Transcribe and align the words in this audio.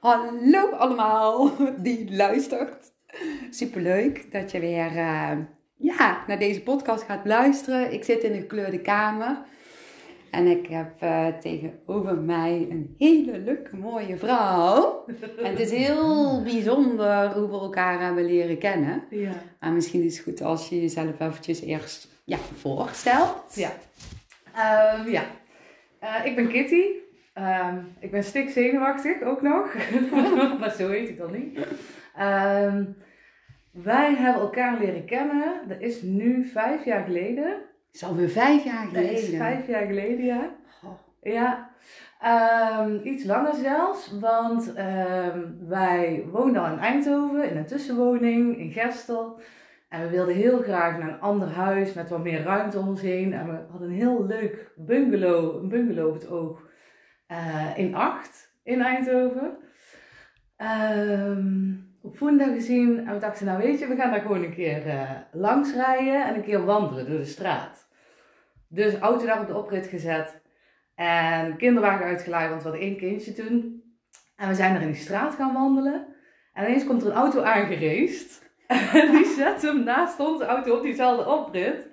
Hallo 0.00 0.70
allemaal 0.70 1.50
die 1.78 2.14
luistert. 2.16 2.92
Superleuk 3.50 4.32
dat 4.32 4.50
je 4.50 4.60
weer 4.60 4.92
uh, 4.92 5.32
ja, 5.76 6.24
naar 6.26 6.38
deze 6.38 6.62
podcast 6.62 7.02
gaat 7.02 7.26
luisteren. 7.26 7.92
Ik 7.92 8.04
zit 8.04 8.22
in 8.22 8.32
een 8.32 8.40
gekleurde 8.40 8.80
kamer. 8.80 9.38
En 10.30 10.46
ik 10.46 10.66
heb 10.66 11.02
uh, 11.02 11.26
tegenover 11.26 12.16
mij 12.16 12.66
een 12.70 12.94
hele 12.98 13.38
leuke, 13.38 13.76
mooie 13.76 14.16
vrouw. 14.16 15.04
En 15.42 15.50
het 15.50 15.60
is 15.60 15.70
heel 15.70 16.42
bijzonder 16.42 17.32
hoe 17.32 17.48
we 17.48 17.58
elkaar 17.58 18.00
hebben 18.00 18.24
leren 18.24 18.58
kennen. 18.58 19.04
Ja. 19.10 19.42
Maar 19.60 19.72
misschien 19.72 20.02
is 20.02 20.16
het 20.16 20.24
goed 20.24 20.42
als 20.42 20.68
je 20.68 20.80
jezelf 20.80 21.20
eventjes 21.20 21.60
eerst 21.60 22.08
ja, 22.24 22.38
voorstelt. 22.60 23.54
Ja. 23.54 23.72
Um, 24.98 25.10
ja. 25.10 25.24
Uh, 26.02 26.26
ik 26.26 26.34
ben 26.34 26.48
Kitty. 26.48 26.84
Um, 27.38 27.94
ik 27.98 28.10
ben 28.10 28.24
stik 28.24 28.50
zenuwachtig 28.50 29.22
ook 29.22 29.42
nog. 29.42 29.74
maar 30.60 30.70
zo 30.70 30.88
heet 30.88 31.08
ik 31.08 31.18
dan 31.18 31.32
niet. 31.32 31.58
Um, 32.20 32.96
wij 33.70 34.14
hebben 34.14 34.42
elkaar 34.42 34.78
leren 34.78 35.04
kennen. 35.04 35.60
Dat 35.68 35.80
is 35.80 36.02
nu 36.02 36.44
vijf 36.44 36.84
jaar 36.84 37.04
geleden. 37.04 37.56
is 37.92 38.04
alweer 38.04 38.28
vijf 38.28 38.64
jaar 38.64 38.86
geleden. 38.86 39.12
Dat 39.12 39.22
is 39.22 39.36
vijf 39.36 39.66
jaar 39.66 39.86
geleden, 39.86 40.24
ja. 40.24 40.50
Oh. 40.84 40.90
Ja. 41.22 41.70
Um, 42.80 43.00
iets 43.02 43.24
langer 43.24 43.54
zelfs, 43.54 44.18
want 44.20 44.72
wij 45.68 46.24
woonden 46.30 46.62
al 46.62 46.72
in 46.72 46.78
Eindhoven 46.78 47.50
in 47.50 47.56
een 47.56 47.66
tussenwoning 47.66 48.58
in 48.58 48.72
Gestel. 48.72 49.40
En 49.88 50.02
we 50.02 50.08
wilden 50.08 50.34
heel 50.34 50.58
graag 50.58 50.98
naar 50.98 51.08
een 51.08 51.20
ander 51.20 51.48
huis 51.48 51.92
met 51.92 52.08
wat 52.08 52.22
meer 52.22 52.42
ruimte 52.42 52.78
om 52.78 52.88
ons 52.88 53.00
heen. 53.00 53.32
En 53.32 53.46
we 53.46 53.58
hadden 53.70 53.88
een 53.88 53.94
heel 53.94 54.26
leuk 54.26 54.72
bungalow, 54.76 55.62
een 55.62 55.68
bungalow 55.68 56.08
op 56.08 56.14
het 56.14 56.30
oog, 56.30 56.67
uh, 57.28 57.78
in 57.78 57.94
Acht 57.94 58.52
in 58.62 58.82
Eindhoven. 58.82 59.56
Um, 60.56 61.88
op 62.02 62.16
Voenda 62.16 62.52
gezien 62.52 63.06
en 63.06 63.14
we 63.14 63.20
dachten, 63.20 63.46
nou 63.46 63.62
weet 63.62 63.78
je, 63.78 63.86
we 63.86 63.96
gaan 63.96 64.10
daar 64.10 64.20
gewoon 64.20 64.42
een 64.42 64.54
keer 64.54 64.86
uh, 64.86 65.10
langs 65.32 65.74
rijden 65.74 66.26
en 66.26 66.34
een 66.34 66.42
keer 66.42 66.64
wandelen 66.64 67.10
door 67.10 67.18
de 67.18 67.24
straat. 67.24 67.88
Dus 68.68 68.94
auto 68.94 69.26
daar 69.26 69.40
op 69.40 69.46
de 69.46 69.56
oprit 69.56 69.86
gezet 69.86 70.40
en 70.94 71.56
kinderwagen 71.56 72.06
uitgeleid, 72.06 72.48
want 72.48 72.62
we 72.62 72.68
hadden 72.68 72.86
één 72.86 72.96
kindje 72.96 73.32
toen. 73.32 73.82
En 74.36 74.48
we 74.48 74.54
zijn 74.54 74.74
er 74.74 74.80
in 74.80 74.92
die 74.92 75.00
straat 75.00 75.34
gaan 75.34 75.52
wandelen 75.52 76.06
en 76.52 76.64
ineens 76.64 76.86
komt 76.86 77.02
er 77.02 77.08
een 77.08 77.16
auto 77.16 77.42
aangereest. 77.42 78.46
En 78.92 79.10
die 79.10 79.24
zet 79.24 79.62
hem 79.62 79.84
naast 79.84 80.20
onze 80.20 80.44
auto 80.44 80.76
op 80.76 80.82
diezelfde 80.82 81.30
oprit. 81.30 81.87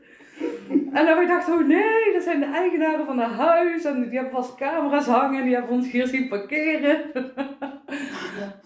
En 0.96 1.06
dan 1.06 1.20
we 1.20 1.26
dachten, 1.28 1.54
oh 1.54 1.68
nee, 1.68 2.14
dat 2.14 2.24
zijn 2.24 2.40
de 2.40 2.46
eigenaren 2.46 3.06
van 3.06 3.20
het 3.20 3.32
huis. 3.32 3.84
En 3.84 4.10
die 4.10 4.20
hebben 4.20 4.42
vast 4.42 4.56
camera's 4.56 5.06
hangen. 5.06 5.40
En 5.40 5.46
die 5.46 5.54
hebben 5.54 5.72
ons 5.72 5.92
hier 5.92 6.08
zien 6.08 6.28
parkeren. 6.28 6.98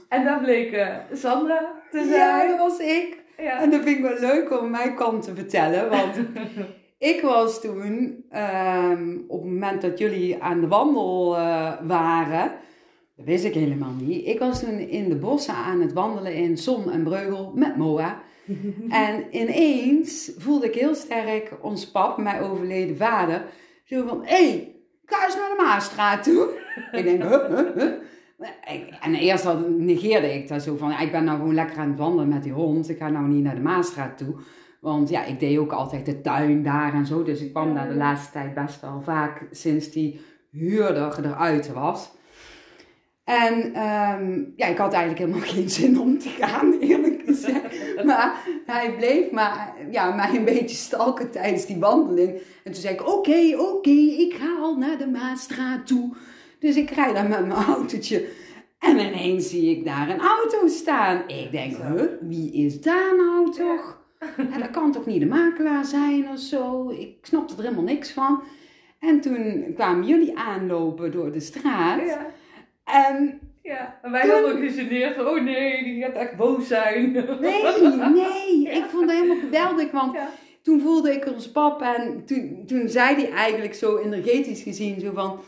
en 0.10 0.26
dat 0.26 0.42
bleek 0.42 0.72
uh, 0.72 0.96
Sandra 1.14 1.82
te 1.92 1.98
zijn. 1.98 2.10
Ja, 2.10 2.48
dat 2.48 2.58
was 2.58 2.80
ik. 2.80 3.24
Ja. 3.38 3.62
En 3.62 3.70
dat 3.72 3.82
vind 3.82 3.98
ik 3.98 4.04
wel 4.04 4.20
leuk 4.20 4.62
om 4.62 4.70
mijn 4.70 4.96
kant 4.96 5.24
te 5.24 5.36
vertellen. 5.36 5.90
Want 5.90 6.16
ik 7.14 7.22
was 7.22 7.62
toen, 7.62 8.26
um, 8.36 9.26
op 9.28 9.42
het 9.42 9.52
moment 9.52 9.82
dat 9.82 10.00
jullie 10.00 10.44
aan 10.44 10.62
de 10.62 10.68
wandel 10.68 11.38
uh, 11.38 11.74
waren... 11.82 12.52
Dat 13.16 13.28
wist 13.28 13.44
ik 13.44 13.54
helemaal 13.54 13.94
niet. 14.02 14.28
Ik 14.28 14.40
was 14.40 14.60
toen 14.60 14.80
in 14.80 15.10
de 15.10 15.16
bossen 15.16 15.54
aan 15.54 15.82
het 15.82 15.94
wandelen 15.94 16.34
in 16.34 16.58
Zon 16.58 16.92
en 16.92 17.04
Breugel 17.04 17.52
met 17.56 17.78
Moa. 17.78 18.22
En 18.90 19.26
ineens 19.32 20.32
voelde 20.38 20.66
ik 20.66 20.76
heel 20.76 20.96
sterk 20.96 21.52
ons 21.62 21.92
pap, 21.92 22.18
mijn 22.18 22.42
overleden 22.42 22.98
vader, 22.98 23.46
zo 23.84 24.08
van: 24.08 24.22
hé, 24.24 24.50
hey, 24.50 24.76
ga 25.06 25.26
eens 25.26 25.36
naar 25.36 25.50
de 25.50 25.64
Maasstraat 25.64 26.24
toe. 26.24 26.50
ik 26.92 27.04
denk: 27.04 27.24
huh, 27.24 27.48
huh, 27.48 27.76
huh. 27.76 27.92
En 29.02 29.16
eerst 29.16 29.48
negeerde 29.78 30.34
ik 30.34 30.48
dat 30.48 30.64
zo 30.64 30.76
van: 30.76 30.92
ik 30.92 31.12
ben 31.12 31.24
nou 31.24 31.38
gewoon 31.38 31.54
lekker 31.54 31.78
aan 31.78 31.90
het 31.90 31.98
wandelen 31.98 32.28
met 32.28 32.44
die 32.44 32.52
hond. 32.52 32.90
Ik 32.90 32.98
ga 32.98 33.10
nou 33.10 33.28
niet 33.28 33.44
naar 33.44 33.56
de 33.56 33.62
Maasstraat 33.62 34.18
toe. 34.18 34.36
Want 34.82 35.10
ja, 35.10 35.24
ik 35.26 35.40
deed 35.40 35.58
ook 35.58 35.72
altijd 35.72 36.06
de 36.06 36.22
tuin 36.22 36.64
daar 36.64 36.94
en 36.94 37.06
zo. 37.06 37.24
Dus 37.24 37.42
ik 37.42 37.52
kwam 37.52 37.74
daar 37.74 37.88
de 37.88 37.96
laatste 37.96 38.32
tijd 38.32 38.54
best 38.54 38.82
wel 38.82 39.02
vaak 39.02 39.48
sinds 39.52 39.92
die 39.92 40.22
huurder 40.52 41.26
eruit 41.26 41.74
was. 41.74 42.12
En 43.30 43.66
um, 43.66 44.54
ja, 44.56 44.68
ik 44.68 44.78
had 44.78 44.94
eigenlijk 44.94 45.20
helemaal 45.20 45.50
geen 45.56 45.70
zin 45.70 46.00
om 46.00 46.20
te 46.20 46.30
gaan, 46.30 46.74
eerlijk 46.80 47.22
gezegd. 47.26 48.04
Maar 48.04 48.44
hij 48.66 48.96
bleef 48.96 49.32
maar, 49.32 49.76
ja, 49.92 50.16
mij 50.16 50.36
een 50.36 50.46
beetje 50.46 50.76
stalken 50.76 51.32
tijdens 51.32 51.66
die 51.66 51.78
wandeling. 51.78 52.30
En 52.64 52.72
toen 52.72 52.82
zei 52.82 52.94
ik, 52.94 53.02
oké, 53.02 53.12
okay, 53.12 53.54
oké, 53.54 53.64
okay, 53.64 54.08
ik 54.08 54.34
ga 54.34 54.58
al 54.62 54.78
naar 54.78 54.98
de 54.98 55.08
Maasstraat 55.08 55.88
toe. 55.88 56.14
Dus 56.60 56.76
ik 56.76 56.90
rijd 56.90 57.14
daar 57.14 57.28
met 57.28 57.48
mijn 57.48 57.66
autootje. 57.68 58.28
En 58.80 59.00
ineens 59.00 59.50
zie 59.50 59.78
ik 59.78 59.86
daar 59.86 60.10
een 60.10 60.22
auto 60.22 60.68
staan. 60.68 61.24
Ik 61.28 61.52
denk, 61.52 61.78
huh, 61.78 62.04
wie 62.22 62.52
is 62.54 62.82
daar 62.82 63.16
nou 63.18 63.52
toch? 63.52 63.98
En 64.38 64.60
dat 64.60 64.70
kan 64.72 64.92
toch 64.92 65.06
niet 65.06 65.20
de 65.20 65.26
makelaar 65.26 65.86
zijn 65.86 66.30
of 66.30 66.40
zo? 66.40 66.90
Ik 66.90 67.16
snapte 67.22 67.56
er 67.56 67.64
helemaal 67.64 67.84
niks 67.84 68.12
van. 68.12 68.44
En 69.00 69.22
toen 69.22 69.72
kwamen 69.76 70.08
jullie 70.08 70.38
aanlopen 70.38 71.12
door 71.12 71.32
de 71.32 71.40
straat. 71.40 72.06
Ja. 72.06 72.38
En 72.92 73.40
ja, 73.62 74.00
en 74.02 74.12
wij 74.12 74.28
hadden 74.28 74.52
ook 74.52 74.60
gegeneerd 74.60 75.16
van, 75.16 75.28
oh 75.28 75.44
nee, 75.44 75.84
die 75.84 76.04
gaat 76.04 76.16
echt 76.16 76.36
boos 76.36 76.68
zijn. 76.68 77.12
Nee, 77.12 77.64
nee, 78.14 78.62
ja. 78.62 78.72
ik 78.72 78.86
vond 78.90 79.12
het 79.12 79.12
helemaal 79.12 79.40
geweldig, 79.40 79.92
want 79.92 80.14
ja. 80.14 80.30
toen 80.62 80.82
voelde 80.82 81.14
ik 81.14 81.28
ons 81.28 81.52
pap 81.52 81.82
en 81.82 82.26
toen, 82.26 82.64
toen 82.68 82.90
zei 82.90 83.16
hij 83.16 83.32
eigenlijk 83.32 83.74
zo 83.74 83.98
energetisch 83.98 84.62
gezien 84.62 85.00
zo 85.00 85.12
van, 85.14 85.40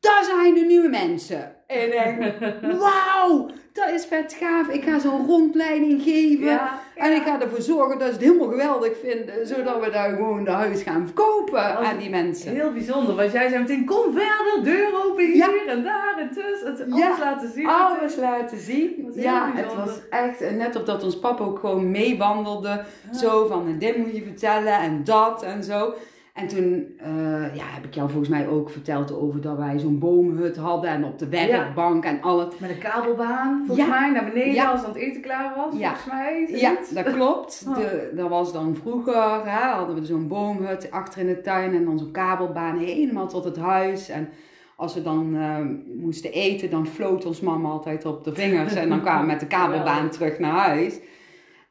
daar 0.00 0.24
zijn 0.24 0.54
de 0.54 0.60
nieuwe 0.60 0.88
mensen. 0.88 1.53
En 1.66 1.86
ik 1.86 1.90
denk, 1.92 2.34
wauw, 2.80 3.48
dat 3.72 3.90
is 3.90 4.06
vet 4.06 4.36
gaaf. 4.40 4.68
Ik 4.68 4.84
ga 4.84 4.98
zo'n 4.98 5.26
rondleiding 5.26 6.02
geven. 6.02 6.44
Ja, 6.44 6.80
en 6.94 7.12
ik 7.12 7.22
ga 7.22 7.40
ervoor 7.40 7.60
zorgen 7.60 7.98
dat 7.98 8.08
ze 8.08 8.14
het 8.14 8.22
helemaal 8.22 8.48
geweldig 8.48 8.92
vinden. 9.02 9.46
Zodat 9.46 9.84
we 9.84 9.90
daar 9.90 10.10
gewoon 10.10 10.44
de 10.44 10.50
huis 10.50 10.82
gaan 10.82 11.04
verkopen 11.06 11.76
aan 11.76 11.98
die 11.98 12.10
mensen. 12.10 12.52
Heel 12.52 12.72
bijzonder. 12.72 13.14
Want 13.14 13.32
jij 13.32 13.48
zei 13.48 13.60
meteen, 13.60 13.84
kom 13.84 14.12
verder, 14.12 14.60
deur 14.62 15.04
open 15.04 15.24
hier 15.24 15.36
ja. 15.36 15.72
en 15.72 15.82
daar 15.82 16.14
en 16.18 16.30
tussen. 16.30 16.66
Het 16.66 16.90
alles 16.90 17.18
laten 17.18 17.52
zien. 17.52 17.66
Alles 17.66 18.16
laten 18.16 18.58
zien. 18.58 19.12
Ja, 19.14 19.52
het 19.54 19.74
was 19.74 19.98
echt, 20.10 20.40
net 20.56 20.76
op 20.76 20.86
dat 20.86 21.04
ons 21.04 21.18
papa 21.18 21.44
ook 21.44 21.58
gewoon 21.58 21.90
meewandelde. 21.90 22.84
Zo 23.12 23.46
van, 23.46 23.78
dit 23.78 23.96
moet 23.96 24.16
je 24.16 24.22
vertellen 24.22 24.78
en 24.78 25.04
dat 25.04 25.42
en 25.42 25.64
zo. 25.64 25.94
En 26.34 26.48
toen 26.48 26.96
uh, 27.06 27.54
ja, 27.54 27.64
heb 27.64 27.84
ik 27.84 27.94
jou 27.94 28.08
volgens 28.08 28.28
mij 28.30 28.48
ook 28.48 28.70
verteld 28.70 29.12
over 29.12 29.40
dat 29.40 29.56
wij 29.56 29.78
zo'n 29.78 29.98
boomhut 29.98 30.56
hadden 30.56 30.90
en 30.90 31.04
op 31.04 31.18
de 31.18 31.28
werkbank 31.28 32.04
ja. 32.04 32.10
en 32.10 32.20
alles. 32.22 32.58
Met 32.58 32.70
een 32.70 32.78
kabelbaan, 32.78 33.64
volgens 33.66 33.86
Ja. 33.88 34.00
mij, 34.00 34.10
naar 34.10 34.24
beneden 34.24 34.52
Ja. 34.52 34.70
als 34.70 34.86
het 34.86 34.94
eten 34.94 35.20
klaar 35.20 35.52
was, 35.56 35.78
Ja. 35.78 35.88
volgens 35.96 36.12
mij. 36.12 36.60
Ja, 36.60 36.76
dat 37.02 37.12
klopt. 37.14 37.64
Oh. 37.68 37.76
De, 37.76 38.12
dat 38.16 38.28
was 38.28 38.52
dan 38.52 38.74
vroeger, 38.74 39.40
hè, 39.44 39.68
hadden 39.74 39.94
we 39.94 40.04
zo'n 40.04 40.28
boomhut 40.28 40.90
achter 40.90 41.20
in 41.20 41.26
de 41.26 41.40
tuin 41.40 41.74
en 41.74 41.84
dan 41.84 41.98
zo'n 41.98 42.10
kabelbaan 42.10 42.78
helemaal 42.78 43.28
tot 43.28 43.44
het 43.44 43.56
huis. 43.56 44.08
En 44.08 44.28
als 44.76 44.94
we 44.94 45.02
dan 45.02 45.36
eh, 45.36 45.56
moesten 45.96 46.32
eten, 46.32 46.70
dan 46.70 46.86
floot 46.86 47.26
ons 47.26 47.40
mama 47.40 47.68
altijd 47.68 48.04
op 48.04 48.24
de 48.24 48.34
vingers 48.34 48.74
en 48.74 48.88
dan 48.88 49.00
kwamen 49.00 49.20
we 49.20 49.26
met 49.26 49.40
de 49.40 49.46
kabelbaan 49.46 50.08
terug 50.10 50.38
naar 50.38 50.52
huis. 50.68 51.00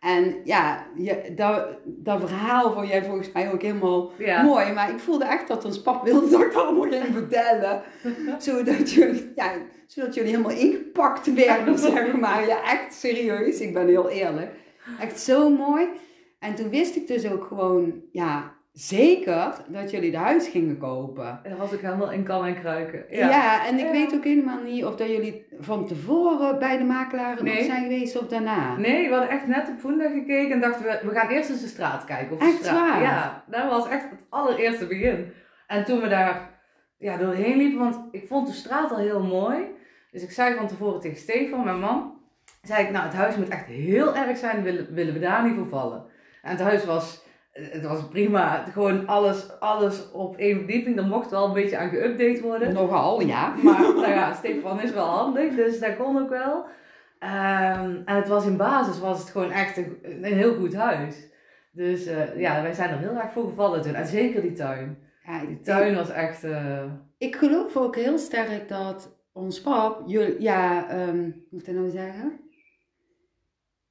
En 0.04 0.36
ja, 0.44 0.86
je, 0.96 1.34
dat, 1.36 1.68
dat 1.86 2.20
verhaal 2.20 2.74
vond 2.74 2.88
jij 2.88 3.04
volgens 3.04 3.32
mij 3.32 3.52
ook 3.52 3.62
helemaal 3.62 4.12
Ja. 4.18 4.42
mooi. 4.42 4.72
Maar 4.72 4.90
ik 4.90 5.00
voelde 5.00 5.26
echt 5.26 5.48
dat 5.48 5.66
ons 5.66 5.82
pap 5.82 6.04
wilde 6.04 6.30
dat 6.30 6.42
ik 6.42 6.54
allemaal 6.54 6.90
ging 6.90 7.06
vertellen. 7.14 7.82
zodat, 8.38 8.92
jullie, 8.92 9.32
ja, 9.36 9.52
zodat 9.88 10.14
jullie 10.14 10.30
helemaal 10.32 10.58
ingepakt 10.58 11.34
werden, 11.34 11.78
zeg 11.80 12.14
maar. 12.14 12.48
Ja, 12.48 12.64
echt 12.64 12.94
serieus. 12.94 13.60
Ik 13.60 13.74
ben 13.74 13.88
heel 13.88 14.10
eerlijk. 14.10 14.52
Echt 15.00 15.20
zo 15.20 15.50
mooi. 15.50 15.88
En 16.40 16.56
toen 16.56 16.70
wist 16.70 16.96
ik 16.96 17.08
dus 17.08 17.32
ook 17.32 17.44
gewoon, 17.46 18.02
ja, 18.12 18.54
zeker 18.74 19.54
dat 19.68 19.92
jullie 19.92 20.12
de 20.12 20.18
huis 20.18 20.48
gingen 20.48 20.78
kopen. 20.78 21.40
En 21.44 21.50
dat 21.50 21.60
was 21.60 21.72
ik 21.72 21.80
helemaal 21.80 22.12
in 22.12 22.24
kan 22.24 22.46
en 22.46 22.60
kruiken. 22.60 23.06
Ja, 23.10 23.30
Ja. 23.30 23.66
en 23.66 23.80
ik 23.80 23.86
Ja. 23.86 23.92
weet 23.92 24.14
ook 24.14 24.24
helemaal 24.24 24.62
niet 24.64 24.86
of 24.86 24.96
dat 24.96 25.08
jullie 25.08 25.46
van 25.60 25.88
tevoren 25.88 26.60
bij 26.60 26.78
de 26.78 26.84
makelaar 26.84 27.36
nog 27.36 27.44
Nee. 27.44 27.64
zijn 27.64 27.84
geweest 27.84 28.18
of 28.18 28.28
daarna. 28.28 28.76
Nee, 28.78 29.08
we 29.08 29.12
hadden 29.16 29.30
echt 29.32 29.48
net 29.48 29.70
op 29.70 29.80
Voenda 29.80 30.10
gekeken 30.10 30.52
en 30.52 30.62
dachten 30.62 30.86
we, 30.86 31.00
we 31.08 31.14
gaan 31.14 31.30
eerst 31.30 31.50
eens 31.50 31.62
de 31.62 31.68
straat 31.68 32.06
kijken. 32.06 32.34
Of 32.36 32.40
de 32.40 32.46
Echt 32.46 32.56
straat. 32.64 32.90
waar? 32.90 33.02
Ja, 33.02 33.44
dat 33.48 33.70
was 33.70 33.88
echt 33.90 34.04
het 34.10 34.20
allereerste 34.30 34.88
begin. 34.88 35.32
En 35.68 35.86
toen 35.86 36.02
we 36.02 36.08
daar 36.08 36.50
ja, 36.98 37.18
doorheen 37.18 37.58
liepen, 37.58 37.80
want 37.80 38.00
ik 38.12 38.28
vond 38.28 38.48
de 38.48 38.54
straat 38.54 38.92
al 38.92 38.98
heel 38.98 39.24
mooi. 39.24 39.64
Dus 40.12 40.24
ik 40.24 40.32
zei 40.32 40.56
van 40.56 40.68
tevoren 40.68 41.00
tegen 41.00 41.18
Stefan, 41.18 41.64
mijn 41.64 41.80
man, 41.80 42.14
zei 42.62 42.84
ik, 42.86 42.92
nou 42.92 43.06
het 43.06 43.14
huis 43.14 43.36
moet 43.36 43.48
echt 43.50 43.66
heel 43.66 44.16
erg 44.16 44.38
zijn, 44.38 44.64
willen, 44.64 44.94
willen 44.94 45.14
we 45.14 45.20
daar 45.20 45.44
niet 45.44 45.56
voor 45.56 45.68
vallen. 45.68 46.06
En 46.42 46.50
het 46.52 46.60
huis 46.62 46.86
was, 46.86 47.23
het 47.54 47.84
was 47.86 48.08
prima, 48.08 48.66
gewoon 48.72 49.08
alles, 49.08 49.60
alles 49.60 50.12
op 50.12 50.38
één 50.38 50.58
verdieping, 50.58 50.98
er 50.98 51.06
mocht 51.08 51.30
wel 51.30 51.48
een 51.48 51.54
beetje 51.54 51.78
aan 51.78 51.90
geüpdate 51.90 52.42
worden. 52.42 52.74
Nogal, 52.74 53.22
ja. 53.22 53.56
Maar 53.64 53.80
nou 53.82 54.08
ja, 54.10 54.34
Stefan 54.34 54.82
is 54.82 54.92
wel 54.94 55.06
handig, 55.06 55.56
dus 55.56 55.80
dat 55.80 55.96
kon 55.98 56.18
ook 56.22 56.30
wel. 56.30 56.66
Ehm, 57.20 58.02
en 58.06 58.16
het 58.16 58.28
was 58.28 58.46
in 58.46 58.58
basis 58.58 59.00
was 59.00 59.20
het 59.20 59.30
gewoon 59.30 59.52
echt 59.52 59.78
een, 59.78 59.98
een 60.04 60.24
heel 60.34 60.56
goed 60.56 60.74
huis. 60.76 61.32
Dus 61.72 62.06
eh, 62.06 62.40
ja, 62.40 62.62
wij 62.62 62.74
zijn 62.74 62.90
er 62.90 62.98
heel 62.98 63.16
erg 63.16 63.32
voor 63.32 63.48
gevallen 63.48 63.82
toen. 63.82 63.94
En 63.94 64.06
zeker 64.08 64.42
die 64.42 64.54
tuin. 64.54 64.98
Ja, 65.26 65.46
Die 65.46 65.60
tuin 65.60 65.96
was 65.96 66.10
echt... 66.10 66.44
eh, 66.44 66.84
Ik 67.18 67.36
geloof 67.36 67.78
ook 67.78 67.96
heel 67.96 68.18
sterk 68.18 68.68
dat 68.70 69.18
ons 69.32 69.62
pap, 69.62 70.02
jullie, 70.06 70.42
ja, 70.42 70.90
ehm, 70.90 71.18
hoe 71.22 71.44
moet 71.50 71.60
ik 71.60 71.66
dat 71.66 71.76
nou 71.76 71.90
zeggen? 71.90 72.40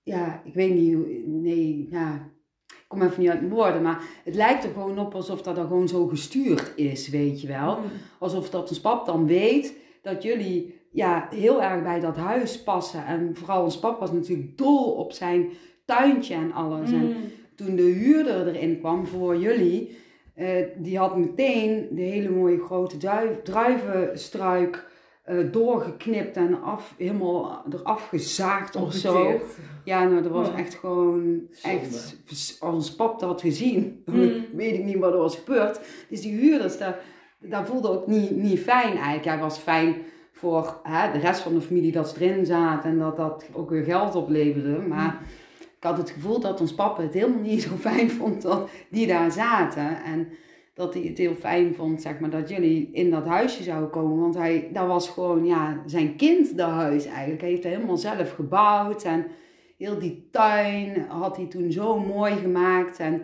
Ja, 0.02 0.42
ik 0.44 0.54
weet 0.54 0.74
niet, 0.74 0.94
hoe- 0.94 1.22
nee, 1.26 1.86
ja, 1.90 2.30
ik 2.78 2.84
kom 2.88 3.02
even 3.02 3.20
niet 3.20 3.30
uit 3.30 3.40
mijn 3.40 3.52
woorden, 3.52 3.82
maar 3.82 4.02
het 4.24 4.34
lijkt 4.34 4.64
er 4.64 4.70
gewoon 4.72 4.98
op 4.98 5.14
alsof 5.14 5.42
dat 5.42 5.58
er 5.58 5.66
gewoon 5.66 5.88
zo 5.88 6.06
gestuurd 6.06 6.72
is, 6.76 7.08
weet 7.08 7.40
je 7.40 7.46
wel. 7.48 7.78
Alsof 8.18 8.50
dat 8.50 8.68
ons 8.68 8.80
pap 8.80 9.06
dan 9.06 9.26
weet 9.26 9.74
dat 10.02 10.22
jullie 10.22 10.80
ja, 10.90 11.28
heel 11.30 11.62
erg 11.62 11.82
bij 11.82 12.00
dat 12.00 12.16
huis 12.16 12.62
passen. 12.62 13.06
En 13.06 13.30
vooral 13.36 13.62
ons 13.62 13.78
pap 13.78 14.00
was 14.00 14.12
natuurlijk 14.12 14.58
dol 14.58 14.90
op 14.92 15.12
zijn 15.12 15.48
tuintje 15.84 16.34
en 16.34 16.52
alles. 16.52 16.90
En 16.92 17.06
Mm. 17.06 17.14
toen 17.54 17.76
de 17.76 17.82
huurder 17.82 18.46
erin 18.48 18.78
kwam 18.78 19.06
voor 19.06 19.36
jullie, 19.36 19.96
eh, 20.34 20.48
die 20.76 20.98
had 20.98 21.16
meteen 21.16 21.88
de 21.90 22.00
hele 22.00 22.30
mooie 22.30 22.60
grote 22.60 22.96
druivenstruik 23.42 24.90
eh, 25.22 25.36
doorgeknipt 25.52 26.36
en 26.36 26.62
af, 26.62 26.94
helemaal 26.98 27.64
eraf 27.72 28.08
gezaagd 28.08 28.76
of 28.76 28.92
zo. 28.92 29.40
Ja, 29.84 30.04
nou, 30.04 30.22
dat 30.22 30.32
was 30.32 30.48
Oh. 30.48 30.58
echt 30.58 30.74
gewoon, 30.74 31.40
Zonde. 31.50 31.78
echt, 31.78 32.16
als 32.28 32.58
ons 32.74 32.94
pap 32.94 33.18
dat 33.20 33.28
had 33.28 33.40
gezien, 33.40 34.02
Mm. 34.06 34.44
weet 34.52 34.74
ik 34.74 34.84
niet 34.84 34.98
wat 34.98 35.12
er 35.12 35.18
was 35.18 35.36
gebeurd. 35.36 35.80
Dus 36.08 36.20
die 36.20 36.36
huurders, 36.36 36.78
daar, 36.78 36.98
daar 37.38 37.66
voelde 37.66 37.88
ook 37.88 38.06
niet, 38.06 38.30
niet 38.30 38.60
fijn 38.60 38.96
eigenlijk. 38.96 39.24
Hij 39.24 39.38
was 39.38 39.58
fijn 39.58 39.96
voor 40.32 40.80
hè, 40.82 41.12
de 41.12 41.18
rest 41.18 41.40
van 41.40 41.54
de 41.54 41.60
familie 41.60 41.92
dat 41.92 42.08
ze 42.08 42.24
erin 42.24 42.46
zaten 42.46 42.90
en 42.90 42.98
dat 42.98 43.16
dat 43.16 43.46
ook 43.52 43.70
weer 43.70 43.84
geld 43.84 44.14
opleverde. 44.14 44.78
Maar 44.88 45.20
ik 45.60 45.88
had 45.88 45.96
het 45.96 46.10
gevoel 46.10 46.40
dat 46.40 46.60
ons 46.60 46.74
papa 46.74 47.02
het 47.02 47.14
helemaal 47.14 47.40
niet 47.42 47.62
zo 47.62 47.70
fijn 47.80 48.10
vond 48.10 48.42
dat 48.42 48.68
die 48.90 49.06
daar 49.06 49.30
zaten. 49.32 50.02
En 50.04 50.28
dat 50.82 50.94
hij 50.94 51.02
het 51.02 51.18
heel 51.18 51.34
fijn 51.34 51.74
vond, 51.74 52.02
zeg 52.02 52.20
maar, 52.20 52.30
dat 52.30 52.48
jullie 52.48 52.88
in 52.92 53.10
dat 53.10 53.26
huisje 53.26 53.62
zouden 53.62 53.90
komen. 53.90 54.18
Want 54.20 54.34
hij, 54.34 54.70
dat 54.72 54.86
was 54.86 55.08
gewoon, 55.08 55.44
ja, 55.44 55.82
zijn 55.86 56.16
kind, 56.16 56.56
dat 56.56 56.70
huis 56.70 57.06
eigenlijk. 57.06 57.40
Hij 57.40 57.50
heeft 57.50 57.64
het 57.64 57.72
helemaal 57.72 57.96
zelf 57.96 58.32
gebouwd. 58.34 59.02
En 59.02 59.26
heel 59.78 59.98
die 59.98 60.28
tuin 60.30 61.06
had 61.08 61.36
hij 61.36 61.46
toen 61.46 61.72
zo 61.72 61.98
mooi 61.98 62.34
gemaakt. 62.34 62.98
En 62.98 63.22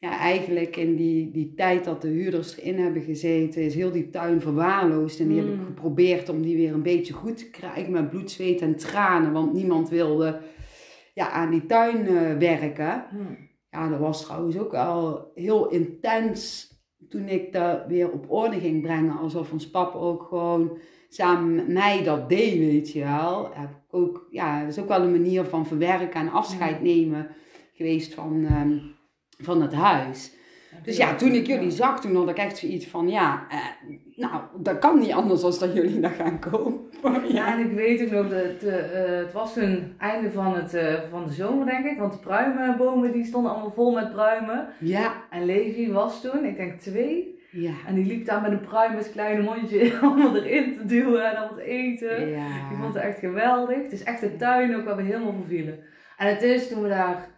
ja, 0.00 0.18
eigenlijk 0.18 0.76
in 0.76 0.96
die, 0.96 1.30
die 1.30 1.52
tijd 1.56 1.84
dat 1.84 2.02
de 2.02 2.08
huurders 2.08 2.56
erin 2.56 2.78
hebben 2.78 3.02
gezeten, 3.02 3.62
is 3.62 3.74
heel 3.74 3.90
die 3.90 4.10
tuin 4.10 4.40
verwaarloosd. 4.40 5.20
En 5.20 5.28
die 5.28 5.36
heb 5.36 5.46
ik 5.46 5.58
Mm. 5.58 5.66
geprobeerd 5.66 6.28
om 6.28 6.42
die 6.42 6.56
weer 6.56 6.72
een 6.72 6.82
beetje 6.82 7.12
goed 7.12 7.36
te 7.38 7.50
krijgen 7.50 7.92
met 7.92 8.10
bloed, 8.10 8.30
zweet 8.30 8.60
en 8.60 8.76
tranen. 8.76 9.32
Want 9.32 9.52
niemand 9.52 9.88
wilde 9.88 10.40
ja, 11.14 11.30
aan 11.30 11.50
die 11.50 11.66
tuin 11.66 12.06
eh, 12.06 12.36
werken. 12.36 13.04
Mm. 13.12 13.50
Ja, 13.70 13.88
dat 13.88 13.98
was 13.98 14.24
trouwens 14.24 14.58
ook 14.58 14.70
wel 14.72 15.30
heel 15.34 15.68
intens 15.68 16.70
toen 17.12 17.28
ik 17.28 17.52
dat 17.52 17.86
weer 17.86 18.10
op 18.10 18.30
orde 18.30 18.60
ging 18.60 18.82
brengen. 18.82 19.18
Alsof 19.18 19.52
ons 19.52 19.70
pap 19.70 19.94
ook 19.94 20.22
gewoon 20.22 20.78
samen 21.08 21.54
met 21.54 21.68
mij 21.68 22.02
dat 22.02 22.28
deed, 22.28 22.58
weet 22.58 22.92
je 22.92 23.04
wel. 23.04 23.50
Heb 23.54 23.70
ik 23.70 23.94
ook, 23.94 24.26
ja, 24.30 24.60
dat 24.60 24.68
is 24.68 24.78
ook 24.78 24.88
wel 24.88 25.02
een 25.02 25.10
manier 25.10 25.44
van 25.44 25.66
verwerken 25.66 26.20
en 26.20 26.30
afscheid 26.30 26.82
nemen 26.82 27.28
geweest 27.72 28.14
van, 28.14 28.44
ehm, 28.44 28.78
van 29.38 29.62
het 29.62 29.72
huis. 29.72 30.32
Dus 30.82 30.96
ja, 30.96 31.14
toen 31.14 31.32
ik 31.32 31.46
jullie 31.46 31.70
zag, 31.70 32.00
toen 32.00 32.16
had 32.16 32.28
ik 32.28 32.36
echt 32.36 32.58
zoiets 32.58 32.86
van, 32.86 33.08
ja, 33.08 33.46
eh, 33.48 33.96
nou, 34.22 34.42
dat 34.56 34.78
kan 34.78 34.98
niet 34.98 35.12
anders 35.12 35.40
dan 35.40 35.54
dat 35.58 35.74
jullie 35.74 36.00
daar 36.00 36.10
gaan 36.10 36.38
komen. 36.38 36.80
Ja, 37.28 37.52
en 37.52 37.70
ik 37.70 37.72
weet 37.72 38.10
nog, 38.10 38.28
dat 38.28 38.30
het, 38.30 38.64
eh, 38.64 39.16
het 39.16 39.32
was 39.32 39.54
toen 39.54 39.94
einde 39.98 40.30
van, 40.30 40.54
het, 40.54 40.74
eh, 40.74 40.94
van 41.10 41.24
de 41.24 41.32
zomer 41.32 41.66
denk 41.66 41.84
ik, 41.84 41.98
want 41.98 42.12
de 42.12 42.18
pruimenbomen 42.18 43.12
die 43.12 43.24
stonden 43.24 43.50
allemaal 43.50 43.72
vol 43.72 43.92
met 43.92 44.12
pruimen. 44.12 44.66
Ja, 44.78 45.12
En 45.30 45.44
Levi 45.44 45.92
was 45.92 46.20
toen, 46.20 46.44
ik 46.44 46.56
denk 46.56 46.80
twee, 46.80 47.40
ja, 47.50 47.72
en 47.86 47.94
die 47.94 48.04
liep 48.04 48.26
daar 48.26 48.40
met 48.40 48.50
een 48.50 48.60
pruim 48.60 48.94
met 48.94 49.10
kleine 49.12 49.42
mondje 49.42 49.92
allemaal 50.02 50.36
erin 50.36 50.76
te 50.76 50.84
duwen 50.86 51.30
en 51.30 51.36
allemaal 51.36 51.56
te 51.56 51.64
eten. 51.64 52.28
ja. 52.28 52.46
Ik 52.46 52.76
vond 52.80 52.94
het 52.94 53.02
echt 53.02 53.18
geweldig. 53.18 53.76
Het 53.76 53.92
is 53.92 54.02
echt 54.02 54.20
de 54.20 54.36
tuin 54.36 54.76
ook 54.76 54.84
waar 54.84 54.96
we 54.96 55.02
helemaal 55.02 55.34
vervielen. 55.38 55.78
En 56.16 56.28
het 56.28 56.42
is 56.42 56.68
toen 56.68 56.82
we 56.82 56.88
daar, 56.88 57.28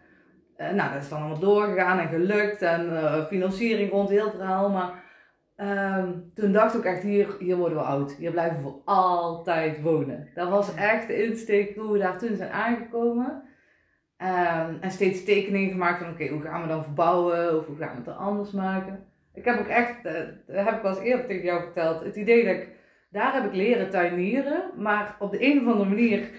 eh, 0.56 0.70
nou 0.72 0.92
dat 0.92 1.02
is 1.02 1.08
dan 1.08 1.18
allemaal 1.18 1.38
doorgegaan 1.38 1.98
en 1.98 2.08
gelukt 2.08 2.62
en 2.62 2.88
financiering 3.28 3.90
rond 3.90 4.08
heel 4.08 4.30
verhaal. 4.30 4.70
Maar 4.70 5.02
ehm, 5.68 6.12
toen 6.34 6.52
dacht 6.52 6.72
ik 6.72 6.78
ook 6.78 6.84
echt, 6.84 7.02
hier, 7.02 7.36
hier 7.38 7.56
worden 7.56 7.78
we 7.78 7.84
oud. 7.84 8.12
Hier 8.12 8.30
blijven 8.30 8.56
we 8.56 8.62
voor 8.62 8.80
altijd 8.84 9.82
wonen. 9.82 10.28
Dat 10.34 10.48
was 10.48 10.74
echt 10.74 11.06
de 11.06 11.24
insteek 11.24 11.76
hoe 11.76 11.92
we 11.92 11.98
daar 11.98 12.18
toen 12.18 12.36
zijn 12.36 12.50
aangekomen. 12.50 13.42
Ehm, 14.16 14.74
en 14.80 14.90
steeds 14.90 15.24
tekeningen 15.24 15.70
gemaakt 15.70 15.98
van 15.98 16.12
oké, 16.12 16.28
hoe 16.28 16.42
gaan 16.42 16.62
we 16.62 16.68
dan 16.68 16.82
verbouwen 16.82 17.58
of 17.58 17.66
hoe 17.66 17.76
gaan 17.76 17.90
we 17.90 17.96
het 17.96 18.06
er 18.06 18.12
anders 18.12 18.50
maken. 18.50 19.04
Ik 19.34 19.44
heb 19.44 19.58
ook 19.58 19.66
echt, 19.66 20.04
eh, 20.04 20.12
dat 20.46 20.64
heb 20.64 20.74
ik 20.74 20.82
wel 20.82 20.90
eens 20.90 21.00
eerder 21.00 21.26
tegen 21.26 21.44
jou 21.44 21.62
verteld, 21.62 22.04
het 22.04 22.16
idee 22.16 22.44
dat 22.44 22.54
ik, 22.54 22.68
daar 23.10 23.34
heb 23.34 23.44
ik 23.44 23.54
leren 23.54 23.90
tuinieren. 23.90 24.70
Maar 24.76 25.16
op 25.18 25.30
de 25.30 25.44
een 25.44 25.60
of 25.60 25.72
andere 25.72 25.88
manier, 25.88 26.30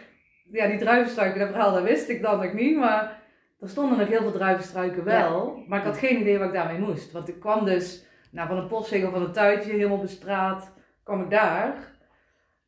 ja 0.51 0.67
die 0.67 0.77
druivenstruiken, 0.77 1.39
dat 1.39 1.49
verhaal 1.49 1.73
dat 1.73 1.83
wist 1.83 2.09
ik 2.09 2.21
dan 2.21 2.39
nog 2.39 2.53
niet. 2.53 2.77
Maar 2.77 3.21
er 3.59 3.69
stonden 3.69 3.97
nog 3.97 4.07
heel 4.07 4.21
veel 4.21 4.31
druivenstruiken 4.31 5.03
wel. 5.03 5.63
Maar 5.67 5.79
ik 5.79 5.85
had 5.85 5.97
geen 5.97 6.19
idee 6.19 6.37
wat 6.37 6.47
ik 6.47 6.53
daarmee 6.53 6.79
moest. 6.79 7.11
Want 7.11 7.27
ik 7.27 7.39
kwam 7.39 7.65
dus 7.65 8.04
nou, 8.35 8.47
van 8.47 8.57
een 8.57 8.67
postzegel 8.67 9.11
van 9.11 9.21
een 9.21 9.31
tuintje, 9.31 9.71
helemaal 9.71 9.95
op 9.97 10.01
de 10.01 10.07
straat, 10.07 10.71
kwam 11.03 11.21
ik 11.21 11.29
daar. 11.29 11.75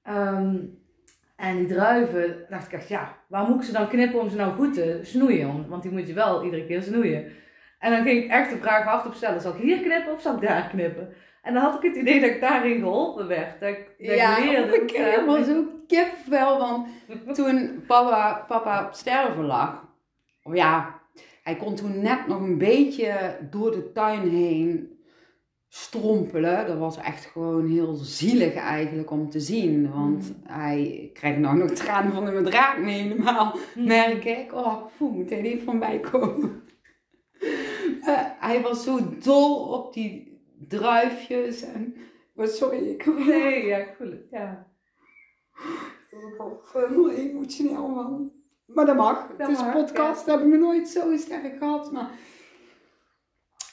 Ehm, 0.04 0.56
en 1.36 1.58
die 1.58 1.68
druiven, 1.68 2.46
dacht 2.50 2.66
ik 2.66 2.74
echt, 2.74 2.88
ja, 2.88 3.16
waar 3.28 3.46
moet 3.46 3.56
ik 3.56 3.64
ze 3.64 3.72
dan 3.72 3.88
knippen 3.88 4.20
om 4.20 4.30
ze 4.30 4.36
nou 4.36 4.54
goed 4.54 4.74
te 4.74 5.00
snoeien? 5.04 5.70
Want- 5.70 5.84
die 5.84 5.92
moet 5.92 6.08
je 6.08 6.14
wel 6.14 6.44
iedere 6.44 6.66
keer 6.66 6.84
snoeien. 6.84 7.32
En 7.80 7.92
dan 7.92 8.04
ging 8.04 8.24
ik 8.24 8.30
echt 8.30 8.50
de 8.50 8.58
vraag 8.58 8.84
hardop 8.84 9.14
stellen, 9.14 9.42
zal 9.42 9.56
ik 9.56 9.62
hier 9.62 9.80
knippen 9.80 10.14
of 10.14 10.22
zal 10.22 10.36
ik 10.36 10.42
daar 10.42 10.68
knippen? 10.70 11.14
En 11.42 11.54
dan 11.54 11.64
had 11.64 11.76
ik 11.76 11.82
het 11.82 11.96
idee 11.96 12.20
dat 12.20 12.30
ik 12.30 12.42
daarin 12.42 12.80
geholpen 12.80 13.28
werd. 13.28 13.60
Dat 13.60 13.70
ik, 13.70 13.88
dat 13.98 14.16
Ja, 14.18 14.38
ik 14.38 14.44
leerde. 14.44 14.76
ik 14.82 14.88
kreeg 14.88 15.10
helemaal 15.16 15.44
zo 15.44 15.64
kipvel, 15.88 16.58
want 16.58 16.88
toen 17.36 17.84
papa, 17.88 18.46
papa 18.48 18.86
op 18.86 18.94
sterven 18.94 19.46
lag, 19.46 19.86
oh 20.44 20.56
ja, 20.56 21.00
hij 21.44 21.56
kon 21.56 21.76
toen 21.76 22.02
net 22.02 22.28
nog 22.28 22.40
een 22.42 22.58
beetje 22.58 23.38
door 23.50 23.72
de 23.72 23.92
tuin 23.92 24.30
heen 24.30 24.97
strompelen. 25.78 26.68
Dat 26.68 26.78
was 26.78 26.98
echt 26.98 27.26
gewoon 27.26 27.68
heel 27.68 27.96
zielig 27.96 28.54
eigenlijk 28.54 29.12
om 29.12 29.30
te 29.30 29.40
zien, 29.40 29.92
want 29.92 30.34
hij 30.44 31.10
krijgt 31.14 31.40
nou 31.40 31.58
nog 31.58 31.72
tranen 31.72 32.14
van 32.14 32.26
hem 32.26 32.44
draak 32.44 32.78
mee 32.80 33.02
helemaal, 33.02 33.58
merk 33.76 34.26
ik. 34.26 34.54
Oh, 34.54 34.84
hoe 34.98 35.12
moet 35.12 35.30
hij 35.30 35.42
niet 35.42 35.64
van 35.64 35.78
mij 35.78 36.00
komen? 36.00 36.52
Eh, 38.02 38.26
hij 38.40 38.62
was 38.62 38.84
zo 38.84 39.00
dol 39.24 39.56
op 39.56 39.94
die 39.94 40.42
druifjes 40.68 41.62
en... 41.62 41.96
Oh, 42.36 42.46
sorry, 42.46 42.78
ik 42.78 43.06
Nee, 43.28 43.66
ja, 43.66 43.78
ik 43.78 43.94
voel 43.98 44.10
het. 44.10 44.28
Ja. 44.32 44.68
Helemaal 46.10 47.10
emotioneel 47.10 47.88
man. 47.88 48.32
Maar 48.66 48.86
dat 48.86 48.96
mag. 48.96 49.28
Dat 49.28 49.48
het 49.48 49.58
is 49.58 49.64
mag, 49.64 49.74
podcast, 49.74 50.26
dat 50.26 50.36
heb 50.36 50.46
ik 50.46 50.52
me 50.54 50.58
nooit 50.58 50.88
zo 50.88 51.18
sterk 51.18 51.58
gehad. 51.58 51.92
Maar 51.92 52.10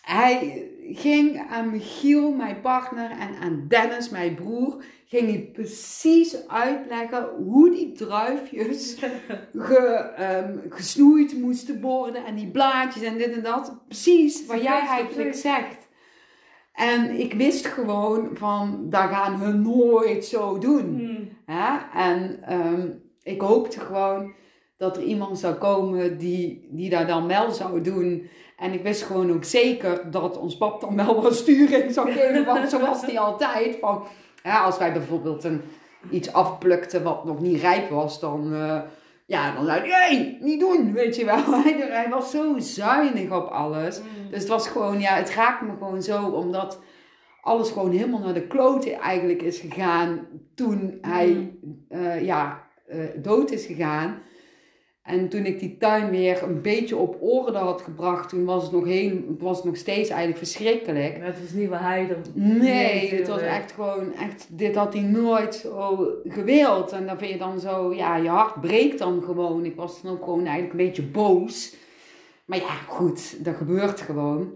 hij 0.02 0.70
ging 0.92 1.46
aan 1.50 1.70
Michiel, 1.70 2.32
mijn 2.32 2.60
partner, 2.60 3.10
en 3.10 3.36
aan 3.42 3.64
Dennis, 3.68 4.08
mijn 4.08 4.34
broer, 4.34 4.84
ging 5.06 5.28
hij 5.28 5.50
precies 5.52 6.48
uitleggen 6.48 7.28
hoe 7.36 7.70
die 7.70 7.92
druifjes 7.92 8.96
ge, 9.66 10.12
ehm, 10.16 10.58
gesnoeid 10.68 11.38
moesten 11.38 11.80
worden 11.80 12.24
en 12.24 12.34
die 12.34 12.50
blaadjes 12.50 13.02
en 13.02 13.18
dit 13.18 13.32
en 13.32 13.42
dat. 13.42 13.78
Precies 13.86 14.46
wat 14.46 14.62
jij 14.62 14.80
eigenlijk 14.80 15.34
zegt. 15.34 15.88
En 16.72 17.20
ik 17.20 17.34
wist 17.34 17.66
gewoon 17.66 18.30
van, 18.34 18.86
dat 18.90 19.08
gaan 19.08 19.40
hun 19.40 19.62
nooit 19.62 20.24
zo 20.24 20.58
doen. 20.58 20.96
Hmm. 20.96 21.28
En 21.92 22.42
ehm, 22.42 22.88
ik 23.22 23.40
hoopte 23.40 23.80
gewoon 23.80 24.32
dat 24.76 24.96
er 24.96 25.02
iemand 25.02 25.38
zou 25.38 25.54
komen 25.54 26.18
die, 26.18 26.68
die 26.70 26.90
daar 26.90 27.06
dan 27.06 27.26
wel 27.26 27.50
zou 27.50 27.80
doen. 27.80 28.28
En 28.56 28.72
ik 28.72 28.82
wist 28.82 29.02
gewoon 29.02 29.32
ook 29.32 29.44
zeker 29.44 30.10
dat 30.10 30.38
ons 30.38 30.56
pap 30.56 30.80
dan 30.80 30.96
wel 30.96 31.22
wat 31.22 31.34
sturing 31.34 31.92
zou 31.92 32.12
geven. 32.12 32.44
Want 32.54 32.70
zo 32.70 32.80
was 32.80 33.06
hij 33.06 33.18
altijd. 33.18 33.76
Van, 33.80 34.04
hè, 34.42 34.58
als 34.58 34.78
wij 34.78 34.92
bijvoorbeeld 34.92 35.44
een, 35.44 35.60
iets 36.10 36.32
afplukten 36.32 37.02
wat 37.02 37.24
nog 37.24 37.40
niet 37.40 37.60
rijp 37.60 37.90
was, 37.90 38.20
dan, 38.20 38.54
eh, 38.54 38.80
ja, 39.26 39.54
dan 39.54 39.64
zei 39.64 39.80
hij, 39.80 39.88
hey, 39.88 40.38
niet 40.40 40.60
doen, 40.60 40.92
weet 40.92 41.16
je 41.16 41.24
wel. 41.24 41.44
Hij, 41.62 41.86
hij 41.90 42.08
was 42.10 42.30
zo 42.30 42.58
zuinig 42.58 43.30
op 43.30 43.46
alles. 43.46 43.96
Hmm. 43.98 44.30
Dus 44.30 44.38
het 44.38 44.48
was 44.48 44.68
gewoon, 44.68 45.00
ja, 45.00 45.14
het 45.14 45.34
raakte 45.34 45.64
me 45.64 45.72
gewoon 45.78 46.02
zo, 46.02 46.26
omdat 46.26 46.78
alles 47.44 47.70
gewoon 47.70 47.90
helemaal 47.90 48.20
naar 48.20 48.34
de 48.34 48.46
klote 48.46 48.94
eigenlijk 48.94 49.42
is 49.42 49.58
gegaan 49.58 50.26
toen 50.54 50.98
hij 51.00 51.52
eh, 51.88 52.24
ja, 52.24 52.62
eh, 52.86 52.98
dood 53.16 53.50
is 53.50 53.66
gegaan. 53.66 54.18
En 55.04 55.28
toen 55.28 55.44
ik 55.44 55.58
die 55.58 55.76
tuin 55.76 56.10
weer 56.10 56.42
een 56.42 56.62
beetje 56.62 56.96
op 56.96 57.16
orde 57.20 57.58
had 57.58 57.82
gebracht, 57.82 58.28
toen 58.28 58.44
was 58.44 58.62
het 58.62 58.72
nog, 58.72 58.84
heel, 58.84 59.20
was 59.38 59.56
het 59.56 59.66
nog 59.66 59.76
steeds 59.76 60.08
eigenlijk 60.08 60.38
verschrikkelijk. 60.38 61.16
Het 61.20 61.40
was 61.40 61.52
niet 61.52 61.68
wat 61.68 61.78
hij 61.78 62.08
er... 62.08 62.16
Nee, 62.34 63.14
het 63.14 63.28
was 63.28 63.40
echt 63.40 63.72
gewoon, 63.72 64.14
echt, 64.14 64.58
dit 64.58 64.76
had 64.76 64.92
hij 64.92 65.02
nooit 65.02 65.54
zo 65.54 66.10
gewild. 66.24 66.92
En 66.92 67.06
dan 67.06 67.18
vind 67.18 67.32
je 67.32 67.38
dan 67.38 67.60
zo, 67.60 67.94
ja, 67.94 68.16
je 68.16 68.28
hart 68.28 68.60
breekt 68.60 68.98
dan 68.98 69.22
gewoon. 69.22 69.64
Ik 69.64 69.76
was 69.76 70.02
dan 70.02 70.12
ook 70.12 70.24
gewoon 70.24 70.46
eigenlijk 70.46 70.70
een 70.70 70.86
beetje 70.86 71.02
boos. 71.02 71.74
Maar 72.46 72.58
ja, 72.58 72.74
goed, 72.86 73.44
dat 73.44 73.56
gebeurt 73.56 74.00
gewoon. 74.00 74.52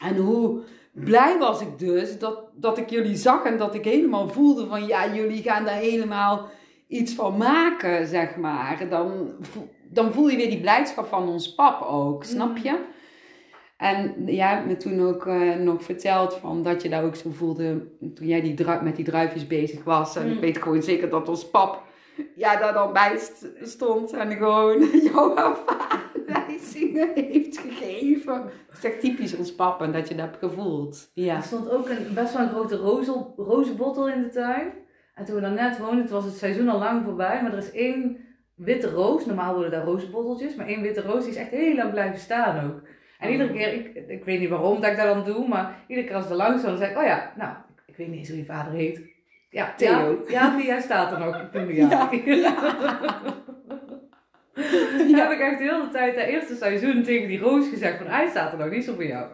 En 0.00 0.16
hoe 0.16 0.60
blij 0.92 1.38
was 1.38 1.60
ik 1.60 1.78
dus 1.78 2.18
dat, 2.18 2.50
dat 2.54 2.78
ik 2.78 2.90
jullie 2.90 3.16
zag 3.16 3.44
en 3.44 3.58
dat 3.58 3.74
ik 3.74 3.84
helemaal 3.84 4.28
voelde 4.28 4.66
van 4.66 4.86
ja, 4.86 5.14
jullie 5.14 5.42
gaan 5.42 5.64
daar 5.64 5.78
helemaal 5.78 6.48
iets 6.88 7.14
van 7.14 7.36
maken, 7.36 8.06
zeg 8.06 8.36
maar. 8.36 8.86
Dan, 8.90 9.34
dan 9.90 10.12
voel 10.12 10.28
je 10.28 10.36
weer 10.36 10.50
die 10.50 10.60
blijdschap 10.60 11.06
van 11.06 11.28
ons 11.28 11.54
pap 11.54 11.82
ook, 11.82 12.24
snap 12.24 12.56
je? 12.56 12.78
En 13.76 14.14
jij 14.26 14.48
hebt 14.54 14.66
me 14.66 14.76
toen 14.76 15.00
ook 15.06 15.26
eh, 15.26 15.54
nog 15.54 15.82
verteld 15.82 16.34
van 16.34 16.62
dat 16.62 16.82
je 16.82 16.88
daar 16.88 17.04
ook 17.04 17.14
zo 17.16 17.30
voelde 17.30 17.86
toen 18.14 18.26
jij 18.26 18.40
die 18.40 18.64
met 18.82 18.96
die 18.96 19.04
druifjes 19.04 19.46
bezig 19.46 19.84
was. 19.84 20.16
En 20.16 20.26
ik 20.26 20.34
Mm. 20.34 20.40
weet 20.40 20.62
gewoon 20.62 20.82
zeker 20.82 21.08
dat 21.10 21.28
ons 21.28 21.50
pap 21.50 21.82
ja, 22.36 22.56
daar 22.56 22.72
dan 22.72 22.92
bij 22.92 23.16
st- 23.18 23.46
stond 23.62 24.12
en 24.12 24.30
gewoon 24.36 24.82
jouw 25.12 25.36
aanwijzingen 26.26 27.08
heeft 27.14 27.58
gegeven. 27.58 28.42
Dat 28.68 28.76
is 28.78 28.84
echt 28.84 29.00
typisch 29.00 29.36
ons 29.36 29.54
pap 29.54 29.80
en 29.82 29.92
dat 29.92 30.08
je 30.08 30.14
dat 30.14 30.24
hebt 30.24 30.38
gevoeld. 30.38 31.10
Ja. 31.14 31.36
Er 31.36 31.42
stond 31.42 31.70
ook 31.70 31.88
een, 31.88 32.14
best 32.14 32.32
wel 32.32 32.42
een 32.42 32.48
grote 32.48 32.76
roze, 32.76 33.26
rozenbottel 33.36 34.08
in 34.08 34.22
de 34.22 34.28
tuin. 34.28 34.72
En 35.14 35.24
toen 35.24 35.34
we 35.34 35.40
daar 35.40 35.52
net 35.52 35.78
woonden, 35.78 36.00
het 36.00 36.10
was 36.10 36.24
het 36.24 36.36
seizoen 36.36 36.68
al 36.68 36.78
lang 36.78 37.04
voorbij. 37.04 37.42
Maar 37.42 37.52
er 37.52 37.58
is 37.58 37.70
één 37.72 38.16
witte 38.58 38.90
roos. 38.90 39.26
Normaal 39.26 39.54
worden 39.54 39.70
daar 39.70 39.84
rozenbotteltjes. 39.84 40.54
Maar 40.54 40.66
één 40.66 40.82
witte 40.82 41.02
roos 41.02 41.22
die 41.22 41.32
is 41.32 41.38
echt 41.38 41.50
heel 41.50 41.74
lang 41.74 41.90
blijven 41.90 42.18
staan 42.18 42.70
ook. 42.70 42.82
En 43.18 43.30
iedere 43.30 43.52
keer, 43.52 43.72
ik, 43.72 44.08
ik 44.08 44.24
weet 44.24 44.40
niet 44.40 44.48
waarom 44.48 44.80
dat 44.80 44.90
ik 44.90 44.96
dat 44.96 45.14
dan 45.14 45.24
doe. 45.24 45.48
Maar 45.48 45.84
iedere 45.86 46.06
keer 46.06 46.16
als 46.16 46.24
ik 46.24 46.30
er 46.30 46.36
langs 46.36 46.62
dan 46.62 46.76
zei 46.76 46.90
ik, 46.90 46.98
oh 46.98 47.04
ja, 47.04 47.32
nou, 47.36 47.50
ik, 47.50 47.82
ik 47.86 47.96
weet 47.96 48.08
niet 48.08 48.18
eens 48.18 48.28
hoe 48.28 48.38
je 48.38 48.44
vader 48.44 48.72
heet. 48.72 49.00
Ja, 49.50 49.74
Theo. 49.76 49.90
Ja, 49.90 50.16
ja, 50.28 50.56
die, 50.56 50.70
hij 50.70 50.80
staat 50.80 51.12
er 51.12 51.18
nog. 51.18 51.36
Ik 51.40 51.52
noem 51.52 51.66
die 51.66 51.86
ja. 55.08 55.16
Heb 55.22 55.30
ik 55.30 55.40
echt 55.40 55.58
de 55.58 55.64
hele 55.64 55.88
tijd, 55.92 56.14
dat 56.16 56.24
eerste 56.24 56.54
seizoen, 56.54 57.02
tegen 57.02 57.28
die 57.28 57.38
roos 57.40 57.68
gezegd 57.68 57.96
van, 57.98 58.06
hij 58.06 58.28
staat 58.28 58.52
er 58.52 58.58
nog, 58.58 58.68
is 58.68 58.86
er 58.86 58.94
voor 58.94 59.04
jou. 59.06 59.26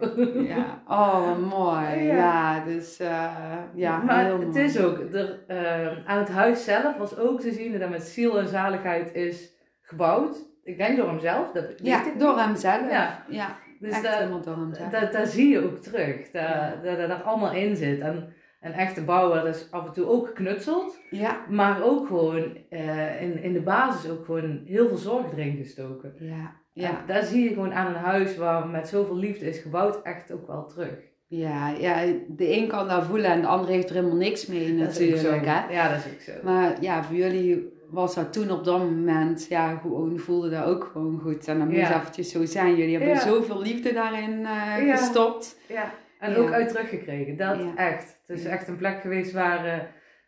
Ja, 0.46 0.82
oh 0.88 1.38
mooi. 1.50 2.02
Ja. 2.04 2.14
Ja, 2.14 2.64
dus 2.64 2.98
eh, 3.00 3.32
ja, 3.74 3.98
maar 3.98 4.24
heel 4.24 4.38
het 4.40 4.48
mooi. 4.48 4.64
is 4.64 4.80
ook, 4.80 4.98
er, 5.12 5.38
eh, 5.46 5.86
aan 6.06 6.18
het 6.18 6.28
huis 6.30 6.64
zelf 6.64 6.96
was 6.96 7.18
ook 7.18 7.40
te 7.40 7.52
zien 7.52 7.72
dat 7.72 7.80
het 7.80 7.90
met 7.90 8.02
ziel 8.02 8.38
en 8.38 8.48
zaligheid 8.48 9.14
is 9.14 9.52
gebouwd. 9.82 10.36
Ik 10.64 10.78
denk 10.78 10.96
door 10.96 11.08
hemzelf, 11.08 11.50
dat 11.52 11.64
Ja, 11.82 12.06
ik 12.06 12.18
door 12.18 12.34
niet. 12.34 12.44
hem 12.44 12.56
zelf. 12.56 12.90
Ja. 12.90 13.24
ja 13.28 13.56
Dus 13.80 13.92
echt 13.92 14.02
daar, 14.02 14.16
helemaal 14.18 14.40
door 14.42 14.56
hem 14.56 14.74
zelf. 14.74 14.90
daar, 14.90 15.12
daar 15.12 15.26
zie 15.26 15.48
je 15.48 15.64
ook 15.64 15.76
terug, 15.78 16.30
dat, 16.30 16.82
dat 16.84 16.98
dat 16.98 17.08
er 17.10 17.22
allemaal 17.22 17.52
in 17.52 17.76
zit. 17.76 18.00
En 18.00 18.33
een 18.64 18.72
echte 18.72 19.02
bouwer 19.04 19.46
is 19.48 19.66
af 19.70 19.86
en 19.86 19.92
toe 19.92 20.06
ook 20.06 20.26
geknutseld, 20.26 20.98
Ja, 21.10 21.36
maar 21.48 21.82
ook 21.82 22.06
gewoon 22.06 22.56
eh, 22.68 23.22
in, 23.22 23.42
in 23.42 23.52
de 23.52 23.60
basis 23.62 24.10
ook 24.10 24.24
gewoon 24.24 24.60
heel 24.64 24.88
veel 24.88 24.96
zorg 24.96 25.32
erin 25.32 25.56
gestoken. 25.56 26.14
ja, 26.18 26.52
Ja. 26.72 27.04
daar 27.06 27.22
zie 27.22 27.42
je 27.42 27.48
gewoon 27.48 27.72
aan 27.74 27.86
een 27.86 28.00
huis 28.00 28.36
waar 28.36 28.66
met 28.66 28.88
zoveel 28.88 29.16
liefde 29.16 29.46
is 29.48 29.58
gebouwd 29.58 30.02
echt 30.02 30.32
ook 30.32 30.46
wel 30.46 30.66
terug. 30.66 30.94
Ja, 31.26 31.68
ja, 31.70 32.04
de 32.28 32.56
een 32.56 32.68
kan 32.68 32.88
dat 32.88 33.04
voelen 33.04 33.30
en 33.30 33.40
de 33.40 33.46
ander 33.46 33.68
heeft 33.68 33.88
er 33.88 33.94
helemaal 33.94 34.16
niks 34.16 34.46
mee 34.46 34.76
Dat 34.76 34.86
natuurlijk. 34.86 35.44
Hè? 35.46 35.72
Ja, 35.72 35.88
dat 35.88 35.98
is 36.04 36.12
ook 36.12 36.20
zo. 36.20 36.32
Maar 36.44 36.76
ja, 36.82 37.04
voor 37.04 37.16
jullie 37.16 37.72
was 37.90 38.14
dat 38.14 38.32
toen 38.32 38.50
op 38.50 38.64
dat 38.64 38.78
moment, 38.78 39.46
ja, 39.48 39.74
gewoon 39.76 40.18
voelde 40.18 40.50
dat 40.50 40.64
ook 40.64 40.88
gewoon 40.92 41.20
goed. 41.20 41.48
En 41.48 41.58
dan 41.58 41.66
moet 41.68 41.76
Ja. 41.76 41.86
het 41.86 41.96
eventjes 41.96 42.30
zo 42.30 42.44
zijn. 42.44 42.76
Jullie 42.76 42.96
hebben 42.96 43.14
Ja. 43.14 43.20
zoveel 43.20 43.60
liefde 43.62 43.92
daarin 43.92 44.32
eh, 44.38 44.86
Ja. 44.86 44.96
gestopt. 44.96 45.58
Ja, 45.68 45.92
en 46.18 46.36
ook 46.36 46.50
uit 46.50 46.68
teruggekregen. 46.68 47.36
Dat 47.36 47.58
echt. 47.76 48.13
Het 48.26 48.38
is 48.38 48.42
Ja. 48.44 48.50
echt 48.50 48.68
een 48.68 48.76
plek 48.76 49.00
geweest 49.00 49.32
waar 49.32 49.64
eh, 49.64 49.72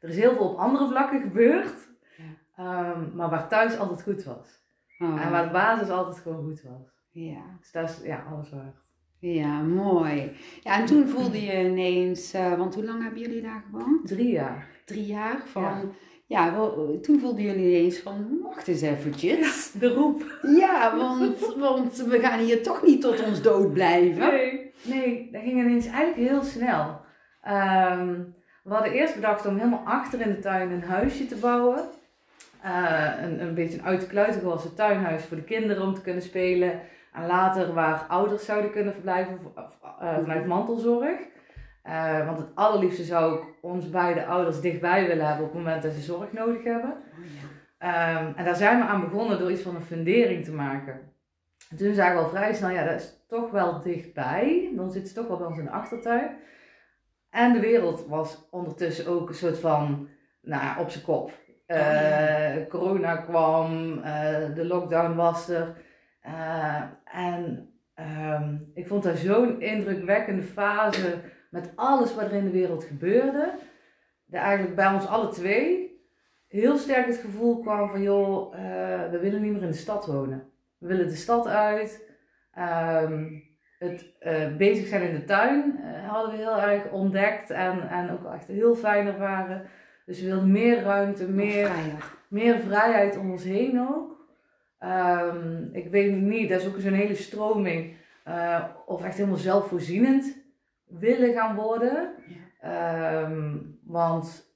er 0.01 0.09
is 0.09 0.17
heel 0.17 0.33
veel 0.35 0.49
op 0.49 0.59
andere 0.59 0.89
vlakken 0.89 1.21
gebeurd. 1.21 1.75
Ja. 2.17 2.25
Ehm, 2.65 3.17
maar 3.17 3.31
waar 3.31 3.49
thuis 3.49 3.79
altijd 3.79 4.03
goed 4.03 4.25
was. 4.25 4.65
Oh, 4.99 5.23
En 5.23 5.31
waar 5.31 5.45
de 5.47 5.51
basis 5.53 5.89
altijd 5.89 6.19
gewoon 6.19 6.45
goed 6.45 6.63
was. 6.63 6.95
ja. 7.11 7.43
Dus 7.61 7.73
dat 7.73 7.89
is 7.89 8.01
ja, 8.05 8.25
alles 8.31 8.51
waard. 8.51 8.77
ja, 9.19 9.61
mooi. 9.63 10.33
Ja, 10.63 10.79
en 10.79 10.87
toen 10.87 11.09
voelde 11.09 11.43
je 11.45 11.65
ineens, 11.71 12.33
eh, 12.33 12.55
want 12.59 12.75
hoe 12.75 12.85
lang 12.85 13.03
hebben 13.03 13.21
jullie 13.21 13.43
daar 13.43 13.65
gewoond? 13.71 14.07
Drie 14.09 14.31
jaar. 14.33 14.69
Drie 14.85 15.07
jaar? 15.07 15.43
Van, 15.47 15.63
Ja. 15.63 15.83
ja, 16.27 16.53
wel, 16.55 16.99
toen 17.01 17.21
voelden 17.21 17.43
jullie 17.43 17.69
ineens 17.77 17.99
van, 17.99 18.39
wacht 18.43 18.69
eens 18.69 18.81
eventjes. 18.81 19.73
De 19.73 19.89
roep. 19.95 20.39
Ja, 20.43 20.97
want, 20.97 21.55
want 21.57 21.97
we 21.97 22.19
gaan 22.19 22.39
hier 22.39 22.63
toch 22.63 22.83
niet 22.83 23.01
tot 23.01 23.25
ons 23.25 23.43
dood 23.43 23.73
blijven. 23.73 24.27
Nee. 24.29 24.73
Nee, 24.85 25.29
dat 25.33 25.43
ging 25.43 25.59
ineens 25.61 25.87
eigenlijk 25.87 26.31
heel 26.31 26.43
snel. 26.43 27.05
Ehm, 27.47 28.15
we 28.63 28.73
hadden 28.73 28.93
eerst 28.93 29.15
bedacht 29.15 29.47
om 29.47 29.57
helemaal 29.57 29.83
achter 29.85 30.21
in 30.21 30.29
de 30.29 30.39
tuin 30.39 30.71
een 30.71 30.83
huisje 30.83 31.27
te 31.27 31.37
bouwen. 31.37 31.81
Eh, 32.63 33.13
een, 33.23 33.41
een 33.41 33.55
beetje 33.55 33.79
een 33.79 33.85
uit 33.85 34.01
de 34.01 34.07
kluiten 34.07 34.41
gewassen 34.41 34.75
tuinhuis 34.75 35.25
voor 35.25 35.37
de 35.37 35.43
kinderen 35.43 35.83
om 35.83 35.95
te 35.95 36.01
kunnen 36.01 36.23
spelen. 36.23 36.81
En 37.13 37.27
later 37.27 37.73
waar 37.73 38.05
ouders 38.09 38.45
zouden 38.45 38.71
kunnen 38.71 38.93
verblijven 38.93 39.39
eh, 40.01 40.19
vanuit 40.19 40.47
mantelzorg. 40.47 41.19
Eh, 41.83 42.27
want 42.27 42.39
het 42.39 42.55
allerliefste 42.55 43.05
zou 43.05 43.35
ik 43.35 43.45
ons 43.61 43.91
beide 43.91 44.25
ouders 44.25 44.61
dichtbij 44.61 45.07
willen 45.07 45.27
hebben 45.27 45.47
op 45.47 45.53
het 45.53 45.63
moment 45.63 45.83
dat 45.83 45.93
ze 45.93 46.01
zorg 46.01 46.33
nodig 46.33 46.65
hebben. 46.65 46.91
Oh, 46.91 47.25
ja. 47.25 48.19
Ehm, 48.19 48.33
en 48.37 48.45
daar 48.45 48.57
zijn 48.57 48.79
we 48.79 48.85
aan 48.85 49.01
begonnen 49.01 49.39
door 49.39 49.51
iets 49.51 49.63
van 49.63 49.75
een 49.75 49.83
fundering 49.83 50.45
te 50.45 50.53
maken. 50.53 51.01
En 51.71 51.77
toen 51.77 51.95
zagen 51.95 52.17
we 52.17 52.23
al 52.23 52.29
vrij 52.29 52.55
snel, 52.55 52.71
ja, 52.71 52.85
dat 52.85 53.01
is 53.01 53.25
toch 53.29 53.51
wel 53.51 53.81
dichtbij. 53.81 54.73
Dan 54.77 54.91
zit 54.91 55.09
ze 55.09 55.15
toch 55.15 55.27
wel 55.29 55.37
bij 55.37 55.47
ons 55.47 55.59
in 55.59 55.65
de 55.65 55.71
achtertuin. 55.71 56.37
En 57.37 57.53
de 57.53 57.61
wereld 57.61 58.07
was 58.07 58.49
ondertussen 58.51 59.07
ook 59.07 59.29
een 59.29 59.35
soort 59.35 59.59
van, 59.59 60.09
nou 60.41 60.81
op 60.81 60.91
zijn 60.91 61.05
kop. 61.05 61.33
Eh, 61.67 62.57
ja. 62.57 62.67
Corona 62.69 63.17
kwam, 63.17 63.99
eh, 64.03 64.55
de 64.55 64.65
lockdown 64.65 65.15
was 65.15 65.49
er. 65.49 65.77
Eh, 66.21 66.83
en 67.05 67.71
ehm, 67.95 68.57
ik 68.75 68.87
vond 68.87 69.03
dat 69.03 69.17
zo'n 69.17 69.61
indrukwekkende 69.61 70.43
fase 70.43 71.21
met 71.51 71.73
alles 71.75 72.15
wat 72.15 72.25
er 72.25 72.33
in 72.33 72.45
de 72.45 72.51
wereld 72.51 72.85
gebeurde. 72.85 73.53
Dat 74.27 74.41
eigenlijk 74.41 74.77
bij 74.77 74.93
ons 74.93 75.07
alle 75.07 75.29
twee 75.29 75.87
heel 76.49 76.77
sterk 76.77 77.07
het 77.07 77.17
gevoel 77.17 77.61
kwam 77.61 77.91
van 77.91 78.03
joh, 78.03 78.55
eh, 78.55 79.11
we 79.11 79.19
willen 79.19 79.43
niet 79.43 79.53
meer 79.53 79.63
in 79.63 79.71
de 79.71 79.77
stad 79.77 80.07
wonen. 80.07 80.51
We 80.79 80.87
willen 80.87 81.09
de 81.09 81.17
stad 81.17 81.47
uit. 81.47 82.15
Ehm, 82.53 83.25
het 83.79 84.13
eh, 84.19 84.57
bezig 84.57 84.87
zijn 84.87 85.03
in 85.03 85.15
de 85.15 85.25
tuin 85.25 85.81
eh, 85.83 86.09
hadden 86.09 86.31
we 86.31 86.37
heel 86.37 86.61
erg 86.61 86.91
ontdekt 86.91 87.51
en, 87.51 87.89
en 87.89 88.11
ook 88.11 88.33
echt 88.33 88.47
heel 88.47 88.75
fijn 88.75 89.07
ervaren. 89.07 89.63
Dus 90.07 90.21
we 90.21 90.27
wilden 90.27 90.53
meer 90.53 90.83
ruimte, 90.83 91.29
meer, 91.29 91.71
meer 92.29 92.59
vrijheid 92.59 93.17
om 93.17 93.31
ons 93.31 93.45
heen 93.45 93.89
ook. 93.89 94.27
Ehm, 94.79 95.63
ik 95.73 95.91
weet 95.91 96.17
niet, 96.17 96.49
dat 96.49 96.61
is 96.61 96.67
ook 96.67 96.79
zo'n 96.79 96.93
hele 96.93 97.15
stroming. 97.15 97.95
eh, 98.25 98.65
of 98.87 99.05
echt 99.05 99.17
helemaal 99.17 99.39
zelfvoorzienend 99.39 100.37
willen 100.87 101.33
gaan 101.33 101.55
worden. 101.55 102.15
Ehm, 102.61 103.57
want 103.83 104.55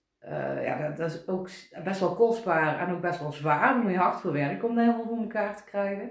ja, 0.62 0.86
dat, 0.86 0.96
dat 0.96 1.10
is 1.10 1.28
ook 1.28 1.48
best 1.84 2.00
wel 2.00 2.14
kostbaar 2.14 2.78
en 2.78 2.94
ook 2.94 3.00
best 3.00 3.20
wel 3.20 3.32
zwaar. 3.32 3.74
Daar 3.74 3.82
moet 3.82 3.90
je 3.90 3.98
hard 3.98 4.20
voor 4.20 4.32
werken 4.32 4.68
om 4.68 4.74
dat 4.74 4.84
helemaal 4.84 5.06
voor 5.06 5.22
elkaar 5.22 5.56
te 5.56 5.64
krijgen. 5.64 6.10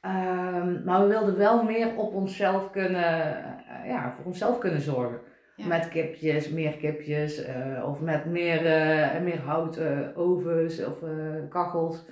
Ehm, 0.00 0.84
maar 0.84 1.00
we 1.00 1.06
wilden 1.06 1.36
wel 1.36 1.62
meer 1.62 1.96
op 1.96 2.14
onszelf 2.14 2.70
kunnen, 2.70 3.36
eh, 3.66 3.88
ja, 3.88 4.12
voor 4.16 4.24
onszelf 4.24 4.58
kunnen 4.58 4.80
zorgen. 4.80 5.20
Ja. 5.56 5.66
Met 5.66 5.88
kipjes, 5.88 6.50
meer 6.50 6.76
kipjes, 6.76 7.44
eh, 7.44 7.84
of 7.86 8.00
met 8.00 8.24
meer, 8.24 8.66
eh, 8.66 9.22
meer 9.22 9.40
hout, 9.40 9.80
ovens 10.14 10.84
of 10.84 10.98
kachels. 11.48 12.06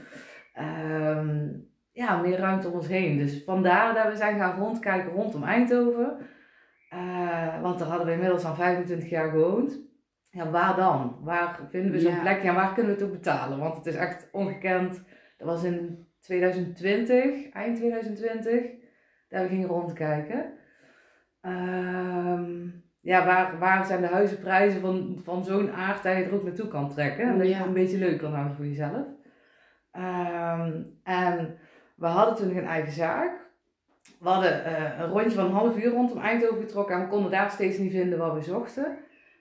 Ehm, 0.54 1.48
ja, 1.92 2.16
meer 2.20 2.38
ruimte 2.38 2.68
om 2.68 2.74
ons 2.74 2.88
heen. 2.88 3.18
Dus 3.18 3.42
vandaar 3.44 3.94
dat 3.94 4.06
we 4.08 4.16
zijn 4.16 4.38
gaan 4.38 4.58
rondkijken 4.58 5.12
rondom 5.12 5.42
Eindhoven. 5.44 6.16
Want 7.62 7.78
daar 7.78 7.88
hadden 7.88 8.06
we 8.06 8.12
inmiddels 8.12 8.44
al 8.44 8.54
25 8.54 9.08
jaar 9.10 9.30
gewoond. 9.30 9.78
Ja, 10.30 10.50
waar 10.50 10.76
dan? 10.76 11.18
Waar 11.22 11.60
vinden 11.70 11.92
we 11.92 12.00
zo'n 12.00 12.12
Ja. 12.14 12.20
plekje 12.20 12.48
en 12.48 12.54
waar 12.54 12.74
kunnen 12.74 12.92
we 12.94 12.98
het 13.00 13.08
ook 13.08 13.16
betalen? 13.16 13.58
Want 13.58 13.76
het 13.76 13.86
is 13.86 13.94
echt 13.94 14.28
ongekend. 14.32 15.04
Dat 15.38 15.48
was 15.48 15.64
in 15.64 16.05
2020, 16.26 17.50
eind 17.52 17.76
2020, 17.76 18.70
dat 19.28 19.42
we 19.42 19.48
gingen 19.48 19.68
rondkijken. 19.68 20.52
Ehm, 21.40 22.68
ja, 23.00 23.24
waar, 23.24 23.58
waar 23.58 23.84
zijn 23.84 24.00
de 24.00 24.06
huizenprijzen 24.06 24.80
van, 24.80 25.20
van 25.24 25.44
zo'n 25.44 25.72
aard 25.72 26.02
dat 26.02 26.16
je 26.16 26.22
er 26.22 26.34
ook 26.34 26.44
naartoe 26.44 26.68
kan 26.68 26.90
trekken? 26.90 27.28
En 27.28 27.38
dat 27.38 27.46
je 27.46 27.54
het 27.54 27.66
een 27.66 27.72
beetje 27.72 27.98
leuk 27.98 28.18
kan 28.18 28.32
houden 28.32 28.56
voor 28.56 28.66
jezelf. 28.66 29.06
Ehm, 29.90 30.82
en 31.02 31.58
we 31.94 32.06
hadden 32.06 32.36
toen 32.36 32.48
nog 32.48 32.56
een 32.56 32.66
eigen 32.66 32.92
zaak. 32.92 33.44
We 34.18 34.28
hadden 34.28 34.64
eh, 34.64 34.98
een 34.98 35.08
rondje 35.08 35.30
van 35.30 35.44
een 35.44 35.52
half 35.52 35.76
uur 35.76 35.90
rondom 35.90 36.18
Eindhoven 36.18 36.62
getrokken 36.62 36.94
en 36.94 37.00
we 37.00 37.08
konden 37.08 37.30
daar 37.30 37.50
steeds 37.50 37.78
niet 37.78 37.92
vinden 37.92 38.18
wat 38.18 38.34
we 38.34 38.42
zochten. 38.42 38.98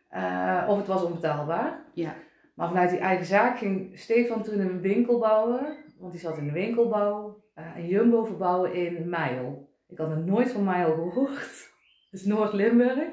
Eh, 0.09 0.65
of 0.67 0.77
het 0.77 0.87
was 0.87 1.03
onbetaalbaar. 1.03 1.79
Ja. 1.93 2.13
Maar 2.53 2.67
vanuit 2.67 2.89
die 2.89 2.99
eigen 2.99 3.25
zaak 3.25 3.57
ging 3.57 3.99
Stefan 3.99 4.43
toen 4.43 4.59
een 4.59 4.81
winkel 4.81 5.19
bouwen, 5.19 5.75
want 5.97 6.11
die 6.11 6.21
zat 6.21 6.37
in 6.37 6.45
de 6.45 6.51
winkelbouw, 6.51 7.43
eh, 7.53 7.65
een 7.75 7.87
jumbo 7.87 8.25
verbouwen 8.25 8.73
in 8.73 9.09
Meijel. 9.09 9.69
Ik 9.87 9.97
had 9.97 10.09
nog 10.09 10.25
nooit 10.25 10.51
van 10.51 10.63
Meijel 10.63 10.95
gehoord. 10.95 11.73
Dat 12.11 12.19
is 12.19 12.25
Noord-Limburg. 12.33 13.09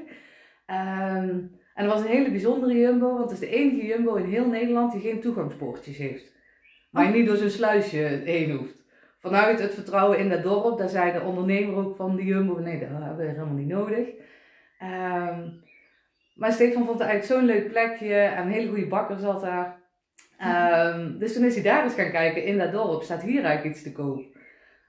Ehm, 0.66 1.38
en 1.74 1.84
dat 1.84 1.92
was 1.92 2.00
een 2.00 2.16
hele 2.16 2.30
bijzondere 2.30 2.78
jumbo, 2.78 3.12
want 3.12 3.30
het 3.30 3.40
is 3.40 3.48
de 3.48 3.56
enige 3.56 3.86
jumbo 3.86 4.14
in 4.14 4.24
heel 4.24 4.46
Nederland 4.46 4.92
die 4.92 5.00
geen 5.00 5.20
toegangspoortjes 5.20 5.96
heeft. 5.96 6.32
Waar 6.90 7.04
je 7.04 7.18
niet 7.18 7.26
door 7.26 7.36
zo'n 7.36 7.50
sluisje 7.50 8.22
heen 8.24 8.50
hoeft. 8.50 8.82
Vanuit 9.18 9.60
het 9.60 9.74
vertrouwen 9.74 10.18
in 10.18 10.28
dat 10.28 10.42
dorp, 10.42 10.78
daar 10.78 10.88
zei 10.88 11.12
de 11.12 11.20
ondernemer 11.20 11.76
ook 11.76 11.96
van 11.96 12.16
de 12.16 12.24
jumbo, 12.24 12.58
nee, 12.58 12.78
dat 12.78 12.88
hebben 12.88 13.16
we 13.16 13.24
helemaal 13.24 13.54
niet 13.54 13.68
nodig. 13.68 14.08
Ehm, 14.78 15.48
maar 16.34 16.52
Stefan 16.52 16.84
vond 16.84 16.98
het 16.98 17.08
eigenlijk 17.08 17.40
zo'n 17.40 17.54
leuk 17.54 17.68
plekje 17.68 18.14
en 18.14 18.46
een 18.46 18.52
hele 18.52 18.68
goede 18.68 18.86
bakker 18.86 19.18
zat 19.18 19.40
daar. 19.40 19.81
Ehm, 20.42 21.18
dus 21.18 21.32
toen 21.32 21.44
is 21.44 21.54
hij 21.54 21.62
daar 21.62 21.84
eens 21.84 21.94
gaan 21.94 22.11
kijken, 22.11 22.44
in 22.44 22.58
dat 22.58 22.72
dorp 22.72 23.02
staat 23.02 23.22
hier 23.22 23.44
eigenlijk 23.44 23.75
iets 23.75 23.84
te 23.84 23.92
koop. 23.92 24.25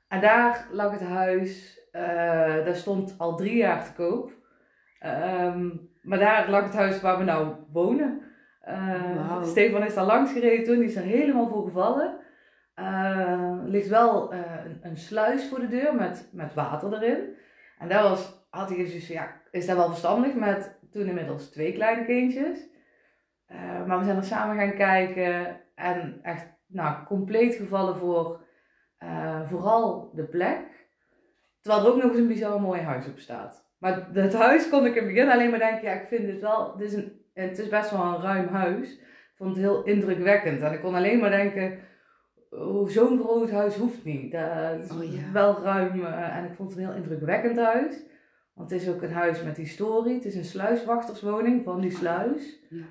En 0.08 0.22
daar 0.22 0.68
lag 0.72 0.92
het 0.92 1.02
huis, 1.02 1.80
eh, 1.92 2.04
daar 2.66 2.76
stond 2.76 3.16
al 3.18 3.36
drie 3.36 3.56
jaar 3.56 3.84
te 3.84 3.94
koop. 3.94 4.32
Ehm, 5.00 5.70
maar 6.02 6.20
daar 6.20 6.50
lag 6.50 6.64
het 6.64 6.74
huis 6.74 7.02
waar 7.02 7.18
we 7.18 7.24
nou 7.24 7.56
wonen. 7.72 8.22
Uh, 8.68 9.28
Wauw. 9.28 9.44
Stefan 9.44 9.84
is 9.84 9.94
daar 9.94 10.06
langs 10.06 10.32
gereden 10.32 10.66
toen, 10.66 10.78
die 10.78 10.86
is 10.86 10.96
er 10.96 11.04
helemaal 11.04 11.48
voor 11.48 11.64
gevallen. 11.64 12.18
Er 12.76 13.64
ligt 13.66 13.88
wel 13.88 14.32
eh, 14.32 14.40
een, 14.66 14.80
een 14.82 14.98
sluis 14.98 15.50
voor 15.50 15.60
de 15.60 15.68
deur 15.68 15.96
met, 15.96 16.30
met 16.32 16.54
water 16.54 16.94
erin. 16.94 17.36
En 17.80 17.90
daar 17.90 18.04
was, 18.04 18.46
had 18.50 18.70
hij 18.70 18.78
dus, 18.78 19.08
ja, 19.08 19.42
is 19.52 19.66
dat 19.66 19.78
wel 19.78 19.88
verstandig 19.88 20.34
met 20.34 20.80
toen 20.92 21.08
inmiddels 21.08 21.50
twee 21.50 21.74
kleine 21.74 22.06
kindjes. 22.06 22.72
Eh, 23.54 23.86
maar 23.86 24.00
we 24.00 24.06
zijn 24.06 24.18
er 24.18 24.24
samen 24.24 24.56
gaan 24.58 24.74
kijken 24.76 25.62
en 25.76 26.20
echt 26.22 26.48
nou, 26.68 27.06
compleet 27.06 27.56
gevallen 27.56 27.96
voor 27.96 28.42
eh, 28.98 29.50
vooral 29.50 30.12
de 30.14 30.24
plek. 30.24 30.88
Terwijl 31.62 31.86
er 31.86 31.92
ook 31.92 32.02
nog 32.02 32.12
eens 32.12 32.20
een 32.20 32.28
bizar 32.28 32.62
mooi 32.62 32.82
huis 32.82 33.08
op 33.08 33.20
staat. 33.20 33.66
Maar 33.78 34.08
het 34.14 34.34
huis 34.34 34.70
kon 34.70 34.86
ik 34.86 34.96
in 34.96 35.04
het 35.04 35.14
begin 35.14 35.30
alleen 35.32 35.50
maar 35.50 35.60
denken, 35.60 35.84
ja, 35.84 35.94
ik 35.94 36.08
vind 36.08 36.26
dit 36.26 36.42
wel, 36.42 36.78
dit 36.78 36.88
is 36.88 36.94
een, 36.94 37.22
het 37.34 37.60
is 37.60 37.70
best 37.70 37.92
wel 37.92 38.04
een 38.04 38.22
ruim 38.22 38.48
huis. 38.48 38.94
Ik 38.94 39.34
vond 39.36 39.50
het 39.50 39.60
heel 39.60 39.84
indrukwekkend. 39.84 40.62
En 40.62 40.74
ik 40.74 40.82
kon 40.82 40.96
alleen 40.96 41.20
maar 41.20 41.30
denken, 41.30 41.80
oh, 42.50 42.88
zo'n 42.88 43.20
groot 43.20 43.52
huis 43.52 43.76
hoeft 43.76 44.04
niet. 44.04 44.32
Dat 44.32 44.80
is 44.84 44.92
Oh, 44.92 45.04
ja. 45.04 45.32
wel 45.32 45.62
ruim 45.64 46.06
eh, 46.06 46.38
en 46.38 46.46
ik 46.46 46.54
vond 46.56 46.70
het 46.70 46.80
een 46.80 46.86
heel 46.86 46.96
indrukwekkend 46.96 47.58
huis. 47.58 48.04
Want 48.54 48.72
het 48.72 48.82
is 48.82 48.90
ook 48.90 49.02
een 49.02 49.14
huis 49.14 49.44
met 49.44 49.58
historie. 49.58 50.14
Het 50.14 50.26
is 50.26 50.36
een 50.36 50.46
sluiswachterswoning 50.46 51.64
van 51.64 51.82
die 51.82 51.92
sluis. 51.92 52.60
Ja. 52.70 52.84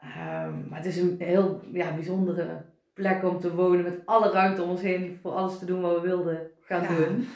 Ehm, 0.00 0.68
maar 0.68 0.78
het 0.78 0.86
is 0.86 0.96
een 0.96 1.16
heel 1.18 1.60
ja, 1.72 1.94
bijzondere 1.94 2.64
plek 2.94 3.24
om 3.24 3.38
te 3.40 3.54
wonen. 3.54 3.82
Met 3.82 4.00
alle 4.04 4.30
ruimte 4.30 4.62
om 4.62 4.70
ons 4.70 4.80
heen 4.82 5.18
voor 5.22 5.32
alles 5.32 5.58
te 5.58 5.64
doen 5.64 5.80
wat 5.80 5.94
we 5.94 6.00
wilden 6.08 6.50
gaan 6.60 6.82
Ja. 6.82 6.88
doen. 6.88 7.28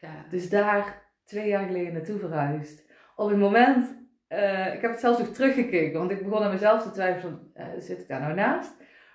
Ja. 0.00 0.24
Dus 0.30 0.50
daar 0.50 1.02
twee 1.24 1.48
jaar 1.48 1.66
geleden 1.66 1.92
naartoe 1.92 2.18
verhuisd. 2.18 2.86
Op 3.16 3.28
het 3.28 3.38
moment, 3.38 3.94
eh, 4.28 4.74
ik 4.74 4.80
heb 4.80 4.90
het 4.90 5.00
zelfs 5.00 5.18
nog 5.18 5.28
teruggekeken, 5.28 5.98
want 5.98 6.10
ik 6.10 6.24
begon 6.24 6.42
aan 6.42 6.52
mezelf 6.52 6.82
te 6.82 6.90
twijfelen: 6.90 7.32
van, 7.54 7.62
eh, 7.64 7.66
zit 7.78 8.00
ik 8.00 8.08
daar 8.08 8.20
nou 8.20 8.34
naast? 8.34 8.72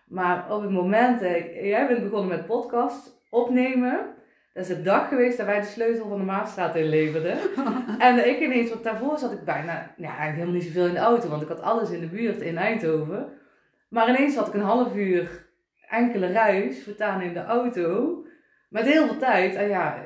Maar 0.07 0.51
op 0.51 0.61
het 0.61 0.71
moment, 0.71 1.21
eh, 1.21 1.65
jij 1.69 1.87
bent 1.87 2.03
begonnen 2.03 2.29
met 2.37 2.45
podcast 2.45 3.21
opnemen. 3.29 3.99
Dat 4.53 4.69
is 4.69 4.75
de 4.75 4.81
dag 4.81 5.07
geweest 5.07 5.37
dat 5.37 5.45
wij 5.45 5.59
de 5.59 5.65
sleutel 5.65 6.07
van 6.07 6.17
de 6.17 6.23
Maasstraat 6.23 6.75
inleverden. 6.75 7.37
en 7.99 8.29
ik 8.29 8.39
ineens, 8.39 8.69
want 8.69 8.83
daarvoor 8.83 9.17
zat 9.17 9.31
ik 9.31 9.43
bijna, 9.43 9.93
ja, 9.97 10.07
eigenlijk 10.07 10.33
helemaal 10.33 10.55
niet 10.55 10.63
zoveel 10.63 10.87
in 10.87 10.93
de 10.93 10.99
auto, 10.99 11.29
want 11.29 11.41
ik 11.41 11.47
had 11.47 11.61
alles 11.61 11.89
in 11.89 11.99
de 11.99 12.07
buurt 12.07 12.41
in 12.41 12.57
Eindhoven. 12.57 13.33
Maar 13.89 14.09
ineens 14.09 14.35
had 14.35 14.47
ik 14.47 14.53
een 14.53 14.61
half 14.61 14.95
uur 14.95 15.45
enkele 15.89 16.31
ruis 16.31 16.83
vertaan 16.83 17.21
in 17.21 17.33
de 17.33 17.43
auto. 17.43 18.17
Met 18.69 18.85
heel 18.85 19.07
veel 19.07 19.17
tijd. 19.17 19.55
En 19.55 19.67
ja, 19.67 20.03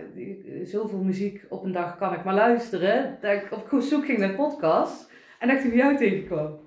zoveel 0.63 1.00
muziek 1.00 1.46
op 1.50 1.63
een 1.63 1.72
dag 1.72 1.98
kan 1.98 2.13
ik 2.13 2.24
maar 2.24 2.34
luisteren. 2.34 3.18
Dat 3.22 3.32
ik 3.32 3.51
op 3.51 3.82
zoek 3.82 4.06
ging 4.06 4.18
naar 4.18 4.36
podcast. 4.36 5.12
En 5.39 5.48
dat 5.48 5.58
ik 5.58 5.63
die 5.63 5.72
van 5.72 5.80
jou 5.80 5.98
tegenkwam. 5.98 6.67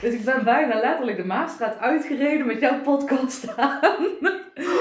Dus 0.00 0.14
ik 0.14 0.24
ben 0.24 0.44
bijna 0.44 0.80
letterlijk 0.80 1.16
de 1.16 1.24
Maasstraat 1.24 1.78
uitgereden 1.78 2.46
met 2.46 2.60
jouw 2.60 2.80
podcast 2.80 3.56
aan. 3.56 4.06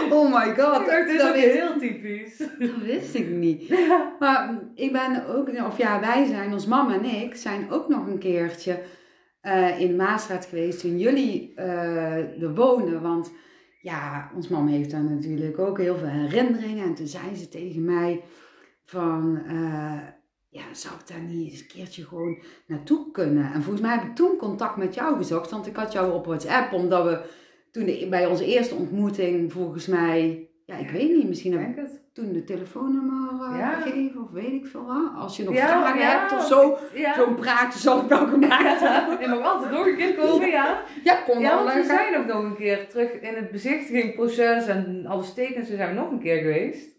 Oh 0.09 0.33
my 0.33 0.55
god, 0.55 0.85
dit 0.85 1.07
is 1.07 1.17
dat, 1.17 1.29
ook 1.29 1.35
heel 1.35 1.77
typisch. 1.77 2.37
dat 2.37 2.77
wist 2.81 3.13
ik 3.13 3.29
niet. 3.29 3.67
Ja. 3.67 4.15
Maar 4.19 4.59
ik 4.75 4.91
ben 4.91 5.27
ook, 5.27 5.49
of 5.65 5.77
ja, 5.77 5.99
wij 5.99 6.25
zijn, 6.25 6.53
ons 6.53 6.65
mama 6.65 6.93
en 6.93 7.05
ik, 7.05 7.35
zijn 7.35 7.71
ook 7.71 7.87
nog 7.87 8.07
een 8.07 8.19
keertje 8.19 8.79
eh, 9.41 9.79
in 9.79 9.95
Maasstraat 9.95 10.45
geweest 10.45 10.79
toen 10.79 10.97
jullie 10.97 11.53
eh 11.55 12.41
er 12.41 12.55
woonden. 12.55 13.01
Want 13.01 13.31
ja, 13.81 14.31
ons 14.35 14.47
mama 14.47 14.69
heeft 14.69 14.91
daar 14.91 15.03
natuurlijk 15.03 15.59
ook 15.59 15.77
heel 15.77 15.97
veel 15.97 16.07
herinneringen. 16.07 16.85
En 16.85 16.93
toen 16.93 17.07
zei 17.07 17.35
ze 17.35 17.49
tegen 17.49 17.85
mij 17.85 18.23
van, 18.85 19.41
eh, 19.47 19.97
ja, 20.49 20.63
zou 20.71 20.93
ik 20.95 21.07
daar 21.07 21.19
niet 21.19 21.51
eens 21.51 21.61
een 21.61 21.67
keertje 21.67 22.05
gewoon 22.05 22.41
naartoe 22.67 23.11
kunnen? 23.11 23.51
En 23.53 23.61
volgens 23.63 23.81
mij 23.85 23.95
heb 23.97 24.03
ik 24.03 24.15
toen 24.15 24.37
contact 24.37 24.75
met 24.77 24.93
jou 24.95 25.15
gezocht, 25.17 25.51
want 25.51 25.67
ik 25.67 25.75
had 25.75 25.91
jou 25.93 26.13
op 26.13 26.25
WhatsApp, 26.25 26.73
omdat 26.73 27.03
we 27.03 27.21
toen 27.71 28.09
bij 28.09 28.25
onze 28.25 28.45
eerste 28.45 28.75
ontmoeting 28.75 29.51
volgens 29.53 29.87
mij, 29.87 30.47
ja, 30.65 30.77
ik 30.77 30.89
weet 30.89 31.09
niet, 31.15 31.27
misschien 31.27 31.53
Ik 31.53 31.59
heb 31.59 31.69
ik 31.69 31.75
denk 31.75 31.87
het. 31.87 32.01
toen 32.13 32.33
de 32.33 32.43
telefoonnummer 32.43 33.31
uh, 33.51 33.57
Ja. 33.59 33.73
gegeven 33.79 34.21
of 34.23 34.29
weet 34.31 34.51
ik 34.51 34.67
veel 34.67 34.85
wat. 34.85 35.11
Als 35.15 35.37
je 35.37 35.43
nog 35.43 35.53
Ja, 35.53 35.67
vragen 35.67 36.19
hebt 36.19 36.31
of 36.31 36.45
zo, 36.47 36.77
zo'n 37.15 37.35
praatje 37.35 37.79
zal 37.79 38.01
ik 38.01 38.07
wel 38.07 38.27
gemaakt 38.27 38.79
hebben. 38.79 39.19
Je 39.21 39.27
mag 39.27 39.53
altijd 39.53 39.71
nog 39.71 39.85
een 39.85 39.95
keer 39.95 40.15
komen, 40.15 40.47
ja. 40.49 40.83
Ja, 41.03 41.15
kom 41.21 41.39
Ja, 41.39 41.63
want 41.63 41.73
we 41.73 41.83
zijn 41.83 42.17
ook 42.17 42.25
nog 42.25 42.43
een 42.43 42.55
keer 42.55 42.89
terug 42.89 43.11
in 43.11 43.35
het 43.35 43.51
bezichtigingproces 43.51 44.67
en 44.67 45.05
alle 45.05 45.23
stekens, 45.23 45.69
we 45.69 45.75
zijn 45.75 45.95
nog 45.95 46.11
een 46.11 46.19
keer 46.19 46.37
geweest. 46.37 46.97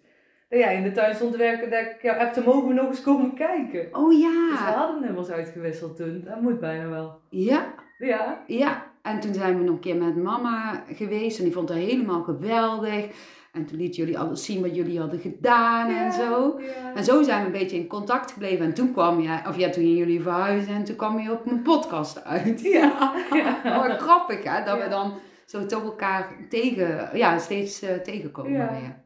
Dat 0.51 0.59
jij 0.59 0.75
in 0.77 0.83
de 0.83 0.93
tuin 0.93 1.15
stond 1.15 1.33
te 1.33 1.39
werken, 1.39 1.71
dat 1.71 1.81
ik 1.81 2.03
jou 2.03 2.19
heb 2.19 2.33
te 2.33 2.43
mogen 2.45 2.69
we 2.69 2.75
nog 2.75 2.87
eens 2.89 3.03
komen 3.03 3.35
kijken. 3.35 3.89
Oh 3.93 4.09
Dus 4.09 4.19
we 4.19 4.65
ja. 4.65 4.73
hadden 4.73 5.01
nummers 5.01 5.29
uitgewisseld 5.31 5.97
toen, 5.97 6.23
dat 6.27 6.41
moet 6.41 6.61
bijna 6.61 6.89
wel. 6.89 7.21
Ja, 7.29 7.75
Ja, 7.99 8.43
ja. 8.47 8.87
En 9.03 9.21
toen 9.21 9.35
zijn 9.35 9.57
we 9.59 9.65
nog 9.65 9.75
een 9.75 9.81
keer 9.81 9.97
met 9.97 10.17
mama 10.17 10.83
geweest 10.93 11.39
en 11.39 11.45
die 11.45 11.53
vond 11.53 11.69
het 11.69 11.79
helemaal 11.79 12.23
geweldig. 12.23 13.07
En 13.53 13.67
toen 13.67 13.79
liet 13.79 13.97
jullie 13.97 14.19
alles 14.19 14.45
zien 14.45 14.61
wat 14.63 14.75
jullie 14.75 14.99
hadden 14.99 15.21
gedaan 15.21 15.89
en 15.91 16.13
zo. 16.13 16.61
Ja. 16.61 16.95
En 16.95 17.05
zo 17.05 17.23
zijn 17.23 17.41
we 17.41 17.47
een 17.47 17.59
beetje 17.59 17.77
in 17.77 17.87
contact 17.87 18.33
gebleven. 18.33 18.65
En 18.67 18.75
toen 18.75 18.93
kwam 18.93 19.21
je, 19.21 19.39
of 19.49 19.57
ja, 19.57 19.71
toen 19.71 19.83
gingen 19.83 19.97
jullie 19.97 20.21
verhuizen 20.21 20.75
en 20.75 20.85
toen 20.85 20.97
kwam 20.97 21.19
je 21.19 21.33
op 21.33 21.45
mijn 21.45 21.63
podcast 21.63 22.25
uit. 22.25 22.61
Ja. 22.61 23.13
Ja. 23.33 23.61
Oh, 23.65 23.99
grappig 23.99 24.43
hè, 24.45 24.65
dat 24.65 24.77
Ja. 24.77 24.83
we 24.85 24.89
dan 24.89 25.13
zo 25.47 25.67
toch 25.67 25.83
elkaar 25.85 26.29
tegen, 26.49 27.11
ja, 27.19 27.39
steeds 27.39 27.83
eh, 27.83 27.95
tegenkomen 27.97 28.53
Ja. 28.53 29.03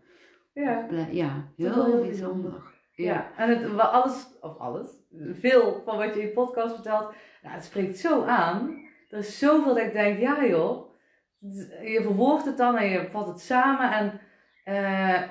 Ja. 0.54 0.86
Ja, 1.10 1.44
heel 1.56 2.00
bijzonder. 2.00 2.62
ja, 2.92 3.30
en 3.36 3.48
het, 3.48 3.78
alles, 3.78 4.26
of 4.40 4.58
alles, 4.58 4.86
veel 5.32 5.82
van 5.84 5.96
wat 5.96 6.14
je 6.14 6.20
in 6.20 6.26
je 6.26 6.32
podcast 6.32 6.74
vertelt, 6.74 7.14
nou, 7.42 7.54
het 7.54 7.64
spreekt 7.64 7.98
zo 7.98 8.22
aan. 8.22 8.82
Er 9.08 9.18
is 9.18 9.38
zoveel 9.38 9.74
dat 9.74 9.84
ik 9.84 9.92
denk, 9.92 10.18
ja 10.18 10.46
joh, 10.46 10.88
je 11.82 12.00
verwoordt 12.02 12.44
het 12.44 12.56
dan 12.56 12.76
en 12.76 12.88
je 12.88 13.08
vat 13.10 13.28
het 13.28 13.40
samen. 13.40 13.92
En 13.92 14.20
eh, 14.64 15.22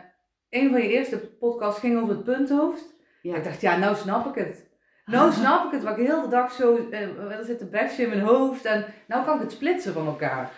een 0.50 0.72
van 0.72 0.82
je 0.82 0.88
eerste 0.88 1.18
podcasts 1.18 1.80
ging 1.80 2.02
over 2.02 2.16
het 2.16 2.24
punthoofd. 2.24 2.94
Ja. 3.22 3.36
Ik 3.36 3.44
dacht, 3.44 3.62
ja, 3.62 3.78
nou 3.78 3.96
snap 3.96 4.26
ik 4.26 4.46
het. 4.46 4.72
Nou 5.06 5.32
snap 5.42 5.66
ik 5.66 5.72
het, 5.72 5.84
waar 5.84 6.00
ik 6.00 6.08
heel 6.08 6.22
de 6.22 6.28
dag 6.28 6.52
zo, 6.52 6.90
eh, 6.92 7.32
er 7.38 7.46
zit 7.46 7.62
een 7.62 7.70
bestje 7.70 8.04
in 8.04 8.10
mijn 8.10 8.22
hoofd 8.22 8.66
en 8.66 8.86
nou 9.08 9.26
kan 9.26 9.36
ik 9.36 9.42
het 9.42 9.52
splitsen 9.52 9.94
van 9.94 10.06
elkaar. 10.06 10.52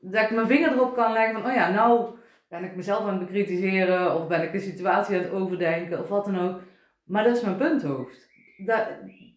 Dat 0.00 0.22
ik 0.22 0.30
mijn 0.30 0.46
vinger 0.46 0.72
erop 0.72 0.94
kan 0.94 1.12
leggen 1.12 1.40
van, 1.40 1.50
oh 1.50 1.56
ja, 1.56 1.70
nou 1.70 2.18
ben 2.50 2.64
ik 2.64 2.76
mezelf 2.76 3.00
aan 3.00 3.08
het 3.08 3.18
bekritiseren 3.18 4.14
of 4.14 4.26
ben 4.26 4.42
ik 4.42 4.54
een 4.54 4.60
situatie 4.60 5.16
aan 5.16 5.22
het 5.22 5.32
overdenken 5.32 5.98
of 6.00 6.08
wat 6.08 6.24
dan 6.24 6.38
ook. 6.38 6.60
Maar 7.04 7.24
dat 7.24 7.36
is 7.36 7.42
mijn 7.42 7.56
punthoofd. 7.56 8.28
Dat, 8.66 8.86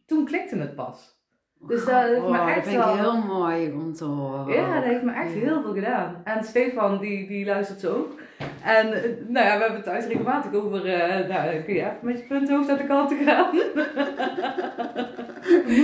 toen 0.05 0.25
klikte 0.25 0.57
het 0.57 0.75
pas. 0.75 1.21
Dus 1.67 1.85
dat 1.85 2.03
heeft 2.03 2.27
me 2.27 2.37
echt 2.37 2.55
dat 2.55 2.63
vind 2.73 2.83
ik 2.85 2.99
heel 2.99 3.21
mooi 3.21 3.71
om 3.71 3.93
te 3.93 4.03
horen. 4.05 4.53
Ja, 4.53 4.73
dat 4.75 4.83
heeft 4.83 5.03
me 5.03 5.11
echt 5.13 5.33
Ja. 5.33 5.39
heel 5.39 5.61
veel 5.61 5.73
gedaan. 5.73 6.21
En 6.23 6.43
Stefan, 6.43 6.99
die, 6.99 7.27
die 7.27 7.45
luistert 7.45 7.79
zo 7.79 7.95
ook. 7.97 8.19
En 8.63 8.93
eh, 8.93 9.09
nou 9.27 9.45
ja, 9.45 9.53
we 9.53 9.63
hebben 9.63 9.75
het 9.75 9.83
thuis 9.83 10.05
regelmatig 10.05 10.53
over, 10.53 10.85
eh, 10.85 11.27
nou, 11.29 11.61
kun 11.61 11.73
je 11.73 11.79
even 11.79 11.97
met 12.01 12.17
je 12.17 12.23
punthoofd 12.23 12.69
aan 12.69 12.77
de 12.77 12.85
kant 12.85 13.09
te 13.09 13.23
gaan? 13.25 13.55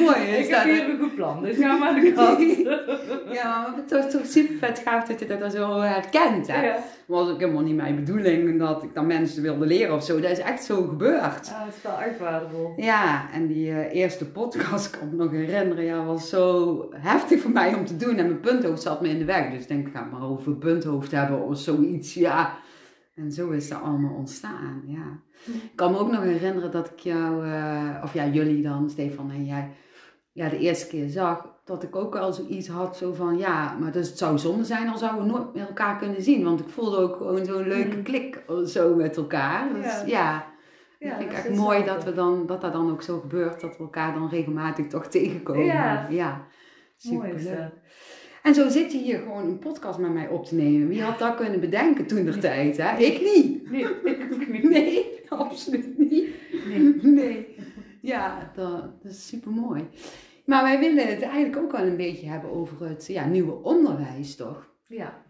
Mooi 0.03 0.19
is 0.19 0.47
Ik 0.47 0.55
heb 0.55 0.63
hier 0.63 0.89
een 0.89 0.99
goed 0.99 1.15
plan, 1.15 1.43
dus 1.43 1.57
ga 1.57 1.77
maar 1.77 1.89
aan 1.89 1.99
de 1.99 2.13
kant. 2.13 2.39
Ja, 3.31 3.61
maar 3.61 3.75
het 3.75 4.05
is 4.05 4.11
toch 4.11 4.25
super 4.25 4.55
vet 4.55 4.81
gaaf 4.85 5.07
dat 5.07 5.19
je 5.19 5.25
dat 5.25 5.39
dan 5.39 5.51
zo 5.51 5.79
herkent. 5.81 6.47
Hè? 6.47 6.65
Ja. 6.65 6.75
was 7.05 7.29
ook 7.29 7.39
helemaal 7.39 7.61
niet 7.61 7.75
mijn 7.75 7.95
bedoeling 7.95 8.59
dat 8.59 8.83
ik 8.83 8.93
dan 8.93 9.07
mensen 9.07 9.41
wilde 9.41 9.65
leren 9.65 9.95
of 9.95 10.03
zo. 10.03 10.19
Dat 10.19 10.31
is 10.31 10.39
echt 10.39 10.63
zo 10.63 10.81
gebeurd. 10.81 11.47
Ja, 11.47 11.65
het 11.65 11.75
is 11.75 11.81
wel 11.81 11.99
echt 11.99 12.19
waardevol. 12.19 12.73
Ja, 12.75 13.29
en 13.33 13.47
die 13.47 13.71
eh, 13.71 13.95
eerste 14.01 14.31
podcast, 14.31 14.89
kan 14.89 15.07
ik 15.07 15.11
me 15.11 15.23
nog 15.23 15.31
herinneren, 15.31 15.83
ja, 15.83 16.03
was 16.03 16.29
zo 16.29 16.89
heftig 16.95 17.41
voor 17.41 17.51
mij 17.51 17.73
om 17.73 17.85
te 17.85 17.97
doen. 17.97 18.17
En 18.17 18.25
mijn 18.25 18.39
punthoofd 18.39 18.81
zat 18.81 19.01
me 19.01 19.09
in 19.09 19.19
de 19.19 19.25
weg. 19.25 19.51
Dus 19.51 19.61
ik 19.61 19.67
denk, 19.67 19.87
ik 19.87 19.93
ga 19.93 19.99
het 19.99 20.11
maar 20.11 20.29
over 20.29 20.55
punthoofd 20.55 21.11
hebben 21.11 21.47
of 21.47 21.57
zoiets, 21.57 22.13
ja. 22.13 22.48
En 23.19 23.31
zo 23.31 23.49
is 23.49 23.69
dat 23.69 23.81
allemaal 23.81 24.13
ontstaan, 24.15 24.81
ja. 24.85 25.19
Ik 25.53 25.71
kan 25.75 25.91
me 25.91 25.97
ook 25.97 26.11
nog 26.11 26.23
herinneren 26.23 26.71
dat 26.71 26.89
ik 26.89 26.99
jou, 26.99 27.45
eh, 27.45 28.01
of 28.03 28.13
ja, 28.13 28.25
jullie 28.27 28.61
dan, 28.61 28.89
Stefan 28.89 29.31
en 29.31 29.45
jij, 29.45 29.69
ja, 30.31 30.49
de 30.49 30.57
eerste 30.57 30.87
keer 30.87 31.09
zag. 31.09 31.57
Dat 31.65 31.83
ik 31.83 31.95
ook 31.95 32.13
wel 32.13 32.33
zoiets 32.33 32.67
had, 32.67 32.97
zo 32.97 33.13
van, 33.13 33.37
ja, 33.37 33.77
maar 33.79 33.91
dus 33.91 34.07
het 34.09 34.17
zou 34.17 34.37
zonde 34.37 34.63
zijn 34.63 34.89
als 34.89 34.99
zouden 34.99 35.25
we 35.25 35.31
nooit 35.31 35.53
met 35.53 35.67
elkaar 35.67 35.97
kunnen 35.97 36.21
zien. 36.21 36.43
Want 36.43 36.59
ik 36.59 36.69
voelde 36.69 36.97
ook 36.97 37.15
gewoon 37.17 37.45
zo'n 37.45 37.67
leuke 37.67 37.95
Mm. 37.97 38.03
klik 38.03 38.43
zo 38.65 38.95
met 38.95 39.17
elkaar. 39.17 39.73
Dus 39.73 39.83
Ja. 39.85 40.03
ja, 40.05 40.45
Ja, 40.99 41.17
ik 41.17 41.17
vind 41.17 41.31
ik 41.31 41.35
dat 41.37 41.45
echt 41.45 41.55
mooi 41.55 41.83
dat, 41.83 42.03
we 42.03 42.13
dan, 42.13 42.45
dat 42.45 42.61
dat 42.61 42.73
dan 42.73 42.91
ook 42.91 43.01
zo 43.01 43.19
gebeurt, 43.19 43.61
dat 43.61 43.77
we 43.77 43.83
elkaar 43.83 44.13
dan 44.13 44.29
regelmatig 44.29 44.87
toch 44.87 45.07
tegenkomen. 45.07 45.65
Ja. 45.65 46.07
ja. 46.09 46.47
Mooi 47.01 47.31
is 47.31 47.41
Superleuk. 47.41 47.57
dat. 47.57 47.71
En 48.49 48.55
zo 48.55 48.69
zit 48.69 48.91
je 48.91 48.97
hier 48.97 49.19
gewoon 49.19 49.45
een 49.45 49.59
podcast 49.59 49.99
met 49.99 50.13
mij 50.13 50.27
op 50.27 50.45
te 50.45 50.55
nemen. 50.55 50.87
Wie 50.87 51.01
had 51.01 51.19
dat 51.19 51.35
kunnen 51.35 51.59
bedenken 51.59 52.05
toen 52.05 52.25
der 52.25 52.39
tijd, 52.39 52.77
hè? 52.77 52.97
Ik 52.97 53.21
niet. 53.21 53.71
Nee, 53.71 53.83
ik 54.03 54.49
niet. 54.49 54.63
Nee, 54.79 55.21
absoluut 55.29 55.97
niet. 55.97 56.29
Nee. 56.67 56.95
Nee. 57.01 57.55
Ja, 58.01 58.51
dat, 58.55 59.03
dat 59.03 59.11
is 59.11 59.27
super 59.27 59.51
mooi. 59.51 59.87
Maar 60.45 60.63
wij 60.63 60.79
willen 60.79 61.07
het 61.07 61.21
eigenlijk 61.21 61.57
ook 61.57 61.71
wel 61.71 61.85
een 61.85 61.97
beetje 61.97 62.27
hebben 62.27 62.51
over 62.51 62.87
het 62.87 63.07
ja, 63.07 63.25
nieuwe 63.25 63.63
onderwijs, 63.63 64.35
toch? 64.35 64.69
Ja. 64.87 65.23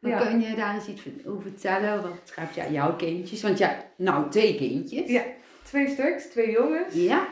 Maar 0.00 0.10
Ja. 0.10 0.26
Kun 0.26 0.40
je 0.40 0.54
daar 0.54 0.74
eens 0.74 0.88
iets 0.88 1.02
over 1.26 1.42
vertellen? 1.42 2.02
Wat 2.02 2.14
betreft 2.24 2.54
ja, 2.54 2.70
jouw 2.70 2.96
kindjes? 2.96 3.42
Want 3.42 3.58
ja, 3.58 3.84
nou, 3.96 4.30
twee 4.30 4.54
kindjes. 4.54 5.10
Ja. 5.10 5.22
Twee 5.62 5.88
stuks, 5.88 6.26
twee 6.26 6.50
jongens. 6.50 6.94
Ja, 6.94 7.28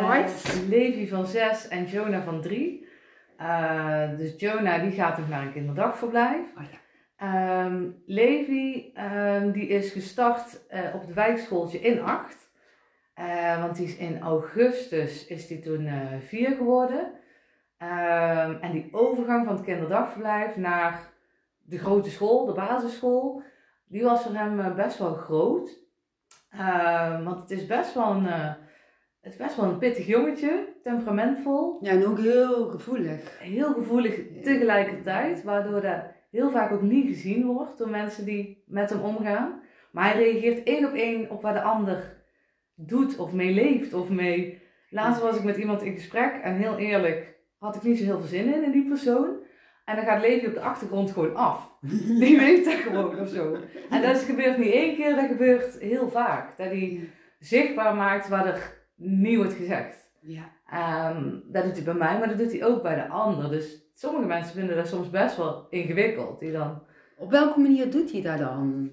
boys. 0.00 0.60
Levi 0.68 1.08
van 1.08 1.26
zes 1.26 1.68
en 1.68 1.84
Jonah 1.84 2.24
van 2.24 2.42
drie. 2.42 2.88
Eh, 3.40 4.16
dus 4.16 4.34
Jonah 4.36 4.82
die 4.82 4.92
gaat 4.92 5.18
nog 5.18 5.28
naar 5.28 5.42
een 5.42 5.52
kinderdagverblijf. 5.52 6.46
Oh 6.56 6.62
ja. 6.70 6.78
Ehm, 7.20 7.90
Levi 8.06 8.90
ehm, 8.94 9.50
die 9.50 9.66
is 9.66 9.92
gestart 9.92 10.66
eh, 10.68 10.94
op 10.94 11.00
het 11.00 11.14
wijkschooltje 11.14 11.80
in 11.80 12.00
acht. 12.02 12.50
Eh, 13.14 13.60
want 13.60 13.76
die 13.76 13.86
is 13.86 13.96
in 13.96 14.20
augustus 14.20 15.26
is 15.26 15.46
die 15.46 15.60
toen 15.60 15.86
eh, 15.86 16.18
vier 16.26 16.50
geworden. 16.50 17.12
Ehm, 17.76 18.54
en 18.60 18.72
die 18.72 18.88
overgang 18.92 19.44
van 19.46 19.54
het 19.54 19.64
kinderdagverblijf 19.64 20.56
naar 20.56 21.00
de 21.58 21.78
grote 21.78 22.10
school, 22.10 22.46
de 22.46 22.52
basisschool, 22.52 23.42
die 23.86 24.02
was 24.02 24.22
voor 24.22 24.34
hem 24.34 24.74
best 24.74 24.98
wel 24.98 25.14
groot. 25.14 25.78
Want 27.24 27.40
het 27.40 27.50
is 27.50 27.66
best 27.66 27.94
wel 27.94 28.10
een, 28.10 28.26
het 29.20 29.32
is 29.32 29.36
best 29.36 29.56
wel 29.56 29.64
een 29.64 29.78
pittig 29.78 30.06
jongetje, 30.06 30.69
temperamentvol, 30.82 31.78
Ja, 31.80 31.90
en 31.90 32.06
ook 32.06 32.18
heel 32.18 32.68
gevoelig. 32.68 33.38
heel 33.40 33.72
gevoelig 33.72 34.20
tegelijkertijd, 34.42 35.42
waardoor 35.42 35.80
dat 35.80 36.02
heel 36.30 36.50
vaak 36.50 36.72
ook 36.72 36.82
niet 36.82 37.06
gezien 37.06 37.46
wordt 37.46 37.78
door 37.78 37.88
mensen 37.90 38.24
die 38.24 38.62
met 38.66 38.90
hem 38.90 39.00
omgaan. 39.00 39.60
Maar 39.92 40.04
hij 40.12 40.22
reageert 40.22 40.62
één 40.66 40.84
op 40.88 40.94
één 40.94 41.30
op 41.30 41.42
wat 41.42 41.54
de 41.54 41.62
ander 41.62 42.16
doet 42.74 43.16
of 43.18 43.32
mee 43.32 43.52
leeft 43.54 43.94
of 43.94 44.08
mee. 44.08 44.58
Laatst 44.90 45.22
was 45.22 45.36
ik 45.36 45.44
met 45.44 45.56
iemand 45.56 45.82
in 45.82 45.94
gesprek 45.94 46.32
en 46.42 46.54
heel 46.56 46.78
eerlijk 46.78 47.38
had 47.58 47.76
ik 47.76 47.82
niet 47.82 47.98
zo 47.98 48.04
heel 48.04 48.18
veel 48.18 48.28
zin 48.28 48.54
in 48.54 48.64
in 48.64 48.70
die 48.72 48.88
persoon. 48.88 49.28
En 49.84 49.96
dan 49.96 50.04
gaat 50.04 50.20
Levi 50.20 50.46
op 50.46 50.54
de 50.54 50.60
achtergrond 50.60 51.10
gewoon 51.10 51.34
af. 51.36 51.78
Die 52.20 52.38
weet 52.38 52.64
dat 52.64 52.74
gewoon 52.74 53.20
of 53.20 53.28
zo. 53.28 53.56
En 53.90 54.02
dat 54.02 54.16
is- 54.16 54.22
gebeurt 54.24 54.58
niet 54.58 54.72
één 54.72 54.96
keer, 54.96 55.14
dat 55.16 55.26
gebeurt 55.26 55.78
heel 55.78 56.08
vaak. 56.10 56.56
Dat 56.56 56.66
hij 56.66 57.08
zichtbaar 57.38 57.94
maakt 57.94 58.28
wat 58.28 58.44
er 58.46 58.78
niet 58.94 59.36
wordt 59.36 59.52
gezegd. 59.52 60.10
Ja. 60.20 60.50
Ehm, 60.70 61.30
dat 61.44 61.64
doet 61.64 61.74
hij 61.74 61.84
bij 61.84 61.94
mij, 61.94 62.18
maar 62.18 62.28
dat 62.28 62.38
doet 62.38 62.52
hij 62.52 62.64
ook 62.64 62.82
bij 62.82 62.94
de 62.94 63.08
ander. 63.08 63.50
Dus 63.50 63.90
sommige 63.94 64.26
mensen 64.26 64.54
vinden 64.54 64.76
dat 64.76 64.88
soms 64.88 65.10
best 65.10 65.36
wel 65.36 65.66
ingewikkeld. 65.70 66.40
Die 66.40 66.52
dan, 66.52 66.82
Op 67.16 67.30
welke 67.30 67.60
manier 67.60 67.90
doet 67.90 68.12
hij 68.12 68.22
dat 68.22 68.38
dan? 68.38 68.90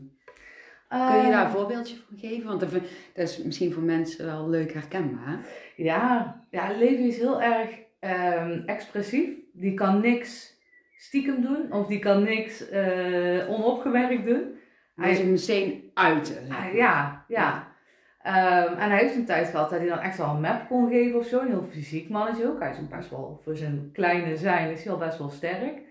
Kun 0.89 1.25
je 1.25 1.31
daar 1.31 1.45
een 1.45 1.51
voorbeeldje 1.51 1.95
van 2.07 2.17
geven? 2.17 2.47
Want 2.47 2.59
dat 2.59 2.71
is 3.13 3.43
misschien 3.43 3.73
voor 3.73 3.83
mensen 3.83 4.25
wel 4.25 4.49
leuk 4.49 4.73
herkenbaar. 4.73 5.39
Ja, 5.75 6.35
ja 6.51 6.71
Levi 6.77 7.07
is 7.07 7.17
heel 7.17 7.41
erg 7.41 7.69
ehm, 7.99 8.61
expressief. 8.65 9.29
Die 9.53 9.73
kan 9.73 10.01
niks 10.01 10.55
stiekem 10.97 11.41
doen 11.41 11.71
of 11.73 11.87
die 11.87 11.99
kan 11.99 12.23
niks 12.23 12.69
eh, 12.69 13.49
onopgemerkt 13.49 14.25
doen. 14.25 14.55
Hij 14.95 15.11
is 15.11 15.23
meteen 15.23 15.91
uiten. 15.93 16.51
Ah, 16.51 16.73
ja, 16.73 17.25
ja. 17.27 17.66
Ehm, 18.27 18.73
en 18.73 18.89
hij 18.89 18.99
heeft 18.99 19.15
een 19.15 19.25
tijd 19.25 19.47
gehad 19.47 19.69
dat 19.69 19.79
hij 19.79 19.87
dan 19.87 19.99
echt 19.99 20.17
wel 20.17 20.29
een 20.29 20.41
map 20.41 20.67
kon 20.67 20.89
geven 20.89 21.19
of 21.19 21.25
zo. 21.25 21.39
Een 21.39 21.47
heel 21.47 21.67
fysiek 21.71 22.09
mannetje 22.09 22.47
ook. 22.47 22.59
Hij 22.59 22.71
is 22.71 22.79
ook 22.79 22.89
best 22.89 23.09
wel, 23.09 23.39
voor 23.43 23.55
zijn 23.55 23.89
kleine 23.93 24.37
zijn, 24.37 24.71
is 24.71 24.83
hij 24.83 24.93
al 24.93 24.99
best 24.99 25.17
wel 25.17 25.29
sterk. 25.29 25.81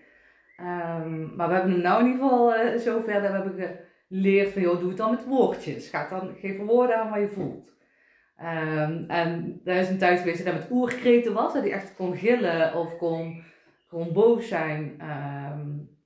Ehm, 0.57 1.35
maar 1.35 1.47
we 1.47 1.53
hebben 1.53 1.71
hem 1.71 1.81
nou 1.81 1.99
in 1.99 2.05
ieder 2.05 2.21
geval 2.21 2.55
eh, 2.55 2.77
zover 2.77 3.13
dat 3.13 3.31
we 3.31 3.37
hebben 3.37 3.79
geleerd 4.07 4.53
van, 4.53 4.61
doe 4.61 4.87
het 4.87 4.97
dan 4.97 5.11
met 5.11 5.25
woordjes. 5.25 5.89
Ga 5.89 6.07
dan, 6.09 6.35
geef 6.39 6.57
woorden 6.57 6.97
aan 6.97 7.09
wat 7.09 7.19
je 7.19 7.27
voelt. 7.27 7.71
Ehm, 8.37 9.03
en 9.07 9.61
daar 9.63 9.75
is 9.75 9.89
een 9.89 9.97
tijd 9.97 10.19
geweest 10.19 10.37
dat 10.37 10.47
hij 10.47 10.61
met 10.61 10.71
oerkreten 10.71 11.33
was. 11.33 11.53
Dat 11.53 11.63
hij 11.63 11.71
echt 11.71 11.95
kon 11.95 12.15
gillen 12.15 12.75
of 12.75 12.97
kon 12.97 13.43
gewoon 13.89 14.13
boos 14.13 14.47
zijn. 14.47 15.01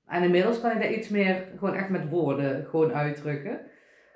En 0.07 0.23
inmiddels 0.23 0.61
kan 0.61 0.71
hij 0.71 0.81
dat 0.87 0.97
iets 0.97 1.09
meer 1.09 1.47
gewoon 1.57 1.75
echt 1.75 1.89
met 1.89 2.09
woorden 2.09 2.65
gewoon 2.65 2.93
uitdrukken. 2.93 3.59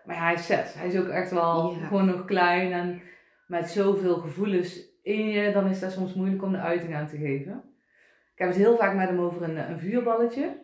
Maar 0.06 0.16
ja, 0.16 0.22
hij 0.24 0.34
is 0.34 0.46
zes. 0.46 0.74
Hij 0.74 0.88
is 0.88 0.98
ook 0.98 1.08
echt 1.08 1.32
wel 1.32 1.76
Ja. 1.80 1.88
gewoon 1.88 2.06
nog 2.06 2.26
klein. 2.26 2.72
En 2.72 3.02
met 3.48 3.70
zoveel 3.70 4.16
gevoelens 4.16 5.00
in 5.04 5.28
je, 5.28 5.52
dan 5.52 5.68
is 5.68 5.80
dat 5.80 5.92
soms 5.92 6.14
moeilijk 6.14 6.44
om 6.44 6.52
de 6.52 6.58
uiting 6.58 6.96
aan 6.96 7.08
te 7.08 7.18
geven. 7.18 7.64
Ik 8.34 8.42
heb 8.42 8.48
het 8.48 8.58
heel 8.58 8.78
vaak 8.78 8.96
met 8.96 9.08
hem 9.10 9.20
over 9.20 9.42
een, 9.44 9.70
een 9.72 9.80
vuurballetje. 9.80 10.64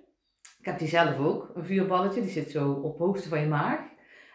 Ik 0.59 0.65
heb 0.65 0.79
die 0.79 0.87
zelf 0.87 1.17
ook, 1.19 1.51
een 1.55 1.65
vuurballetje. 1.65 2.21
Die 2.21 2.29
zit 2.29 2.51
zo 2.51 2.71
op 2.71 2.97
hoogste 2.97 3.29
van 3.29 3.39
je 3.39 3.47
maag. 3.47 3.79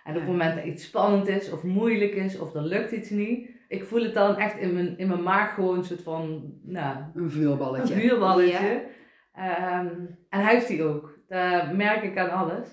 En 0.04 0.12
op 0.14 0.20
het 0.20 0.30
moment 0.30 0.54
dat 0.54 0.64
iets 0.64 0.84
spannend 0.84 1.28
is 1.28 1.50
of 1.52 1.62
moeilijk 1.62 2.12
is 2.14 2.38
of 2.38 2.54
er 2.54 2.62
lukt 2.62 2.92
iets 2.92 3.10
niet, 3.10 3.50
ik 3.68 3.84
voel 3.84 4.02
het 4.02 4.14
dan 4.14 4.36
echt 4.36 4.58
in 4.58 4.74
mijn, 4.74 4.98
in 4.98 5.08
mijn 5.08 5.22
maag 5.22 5.54
gewoon 5.54 5.78
een 5.78 5.84
soort 5.84 6.02
van, 6.02 6.52
nou, 6.62 6.96
Een 7.14 7.30
vuurballetje. 7.30 7.94
een 7.94 8.00
vuurballetje. 8.00 8.82
Ja. 9.34 9.78
Ehm, 9.80 9.86
en 10.28 10.40
hij 10.40 10.54
heeft 10.54 10.68
die 10.68 10.82
ook. 10.82 11.18
Dat 11.28 11.72
merk 11.72 12.02
ik 12.02 12.18
aan 12.18 12.30
alles. 12.30 12.68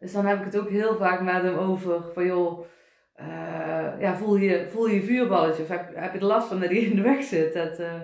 Dus 0.00 0.12
dan 0.12 0.26
heb 0.26 0.38
ik 0.38 0.44
het 0.44 0.58
ook 0.58 0.68
heel 0.68 0.96
vaak 0.96 1.20
met 1.20 1.42
hem 1.42 1.54
over 1.54 2.12
van 2.12 2.26
joh, 2.26 2.64
eh, 3.12 4.00
ja, 4.00 4.16
voel, 4.16 4.36
je, 4.36 4.68
voel 4.68 4.86
je 4.86 5.02
vuurballetje 5.02 5.62
of 5.62 5.68
heb, 5.68 5.94
heb 5.94 6.12
je 6.12 6.18
er 6.18 6.24
last 6.24 6.48
van 6.48 6.60
dat 6.60 6.68
hij 6.68 6.78
in 6.78 6.96
de 6.96 7.02
weg 7.02 7.22
zit? 7.22 7.54
Dat, 7.54 7.78
eh, 7.78 8.00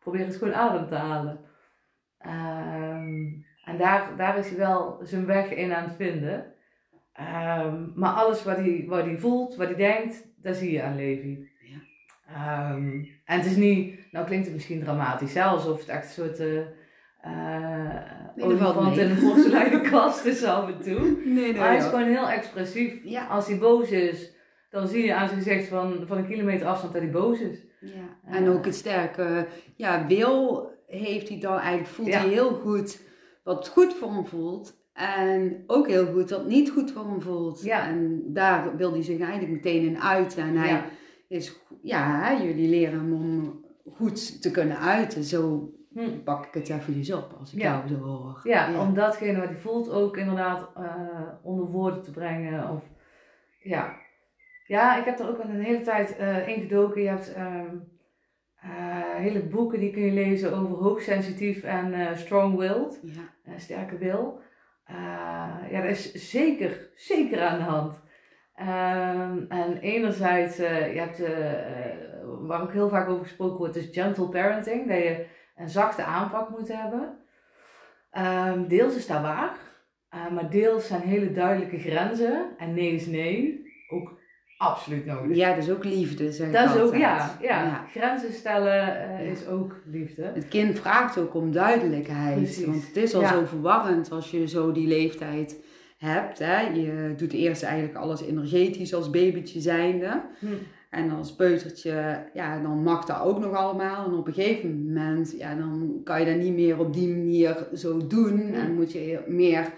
probeer 0.00 0.20
eens 0.20 0.36
gewoon 0.36 0.54
adem 0.54 0.86
te 0.86 0.94
halen. 0.94 1.40
Ehm, 2.18 3.26
en 3.64 3.78
daar, 3.78 4.16
daar 4.16 4.38
is 4.38 4.48
hij 4.48 4.58
wel 4.58 5.00
zijn 5.02 5.26
weg 5.26 5.50
in 5.50 5.72
aan 5.72 5.84
het 5.84 5.96
vinden. 5.96 6.54
Ehm, 7.12 7.86
maar 7.94 8.12
alles 8.12 8.44
wat 8.44 8.56
hij, 8.56 8.84
wat 8.86 9.04
hij 9.04 9.18
voelt, 9.18 9.56
wat 9.56 9.66
hij 9.66 9.76
denkt, 9.76 10.28
dat 10.36 10.56
zie 10.56 10.72
je 10.72 10.82
aan 10.82 10.96
Levi. 10.96 11.48
Ja. 11.60 11.78
Ehm, 12.34 13.04
en 13.24 13.38
het 13.38 13.44
is 13.44 13.56
niet, 13.56 14.12
nou 14.12 14.26
klinkt 14.26 14.46
het 14.46 14.54
misschien 14.54 14.82
dramatisch, 14.82 15.34
hè, 15.34 15.42
alsof 15.42 15.80
het 15.80 15.88
echt 15.88 16.04
een 16.04 16.24
soort 16.24 16.38
eh 16.38 16.66
eh, 17.20 17.32
Nee, 18.36 18.56
valt 18.56 18.76
olifant 18.76 18.96
mee. 18.96 19.04
in 19.04 19.72
een 19.72 19.90
kast 19.90 20.24
is 20.32 20.44
af 20.44 20.68
en 20.68 20.80
toe. 20.82 21.00
Nee, 21.24 21.34
nee. 21.34 21.54
Maar 21.54 21.68
hij 21.68 21.76
is 21.76 21.84
gewoon 21.84 22.04
heel 22.08 22.28
expressief. 22.28 22.94
Ja. 23.04 23.26
Als 23.26 23.46
hij 23.48 23.58
boos 23.58 23.90
is, 23.90 24.32
dan 24.70 24.88
zie 24.88 25.04
je 25.04 25.14
aan 25.14 25.28
zijn 25.28 25.40
gezicht 25.42 25.68
van, 25.68 26.04
van 26.06 26.16
een 26.16 26.26
kilometer 26.26 26.66
afstand 26.66 26.92
dat 26.92 27.02
hij 27.02 27.10
boos 27.10 27.40
is. 27.40 27.58
Ja. 27.80 28.32
En 28.34 28.48
ook 28.48 28.64
het 28.64 28.74
sterke 28.74 29.46
ja, 29.76 30.06
wil 30.06 30.70
heeft 30.86 31.28
hij 31.28 31.38
dan 31.40 31.58
eigenlijk, 31.58 31.88
voelt 31.88 32.08
Ja. 32.08 32.18
hij 32.18 32.28
heel 32.28 32.50
goed 32.50 33.00
wat 33.44 33.68
goed 33.68 33.94
voor 33.94 34.12
hem 34.12 34.26
voelt. 34.26 34.76
En 34.92 35.64
ook 35.66 35.88
heel 35.88 36.06
goed 36.06 36.30
wat 36.30 36.46
niet 36.46 36.70
goed 36.70 36.90
voor 36.92 37.04
hem 37.04 37.22
voelt. 37.22 37.62
Ja. 37.62 37.88
En 37.88 38.22
daar 38.26 38.76
wil 38.76 38.92
hij 38.92 39.02
zich 39.02 39.20
eigenlijk 39.20 39.52
meteen 39.52 39.86
in 39.86 40.00
uiten. 40.00 40.42
En 40.42 40.56
hij 40.56 40.68
Ja. 40.68 40.84
is, 41.28 41.60
ja, 41.82 42.36
jullie 42.42 42.68
leren 42.68 42.98
hem 42.98 43.12
om 43.12 43.64
goed 43.94 44.42
te 44.42 44.50
kunnen 44.50 44.78
uiten. 44.78 45.24
Zo 45.24 45.70
Hm. 45.98 46.22
pak 46.24 46.46
ik 46.46 46.54
het 46.54 46.68
eventjes 46.68 47.12
op 47.12 47.36
als 47.40 47.52
ik 47.54 47.60
Ja. 47.62 47.72
jou 47.72 47.88
zo 47.88 48.04
hoor. 48.04 48.40
Ja, 48.44 48.80
om 48.80 48.94
datgene 48.94 49.38
wat 49.38 49.48
hij 49.48 49.58
voelt 49.58 49.90
ook 49.90 50.16
inderdaad 50.16 50.70
eh, 50.76 50.84
onder 51.42 51.66
woorden 51.66 52.02
te 52.02 52.10
brengen. 52.10 52.70
Of, 52.70 52.82
ja. 53.62 53.96
ja, 54.66 54.98
ik 54.98 55.04
heb 55.04 55.18
er 55.18 55.28
ook 55.28 55.38
al 55.38 55.48
een 55.50 55.60
hele 55.60 55.80
tijd 55.80 56.16
eh 56.16 56.48
in 56.48 56.60
gedoken. 56.60 57.02
Je 57.02 57.08
hebt 57.08 57.32
ehm, 57.34 57.76
eh, 58.60 59.14
hele 59.16 59.42
boeken 59.42 59.80
die 59.80 59.90
kun 59.92 60.02
je 60.02 60.12
lezen 60.12 60.52
over 60.56 60.76
hoogsensitief 60.76 61.62
en 61.62 62.16
strong-willed. 62.18 63.00
Ja. 63.02 63.58
sterke 63.58 63.98
wil. 63.98 64.40
Ja, 65.70 65.82
dat 65.82 65.90
is 65.90 66.12
zeker, 66.30 66.90
zeker 66.94 67.40
aan 67.42 67.58
de 67.58 67.64
hand. 67.64 68.00
Ehm, 68.54 69.38
en 69.48 69.78
enerzijds, 69.78 70.56
je 70.56 70.64
hebt, 70.94 71.22
waar 72.46 72.62
ook 72.62 72.72
heel 72.72 72.88
vaak 72.88 73.08
over 73.08 73.24
gesproken 73.24 73.58
wordt, 73.58 73.76
is 73.76 73.88
gentle 73.90 74.28
parenting. 74.28 74.88
Dat 74.88 74.98
je 74.98 75.26
een 75.58 75.68
zachte 75.68 76.02
aanpak 76.04 76.48
moet 76.50 76.68
hebben. 76.72 77.18
Ehm, 78.10 78.66
deels 78.68 78.96
is 78.96 79.06
dat 79.06 79.20
waar. 79.20 79.56
eh, 80.08 80.28
maar 80.30 80.50
deels 80.50 80.86
zijn 80.86 81.00
hele 81.00 81.32
duidelijke 81.32 81.78
grenzen. 81.78 82.46
En 82.58 82.74
nee 82.74 82.92
is 82.92 83.06
nee. 83.06 83.66
Ook 83.88 84.18
absoluut 84.58 85.04
nodig. 85.06 85.36
ja, 85.36 85.54
dat 85.54 85.64
is 85.64 85.70
ook 85.70 85.84
liefde, 85.84 86.32
zeg 86.32 86.50
Dat 86.52 86.74
is 86.74 86.80
ook, 86.80 86.94
ja, 86.96 87.36
ja. 87.40 87.62
Ja. 87.64 87.84
Grenzen 87.90 88.32
stellen 88.32 89.00
eh, 89.10 89.24
Ja. 89.24 89.30
is 89.30 89.46
ook 89.46 89.76
liefde. 89.84 90.22
Het 90.34 90.48
kind 90.48 90.78
vraagt 90.78 91.18
ook 91.18 91.34
om 91.34 91.52
duidelijkheid. 91.52 92.36
Precies. 92.36 92.64
Want 92.66 92.86
het 92.86 92.96
is 92.96 93.14
al 93.14 93.20
Ja. 93.20 93.28
zo 93.32 93.44
verwarrend 93.44 94.10
als 94.10 94.30
je 94.30 94.48
zo 94.48 94.72
die 94.72 94.86
leeftijd 94.88 95.56
hebt. 95.98 96.38
Hè? 96.38 96.60
Je 96.60 97.14
doet 97.16 97.32
eerst 97.32 97.62
eigenlijk 97.62 97.96
alles 97.96 98.22
energetisch 98.22 98.94
als 98.94 99.10
babytje 99.10 99.60
zijnde. 99.60 100.22
Hm. 100.38 100.46
En 100.90 101.10
als 101.10 101.34
peutertje, 101.34 102.24
ja, 102.34 102.60
dan 102.62 102.82
mag 102.82 103.04
dat 103.04 103.20
ook 103.20 103.38
nog 103.38 103.52
allemaal. 103.54 104.06
En 104.06 104.14
op 104.14 104.26
een 104.26 104.32
gegeven 104.32 104.84
moment, 104.86 105.34
ja, 105.38 105.54
dan 105.54 106.00
kan 106.04 106.20
je 106.20 106.26
dat 106.26 106.36
niet 106.44 106.54
meer 106.54 106.78
op 106.78 106.92
die 106.92 107.08
manier 107.08 107.66
zo 107.74 108.06
doen. 108.06 108.38
Hm. 108.38 108.54
En 108.54 108.74
moet 108.74 108.92
je 108.92 109.20
meer, 109.26 109.72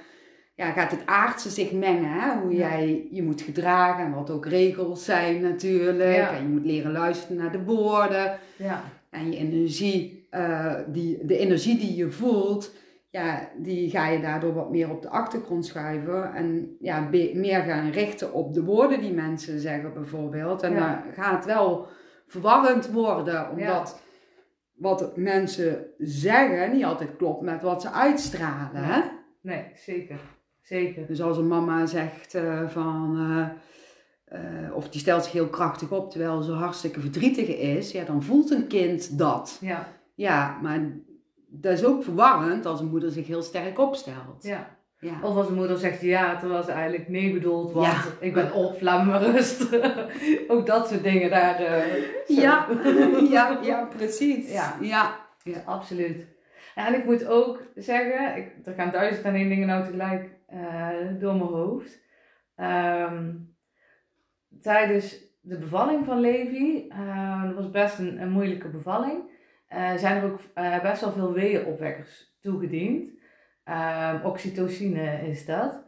ja, 0.54 0.70
gaat 0.72 0.90
het 0.90 1.06
aardse 1.06 1.50
zich 1.50 1.72
mengen. 1.72 2.10
Hè? 2.10 2.40
Hoe 2.40 2.52
Ja. 2.52 2.58
jij 2.58 3.08
je 3.10 3.22
moet 3.22 3.40
gedragen 3.40 4.04
en 4.04 4.12
wat 4.14 4.30
ook 4.30 4.46
regels 4.46 5.04
zijn 5.04 5.40
natuurlijk. 5.40 6.16
Ja. 6.16 6.34
En 6.36 6.42
je 6.42 6.48
moet 6.48 6.64
leren 6.64 6.92
luisteren 6.92 7.36
naar 7.36 7.52
de 7.52 7.62
woorden. 7.64 8.38
Ja. 8.56 8.82
En 9.10 9.32
je 9.32 9.36
energie, 9.38 10.26
eh, 10.30 10.74
die, 10.86 11.18
de 11.26 11.38
energie 11.38 11.78
die 11.78 11.96
je 11.96 12.10
voelt, 12.10 12.74
ja, 13.10 13.50
die 13.56 13.90
ga 13.90 14.08
je 14.08 14.20
daardoor 14.20 14.54
wat 14.54 14.70
meer 14.70 14.90
op 14.90 15.02
de 15.02 15.08
achtergrond 15.08 15.66
schuiven. 15.66 16.34
En 16.34 16.76
ja, 16.80 17.08
meer 17.34 17.62
gaan 17.62 17.90
richten 17.90 18.32
op 18.32 18.54
de 18.54 18.64
woorden 18.64 19.00
die 19.00 19.12
mensen 19.12 19.60
zeggen 19.60 19.92
bijvoorbeeld. 19.94 20.62
En 20.62 20.72
Ja. 20.72 20.78
daar 20.78 21.04
gaat 21.14 21.44
wel 21.44 21.86
verwarrend 22.26 22.90
worden. 22.90 23.50
Omdat 23.50 24.02
wat 24.74 25.16
mensen 25.16 25.86
zeggen 25.98 26.72
niet 26.72 26.84
altijd 26.84 27.16
klopt 27.16 27.42
met 27.42 27.62
wat 27.62 27.82
ze 27.82 27.90
uitstralen. 27.90 28.84
Hè? 28.84 29.00
Nee, 29.40 29.64
zeker. 29.74 30.20
Zeker. 30.62 31.06
Dus 31.06 31.22
als 31.22 31.38
een 31.38 31.48
mama 31.48 31.86
zegt 31.86 32.34
uh, 32.34 32.68
van... 32.68 33.16
Uh, 34.32 34.74
of 34.74 34.88
die 34.88 35.00
stelt 35.00 35.24
zich 35.24 35.32
heel 35.32 35.48
krachtig 35.48 35.90
op 35.92 36.10
terwijl 36.10 36.42
ze 36.42 36.52
hartstikke 36.52 37.00
verdrietig 37.00 37.46
is, 37.48 37.92
ja, 37.92 38.04
dan 38.04 38.22
voelt 38.22 38.50
een 38.50 38.66
kind 38.66 39.18
dat. 39.18 39.58
Ja. 39.60 39.88
Ja, 40.14 40.58
maar 40.62 40.80
dat 41.50 41.72
is 41.72 41.84
ook 41.84 42.04
verwarrend 42.04 42.66
als 42.66 42.80
een 42.80 42.90
moeder 42.90 43.10
zich 43.10 43.26
heel 43.26 43.42
sterk 43.42 43.78
opstelt. 43.78 44.42
Ja. 44.42 44.76
ja. 44.98 45.22
Of 45.22 45.36
als 45.36 45.48
een 45.48 45.54
moeder 45.54 45.78
zegt 45.78 46.00
ja, 46.00 46.36
terwijl 46.36 46.62
ze 46.62 46.72
eigenlijk 46.72 47.08
nee 47.08 47.32
bedoelt, 47.32 47.72
want 47.72 47.86
ja. 47.86 48.02
ik 48.20 48.34
ben 48.34 48.52
op, 48.52 48.80
laat 48.80 49.06
me 49.06 49.18
rust. 49.18 49.68
ook 50.52 50.66
dat 50.66 50.88
soort 50.88 51.02
dingen 51.02 51.30
daar. 51.30 51.60
Uh, 51.60 51.84
ja. 52.26 52.66
ja, 53.30 53.58
ja, 53.62 53.88
precies. 53.96 54.52
Ja, 54.52 54.76
ja. 54.80 55.16
ja. 55.42 55.62
absoluut. 55.64 56.26
En 56.74 56.94
ik 56.94 57.04
moet 57.04 57.26
ook 57.26 57.62
zeggen, 57.74 58.36
ik, 58.36 58.66
er 58.66 58.74
gaan 58.74 58.90
duizend 58.90 59.24
en 59.24 59.34
één 59.34 59.48
dingen 59.48 59.66
nou 59.66 59.84
tegelijk 59.84 60.30
uh, 60.52 60.88
door 61.18 61.34
mijn 61.34 61.50
hoofd. 61.50 62.00
Um, 62.56 63.54
tijdens 64.60 65.28
de 65.40 65.58
bevalling 65.58 66.04
van 66.04 66.20
Levi, 66.20 66.88
uh, 66.88 67.44
dat 67.44 67.54
was 67.54 67.70
best 67.70 67.98
een, 67.98 68.20
een 68.20 68.30
moeilijke 68.30 68.68
bevalling, 68.68 69.29
uh, 69.74 69.94
zijn 69.94 70.16
er 70.16 70.32
ook 70.32 70.40
uh, 70.54 70.82
best 70.82 71.00
wel 71.00 71.12
veel 71.12 71.32
weeënopwekkers 71.32 72.36
toegediend. 72.40 73.10
Ehm, 73.64 74.24
oxytocine 74.24 75.28
is 75.28 75.46
dat. 75.46 75.84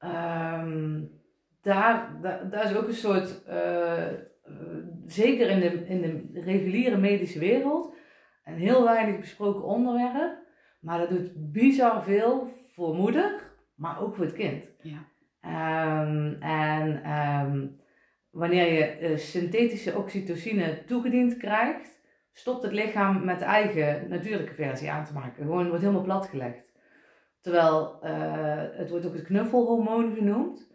Um, 0.00 1.10
daar, 1.62 2.18
daar, 2.22 2.50
daar, 2.50 2.64
is 2.64 2.76
ook 2.76 2.86
een 2.86 2.94
soort, 2.94 3.42
zeker 5.06 5.50
in 5.50 5.60
de, 5.60 5.86
in 5.86 6.00
de 6.00 6.40
reguliere 6.40 6.96
medische 6.96 7.38
wereld, 7.38 7.94
een 8.44 8.58
heel 8.58 8.84
weinig 8.84 9.20
besproken 9.20 9.64
onderwerp. 9.64 10.38
Maar 10.80 10.98
dat 10.98 11.08
doet 11.08 11.52
bizar 11.52 12.02
veel 12.02 12.52
voor 12.72 12.94
moeder, 12.94 13.40
maar 13.74 14.00
ook 14.00 14.14
voor 14.14 14.24
het 14.24 14.34
kind. 14.34 14.68
Ja. 14.82 15.04
Um, 16.02 16.42
en 16.42 17.02
wanneer 18.30 18.72
je 18.72 19.16
synthetische 19.16 19.96
oxytocine 19.96 20.84
toegediend 20.84 21.36
krijgt, 21.36 21.95
stopt 22.38 22.62
het 22.62 22.72
lichaam 22.72 23.24
met 23.24 23.38
de 23.38 23.44
eigen 23.44 24.08
natuurlijke 24.08 24.54
versie 24.54 24.90
aan 24.90 25.04
te 25.04 25.12
maken. 25.12 25.42
Gewoon 25.42 25.68
wordt 25.68 25.82
helemaal 25.82 26.02
platgelegd. 26.02 26.72
Terwijl 27.40 27.98
uh, 28.04 28.62
het 28.72 28.90
wordt 28.90 29.06
ook 29.06 29.14
het 29.14 29.24
knuffelhormoon 29.24 30.14
genoemd. 30.14 30.74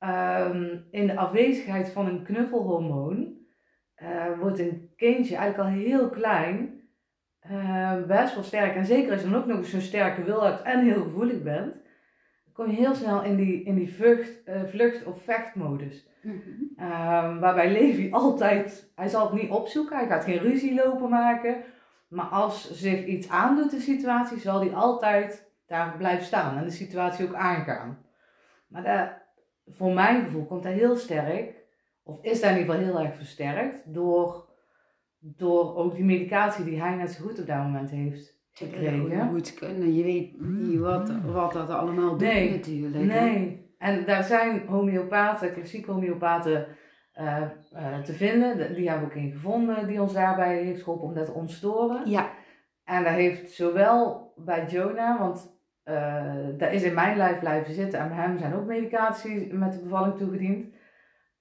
Um, 0.00 0.86
in 0.90 1.06
de 1.06 1.16
afwezigheid 1.16 1.90
van 1.90 2.06
een 2.06 2.22
knuffelhormoon 2.22 3.38
uh, 4.02 4.38
wordt 4.38 4.58
een 4.58 4.92
kindje 4.96 5.36
eigenlijk 5.36 5.68
al 5.68 5.76
heel 5.76 6.10
klein 6.10 6.78
best 8.06 8.34
wel 8.34 8.42
sterk. 8.42 8.74
En 8.74 8.86
zeker 8.86 9.12
als 9.12 9.22
je 9.22 9.30
dan 9.30 9.40
ook 9.40 9.46
nog 9.46 9.56
eens 9.56 9.70
zo'n 9.70 9.80
sterke 9.80 10.22
wil 10.22 10.42
hebt 10.42 10.62
en 10.62 10.84
heel 10.84 11.02
gevoelig 11.02 11.42
bent, 11.42 11.74
kom 12.52 12.70
je 12.70 12.76
heel 12.76 12.94
snel 12.94 13.22
in 13.22 13.36
die, 13.36 13.62
in 13.62 13.74
die 13.74 13.94
vlucht, 13.94 14.42
vlucht- 14.66 15.04
of 15.04 15.22
vechtmodus. 15.22 16.08
Mm 16.22 16.68
waarbij 17.40 17.72
Levi 17.72 18.10
altijd, 18.22 18.92
hij 18.94 19.08
zal 19.08 19.30
het 19.30 19.40
niet 19.40 19.50
opzoeken, 19.50 19.96
hij 19.96 20.06
gaat 20.06 20.24
geen 20.24 20.38
ruzie 20.38 20.74
lopen 20.74 21.08
maken. 21.08 21.62
Maar 22.08 22.26
als 22.26 22.70
zich 22.70 23.04
iets 23.04 23.28
aandoet, 23.28 23.70
de 23.70 23.80
situatie, 23.80 24.38
zal 24.38 24.60
hij 24.60 24.74
altijd 24.74 25.50
daar 25.66 25.96
blijven 25.96 26.24
staan 26.24 26.56
en 26.56 26.64
de 26.64 26.70
situatie 26.70 27.26
ook 27.26 27.34
aangaan. 27.34 28.04
Maar 28.68 28.82
daar, 28.82 29.22
voor 29.66 29.92
mijn 29.92 30.24
gevoel 30.24 30.46
komt 30.46 30.64
hij 30.64 30.72
heel 30.72 30.96
sterk, 30.96 31.54
of 32.02 32.22
is 32.22 32.40
daar 32.40 32.52
in 32.52 32.58
ieder 32.58 32.74
geval 32.74 32.88
heel 32.88 33.00
erg 33.00 33.16
versterkt, 33.16 33.94
door, 33.94 34.48
door 35.18 35.76
ook 35.76 35.94
die 35.94 36.04
medicatie 36.04 36.64
die 36.64 36.80
hij 36.80 36.94
net 36.94 37.10
zo 37.10 37.24
goed 37.24 37.40
op 37.40 37.46
dat 37.46 37.56
moment 37.56 37.90
heeft 37.90 38.39
kunnen, 39.54 39.94
je 39.94 40.02
weet 40.02 40.40
niet 40.40 40.78
wat, 40.78 41.12
wat 41.24 41.52
dat 41.52 41.70
allemaal 41.70 42.10
doet 42.10 42.20
nee, 42.20 42.50
natuurlijk. 42.50 43.04
Nee, 43.04 43.74
en 43.78 44.04
daar 44.04 44.24
zijn 44.24 44.66
homeopaten, 44.66 45.52
klassieke 45.52 45.90
homeopaten 45.90 46.66
uh, 47.20 47.42
uh, 47.74 47.98
te 47.98 48.12
vinden. 48.12 48.74
Die 48.74 48.88
hebben 48.88 49.08
we 49.08 49.14
ook 49.14 49.20
in 49.20 49.32
gevonden 49.32 49.86
die 49.86 50.00
ons 50.00 50.12
daarbij 50.12 50.62
heeft 50.64 50.82
geholpen 50.82 51.08
om 51.08 51.14
dat 51.14 51.26
te 51.26 51.32
ontstoren. 51.32 52.10
Ja. 52.10 52.30
En 52.84 53.04
dat 53.04 53.12
heeft 53.12 53.50
zowel 53.50 54.32
bij 54.36 54.66
Jonah, 54.66 55.18
want 55.18 55.58
uh, 55.84 56.34
dat 56.58 56.72
is 56.72 56.82
in 56.82 56.94
mijn 56.94 57.16
lijf 57.16 57.38
blijven 57.38 57.74
zitten. 57.74 58.00
En 58.00 58.08
bij 58.08 58.16
hem 58.16 58.38
zijn 58.38 58.54
ook 58.54 58.66
medicaties 58.66 59.52
met 59.52 59.72
de 59.72 59.82
bevalling 59.82 60.16
toegediend. 60.16 60.66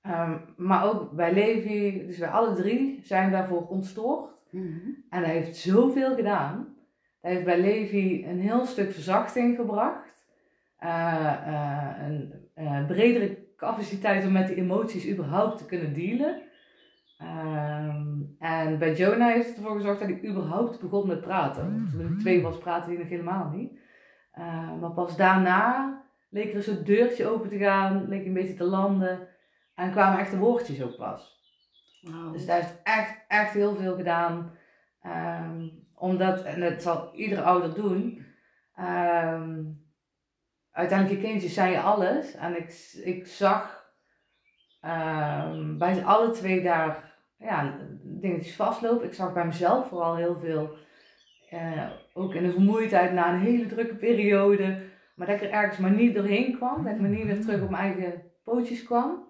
Um, 0.08 0.42
maar 0.58 0.86
ook 0.86 1.12
bij 1.12 1.34
Levi, 1.34 2.06
dus 2.06 2.18
bij 2.18 2.30
alle 2.30 2.56
drie, 2.56 3.00
zijn 3.04 3.32
daarvoor 3.32 3.68
ontstoord. 3.68 4.32
Mm 4.52 4.62
-hmm. 4.62 5.06
En 5.10 5.24
hij 5.24 5.34
heeft 5.34 5.58
zoveel 5.58 6.16
gedaan. 6.16 6.78
Hij 7.22 7.32
heeft 7.32 7.46
bij 7.46 7.62
Levi 7.62 8.26
een 8.28 8.40
heel 8.40 8.66
stuk 8.66 8.92
verzachting 8.92 9.56
gebracht. 9.56 10.28
Uh, 10.84 11.34
uh, 11.48 12.08
een 12.08 12.34
uh, 12.58 12.86
bredere 12.86 13.38
capaciteit 13.58 14.26
om 14.26 14.32
met 14.32 14.48
die 14.48 14.56
emoties 14.56 15.10
überhaupt 15.10 15.58
te 15.58 15.66
kunnen 15.66 15.94
dealen. 15.94 16.42
Um, 17.22 18.36
en 18.40 18.78
bij 18.78 18.94
Jonah 18.94 19.34
heeft 19.34 19.48
het 19.48 19.58
ervoor 19.58 19.76
gezorgd 19.76 20.00
dat 20.00 20.10
hij 20.10 20.30
überhaupt 20.30 20.82
begon 20.82 21.08
met 21.08 21.22
praten. 21.22 21.90
Toen 21.92 22.06
hij 22.06 22.18
twee 22.20 22.42
was, 22.42 22.58
praatte 22.58 22.90
hij 22.90 22.98
nog 22.98 23.10
helemaal 23.10 23.50
niet. 23.50 23.80
maar 24.80 24.92
pas 24.92 25.18
daarna 25.18 26.00
leek 26.30 26.50
er 26.50 26.56
een 26.56 26.64
soort 26.64 26.86
deurtje 26.86 27.28
open 27.28 27.50
te 27.50 27.58
gaan, 27.58 28.08
leek 28.08 28.26
een 28.26 28.34
beetje 28.34 28.54
te 28.54 28.64
landen. 28.64 29.28
En 29.76 29.92
kwamen 29.92 30.20
echt 30.20 30.32
de 30.32 30.38
woordjes 30.38 30.82
ook 30.82 30.96
pas. 30.96 31.40
Wow. 32.02 32.34
Dus 32.34 32.46
hij 32.46 32.56
heeft 32.56 32.80
echt, 32.84 33.26
echt 33.28 33.54
heel 33.54 33.76
veel 33.76 33.96
gedaan. 33.96 34.52
Um, 35.06 35.88
omdat, 36.00 36.44
en 36.44 36.60
dat 36.60 36.82
zal 36.82 37.16
iedere 37.16 37.42
ouder 37.42 37.74
doen, 37.74 38.26
um, 38.80 39.88
uiteindelijk, 40.72 41.22
je 41.22 41.28
kindjes 41.28 41.54
zijn 41.54 41.72
je 41.72 41.80
alles. 41.80 42.36
En 42.36 42.58
ik, 42.58 43.00
ik 43.04 43.28
zag 43.28 43.86
um, 44.86 45.78
bij 45.78 46.04
alle 46.04 46.32
twee 46.32 46.64
daar 46.64 47.14
ja, 47.38 47.78
dingetjes 48.04 48.56
vastlopen. 48.56 49.06
Ik 49.06 49.14
zag 49.14 49.34
bij 49.34 49.46
mezelf 49.46 49.88
vooral 49.88 50.16
heel 50.16 50.40
veel, 50.40 50.76
uh, 51.54 51.90
ook 52.14 52.34
in 52.34 52.44
de 52.44 52.52
vermoeidheid 52.52 53.14
na 53.14 53.34
een 53.34 53.40
hele 53.40 53.66
drukke 53.66 53.96
periode. 53.96 54.88
Maar 55.16 55.28
dat 55.28 55.36
ik 55.36 55.42
er 55.42 55.52
ergens 55.52 55.78
maar 55.78 55.92
niet 55.92 56.16
doorheen 56.16 56.56
kwam. 56.56 56.84
Dat 56.84 56.94
ik 56.94 57.00
me 57.00 57.08
niet 57.08 57.26
weer 57.26 57.42
terug 57.42 57.62
op 57.62 57.70
mijn 57.70 57.84
eigen 57.84 58.24
pootjes 58.44 58.84
kwam. 58.84 59.28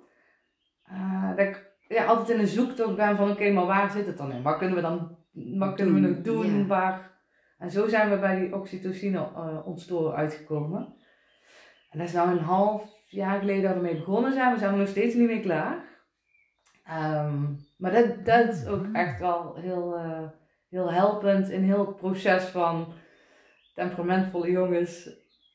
Uh, 0.92 1.30
dat 1.30 1.48
ik 1.48 1.68
ja, 1.88 2.06
altijd 2.06 2.30
in 2.30 2.40
een 2.40 2.48
zoektocht 2.48 2.96
ben 2.96 3.16
van 3.16 3.32
oké, 3.32 3.52
maar 3.52 3.66
waar 3.66 3.90
zit 3.90 4.06
het 4.06 4.18
dan 4.18 4.32
in? 4.32 4.42
Wat 4.42 4.58
kunnen 4.58 4.76
we 4.76 4.82
dan 4.82 5.18
wat 5.58 5.74
kunnen 5.74 5.94
we 5.94 6.00
nog 6.00 6.22
doen? 6.22 6.68
Waar... 6.68 7.18
En 7.58 7.72
zo 7.72 7.88
zijn 7.88 8.10
we 8.10 8.18
bij 8.18 8.40
die 8.40 8.56
oxytocine 8.56 9.18
uh, 9.18 9.68
ontstoren 9.68 10.16
uitgekomen. 10.16 10.94
En 11.90 12.00
dat 12.00 12.08
is 12.08 12.14
nou 12.14 12.30
een 12.30 12.44
half 12.44 12.84
jaar 13.08 13.40
geleden 13.40 13.62
dat 13.62 13.72
we 13.72 13.78
ermee 13.78 13.98
begonnen 13.98 14.34
zijn. 14.34 14.54
We 14.54 14.60
zijn 14.60 14.72
er 14.72 14.78
nog 14.78 14.88
steeds 14.88 15.16
niet 15.16 15.28
mee 15.28 15.42
klaar. 15.42 15.88
Um, 16.92 17.60
maar 17.78 17.92
dat, 17.92 18.26
dat 18.26 18.48
is 18.48 18.68
ook 18.68 18.86
echt 18.94 19.20
wel 19.20 19.56
heel, 19.56 19.98
uh, 19.98 20.28
heel 20.70 20.92
helpend 20.92 21.50
in 21.50 21.64
heel 21.64 21.86
het 21.86 21.96
proces 21.96 22.44
van 22.44 22.94
temperamentvolle 23.76 24.52
jongens 24.52 25.10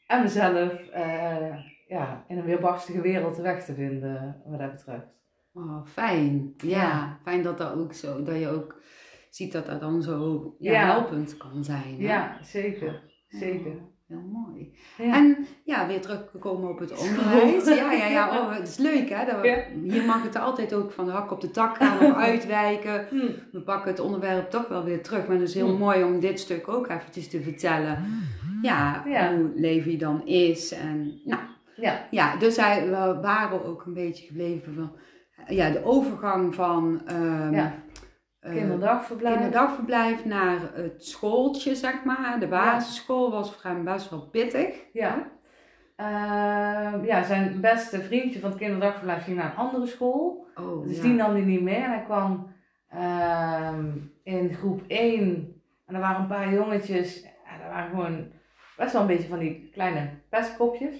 en 0.06 0.22
mezelf 0.22 0.72
uh, 0.94 1.56
ja, 1.86 2.24
in 2.28 2.38
een 2.38 2.44
weerbarstige 2.44 3.00
wereld 3.00 3.36
weg 3.36 3.64
te 3.64 3.74
vinden 3.74 4.42
wat 4.46 4.58
dat 4.58 4.70
betreft. 4.70 5.06
Oh, 5.52 5.86
fijn. 5.86 6.54
Ja, 6.56 6.68
ja, 6.78 7.18
fijn 7.22 7.42
dat 7.42 7.58
dat 7.58 7.74
ook 7.74 7.92
zo, 7.92 8.22
dat 8.22 8.38
je 8.38 8.48
ook 8.48 8.82
ziet 9.34 9.52
dat 9.52 9.66
dat 9.66 9.80
dan 9.80 10.02
zo 10.02 10.54
ja, 10.58 10.72
helpend 10.72 11.36
kan 11.36 11.64
zijn. 11.64 11.96
Hè? 11.98 12.02
Ja, 12.02 12.38
zeker. 12.42 13.02
Zeker. 13.28 13.72
Heel 14.06 14.22
mooi. 14.32 14.76
Ja. 14.98 15.16
En 15.16 15.46
ja, 15.64 15.86
weer 15.86 16.00
teruggekomen 16.00 16.70
op 16.70 16.78
het 16.78 16.98
onderwijs. 16.98 17.64
Ja, 17.64 17.92
ja, 17.92 18.06
ja. 18.06 18.40
Oh, 18.40 18.54
het 18.56 18.68
is 18.68 18.76
leuk 18.76 19.08
hè. 19.08 19.24
Dat 19.24 19.40
we, 19.40 19.64
Hier 19.84 20.04
mag 20.04 20.22
het 20.22 20.36
altijd 20.36 20.74
ook 20.74 20.92
van 20.92 21.04
de 21.04 21.10
hak 21.10 21.30
op 21.30 21.40
de 21.40 21.50
tak 21.50 21.76
gaan 21.76 21.98
of 21.98 22.14
uitwijken. 22.30 23.06
Hmm. 23.10 23.34
We 23.52 23.60
pakken 23.60 23.90
het 23.90 24.00
onderwerp 24.00 24.50
toch 24.50 24.68
wel 24.68 24.84
weer 24.84 25.02
terug. 25.02 25.26
Maar 25.26 25.36
het 25.36 25.48
is 25.48 25.54
heel 25.54 25.68
hmm. 25.68 25.78
mooi 25.78 26.04
om 26.04 26.20
dit 26.20 26.40
stuk 26.40 26.68
ook 26.68 26.88
eventjes 26.88 27.28
te 27.28 27.42
vertellen. 27.42 28.04
Ja, 28.62 29.02
hoe 29.04 29.50
Levi 29.54 29.96
dan 29.96 30.26
is. 30.26 30.72
En 30.72 31.20
nou, 31.24 31.40
ja. 31.76 32.06
ja 32.10 32.36
dus 32.36 32.56
hij, 32.56 32.84
we 32.84 33.18
waren 33.22 33.64
ook 33.64 33.84
een 33.86 33.94
beetje 33.94 34.26
gebleven 34.26 34.74
van 34.74 34.92
ja, 35.46 35.70
de 35.70 35.84
overgang 35.84 36.54
van... 36.54 37.02
Um, 37.12 37.54
uh, 37.54 37.66
kinderdagverblijf. 38.52 39.34
kinderdagverblijf 39.34 40.24
naar 40.24 40.58
het 40.74 41.06
schooltje, 41.06 41.74
zeg 41.74 42.04
maar. 42.04 42.36
De 42.40 42.48
basisschool 42.48 43.30
was 43.30 43.52
voor 43.52 43.70
hem 43.70 43.84
best 43.84 44.10
wel 44.10 44.20
pittig. 44.20 44.76
Ja. 44.92 45.32
Uh, 45.96 47.04
ja, 47.04 47.22
zijn 47.22 47.60
beste 47.60 48.00
vriendje 48.00 48.40
van 48.40 48.50
het 48.50 48.58
kinderdagverblijf 48.58 49.24
ging 49.24 49.36
naar 49.36 49.50
een 49.50 49.56
andere 49.56 49.86
school. 49.86 50.46
Oh, 50.54 50.86
dus 50.86 51.00
die 51.00 51.12
nam 51.12 51.30
hij 51.30 51.40
niet 51.40 51.62
meer. 51.62 51.82
En 51.82 51.90
hij 51.90 52.02
kwam 52.02 52.52
uh, 52.94 53.78
in 54.22 54.54
groep 54.54 54.82
1. 54.86 55.62
En 55.86 55.94
er 55.94 56.00
waren 56.00 56.20
een 56.20 56.26
paar 56.26 56.52
jongetjes. 56.52 57.22
En 57.22 57.60
er 57.64 57.70
waren 57.70 57.90
gewoon 57.90 58.26
best 58.76 58.92
wel 58.92 59.00
een 59.00 59.06
beetje 59.06 59.28
van 59.28 59.38
die 59.38 59.70
kleine 59.72 60.10
pestkopjes. 60.28 60.94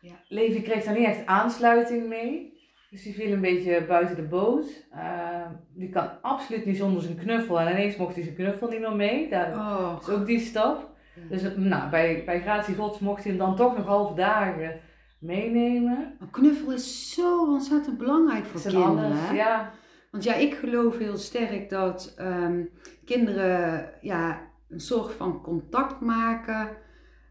Ja. 0.00 0.14
Levi 0.28 0.62
kreeg 0.62 0.84
daar 0.84 0.98
niet 0.98 1.06
echt 1.06 1.26
aansluiting 1.26 2.08
mee. 2.08 2.59
Dus 2.90 3.02
die 3.02 3.14
viel 3.14 3.32
een 3.32 3.40
beetje 3.40 3.84
buiten 3.84 4.16
de 4.16 4.22
boot. 4.22 4.66
Uh, 4.94 5.46
die 5.74 5.88
kan 5.88 6.08
absoluut 6.22 6.64
niet 6.64 6.76
zonder 6.76 7.02
zijn 7.02 7.16
knuffel. 7.16 7.60
En 7.60 7.70
ineens 7.72 7.96
mocht 7.96 8.14
hij 8.14 8.22
zijn 8.24 8.34
knuffel 8.34 8.68
niet 8.68 8.80
meer 8.80 8.96
mee. 8.96 9.28
Dat 9.30 9.46
Oh, 9.46 9.96
is 10.00 10.08
ook 10.08 10.26
die 10.26 10.40
stap. 10.40 10.88
Dus 11.28 11.42
nou, 11.56 11.90
bij, 11.90 12.22
bij 12.24 12.40
Gratie 12.40 12.74
Gods 12.74 12.98
mocht 12.98 13.22
hij 13.22 13.32
hem 13.32 13.40
dan 13.40 13.56
toch 13.56 13.76
nog 13.76 13.86
half 13.86 14.14
dagen 14.14 14.80
meenemen. 15.18 16.16
een 16.20 16.30
knuffel 16.30 16.72
is 16.72 17.14
zo 17.14 17.44
ontzettend 17.46 17.98
belangrijk 17.98 18.44
voor 18.44 18.60
kinderen. 18.60 19.04
alles, 19.04 19.28
hè? 19.28 19.34
ja. 19.34 19.70
Want 20.10 20.24
ja, 20.24 20.34
ik 20.34 20.54
geloof 20.54 20.98
heel 20.98 21.16
sterk 21.16 21.70
dat 21.70 22.14
ehm, 22.16 22.62
kinderen 23.04 23.90
ja, 24.00 24.40
een 24.68 24.80
soort 24.80 25.12
van 25.12 25.40
contact 25.42 26.00
maken 26.00 26.68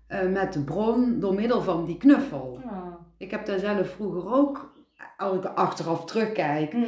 eh, 0.08 0.28
met 0.28 0.54
de 0.54 0.64
bron 0.64 1.20
door 1.20 1.34
middel 1.34 1.62
van 1.62 1.86
die 1.86 1.98
knuffel. 1.98 2.60
Ja. 2.64 2.98
Ik 3.18 3.32
heb 3.32 3.46
daar 3.46 3.60
zelf 3.60 3.90
vroeger 3.90 4.32
ook, 4.34 4.69
als 5.18 5.38
ik 5.38 5.46
achteraf 5.46 6.06
terugkijk, 6.06 6.72
Hm, 6.72 6.84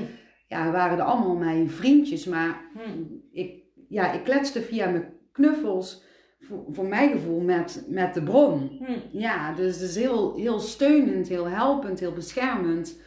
ja, 0.47 0.71
waren 0.71 0.97
er 0.97 1.03
allemaal 1.03 1.35
mijn 1.35 1.69
vriendjes, 1.69 2.25
maar 2.25 2.61
hm. 2.73 3.01
ik, 3.31 3.63
ja, 3.89 4.11
ik 4.11 4.23
kletste 4.23 4.61
via 4.61 4.89
mijn 4.89 5.13
knuffels, 5.31 6.03
voor, 6.39 6.63
voor 6.71 6.85
mijn 6.85 7.11
gevoel, 7.11 7.39
met, 7.41 7.85
met 7.87 8.13
de 8.13 8.23
bron. 8.23 8.83
Hm. 8.85 9.17
Ja, 9.17 9.53
dus 9.53 9.79
het 9.79 9.89
is 9.89 9.95
heel, 9.95 10.35
heel 10.35 10.59
steunend, 10.59 11.27
heel 11.27 11.47
helpend, 11.49 11.99
heel 11.99 12.13
beschermend, 12.13 12.99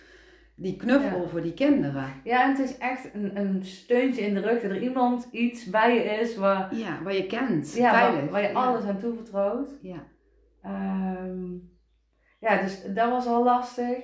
die 0.57 0.77
knuffel 0.77 1.21
Ja. 1.23 1.29
voor 1.29 1.43
die 1.43 1.55
kinderen. 1.55 2.07
Ja, 2.25 2.43
en 2.45 2.51
het 2.51 2.59
is 2.59 2.79
echt 2.79 3.09
een, 3.15 3.37
een 3.39 3.65
steuntje 3.65 4.21
in 4.23 4.35
de 4.35 4.41
rug 4.41 4.63
dat 4.63 4.71
er 4.71 4.83
iemand 4.83 5.29
iets 5.31 5.65
bij 5.65 5.95
je 5.95 6.03
is 6.21 6.37
waar, 6.37 6.75
Ja, 6.77 7.03
waar 7.03 7.15
je 7.15 7.27
kent, 7.27 7.75
ja, 7.77 7.93
waar, 8.31 8.43
je 8.43 8.49
Ja. 8.49 8.53
alles 8.53 8.85
aan 8.85 8.99
toevertrouwt. 8.99 9.71
Ja. 9.83 10.03
Ehm, 10.63 11.53
ja, 12.41 12.63
dus 12.63 12.83
dat 12.95 13.11
was 13.11 13.27
al 13.27 13.45
lastig. 13.45 13.97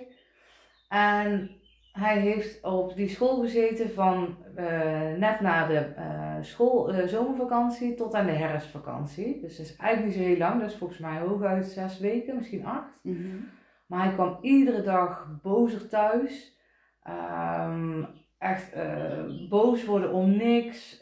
En 0.91 1.51
hij 1.93 2.19
heeft 2.19 2.65
op 2.65 2.97
die 2.97 3.09
school 3.09 3.41
gezeten 3.41 3.91
van 3.91 4.37
eh, 4.55 5.13
net 5.17 5.41
na 5.41 5.67
de 5.67 5.79
eh, 5.79 6.37
school, 6.41 6.93
eh, 6.93 7.07
zomervakantie 7.07 7.95
tot 7.95 8.15
aan 8.15 8.27
de 8.27 8.33
herfstvakantie. 8.33 9.41
Dus 9.41 9.57
dat 9.57 9.67
is 9.67 9.77
eigenlijk 9.77 10.17
niet 10.17 10.25
zo 10.25 10.31
heel 10.31 10.39
lang. 10.39 10.61
Dat 10.61 10.71
is 10.71 10.77
volgens 10.77 10.99
mij 10.99 11.19
hooguit 11.19 11.67
zes 11.67 11.99
weken, 11.99 12.37
misschien 12.37 12.67
acht. 12.67 12.99
Mhm. 13.03 13.37
Maar 13.87 14.05
hij 14.05 14.13
kwam 14.13 14.39
iedere 14.41 14.83
dag 14.83 15.39
bozer 15.43 15.89
thuis. 15.89 16.59
Ehm, 17.03 18.05
echt 18.39 18.75
boos 19.49 19.85
worden 19.85 20.13
om 20.13 20.37
niks. 20.37 20.99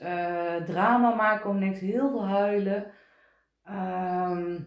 drama 0.66 1.14
maken 1.14 1.51
om 1.51 1.59
niks. 1.59 1.81
Heel 1.81 2.11
veel 2.11 2.27
huilen. 2.27 2.87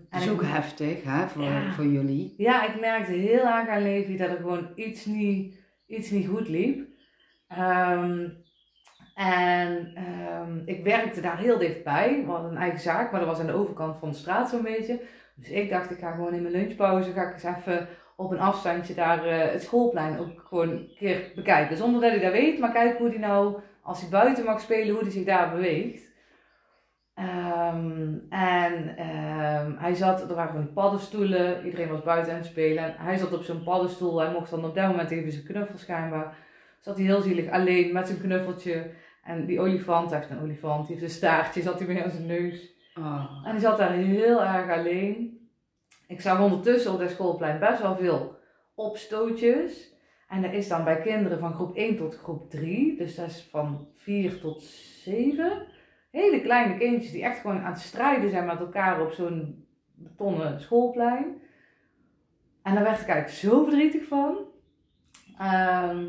Dat 0.09 0.19
is 0.21 0.25
en 0.27 0.31
ook 0.33 0.41
ik- 0.41 0.47
heftig 0.47 1.03
hè, 1.03 1.27
voor, 1.27 1.43
Ja. 1.43 1.71
voor 1.71 1.85
jullie. 1.85 2.33
ja, 2.37 2.73
ik 2.73 2.79
merkte 2.79 3.11
heel 3.11 3.45
erg 3.45 3.67
aan 3.67 3.81
Levi 3.81 4.17
dat 4.17 4.29
er 4.29 4.35
gewoon 4.35 4.67
iets 4.75 5.05
niet, 5.05 5.59
iets 5.87 6.09
niet 6.09 6.27
goed 6.27 6.47
liep. 6.49 6.87
Ehm, 7.47 8.27
en 9.15 9.91
ehm, 9.95 10.57
ik 10.65 10.83
werkte 10.83 11.21
daar 11.21 11.37
heel 11.37 11.57
dichtbij. 11.57 12.21
We 12.25 12.31
hadden 12.31 12.51
een 12.51 12.57
eigen 12.57 12.79
zaak, 12.79 13.11
maar 13.11 13.19
dat 13.19 13.29
was 13.29 13.39
aan 13.39 13.45
de 13.45 13.53
overkant 13.53 13.97
van 13.99 14.09
de 14.09 14.15
straat 14.15 14.49
zo'n 14.49 14.61
beetje. 14.61 15.01
Dus 15.35 15.49
ik 15.49 15.69
dacht, 15.69 15.91
ik 15.91 15.99
ga 15.99 16.11
gewoon 16.11 16.33
in 16.33 16.41
mijn 16.41 16.53
lunchpauze, 16.53 17.11
ga 17.11 17.21
ik 17.27 17.33
eens 17.33 17.43
even 17.43 17.87
op 18.15 18.31
een 18.31 18.39
afstandje 18.39 18.93
daar 18.93 19.25
eh, 19.25 19.51
het 19.51 19.61
schoolplein 19.63 20.19
ook 20.19 20.41
gewoon 20.47 20.69
een 20.69 20.91
keer 20.97 21.31
bekijken. 21.35 21.77
Zonder 21.77 22.01
dat 22.01 22.11
hij 22.11 22.19
dat 22.19 22.31
weet, 22.31 22.59
maar 22.59 22.71
kijken 22.71 22.97
hoe 22.97 23.09
hij 23.09 23.17
nou, 23.19 23.59
als 23.81 24.01
hij 24.01 24.09
buiten 24.09 24.45
mag 24.45 24.59
spelen, 24.61 24.93
hoe 24.93 25.01
hij 25.03 25.11
zich 25.11 25.25
daar 25.25 25.51
beweegt. 25.51 26.10
Ehm, 27.21 28.13
en 28.29 28.97
ehm, 28.97 29.71
hij 29.77 29.93
zat, 29.93 30.29
er 30.29 30.35
waren 30.35 30.53
van 30.53 30.61
die 30.61 30.71
paddenstoelen, 30.71 31.65
iedereen 31.65 31.89
was 31.89 32.03
buiten 32.03 32.31
aan 32.33 32.39
het 32.39 32.47
spelen. 32.47 32.83
En 32.83 32.95
hij 32.97 33.17
zat 33.17 33.33
op 33.33 33.43
zo'n 33.43 33.63
paddenstoel, 33.63 34.19
hij 34.19 34.31
mocht 34.31 34.49
dan 34.49 34.65
op 34.65 34.75
dat 34.75 34.87
moment 34.87 35.11
even 35.11 35.31
zijn 35.31 35.43
knuffel 35.43 35.77
schijnbaar. 35.77 36.37
Zat 36.79 36.97
hij 36.97 37.05
heel 37.05 37.21
zielig 37.21 37.49
alleen 37.49 37.93
met 37.93 38.07
zijn 38.07 38.21
knuffeltje. 38.21 38.91
En 39.23 39.45
die 39.45 39.59
olifant, 39.59 40.09
hij 40.09 40.19
heeft 40.19 40.31
een 40.31 40.41
olifant, 40.41 40.87
die 40.87 40.95
heeft 40.95 41.07
een 41.07 41.17
staartje, 41.17 41.61
zat 41.61 41.79
hij 41.79 41.87
mee 41.87 42.03
aan 42.03 42.11
zijn 42.11 42.25
neus. 42.25 42.73
Oh. 42.97 43.41
En 43.45 43.51
die 43.51 43.61
zat 43.61 43.77
daar 43.77 43.91
heel 43.91 44.43
erg 44.43 44.69
alleen. 44.69 45.39
Ik 46.07 46.21
zag 46.21 46.41
ondertussen 46.41 46.93
op 46.93 46.99
dat 46.99 47.09
schoolplein 47.09 47.59
best 47.59 47.81
wel 47.81 47.95
veel 47.95 48.35
opstootjes. 48.75 49.95
En 50.27 50.41
dat 50.41 50.53
is 50.53 50.67
dan 50.67 50.83
bij 50.83 51.01
kinderen 51.01 51.39
van 51.39 51.53
groep 51.53 51.75
1 51.75 51.97
tot 51.97 52.17
groep 52.17 52.49
3. 52.49 52.97
Dus 52.97 53.15
dat 53.15 53.27
is 53.27 53.47
van 53.51 53.87
4 53.95 54.39
tot 54.39 54.63
7. 54.63 55.67
Hele 56.11 56.41
kleine 56.41 56.77
kindjes 56.77 57.11
die 57.11 57.23
echt 57.23 57.39
gewoon 57.39 57.61
aan 57.61 57.71
het 57.71 57.81
strijden 57.81 58.29
zijn 58.29 58.45
met 58.45 58.59
elkaar 58.59 59.01
op 59.01 59.11
zo'n 59.11 59.65
betonnen 59.93 60.61
schoolplein. 60.61 61.41
En 62.63 62.73
daar 62.73 62.83
werd 62.83 63.01
ik 63.01 63.07
eigenlijk 63.07 63.39
zo 63.39 63.63
verdrietig 63.63 64.07
van. 64.07 64.37
Ehm, 65.37 66.05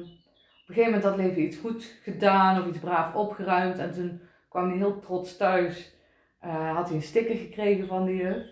op 0.63 0.69
een 0.69 0.75
gegeven 0.75 0.93
moment 0.93 1.05
had 1.05 1.17
Levi 1.17 1.41
iets 1.41 1.57
goed 1.57 1.99
gedaan 2.03 2.61
of 2.61 2.69
iets 2.69 2.79
braaf 2.79 3.15
opgeruimd. 3.15 3.79
En 3.79 3.93
toen 3.93 4.21
kwam 4.49 4.69
hij 4.69 4.77
heel 4.77 4.99
trots 4.99 5.37
thuis. 5.37 5.97
Eh, 6.41 6.75
had 6.75 6.87
hij 6.87 6.97
een 6.97 7.03
sticker 7.03 7.37
gekregen 7.37 7.87
van 7.87 8.05
de 8.05 8.17
juf. 8.17 8.47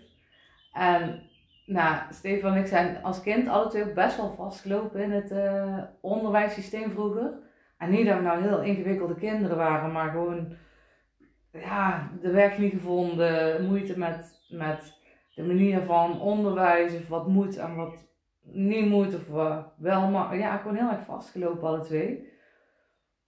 En 0.73 1.29
nou, 1.65 1.95
Stefan 2.09 2.53
en 2.53 2.59
ik 2.59 2.67
zijn 2.67 3.03
als 3.03 3.21
kind 3.21 3.69
twee 3.69 3.83
ook 3.83 3.93
best 3.93 4.17
wel 4.17 4.33
vastgelopen 4.35 5.01
in 5.01 5.11
het 5.11 5.31
eh, 5.31 5.77
onderwijssysteem 6.01 6.91
vroeger. 6.91 7.33
En 7.77 7.89
niet 7.89 8.05
dat 8.05 8.17
we 8.17 8.21
nou 8.21 8.41
heel 8.41 8.61
ingewikkelde 8.61 9.15
kinderen 9.15 9.57
waren, 9.57 9.91
maar 9.91 10.11
gewoon 10.11 10.53
ja, 11.53 12.11
de 12.21 12.31
weg 12.31 12.57
niet 12.57 12.71
gevonden, 12.73 13.65
moeite 13.65 13.97
met, 13.97 14.41
met 14.49 14.93
de 15.35 15.43
manier 15.43 15.81
van 15.81 16.21
onderwijs, 16.21 16.93
of 16.93 17.07
wat 17.07 17.27
moet 17.27 17.57
en 17.57 17.75
wat 17.75 18.09
niet 18.41 18.89
moet, 18.89 19.15
of 19.15 19.27
wel 19.77 20.09
maar 20.09 20.37
Ja, 20.37 20.57
gewoon 20.57 20.75
heel 20.75 20.89
erg 20.89 21.05
vastgelopen 21.05 21.67
alle 21.67 21.81
twee. 21.81 22.29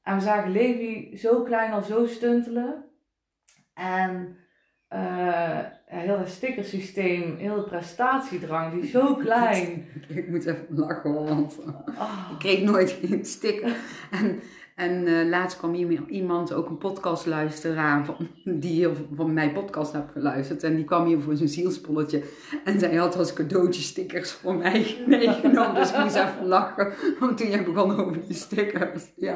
En 0.03 0.15
we 0.15 0.21
zagen 0.21 0.51
Levi 0.51 1.17
zo 1.17 1.41
klein 1.43 1.71
al 1.71 1.81
zo 1.81 2.05
stuntelen. 2.05 2.83
En 3.73 4.37
eh, 4.87 5.59
heel 5.85 6.17
het 6.19 6.29
stickersysteem, 6.29 7.37
heel 7.37 7.55
het 7.57 7.65
prestatiedrang, 7.65 8.73
die 8.73 8.81
is 8.81 8.91
zo 8.91 9.15
klein. 9.25 9.85
Ik 10.07 10.29
moet 10.29 10.45
even 10.45 10.67
lachen, 10.69 11.13
want 11.13 11.59
Ah. 11.97 12.29
ik 12.31 12.39
kreeg 12.39 12.61
nooit 12.63 12.91
geen 12.91 13.25
sticker. 13.25 13.75
En, 14.11 14.39
en 14.75 15.07
eh, 15.07 15.27
laatst 15.29 15.57
kwam 15.57 15.73
iemand- 15.73 16.09
iemand, 16.09 16.53
ook 16.53 16.69
een 16.69 16.77
podcastluisteraar, 16.77 18.05
van, 18.05 18.15
die 18.61 18.79
heel 18.79 18.93
van 19.15 19.33
mijn 19.33 19.53
podcast 19.53 19.93
heeft 19.93 20.11
geluisterd. 20.11 20.63
En 20.63 20.75
die 20.75 20.85
kwam 20.85 21.05
hier 21.05 21.19
voor 21.19 21.35
zijn 21.35 21.49
zielspolletje. 21.49 22.23
En 22.63 22.79
zij 22.79 22.95
had 22.95 23.17
als 23.17 23.33
cadeautje 23.33 23.81
stickers 23.81 24.31
voor 24.31 24.55
mij 24.55 24.95
meegenomen. 25.07 25.75
Dus 25.75 25.91
ik 25.91 25.97
moest 25.99 26.15
even 26.15 26.45
lachen, 26.47 26.93
want 27.19 27.37
toen 27.37 27.49
jij 27.49 27.63
begon 27.63 27.99
over 27.99 28.25
die 28.27 28.35
stickers. 28.35 29.11
Ja. 29.15 29.35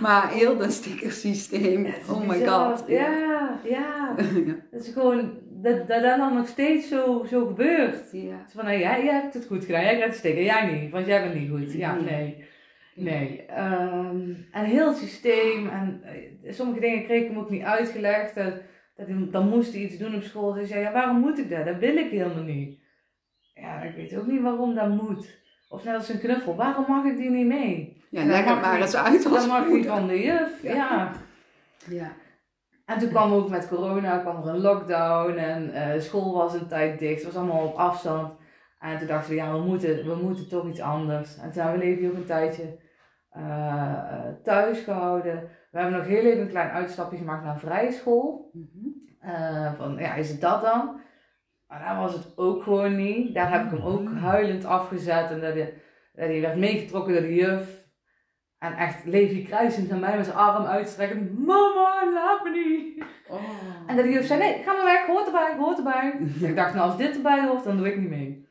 Maar 0.00 0.28
heel 0.30 0.56
dat 0.58 0.72
stickersysteem, 0.72 1.84
Het 1.84 1.96
is 2.02 2.08
oh 2.08 2.28
my 2.28 2.46
god. 2.46 2.84
Ja, 2.86 3.58
ja. 3.64 4.14
ja. 4.46 4.56
Dat 4.70 4.80
is 4.86 4.92
gewoon, 4.92 5.30
dat 5.62 5.88
dat 5.88 6.02
dan 6.02 6.34
nog 6.34 6.48
steeds 6.48 6.88
zo, 6.88 7.24
zo 7.30 7.46
gebeurt. 7.46 8.12
ja. 8.12 8.20
Het 8.42 8.52
van, 8.54 8.64
nou, 8.64 8.78
jij, 8.78 9.04
jij 9.04 9.14
hebt 9.20 9.34
het 9.34 9.46
goed 9.46 9.64
gedaan, 9.64 9.82
jij 9.82 9.94
krijgt 9.96 10.12
de 10.12 10.18
sticker, 10.18 10.42
jij 10.42 10.80
niet, 10.80 10.90
want 10.90 11.06
jij 11.06 11.22
bent 11.22 11.34
niet 11.34 11.50
goed. 11.50 11.72
Ja, 11.72 11.94
Nee. 11.94 12.48
Nee. 12.94 13.44
Ehm, 13.46 14.34
en 14.52 14.64
heel 14.64 14.88
het 14.88 14.96
systeem, 14.96 15.68
en 15.68 16.00
eh, 16.42 16.52
sommige 16.52 16.80
dingen 16.80 17.04
kreeg 17.04 17.22
ik 17.22 17.28
hem 17.28 17.38
ook 17.38 17.50
niet 17.50 17.62
uitgelegd. 17.62 18.34
Dat, 18.34 18.54
dat 18.96 19.32
dan 19.32 19.48
moest 19.48 19.72
hij 19.72 19.82
iets 19.82 19.98
doen 19.98 20.14
op 20.14 20.22
school. 20.22 20.52
Dus 20.52 20.68
zei, 20.68 20.80
ja, 20.80 20.92
waarom 20.92 21.20
moet 21.20 21.38
ik 21.38 21.50
dat? 21.50 21.64
Dat 21.64 21.76
wil 21.78 21.96
ik 21.96 22.10
helemaal 22.10 22.42
niet. 22.42 22.78
Ja, 23.54 23.82
ik 23.82 23.94
weet 23.94 24.16
ook 24.16 24.26
niet 24.26 24.40
waarom 24.42 24.74
dat 24.74 24.88
moet. 24.88 25.38
Of 25.68 25.84
net 25.84 25.94
als 25.94 26.08
een 26.08 26.18
knuffel, 26.20 26.56
waarom 26.56 26.84
mag 26.88 27.04
ik 27.04 27.16
die 27.16 27.30
niet 27.30 27.46
mee? 27.46 28.02
Ja, 28.10 28.24
leg 28.24 28.44
het 28.44 28.60
maar 28.60 28.80
eens 28.80 28.96
uit 28.96 29.26
als 29.26 29.38
Dan 29.40 29.48
mag 29.48 29.66
moeder. 29.68 29.90
van 29.90 30.06
de 30.06 30.22
juf, 30.22 30.62
Ja. 30.62 30.72
ja. 30.74 31.12
Ja. 31.88 32.12
En 32.86 32.98
toen 32.98 33.08
kwam 33.08 33.32
ook 33.32 33.48
met 33.48 33.68
corona 33.68 34.18
kwam 34.18 34.42
er 34.42 34.48
een 34.54 34.60
lockdown 34.60 35.36
en 35.36 35.72
eh, 35.72 36.00
school 36.00 36.32
was 36.34 36.54
een 36.54 36.66
tijd 36.68 36.98
dicht. 36.98 37.22
Het 37.22 37.32
was 37.32 37.42
allemaal 37.42 37.66
op 37.66 37.74
afstand. 37.74 38.32
En 38.80 38.98
toen 38.98 39.06
dachten 39.06 39.30
we, 39.30 39.36
ja, 39.36 39.52
we 39.52 39.58
moeten, 39.58 40.06
we 40.06 40.14
moeten 40.22 40.48
toch 40.48 40.68
iets 40.68 40.80
anders. 40.80 41.36
En 41.36 41.52
toen 41.52 41.62
hebben 41.62 41.80
we 41.80 41.86
Levi 41.86 42.08
ook 42.08 42.14
een 42.14 42.24
tijdje 42.24 42.78
eh, 43.30 44.28
thuis 44.42 44.80
gehouden. 44.80 45.48
We 45.70 45.78
hebben 45.78 45.98
nog 45.98 46.06
heel 46.06 46.24
even 46.24 46.40
een 46.40 46.48
klein 46.48 46.70
uitstapje 46.70 47.16
gemaakt 47.16 47.44
naar 47.44 47.54
een 47.54 47.60
vrije 47.60 47.92
school. 47.92 48.50
Mhm. 48.52 48.88
Eh, 49.20 49.72
van, 49.74 49.96
ja, 49.98 50.14
is 50.14 50.30
het 50.30 50.40
dat 50.40 50.62
dan? 50.62 51.00
Maar 51.66 51.80
daar 51.80 51.96
was 51.96 52.12
het 52.12 52.32
ook 52.36 52.62
gewoon 52.62 52.96
niet. 52.96 53.34
Daar 53.34 53.52
heb 53.52 53.64
ik 53.64 53.70
hem 53.70 53.82
ook 53.82 54.14
huilend 54.14 54.64
afgezet. 54.64 55.30
En 55.30 55.40
dat 55.40 55.54
hij, 55.54 55.74
dat 56.12 56.28
hij 56.28 56.40
werd 56.40 56.56
meegetrokken 56.56 57.12
door 57.12 57.22
de 57.22 57.34
juf. 57.34 57.88
En 58.58 58.76
echt 58.76 59.04
Levi 59.04 59.44
kruisend 59.44 59.88
naar 59.88 59.98
mij 59.98 60.16
met 60.16 60.24
zijn 60.24 60.36
arm 60.36 60.64
uitstrekkend. 60.64 61.38
Mama, 61.38 62.12
laat 62.12 62.44
me 62.44 62.50
niet. 62.50 63.04
Oh. 63.28 63.40
En 63.86 63.96
dat 63.96 64.04
de 64.04 64.10
juf 64.10 64.26
zei, 64.26 64.38
nee, 64.38 64.62
ga 64.62 64.72
maar 64.72 64.84
weg, 64.84 65.06
hoort 65.06 65.26
erbij, 65.26 65.56
hoort 65.56 65.78
erbij. 65.78 66.12
ik 66.50 66.56
dacht, 66.56 66.74
nou 66.74 66.86
als 66.86 66.96
dit 66.96 67.16
erbij 67.16 67.46
hoort, 67.46 67.64
dan 67.64 67.76
doe 67.76 67.88
ik 67.88 67.98
niet 67.98 68.08
mee. 68.08 68.48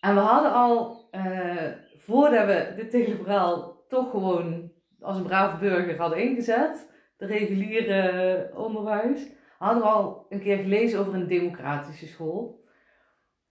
En 0.00 0.14
we 0.14 0.20
hadden 0.20 0.52
al, 0.52 1.08
eh, 1.10 1.72
voordat 1.96 2.46
we 2.46 2.72
dit 2.76 2.92
hele 2.92 3.16
verhaal 3.16 3.84
toch 3.88 4.10
gewoon 4.10 4.72
als 5.00 5.16
een 5.16 5.22
brave 5.22 5.56
burger 5.56 5.98
hadden 5.98 6.18
ingezet, 6.18 6.90
de 7.16 7.26
reguliere 7.26 8.50
onderwijs, 8.54 9.32
hadden 9.58 9.82
we 9.82 9.88
al 9.88 10.26
een 10.28 10.40
keer 10.40 10.56
gelezen 10.56 11.00
over 11.00 11.14
een 11.14 11.26
democratische 11.26 12.06
school. 12.06 12.64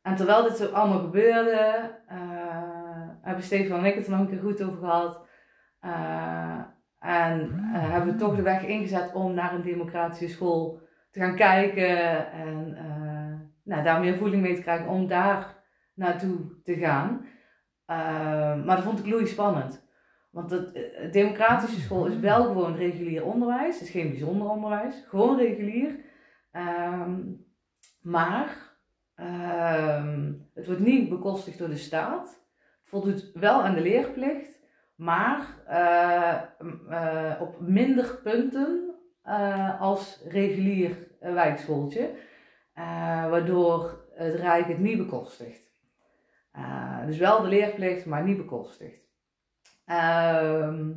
En 0.02 0.16
terwijl 0.16 0.44
dit 0.44 0.58
zo 0.58 0.66
allemaal 0.66 1.00
gebeurde, 1.00 1.92
eh, 2.08 3.10
hebben 3.22 3.44
Stefan 3.44 3.80
en 3.80 3.86
ik 3.86 3.96
het 3.96 4.06
er 4.06 4.12
nog 4.12 4.20
een 4.20 4.28
keer 4.28 4.40
goed 4.40 4.64
over 4.64 4.78
gehad. 4.78 5.28
Eh, 5.80 6.62
en 7.00 7.42
eh, 7.74 7.92
hebben 7.92 8.14
we 8.14 8.20
toch 8.20 8.36
de 8.36 8.42
weg 8.42 8.64
ingezet 8.66 9.14
om 9.14 9.34
naar 9.34 9.54
een 9.54 9.62
democratische 9.62 10.28
school 10.28 10.82
te 11.12 11.20
gaan 11.20 11.36
kijken. 11.36 12.32
En 12.32 12.76
eh, 12.78 13.40
nou, 13.64 13.84
daar 13.84 14.00
meer 14.00 14.18
voeling 14.18 14.42
mee 14.42 14.56
te 14.56 14.62
krijgen 14.62 14.88
om 14.88 15.08
daar 15.08 15.59
naartoe 16.00 16.62
te 16.64 16.76
gaan. 16.76 17.26
Eh, 17.86 18.66
maar 18.66 18.76
dat 18.76 18.84
vond 18.84 19.00
ik 19.00 19.08
loei 19.08 19.28
spannend. 19.28 19.88
Want 20.30 20.52
het, 20.52 20.92
het 20.94 21.14
democratische 21.14 21.80
school 21.80 22.06
is 22.06 22.20
wel 22.20 22.44
gewoon 22.44 22.76
regulier 22.76 23.26
onderwijs. 23.26 23.80
Het 23.80 23.88
is 23.88 23.90
geen 23.90 24.10
bijzonder 24.10 24.50
onderwijs. 24.50 25.06
Gewoon 25.08 25.38
regulier. 25.38 26.00
Ehm, 26.52 27.20
maar 28.02 28.78
ehm, 29.16 30.34
het 30.54 30.66
wordt 30.66 30.82
niet 30.82 31.10
bekostigd 31.10 31.58
door 31.58 31.70
de 31.70 31.78
staat. 31.78 32.48
Voldoet 32.84 33.32
wel 33.34 33.64
aan 33.64 33.76
de 33.76 33.82
leerplicht. 33.82 34.60
Maar 34.96 35.64
eh, 35.66 36.42
eh, 36.90 37.42
op 37.42 37.60
minder 37.60 38.20
punten 38.24 38.90
eh, 39.24 39.82
als 39.82 40.22
regulier 40.28 41.08
eh, 41.20 41.34
wijkschooltje. 41.34 42.12
Eh, 42.74 43.30
waardoor 43.30 44.08
het 44.14 44.36
Rijk 44.36 44.68
het 44.68 44.80
niet 44.80 44.98
bekostigt. 44.98 45.69
Eh, 46.52 47.06
dus 47.06 47.18
wel 47.18 47.42
de 47.42 47.48
leerplicht, 47.48 48.06
maar 48.06 48.24
niet 48.24 48.38
bekostigd. 48.38 49.02
Ehm, 49.86 50.92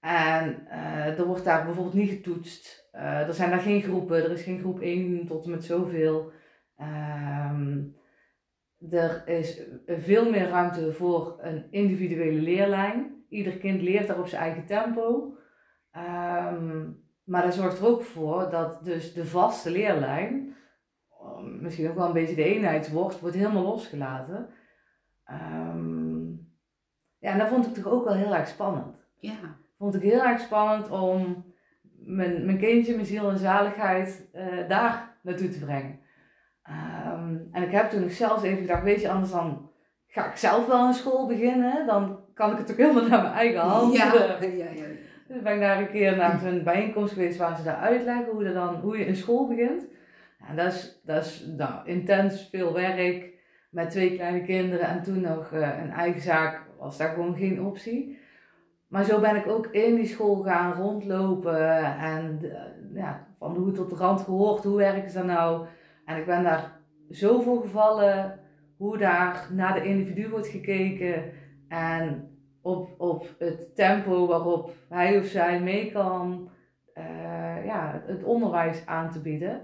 en 0.00 0.66
eh, 0.68 1.18
er 1.18 1.26
wordt 1.26 1.44
daar 1.44 1.64
bijvoorbeeld 1.64 1.94
niet 1.94 2.10
getoetst. 2.10 2.88
Eh, 2.92 3.26
er 3.26 3.34
zijn 3.34 3.50
daar 3.50 3.60
geen 3.60 3.82
groepen. 3.82 4.24
Er 4.24 4.30
is 4.30 4.42
geen 4.42 4.60
groep 4.60 4.80
1 4.80 5.26
tot 5.26 5.44
en 5.44 5.50
met 5.50 5.64
zoveel. 5.64 6.32
Ehm, 6.76 7.82
er 8.90 9.28
is 9.28 9.62
veel 9.86 10.30
meer 10.30 10.48
ruimte 10.48 10.92
voor 10.92 11.38
een 11.40 11.66
individuele 11.70 12.40
leerlijn. 12.40 13.24
Ieder 13.28 13.58
kind 13.58 13.82
leert 13.82 14.06
daar 14.06 14.18
op 14.18 14.26
zijn 14.26 14.42
eigen 14.42 14.66
tempo. 14.66 15.36
Ehm, 15.90 16.90
maar 17.24 17.42
dat 17.42 17.54
zorgt 17.54 17.78
er 17.78 17.86
ook 17.86 18.02
voor 18.02 18.50
dat 18.50 18.84
dus 18.84 19.12
de 19.12 19.26
vaste 19.26 19.70
leerlijn, 19.70 20.56
eh, 21.08 21.38
misschien 21.38 21.88
ook 21.88 21.96
wel 21.96 22.06
een 22.06 22.12
beetje 22.12 22.34
de 22.34 22.44
eenheidsworst, 22.44 23.20
wordt 23.20 23.36
helemaal 23.36 23.62
losgelaten. 23.62 24.48
Ehm, 25.24 26.30
ja, 27.18 27.30
en 27.30 27.38
dat 27.38 27.48
vond 27.48 27.66
ik 27.66 27.74
toch 27.74 27.92
ook 27.92 28.04
wel 28.04 28.14
heel 28.14 28.34
erg 28.34 28.48
spannend. 28.48 29.06
Ja. 29.16 29.56
Vond 29.78 29.94
ik 29.94 30.02
heel 30.02 30.22
erg 30.22 30.40
spannend 30.40 30.90
om 30.90 31.44
mijn, 32.04 32.44
mijn 32.44 32.58
kindje, 32.58 32.94
mijn 32.94 33.06
ziel 33.06 33.30
en 33.30 33.38
zaligheid 33.38 34.28
eh, 34.32 34.68
daar 34.68 35.18
naartoe 35.22 35.48
te 35.48 35.58
brengen. 35.58 36.00
Ehm, 36.62 37.36
en 37.52 37.62
ik 37.62 37.70
heb 37.70 37.90
toen 37.90 38.10
zelfs 38.10 38.42
even 38.42 38.60
gedacht, 38.60 38.82
weet 38.82 39.00
je, 39.00 39.10
anders 39.10 39.30
dan 39.30 39.70
ga 40.06 40.30
ik 40.30 40.36
zelf 40.36 40.66
wel 40.66 40.86
een 40.86 40.94
school 40.94 41.26
beginnen. 41.26 41.86
Dan 41.86 42.18
kan 42.34 42.52
ik 42.52 42.58
het 42.58 42.70
ook 42.70 42.76
helemaal 42.76 43.08
naar 43.08 43.22
mijn 43.22 43.34
eigen 43.34 43.60
hand. 43.60 43.96
Ja, 43.96 44.14
eh, 44.14 44.58
ja, 44.58 44.70
ja. 44.70 44.84
dus 45.28 45.42
ben 45.42 45.54
ik 45.54 45.60
daar 45.60 45.80
een 45.80 45.90
keer 45.90 46.16
naar 46.16 46.38
zo'n 46.38 46.62
bijeenkomst 46.62 47.12
geweest 47.12 47.38
waar 47.38 47.56
ze 47.56 47.62
daar 47.62 47.76
uitleggen 47.76 48.32
hoe, 48.32 48.52
dan, 48.52 48.74
hoe 48.74 48.98
je 48.98 49.06
een 49.06 49.16
school 49.16 49.46
begint. 49.46 49.86
En 50.48 50.56
dat 50.56 50.72
is, 50.72 51.00
dat 51.04 51.24
is 51.24 51.46
nou, 51.56 51.72
intens 51.84 52.48
veel 52.50 52.72
werk 52.72 53.31
met 53.72 53.90
twee 53.90 54.14
kleine 54.14 54.42
kinderen 54.42 54.86
en 54.86 55.02
toen 55.02 55.20
nog 55.20 55.52
eh, 55.52 55.82
een 55.82 55.90
eigen 55.90 56.20
zaak 56.20 56.60
was 56.78 56.96
daar 56.96 57.14
gewoon 57.14 57.36
geen 57.36 57.62
optie. 57.62 58.18
Maar 58.88 59.04
zo 59.04 59.20
ben 59.20 59.36
ik 59.36 59.46
ook 59.46 59.66
in 59.66 59.94
die 59.94 60.06
school 60.06 60.42
gaan 60.42 60.72
rondlopen 60.72 61.84
en 61.98 62.38
eh, 62.42 62.94
ja, 62.94 63.26
van 63.38 63.54
de 63.54 63.60
hoed 63.60 63.74
tot 63.74 63.90
de 63.90 63.96
rand 63.96 64.20
gehoord, 64.20 64.64
hoe 64.64 64.76
werken 64.76 65.10
ze 65.10 65.24
nou? 65.24 65.66
En 66.04 66.16
ik 66.16 66.26
ben 66.26 66.42
daar 66.42 66.80
zoveel 67.08 67.60
gevallen, 67.60 68.40
hoe 68.76 68.98
daar 68.98 69.48
naar 69.52 69.74
de 69.74 69.84
individu 69.84 70.28
wordt 70.28 70.48
gekeken 70.48 71.32
en 71.68 72.30
op, 72.62 73.00
op 73.00 73.34
het 73.38 73.74
tempo 73.74 74.26
waarop 74.26 74.70
hij 74.88 75.18
of 75.18 75.26
zij 75.26 75.60
mee 75.60 75.92
kan 75.92 76.50
eh, 76.94 77.64
ja, 77.64 78.02
het 78.06 78.24
onderwijs 78.24 78.86
aan 78.86 79.10
te 79.10 79.20
bieden. 79.20 79.62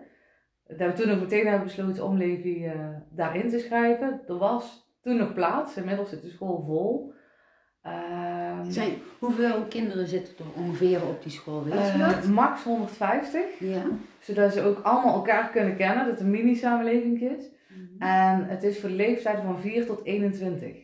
Dat 0.76 0.96
we 0.96 1.02
toen 1.02 1.10
ook 1.14 1.20
meteen 1.20 1.46
hebben 1.46 1.66
besloten 1.66 2.04
om 2.04 2.16
Levi 2.16 2.66
eh, 2.66 2.88
daarin 3.10 3.48
te 3.48 3.58
schrijven. 3.58 4.20
Er 4.26 4.38
was 4.38 4.92
toen 5.00 5.16
nog 5.16 5.34
plaats, 5.34 5.76
inmiddels 5.76 6.08
zit 6.08 6.22
de 6.22 6.28
school 6.28 6.64
vol. 6.66 7.12
Ehm, 7.82 8.70
Zijn, 8.70 8.92
hoeveel 9.18 9.62
kinderen 9.68 10.06
zitten 10.06 10.34
er 10.38 10.62
ongeveer 10.62 11.02
op 11.06 11.22
die 11.22 11.32
school? 11.32 11.64
Weet 11.64 11.72
je 11.72 11.78
eh, 11.78 12.10
dat? 12.10 12.28
max 12.28 12.62
150, 12.62 13.58
Ja. 13.58 13.82
zodat 14.20 14.52
ze 14.52 14.62
ook 14.62 14.78
allemaal 14.82 15.14
elkaar 15.14 15.50
kunnen 15.50 15.76
kennen, 15.76 16.04
dat 16.04 16.06
het 16.12 16.20
een 16.20 16.30
mini-samenleving 16.30 17.20
is. 17.20 17.56
En 17.98 18.44
het 18.44 18.62
is 18.62 18.80
voor 18.80 18.88
de 18.88 18.94
leeftijden 18.94 19.42
van 19.44 19.60
4 19.60 19.86
tot 19.86 20.04
21. 20.04 20.76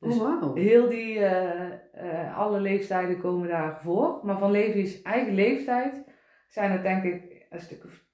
Dus 0.00 0.14
oh, 0.14 0.40
wauw. 0.40 0.54
Heel 0.54 0.88
die, 0.88 1.18
eh, 1.24 2.38
alle 2.38 2.60
leeftijden 2.60 3.20
komen 3.20 3.48
daar 3.48 3.80
voor. 3.82 4.20
Maar 4.22 4.38
van 4.38 4.50
Levi's 4.50 5.02
eigen 5.02 5.34
leeftijd 5.34 6.04
zijn 6.48 6.70
er 6.70 6.82
denk 6.82 7.02
ik 7.04 7.46
een 7.50 7.60
stuk 7.60 7.84
of 7.84 8.06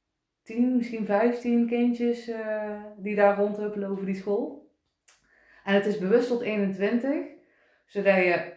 10, 0.45 0.77
misschien 0.77 1.07
15 1.07 1.67
kindjes 1.67 2.29
eh, 2.29 2.83
die 2.97 3.15
daar 3.15 3.37
rondhuppelen 3.37 3.91
over 3.91 4.07
die 4.07 4.15
school. 4.15 4.71
En 5.65 5.75
het 5.75 5.87
is 5.87 5.99
bewust 5.99 6.29
tot 6.29 6.41
21, 6.41 7.25
zodat 7.87 8.15
je 8.17 8.53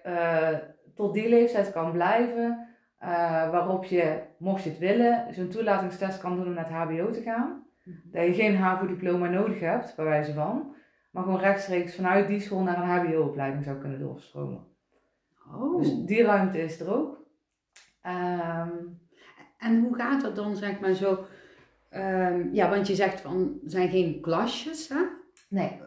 tot 0.95 1.13
die 1.13 1.29
leeftijd 1.29 1.71
kan 1.71 1.91
blijven. 1.91 2.67
eh, 2.97 3.09
waarop 3.51 3.83
je, 3.83 4.19
mocht 4.38 4.63
je 4.63 4.69
het 4.69 4.79
willen, 4.79 5.33
zo'n 5.33 5.47
toelatingstest 5.49 6.19
kan 6.19 6.35
doen 6.35 6.45
om 6.47 6.53
naar 6.53 6.65
het 6.69 6.73
HBO 6.73 7.11
te 7.11 7.21
gaan. 7.21 7.65
Dat 8.03 8.25
je 8.25 8.33
geen 8.33 8.55
HAVO-diploma 8.55 9.27
nodig 9.29 9.59
hebt, 9.59 9.95
bij 9.95 10.05
wijze 10.05 10.33
van. 10.33 10.75
Maar 11.11 11.23
gewoon 11.23 11.39
rechtstreeks 11.39 11.95
vanuit 11.95 12.27
die 12.27 12.39
school 12.39 12.61
naar 12.63 12.77
een 12.77 13.07
HBO-opleiding 13.07 13.63
zou 13.63 13.77
kunnen 13.77 13.99
doorstromen. 13.99 14.63
Oh. 15.53 15.77
Dus 15.77 15.93
die 16.05 16.23
ruimte 16.23 16.61
is 16.63 16.79
er 16.79 16.93
ook. 16.95 17.25
Ehm, 18.01 18.69
En 19.57 19.79
hoe 19.79 19.95
gaat 19.95 20.21
dat 20.21 20.35
dan, 20.35 20.55
zeg 20.55 20.79
maar 20.79 20.93
zo? 20.93 21.25
Ehm, 21.89 22.47
ja, 22.51 22.69
want 22.69 22.88
je 22.88 22.95
zegt 22.95 23.21
van, 23.21 23.59
er 23.63 23.69
zijn 23.71 23.89
geen 23.89 24.21
klasjes, 24.21 24.89
hè? 24.89 24.99
nee. 25.49 25.81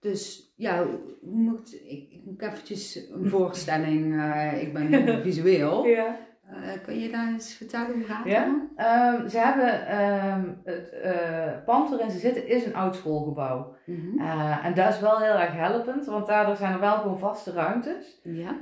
Dus 0.00 0.52
ja, 0.56 0.84
hoe 0.84 1.00
moet 1.20 1.74
ik, 1.74 2.10
ik 2.10 2.20
moet 2.24 2.42
eventjes 2.42 3.08
een 3.10 3.28
voorstelling, 3.36 4.20
eh, 4.20 4.62
ik 4.62 4.72
ben 4.72 4.86
heel 4.86 5.20
visueel. 5.30 5.86
Ja. 5.86 6.16
Eh, 6.50 6.82
kan 6.82 6.98
je 6.98 7.10
daar 7.10 7.28
eens 7.28 7.54
vertellen 7.54 7.92
hoe 7.92 8.04
gaat 8.04 8.24
Ja? 8.24 8.68
Ehm, 8.76 9.28
ze 9.28 9.38
hebben 9.38 9.86
het 9.86 10.56
het 10.64 10.90
eh, 10.90 11.64
pand 11.64 11.88
waarin 11.88 12.10
ze 12.10 12.18
zitten 12.18 12.46
is 12.46 12.66
een 12.66 12.74
oud 12.74 12.96
schoolgebouw. 12.96 13.74
Eh, 14.18 14.64
en 14.64 14.74
dat 14.74 14.88
is 14.88 15.00
wel 15.00 15.18
heel 15.18 15.34
erg 15.34 15.52
helpend, 15.52 16.06
want 16.06 16.26
daardoor 16.26 16.56
zijn 16.56 16.72
er 16.72 16.80
wel 16.80 16.96
gewoon 16.96 17.18
vaste 17.18 17.52
ruimtes. 17.52 18.20
Ja. 18.22 18.56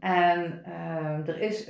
En 0.00 0.64
er 1.26 1.40
is 1.40 1.66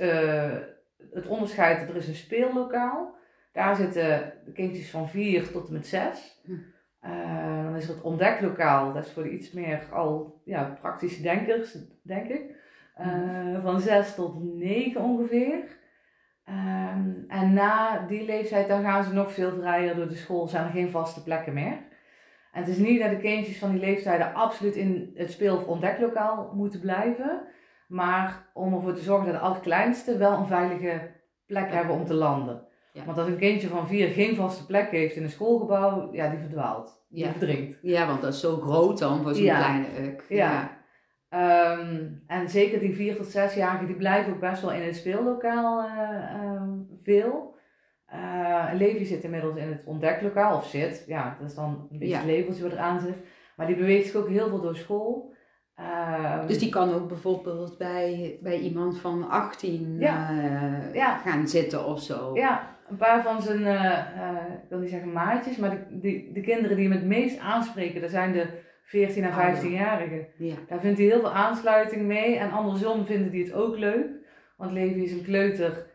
het 1.11 1.27
onderscheid, 1.27 1.89
er 1.89 1.95
is 1.95 2.07
een 2.07 2.15
speellokaal. 2.15 3.14
Daar 3.55 3.75
zitten 3.75 4.33
de 4.45 4.51
kindjes 4.51 4.89
van 4.89 5.09
4 5.09 5.51
tot 5.51 5.67
en 5.67 5.73
met 5.73 5.87
6. 5.87 6.41
Hm. 6.45 6.51
Eh, 6.99 7.63
dan 7.63 7.75
is 7.75 7.87
er 7.87 7.95
het 7.95 8.03
ontdeklokaal, 8.03 8.93
dat 8.93 9.05
is 9.05 9.11
voor 9.11 9.23
de 9.23 9.31
iets 9.31 9.51
meer 9.51 9.87
al 9.91 10.41
ja, 10.45 10.77
praktische 10.81 11.21
denkers, 11.21 11.77
denk 12.01 12.27
ik. 12.27 12.55
Eh, 12.95 13.63
van 13.63 13.79
6 13.79 14.15
tot 14.15 14.43
9 14.43 15.01
ongeveer. 15.01 15.63
Ehm, 16.45 17.09
en 17.27 17.53
na 17.53 18.05
die 18.07 18.25
leeftijd 18.25 18.67
dan 18.67 18.83
gaan 18.83 19.03
ze 19.03 19.13
nog 19.13 19.31
veel 19.31 19.51
vrijer 19.51 19.95
door 19.95 20.07
de 20.07 20.15
school, 20.15 20.47
zijn 20.47 20.65
er 20.65 20.71
geen 20.71 20.91
vaste 20.91 21.23
plekken 21.23 21.53
meer. 21.53 21.77
En 22.51 22.61
het 22.61 22.67
is 22.67 22.77
niet 22.77 22.99
dat 22.99 23.09
de 23.09 23.17
kindjes 23.17 23.57
van 23.57 23.71
die 23.71 23.79
leeftijden 23.79 24.33
absoluut 24.33 24.75
in 24.75 25.11
het 25.15 25.31
speel- 25.31 25.57
of 25.57 25.65
ontdeklokaal 25.65 26.51
moeten 26.53 26.79
blijven. 26.79 27.41
Maar 27.87 28.49
om 28.53 28.73
ervoor 28.73 28.93
te 28.93 29.03
zorgen 29.03 29.25
dat 29.25 29.35
de 29.35 29.47
allerkleinste 29.47 30.17
wel 30.17 30.37
een 30.37 30.47
veilige 30.47 31.11
plek 31.45 31.71
hebben 31.71 31.95
om 31.95 32.05
te 32.05 32.13
landen. 32.13 32.73
Ja. 32.95 33.05
Want 33.05 33.17
als 33.17 33.27
een 33.27 33.37
kindje 33.37 33.67
van 33.67 33.87
vier 33.87 34.07
geen 34.07 34.35
vaste 34.35 34.65
plek 34.65 34.91
heeft 34.91 35.15
in 35.15 35.23
een 35.23 35.29
schoolgebouw, 35.29 36.09
ja, 36.13 36.29
die 36.29 36.39
verdwaalt. 36.39 37.03
Die 37.09 37.23
Ja. 37.25 37.31
verdrinkt. 37.31 37.79
ja, 37.81 38.07
want 38.07 38.21
dat 38.21 38.33
is 38.33 38.39
zo 38.39 38.57
groot 38.57 38.99
dan 38.99 39.21
voor 39.21 39.33
zo'n 39.35 39.43
Ja. 39.43 39.57
kleine 39.57 39.87
uk. 40.07 40.25
Ja. 40.29 40.77
Ehm, 41.29 42.05
en 42.27 42.49
zeker 42.49 42.79
die 42.79 42.95
vier 42.95 43.15
tot 43.15 43.25
zesjarigen, 43.25 43.87
die 43.87 43.95
blijven 43.95 44.33
ook 44.33 44.39
best 44.39 44.61
wel 44.61 44.71
in 44.71 44.81
het 44.81 44.95
speellokaal 44.95 45.81
eh, 45.81 46.33
ehm, 46.33 46.69
veel. 47.01 47.53
Eh 48.05 48.65
Levi 48.73 49.05
zit 49.05 49.23
inmiddels 49.23 49.55
in 49.55 49.67
het 49.67 49.81
ontdeklokaal, 49.85 50.57
of 50.57 50.67
zit, 50.67 51.03
ja, 51.07 51.37
dat 51.39 51.49
is 51.49 51.55
dan 51.55 51.87
een 51.91 51.99
beetje 51.99 52.15
het 52.15 52.25
labeltje 52.25 52.63
wat 52.63 52.71
eraan 52.71 52.99
zit. 52.99 53.15
Maar 53.55 53.67
die 53.67 53.75
beweegt 53.75 54.05
zich 54.05 54.15
ook 54.15 54.29
heel 54.29 54.47
veel 54.49 54.61
door 54.61 54.75
school. 54.75 55.33
Ehm, 55.75 56.47
Dus 56.47 56.59
die 56.59 56.69
kan 56.69 56.93
ook 56.93 57.07
bijvoorbeeld 57.07 57.77
bij, 57.77 58.37
bij 58.41 58.59
iemand 58.59 58.99
van 58.99 59.29
18 59.29 59.95
Ja. 59.99 60.29
eh, 60.29 60.93
Ja. 60.93 61.17
gaan 61.17 61.47
zitten 61.47 61.85
of 61.85 62.01
zo. 62.01 62.31
Ja, 62.35 62.74
een 62.89 62.97
paar 62.97 63.23
van 63.23 63.41
zijn, 63.41 63.65
eh, 63.65 63.99
eh, 63.99 64.53
ik 64.63 64.69
wil 64.69 64.79
niet 64.79 64.89
zeggen 64.89 65.11
maatjes, 65.11 65.57
maar 65.57 65.69
de, 65.69 65.99
de, 65.99 66.29
de 66.33 66.41
kinderen 66.41 66.77
die 66.77 66.87
hem 66.87 66.97
het 66.97 67.05
meest 67.05 67.39
aanspreken, 67.39 68.01
dat 68.01 68.09
zijn 68.09 68.31
de 68.31 68.47
14 68.83 69.23
en 69.23 69.29
Oh. 69.29 69.37
15-jarigen. 69.37 70.25
Ja. 70.37 70.55
Daar 70.67 70.79
vindt 70.79 70.97
hij 70.97 71.07
heel 71.07 71.19
veel 71.19 71.33
aansluiting 71.33 72.01
mee. 72.01 72.37
En 72.37 72.51
andersom 72.51 73.05
vinden 73.05 73.31
die 73.31 73.43
het 73.43 73.53
ook 73.53 73.77
leuk. 73.77 74.05
Want 74.57 74.71
Levi 74.71 75.03
is 75.03 75.11
een 75.11 75.23
kleuter. 75.23 75.85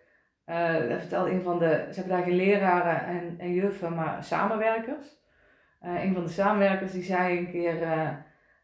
eh 0.44 0.88
dat 0.88 0.98
vertelde 1.00 1.30
een 1.30 1.42
van 1.42 1.58
de. 1.58 1.86
Ze 1.90 2.00
hebben 2.00 2.16
daar 2.16 2.22
geen 2.26 2.36
leraren 2.36 3.06
en, 3.06 3.34
en 3.38 3.52
juffen, 3.54 3.94
maar 3.94 4.24
samenwerkers. 4.24 5.18
Eh, 5.80 6.04
een 6.04 6.14
van 6.14 6.24
de 6.24 6.30
samenwerkers 6.30 6.92
die 6.92 7.02
zei 7.02 7.38
een 7.38 7.50
keer. 7.50 7.82
eh, 7.82 8.08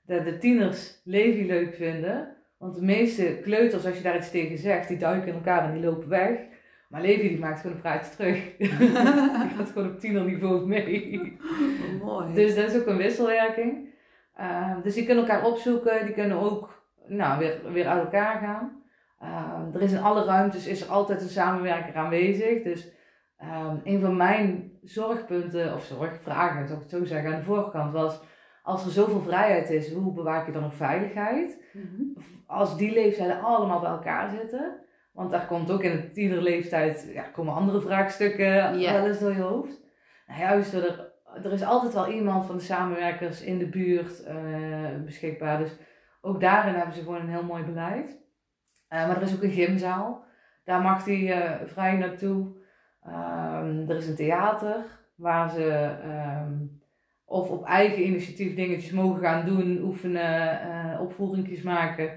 dat 0.06 0.24
de 0.24 0.38
tieners 0.38 1.00
Levi 1.04 1.46
leuk 1.46 1.74
vinden. 1.74 2.36
Want 2.58 2.74
de 2.74 2.82
meeste 2.84 3.38
kleuters, 3.42 3.86
als 3.86 3.96
je 3.96 4.02
daar 4.02 4.16
iets 4.16 4.30
tegen 4.30 4.58
zegt, 4.58 4.88
die 4.88 4.96
duiken 4.96 5.28
in 5.28 5.34
elkaar 5.34 5.64
en 5.64 5.72
die 5.72 5.84
lopen 5.84 6.08
weg. 6.08 6.38
Maar 6.88 7.00
Levi 7.00 7.28
die 7.28 7.38
maakt 7.38 7.60
gewoon 7.60 7.76
een 7.76 7.82
praatje 7.82 8.16
terug. 8.16 8.56
die 8.58 8.68
gaat 9.56 9.70
gewoon 9.72 9.88
op 9.88 10.00
tienerniveau 10.00 10.66
mee. 10.66 11.38
Mooi. 12.02 12.34
Dus 12.34 12.54
dat 12.54 12.70
is 12.70 12.80
ook 12.80 12.86
een 12.86 12.96
wisselwerking. 12.96 13.88
Ehm, 14.36 14.82
dus 14.82 14.94
die 14.94 15.04
kunnen 15.06 15.26
elkaar 15.26 15.44
opzoeken, 15.44 16.04
die 16.04 16.14
kunnen 16.14 16.40
ook 16.40 16.84
nou, 17.06 17.38
weer, 17.38 17.72
weer 17.72 17.86
uit 17.86 18.04
elkaar 18.04 18.38
gaan. 18.38 18.82
Ehm, 19.20 19.74
er 19.74 19.82
is 19.82 19.92
in 19.92 20.02
alle 20.02 20.24
ruimtes 20.24 20.66
is 20.66 20.80
er 20.80 20.90
altijd 20.90 21.22
een 21.22 21.28
samenwerker 21.28 21.94
aanwezig. 21.94 22.62
Dus 22.62 22.88
ehm, 23.36 23.76
een 23.84 24.00
van 24.00 24.16
mijn 24.16 24.72
zorgpunten, 24.82 25.74
of 25.74 25.84
zorgvragen, 25.84 26.66
zou 26.66 26.78
ik 26.80 26.90
het 26.90 26.98
zo 26.98 27.04
zeggen, 27.04 27.32
aan 27.32 27.38
de 27.38 27.44
voorkant 27.44 27.92
was... 27.92 28.20
Als 28.62 28.84
er 28.84 28.90
zoveel 28.90 29.20
vrijheid 29.20 29.70
is, 29.70 29.92
hoe 29.92 30.12
bewaak 30.12 30.46
je 30.46 30.52
dan 30.52 30.62
nog 30.62 30.74
veiligheid? 30.74 31.62
Mhm. 31.72 32.02
Als 32.46 32.76
die 32.76 32.92
leeftijden 32.92 33.40
allemaal 33.40 33.80
bij 33.80 33.90
elkaar 33.90 34.30
zitten... 34.30 34.85
Want 35.16 35.30
daar 35.30 35.46
komt 35.46 35.70
ook 35.70 35.82
in 35.82 35.90
een 35.90 36.12
tienerleeftijd, 36.12 37.10
ja, 37.12 37.22
komen 37.22 37.54
andere 37.54 37.80
vraagstukken 37.80 38.78
Ja. 38.78 38.92
wel 38.92 39.06
eens 39.06 39.18
door 39.18 39.32
je 39.32 39.40
hoofd. 39.40 39.80
Nou, 40.26 40.40
juist 40.40 40.72
door 40.72 40.82
er, 40.82 41.12
er 41.44 41.52
is 41.52 41.62
altijd 41.62 41.92
wel 41.92 42.08
iemand 42.10 42.46
van 42.46 42.56
de 42.56 42.62
samenwerkers 42.62 43.42
in 43.42 43.58
de 43.58 43.66
buurt 43.66 44.24
eh, 44.24 44.36
beschikbaar. 45.04 45.58
Dus 45.58 45.76
ook 46.20 46.40
daarin 46.40 46.74
hebben 46.74 46.94
ze 46.94 47.02
gewoon 47.02 47.20
een 47.20 47.28
heel 47.28 47.42
mooi 47.42 47.64
beleid. 47.64 48.18
Eh, 48.88 49.06
maar 49.06 49.16
er 49.16 49.22
is 49.22 49.34
ook 49.34 49.42
een 49.42 49.50
gymzaal. 49.50 50.24
Daar 50.64 50.80
mag 50.82 51.04
hij 51.04 51.32
eh, 51.32 51.66
vrij 51.66 51.96
naartoe. 51.96 52.46
Ehm, 53.02 53.90
er 53.90 53.96
is 53.96 54.08
een 54.08 54.16
theater 54.16 54.84
waar 55.14 55.50
ze 55.50 55.96
ehm, 56.02 56.52
of 57.24 57.50
op 57.50 57.64
eigen 57.64 58.06
initiatief 58.06 58.54
dingetjes 58.54 58.92
mogen 58.92 59.20
gaan 59.20 59.46
doen, 59.46 59.80
oefenen, 59.82 61.00
opvoeringjes 61.00 61.62
maken. 61.62 62.10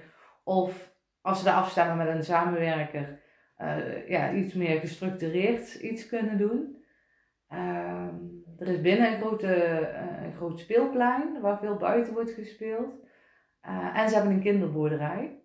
Of 0.43 0.88
als 1.29 1.39
ze 1.39 1.45
daar 1.45 1.55
afstemmen 1.55 1.97
met 1.97 2.07
een 2.07 2.23
samenwerker, 2.23 3.19
eh, 3.55 4.07
ja, 4.07 4.31
iets 4.31 4.53
meer 4.53 4.79
gestructureerd 4.79 5.73
iets 5.73 6.07
kunnen 6.07 6.37
doen. 6.37 6.83
Ehm, 7.47 8.15
er 8.57 8.67
is 8.67 8.81
binnen 8.81 9.11
een, 9.11 9.19
grote, 9.19 9.53
eh, 9.53 10.23
een 10.23 10.35
groot 10.35 10.59
speelplein 10.59 11.41
waar 11.41 11.59
veel 11.59 11.75
buiten 11.75 12.13
wordt 12.13 12.31
gespeeld. 12.31 12.93
Eh, 13.61 13.97
en 13.97 14.09
ze 14.09 14.15
hebben 14.15 14.33
een 14.33 14.41
kinderboerderij. 14.41 15.39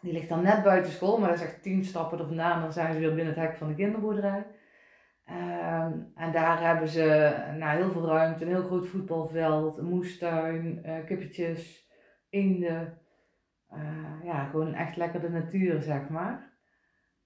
Die 0.00 0.12
ligt 0.12 0.28
dan 0.28 0.42
net 0.42 0.62
buiten 0.62 0.92
school, 0.92 1.18
maar 1.18 1.28
dat 1.28 1.38
is 1.38 1.44
echt 1.44 1.62
tien 1.62 1.84
stappen 1.84 2.18
er 2.18 2.26
vandaan. 2.26 2.60
Dan 2.60 2.72
zijn 2.72 2.92
ze 2.92 2.98
weer 2.98 3.14
binnen 3.14 3.34
het 3.34 3.42
hek 3.44 3.56
van 3.56 3.68
de 3.68 3.74
kinderboerderij. 3.74 4.46
Ehm, 5.24 5.92
en 6.14 6.32
daar 6.32 6.66
hebben 6.66 6.88
ze 6.88 7.34
nou, 7.58 7.76
heel 7.76 7.90
veel 7.90 8.06
ruimte, 8.06 8.44
een 8.44 8.50
heel 8.50 8.62
groot 8.62 8.86
voetbalveld, 8.86 9.78
een 9.78 9.88
moestuin, 9.88 10.84
kippetjes, 11.06 11.88
eenden. 12.30 13.03
Eh, 13.74 14.24
ja, 14.24 14.44
gewoon 14.44 14.74
echt 14.74 14.96
lekker 14.96 15.20
de 15.20 15.28
natuur, 15.30 15.82
zeg 15.82 16.08
maar. 16.08 16.52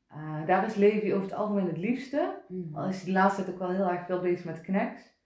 Eh, 0.08 0.46
daar 0.46 0.66
is 0.66 0.74
Levi 0.74 1.12
over 1.12 1.24
het 1.26 1.34
algemeen 1.34 1.66
het 1.66 1.76
liefste. 1.78 2.42
Mhm. 2.48 2.76
Al 2.76 2.88
is 2.88 2.96
hij 2.96 3.04
de 3.04 3.18
laatste 3.18 3.42
tijd 3.44 3.54
ook 3.54 3.60
wel 3.60 3.70
heel 3.70 3.90
erg 3.90 4.06
veel 4.06 4.20
bezig 4.20 4.44
met 4.44 4.60
knacks. 4.60 5.16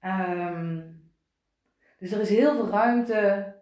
Ehm, 0.00 0.80
dus 1.98 2.12
er 2.12 2.20
is 2.20 2.28
heel 2.30 2.54
veel 2.54 2.68
ruimte 2.68 3.54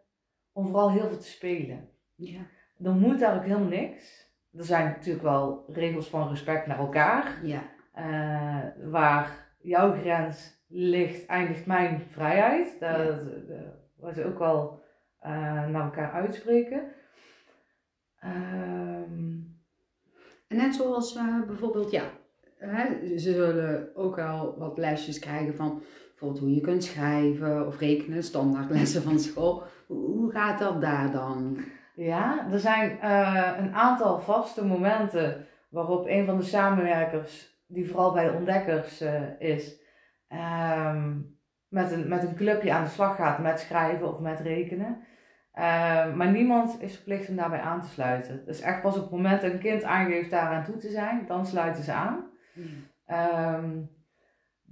om 0.53 0.67
vooral 0.67 0.91
heel 0.91 1.09
veel 1.09 1.19
te 1.19 1.27
spelen. 1.31 1.89
Ja. 2.15 2.41
Er 2.83 2.93
moet 2.93 3.19
daar 3.19 3.37
ook 3.37 3.43
helemaal 3.45 3.69
niks. 3.69 4.31
Er 4.53 4.65
zijn 4.65 4.85
natuurlijk 4.87 5.25
wel 5.25 5.65
regels 5.73 6.09
van 6.09 6.29
respect 6.29 6.67
naar 6.67 6.79
elkaar. 6.79 7.39
Ja. 7.43 7.63
Eh, 7.93 8.91
waar 8.91 9.47
jouw 9.61 9.93
grens 9.93 10.65
ligt, 10.69 11.27
eindigt 11.27 11.67
mijn 11.67 12.01
vrijheid. 12.01 12.81
Dat, 12.81 12.91
Ja. 12.91 13.05
dat- 13.99 14.15
ze 14.15 14.25
ook 14.25 14.39
wel 14.39 14.85
naar 15.71 15.85
elkaar 15.85 16.13
uitspreken. 16.13 16.83
Ehm, 18.21 19.45
En 20.49 20.57
net 20.57 20.75
zoals 20.75 21.17
eh, 21.17 21.43
bijvoorbeeld, 21.47 21.91
ja, 21.91 22.03
hè, 22.59 23.09
ze 23.09 23.19
zullen 23.19 23.97
ook 23.97 24.17
wel 24.17 24.55
wat 24.59 24.79
lesjes 24.79 25.19
krijgen 25.19 25.55
van 25.55 25.83
bijvoorbeeld 26.09 26.41
hoe 26.41 26.55
je 26.55 26.61
kunt 26.61 26.85
schrijven 26.85 27.67
of 27.67 27.79
rekenen, 27.79 28.23
standaardlessen 28.23 29.03
van 29.03 29.19
school. 29.19 29.63
Hoe, 29.87 30.31
gaat 30.31 30.59
dat 30.59 30.81
daar 30.81 31.11
dan? 31.13 31.59
Ja, 31.95 32.49
er 32.53 32.59
zijn 32.59 33.01
eh, 33.01 33.53
een 33.59 33.75
aantal 33.75 34.21
vaste 34.21 34.65
momenten 34.65 35.47
waarop 35.69 36.07
een 36.07 36.27
van 36.27 36.37
de 36.37 36.45
samenwerkers, 36.45 37.61
die 37.67 37.89
vooral 37.89 38.13
bij 38.13 38.25
de 38.25 38.37
ontdekkers 38.37 39.01
eh, 39.01 39.23
is, 39.39 39.81
ehm, 40.29 41.13
met, 41.69 41.93
een, 41.93 42.09
met 42.09 42.23
een 42.23 42.37
clubje 42.37 42.73
aan 42.73 42.85
de 42.85 42.91
slag 42.91 43.17
gaat 43.17 43.39
met 43.39 43.61
schrijven 43.61 44.09
of 44.09 44.19
met 44.19 44.41
rekenen. 44.41 45.05
Eh, 45.57 46.15
maar 46.15 46.31
niemand 46.31 46.83
is 46.83 46.95
verplicht 46.95 47.29
om 47.29 47.37
daarbij 47.37 47.61
aan 47.61 47.81
te 47.81 47.89
sluiten. 47.89 48.43
Dus 48.45 48.61
echt 48.61 48.83
pas 48.83 48.97
op 48.97 49.03
het 49.03 49.11
moment 49.11 49.41
dat 49.41 49.53
een 49.53 49.59
kind 49.59 49.85
aangeeft 49.85 50.31
daaraan 50.31 50.65
toe 50.65 50.77
te 50.77 50.91
zijn, 50.91 51.25
dan 51.27 51.47
sluiten 51.47 51.83
ze 51.85 51.93
aan. 51.93 52.25
Ehm, 53.07 53.71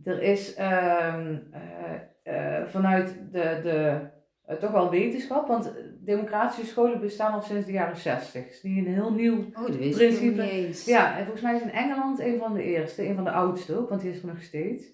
er 0.05 0.23
is 0.23 0.55
ehm, 0.55 1.37
eh, 1.51 2.59
eh, 2.59 2.67
vanuit 2.67 3.17
de, 3.33 3.61
de 3.63 4.01
eh, 4.45 4.57
toch 4.57 4.71
wel 4.71 4.91
wetenschap, 4.91 5.49
want 5.49 5.73
democratische 6.01 6.67
scholen 6.67 7.01
bestaan 7.01 7.33
al 7.33 7.43
sinds 7.43 7.67
de 7.67 7.73
jaren 7.73 7.97
60. 7.97 8.45
Het 8.45 8.53
is 8.53 8.63
niet 8.63 8.87
een 8.87 8.93
heel 8.93 9.13
nieuw. 9.13 9.39
Oh, 9.39 9.67
dat 9.67 9.77
Principe. 9.77 10.11
nog 10.11 10.21
niet 10.21 10.39
eens. 10.39 10.85
Ja, 10.85 11.17
en 11.17 11.23
volgens 11.23 11.43
mij 11.43 11.55
is 11.55 11.63
in 11.63 11.71
Engeland 11.71 12.21
een 12.21 12.39
van 12.39 12.55
de 12.55 12.63
eerste, 12.63 13.07
een 13.07 13.15
van 13.15 13.25
de 13.25 13.31
oudste 13.31 13.79
ook, 13.79 13.89
want 13.89 14.01
die 14.01 14.11
is 14.11 14.21
er 14.21 14.27
nog 14.27 14.43
steeds. 14.43 14.93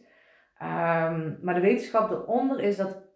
Ehm, 0.59 1.32
maar 1.43 1.55
de 1.55 1.61
wetenschap 1.61 2.11
eronder 2.11 2.61
is 2.61 2.76
dat 2.76 3.09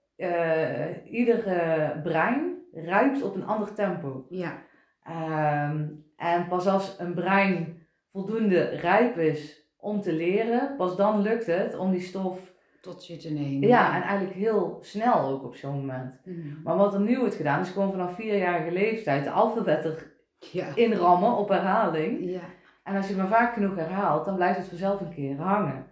ieder 1.05 1.47
eh, 1.47 2.03
brein 2.03 2.54
rijpt 2.75 3.23
op 3.23 3.35
een 3.35 3.47
ander 3.47 3.75
tempo. 3.75 4.27
Ja. 4.29 4.63
Ehm, 5.03 5.87
en 6.17 6.47
pas 6.49 6.67
als 6.67 6.97
een 6.99 7.15
brein 7.15 7.87
voldoende 8.13 8.63
rijp 8.63 9.19
is 9.19 9.69
om 9.77 10.01
te 10.01 10.13
leren, 10.13 10.77
pas 10.77 10.97
dan 10.97 11.21
lukt 11.23 11.47
het 11.47 11.77
om 11.77 11.91
die 11.91 12.01
stof. 12.01 12.53
Tot 12.81 13.07
je 13.07 13.17
te 13.17 13.33
nemen. 13.33 13.69
Ja, 13.69 13.95
en 13.97 14.03
eigenlijk 14.03 14.37
heel 14.37 14.79
snel 14.81 15.29
ook 15.29 15.45
op 15.45 15.55
zo'n 15.57 15.75
moment. 15.75 16.21
Mhm. 16.25 16.63
Maar 16.63 16.77
wat 16.77 16.95
er 16.95 17.01
nu 17.01 17.19
wordt 17.19 17.35
gedaan, 17.35 17.61
is 17.61 17.71
gewoon 17.71 17.91
vanaf 17.91 18.15
vierjarige 18.15 18.71
leeftijd 18.73 19.25
de 19.25 19.31
alfabet 19.31 20.13
Ja. 20.39 20.67
erin 20.75 20.93
rammen 20.95 21.37
op 21.37 21.49
herhaling. 21.49 22.31
Ja. 22.31 22.41
En 22.83 22.97
als 22.97 23.09
je 23.09 23.17
maar 23.17 23.29
vaak 23.29 23.55
genoeg 23.55 23.77
herhaalt, 23.77 24.25
dan 24.25 24.35
blijft 24.35 24.59
het 24.59 24.69
vanzelf 24.69 25.01
een 25.01 25.15
keer 25.15 25.37
hangen. 25.37 25.87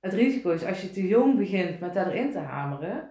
Het 0.00 0.12
risico 0.12 0.50
is 0.50 0.64
als 0.64 0.82
je 0.82 0.90
te 0.90 1.06
jong 1.06 1.36
begint 1.36 1.80
met 1.80 1.94
dat 1.94 2.06
erin 2.06 2.30
te 2.30 2.38
hameren. 2.38 3.08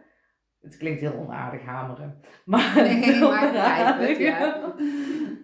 Het 0.64 0.78
klinkt 0.78 1.02
heel 1.02 1.14
onaardig 1.18 1.66
hameren. 1.66 2.20
Maar, 2.46 2.72
Nee, 2.76 3.20
maar 3.20 3.54
het, 4.00 4.18
ja. 4.18 4.62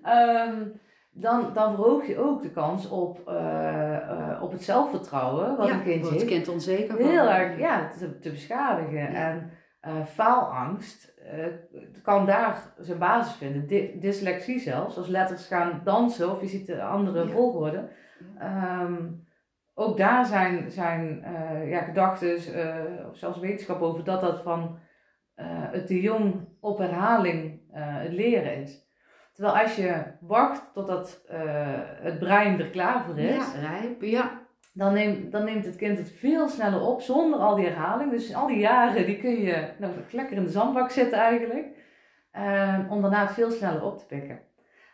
Ehm, 0.04 0.68
dan, 1.12 1.54
dan 1.54 1.76
verhoog 1.76 2.08
je 2.08 2.18
ook 2.18 2.42
de 2.42 2.52
kans 2.52 2.90
op, 2.90 3.28
eh, 3.28 3.96
eh, 3.96 4.44
op 4.44 4.52
het 4.52 4.64
zelfvertrouwen 4.64 5.58
wat 5.58 5.68
ja, 5.68 5.74
een 5.86 6.02
wordt 6.02 6.16
het 6.20 6.26
kind 6.26 6.48
onzeker 6.48 6.98
van. 6.98 7.10
heel 7.10 7.30
erg 7.30 7.58
ja, 7.60 7.88
te, 7.88 8.20
te 8.20 8.30
beschadigen. 8.32 9.00
Ja. 9.00 9.08
En 9.08 9.52
eh, 9.82 10.06
faalangst 10.06 11.18
kan 12.04 12.26
daar 12.26 12.74
zijn 12.78 12.98
basis 13.00 13.34
vinden. 13.36 13.68
Dy- 13.68 14.00
dyslexie 14.00 14.60
zelfs, 14.60 14.98
als 14.98 15.08
letters 15.08 15.48
gaan 15.48 15.82
dansen 15.84 16.32
of 16.32 16.42
je 16.42 16.48
ziet 16.48 16.68
de 16.68 16.82
andere 16.84 17.24
Ja. 17.26 17.30
volgorde. 17.32 17.90
Ehm, 18.40 19.04
ook 19.74 19.98
daar 19.98 20.26
zijn, 20.26 20.72
zijn 20.72 21.24
ja, 21.66 21.80
gedachten 21.82 22.36
of 23.10 23.18
zelfs 23.18 23.40
wetenschap 23.40 23.82
over 23.82 24.04
dat 24.04 24.22
dat 24.22 24.42
van 24.42 24.78
het 25.46 25.88
te 25.88 26.02
jong 26.02 26.36
op 26.60 26.78
herhaling 26.78 27.60
eh, 27.74 27.82
het 27.84 28.12
leren 28.14 28.56
is. 28.62 28.88
Terwijl 29.34 29.58
als 29.58 29.76
je 29.76 30.04
wacht 30.22 30.74
totdat 30.74 31.22
eh, 31.28 31.40
het 32.02 32.20
brein 32.20 32.60
er 32.60 32.70
klaar 32.70 33.04
voor 33.06 33.18
is, 33.20 33.36
Ja, 33.54 33.60
rijp. 33.70 34.02
Ja. 34.02 34.42
dan 34.74 34.94
neemt, 34.94 35.32
dan 35.32 35.44
neemt 35.44 35.66
het 35.66 35.76
kind 35.76 35.98
het 35.98 36.12
veel 36.12 36.48
sneller 36.48 36.82
op 36.82 37.02
zonder 37.02 37.40
al 37.40 37.56
die 37.56 37.66
herhaling. 37.66 38.12
Dus 38.12 38.36
al 38.36 38.48
die 38.48 38.60
jaren 38.60 39.06
die 39.06 39.18
kun 39.18 39.42
je 39.42 39.70
nou, 39.78 39.94
lekker 40.12 40.38
in 40.38 40.44
de 40.44 40.50
zandbak 40.50 40.90
zitten 40.92 41.20
eigenlijk. 41.20 41.68
eh, 42.32 42.80
om 42.90 43.02
daarna 43.02 43.22
het 43.22 43.32
veel 43.34 43.52
sneller 43.52 43.84
op 43.84 43.98
te 44.00 44.06
pikken. 44.06 44.40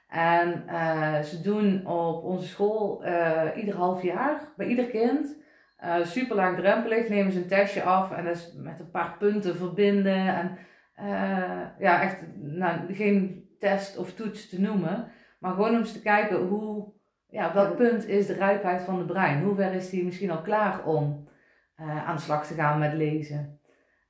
En 0.09 0.67
eh, 0.67 1.19
ze 1.21 1.41
doen 1.41 1.85
op 1.87 2.23
onze 2.23 2.47
school 2.47 3.03
eh, 3.03 3.41
ieder 3.55 3.75
half 3.75 4.01
jaar 4.03 4.53
bij 4.57 4.67
ieder 4.67 4.85
kind. 4.85 5.37
Eh 5.75 6.05
super 6.05 6.35
laagdrempelig 6.35 7.09
nemen 7.09 7.31
ze 7.31 7.39
een 7.39 7.47
testje 7.47 7.83
af 7.83 8.11
en 8.11 8.25
dat 8.25 8.35
is 8.35 8.53
met 8.57 8.79
een 8.79 8.91
paar 8.91 9.15
punten 9.17 9.55
verbinden. 9.55 10.35
En 10.35 10.57
eh, 10.95 11.67
ja, 11.79 12.01
echt 12.01 12.17
nou, 12.35 12.93
geen 12.93 13.49
test 13.59 13.97
of 13.97 14.13
toets 14.13 14.49
te 14.49 14.61
noemen. 14.61 15.11
Maar 15.39 15.53
gewoon 15.53 15.69
om 15.69 15.77
eens 15.77 15.93
te 15.93 16.01
kijken 16.01 16.37
hoe, 16.37 16.93
ja, 17.29 17.53
welk 17.53 17.75
punt 17.75 18.07
is 18.07 18.27
de 18.27 18.33
rijpheid 18.33 18.81
van 18.81 18.97
de 18.97 19.05
brein? 19.05 19.43
Hoe 19.43 19.55
ver 19.55 19.73
is 19.73 19.89
die 19.89 20.05
misschien 20.05 20.31
al 20.31 20.41
klaar 20.41 20.85
om 20.85 21.27
eh, 21.75 22.07
aan 22.07 22.15
de 22.15 22.21
slag 22.21 22.47
te 22.47 22.53
gaan 22.53 22.79
met 22.79 22.93
lezen? 22.93 23.59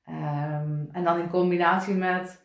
Ehm, 0.06 0.86
en 0.92 1.04
dan 1.04 1.20
in 1.20 1.30
combinatie 1.30 1.96
met, 1.96 2.44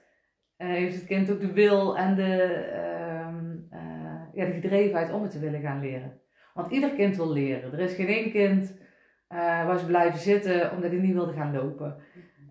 heeft 0.57 0.95
het 0.95 1.07
kind 1.07 1.31
ook 1.31 1.41
de 1.41 1.53
wil 1.53 1.97
en 1.97 2.15
de, 2.15 2.43
ehm, 2.45 3.57
eh, 3.71 4.23
ja, 4.33 4.45
de 4.45 4.53
gedrevenheid 4.53 5.13
om 5.13 5.23
het 5.23 5.31
te 5.31 5.39
willen 5.39 5.61
gaan 5.61 5.81
leren. 5.81 6.21
Want 6.55 6.73
ieder 6.73 6.91
kind 6.91 7.17
wil 7.17 7.33
leren. 7.33 7.73
Er 7.73 7.79
is 7.79 7.95
geen 7.95 8.09
één 8.09 8.31
kind 8.31 8.79
eh, 9.31 9.67
waar 9.67 9.79
ze 9.79 9.87
blijven 9.87 10.21
zitten 10.21 10.73
omdat 10.73 10.91
hij 10.91 11.01
niet 11.01 11.13
wilde 11.15 11.33
gaan 11.33 11.53
lopen. 11.55 11.97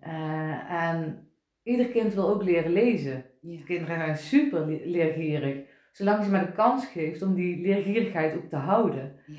Eh, 0.00 0.72
en 0.72 1.28
ieder 1.62 1.86
kind 1.86 2.14
wil 2.14 2.28
ook 2.28 2.42
leren 2.42 2.72
lezen. 2.72 3.24
Ja. 3.40 3.64
Kinderen 3.64 3.96
zijn 3.98 4.16
super 4.16 4.66
le- 4.66 4.80
leergierig. 4.84 5.68
Zolang 5.92 6.24
ze 6.24 6.30
maar 6.30 6.46
de 6.46 6.52
kans 6.52 6.86
geeft 6.86 7.22
om 7.22 7.34
die 7.34 7.60
leergierigheid 7.60 8.36
ook 8.36 8.48
te 8.48 8.56
houden. 8.56 9.16
Ja. 9.26 9.38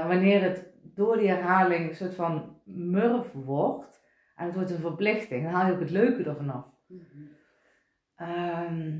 Eh, 0.00 0.06
wanneer 0.06 0.42
het 0.42 0.66
door 0.82 1.16
die 1.16 1.28
herhaling 1.28 1.88
een 1.88 1.94
soort 1.94 2.14
van 2.14 2.60
murf 2.64 3.32
wordt 3.32 4.00
en 4.36 4.44
het 4.46 4.54
wordt 4.54 4.70
een 4.70 4.78
verplichting, 4.80 5.42
dan 5.44 5.52
haal 5.52 5.66
je 5.66 5.72
ook 5.72 5.80
het 5.80 5.90
leuke 5.90 6.22
ervan 6.22 6.50
af. 6.50 6.66
Ehm, 8.16 8.98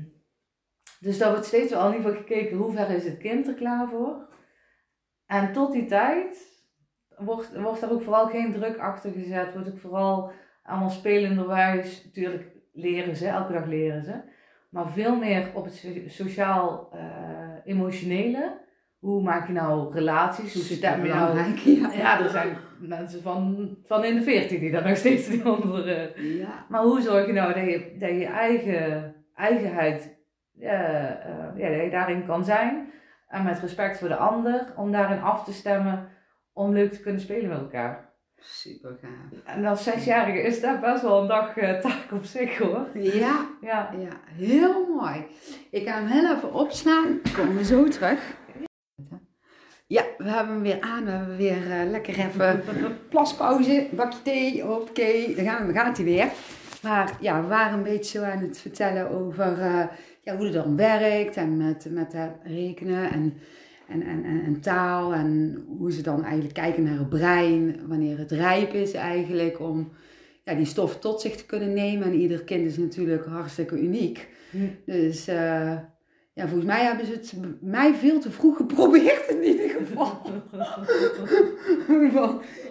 dus 0.99 1.17
daar 1.17 1.29
wordt 1.31 1.45
steeds 1.45 1.71
wel 1.71 1.87
in 1.87 1.95
ieder 1.95 2.11
geval 2.11 2.25
gekeken 2.27 2.57
hoe 2.57 2.71
ver 2.73 2.89
is 2.89 3.05
het 3.05 3.17
kind 3.17 3.47
er 3.47 3.53
klaar 3.53 3.89
voor. 3.89 4.27
En 5.25 5.51
tot 5.53 5.71
die 5.71 5.85
tijd 5.85 6.48
wordt, 7.19 7.61
wordt 7.61 7.81
daar 7.81 7.91
ook 7.91 8.01
vooral 8.01 8.27
geen 8.27 8.51
druk 8.51 8.77
achter 8.77 9.11
gezet. 9.11 9.53
Wordt 9.53 9.69
ook 9.69 9.79
vooral 9.79 10.31
allemaal 10.63 10.89
spelenderwijs. 10.89 12.03
Natuurlijk 12.05 12.47
leren 12.73 13.15
ze, 13.15 13.27
elke 13.27 13.53
dag 13.53 13.65
leren 13.65 14.03
ze. 14.03 14.13
Maar 14.69 14.89
veel 14.89 15.15
meer 15.15 15.49
op 15.53 15.63
het 15.63 15.73
so- 15.73 16.07
sociaal-emotionele. 16.07 18.57
hoe 18.99 19.21
maak 19.21 19.47
je 19.47 19.53
nou 19.53 19.93
relaties? 19.93 20.53
Hoe 20.53 20.63
stem 20.63 21.05
je 21.05 21.13
nou... 21.13 21.37
Ja. 21.37 21.45
Ja, 22.01 22.23
er 22.23 22.29
zijn 22.29 22.57
mensen 22.79 23.21
van, 23.21 23.69
van 23.85 24.03
in 24.03 24.15
de 24.15 24.21
veertien 24.21 24.59
die 24.59 24.71
daar 24.71 24.87
nog 24.87 24.97
steeds 24.97 25.27
die 25.27 25.43
andere... 25.43 26.11
Ja. 26.15 26.65
Maar 26.69 26.81
hoe 26.81 27.01
zorg 27.01 27.25
je 27.25 27.33
nou 27.33 27.53
dat 27.53 27.63
je, 27.63 27.95
dat 27.99 28.09
je 28.09 28.25
eigen 28.25 29.13
eigenheid, 29.39 30.17
eh, 30.59 31.09
eh, 31.09 31.15
ja, 31.55 31.69
dat 31.69 31.83
je 31.83 31.89
daarin 31.91 32.25
kan 32.25 32.45
zijn. 32.45 32.91
En 33.27 33.43
met 33.43 33.59
respect 33.59 33.99
voor 33.99 34.07
de 34.07 34.15
ander, 34.15 34.65
om 34.75 34.91
daarin 34.91 35.21
af 35.21 35.43
te 35.43 35.53
stemmen, 35.53 36.07
om 36.59 36.73
leuk 36.73 36.91
te 36.93 36.99
kunnen 36.99 37.21
spelen 37.21 37.49
met 37.49 37.59
elkaar. 37.59 38.09
Super 38.35 38.97
gaaf. 39.01 39.55
En 39.55 39.65
als 39.65 39.83
zesjarige 39.83 40.41
is 40.41 40.61
dat 40.61 40.81
best 40.81 41.01
wel 41.01 41.21
een 41.21 41.27
dag 41.27 41.57
eh, 41.57 41.79
taak 41.79 42.11
op 42.11 42.23
zich 42.23 42.57
hoor. 42.57 42.87
Ja, 42.93 43.47
Ja. 43.61 43.89
ja, 43.97 44.19
heel 44.25 44.87
mooi. 44.95 45.25
Ik 45.71 45.87
ga 45.87 45.93
hem 45.93 46.07
heel 46.07 46.35
even 46.35 46.53
opslaan. 46.53 47.21
Komen 47.35 47.55
we 47.55 47.63
zo 47.63 47.87
terug. 47.87 48.37
Ja, 49.87 50.03
we 50.17 50.29
hebben 50.29 50.53
hem 50.53 50.61
weer 50.61 50.81
aan. 50.81 51.05
We 51.05 51.11
hebben 51.11 51.37
weer 51.37 51.71
eh, 51.71 51.89
lekker 51.89 52.19
even 52.19 52.63
plaspauze, 53.09 53.87
bakje 53.91 54.21
thee, 54.21 54.67
oké, 54.67 55.33
dan 55.35 55.45
gaan 55.45 55.67
we, 55.67 55.73
gaat 55.73 55.97
hij 55.97 56.05
weer. 56.05 56.31
Maar 56.81 57.17
ja, 57.19 57.41
we 57.41 57.47
waren 57.47 57.77
een 57.77 57.83
beetje 57.83 58.19
zo 58.19 58.25
aan 58.25 58.39
het 58.41 58.59
vertellen 58.59 59.09
over 59.09 59.61
eh, 59.61 59.87
ja, 60.21 60.35
hoe 60.35 60.45
het 60.45 60.53
dan 60.53 60.75
werkt 60.75 61.35
en 61.35 61.57
met, 61.57 61.87
met 61.89 62.13
het 62.13 62.31
rekenen 62.43 63.11
en, 63.11 63.11
en, 63.11 63.33
en, 63.89 64.01
en, 64.01 64.43
en 64.45 64.59
taal 64.61 65.13
en 65.13 65.63
hoe 65.77 65.91
ze 65.91 66.01
dan 66.01 66.23
eigenlijk 66.23 66.53
kijken 66.53 66.83
naar 66.83 66.97
het 66.97 67.09
brein, 67.09 67.87
wanneer 67.87 68.17
het 68.17 68.31
rijp 68.31 68.73
is 68.73 68.93
eigenlijk 68.93 69.59
om 69.59 69.91
ja, 70.43 70.53
die 70.53 70.65
stof 70.65 70.99
tot 70.99 71.21
zich 71.21 71.35
te 71.35 71.45
kunnen 71.45 71.73
nemen. 71.73 72.07
En 72.07 72.13
ieder 72.13 72.43
kind 72.43 72.65
is 72.65 72.77
natuurlijk 72.77 73.25
hartstikke 73.25 73.79
uniek. 73.79 74.27
Hm. 74.51 74.57
Dus 74.85 75.27
eh, 75.27 75.77
ja, 76.39 76.47
volgens 76.47 76.65
mij 76.65 76.83
hebben 76.83 77.05
ze 77.05 77.11
het 77.11 77.33
mij 77.61 77.93
veel 77.93 78.19
te 78.19 78.31
vroeg 78.31 78.57
geprobeerd 78.57 79.27
in 79.27 79.43
ieder 79.43 79.69
geval. 79.69 80.21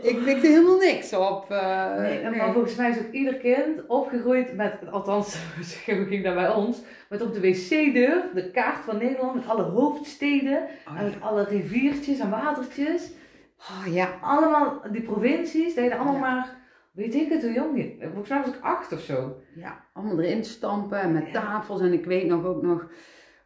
Ik 0.02 0.24
pikte 0.24 0.46
helemaal 0.46 0.78
niks 0.78 1.12
op. 1.12 1.50
eh, 1.50 1.94
Nee, 1.96 2.30
maar 2.36 2.52
volgens 2.52 2.74
mij 2.74 2.90
is 2.90 2.98
ook 2.98 3.12
ieder 3.12 3.34
kind 3.34 3.86
opgegroeid 3.86 4.56
met, 4.56 4.72
althans, 4.90 5.38
hoe 5.86 6.04
ging 6.06 6.24
dat 6.24 6.34
bij 6.34 6.50
ons, 6.50 6.78
met 7.08 7.22
op 7.22 7.32
de 7.34 7.40
wc-deur 7.40 8.22
de 8.34 8.50
kaart 8.50 8.84
van 8.84 8.98
Nederland 8.98 9.34
met 9.34 9.46
alle 9.48 9.62
hoofdsteden 9.62 10.62
Oh, 10.88 10.98
en 10.98 11.04
met 11.04 11.20
alle 11.20 11.44
riviertjes 11.44 12.18
en 12.18 12.30
watertjes. 12.30 13.10
oh, 13.58 13.94
ja. 13.94 14.08
allemaal 14.20 14.82
die 14.92 15.02
provincies 15.02 15.74
deden 15.74 15.96
allemaal 15.98 16.14
Ja. 16.14 16.20
maar, 16.20 16.56
weet 16.92 17.14
ik 17.14 17.28
het 17.28 17.42
hoe 17.42 17.52
jong 17.52 17.94
volgens 18.00 18.28
mij 18.28 18.38
was 18.40 18.48
ik 18.54 18.60
acht 18.60 18.92
of 18.92 19.00
zo. 19.00 19.36
ja, 19.54 19.84
allemaal 19.92 20.20
erin 20.20 20.44
stampen 20.44 21.00
en 21.00 21.12
met 21.12 21.26
Ja. 21.32 21.40
tafels. 21.40 21.80
En 21.80 21.92
ik 21.92 22.04
weet 22.04 22.26
nog 22.26 22.44
ook 22.44 22.62
nog 22.62 22.86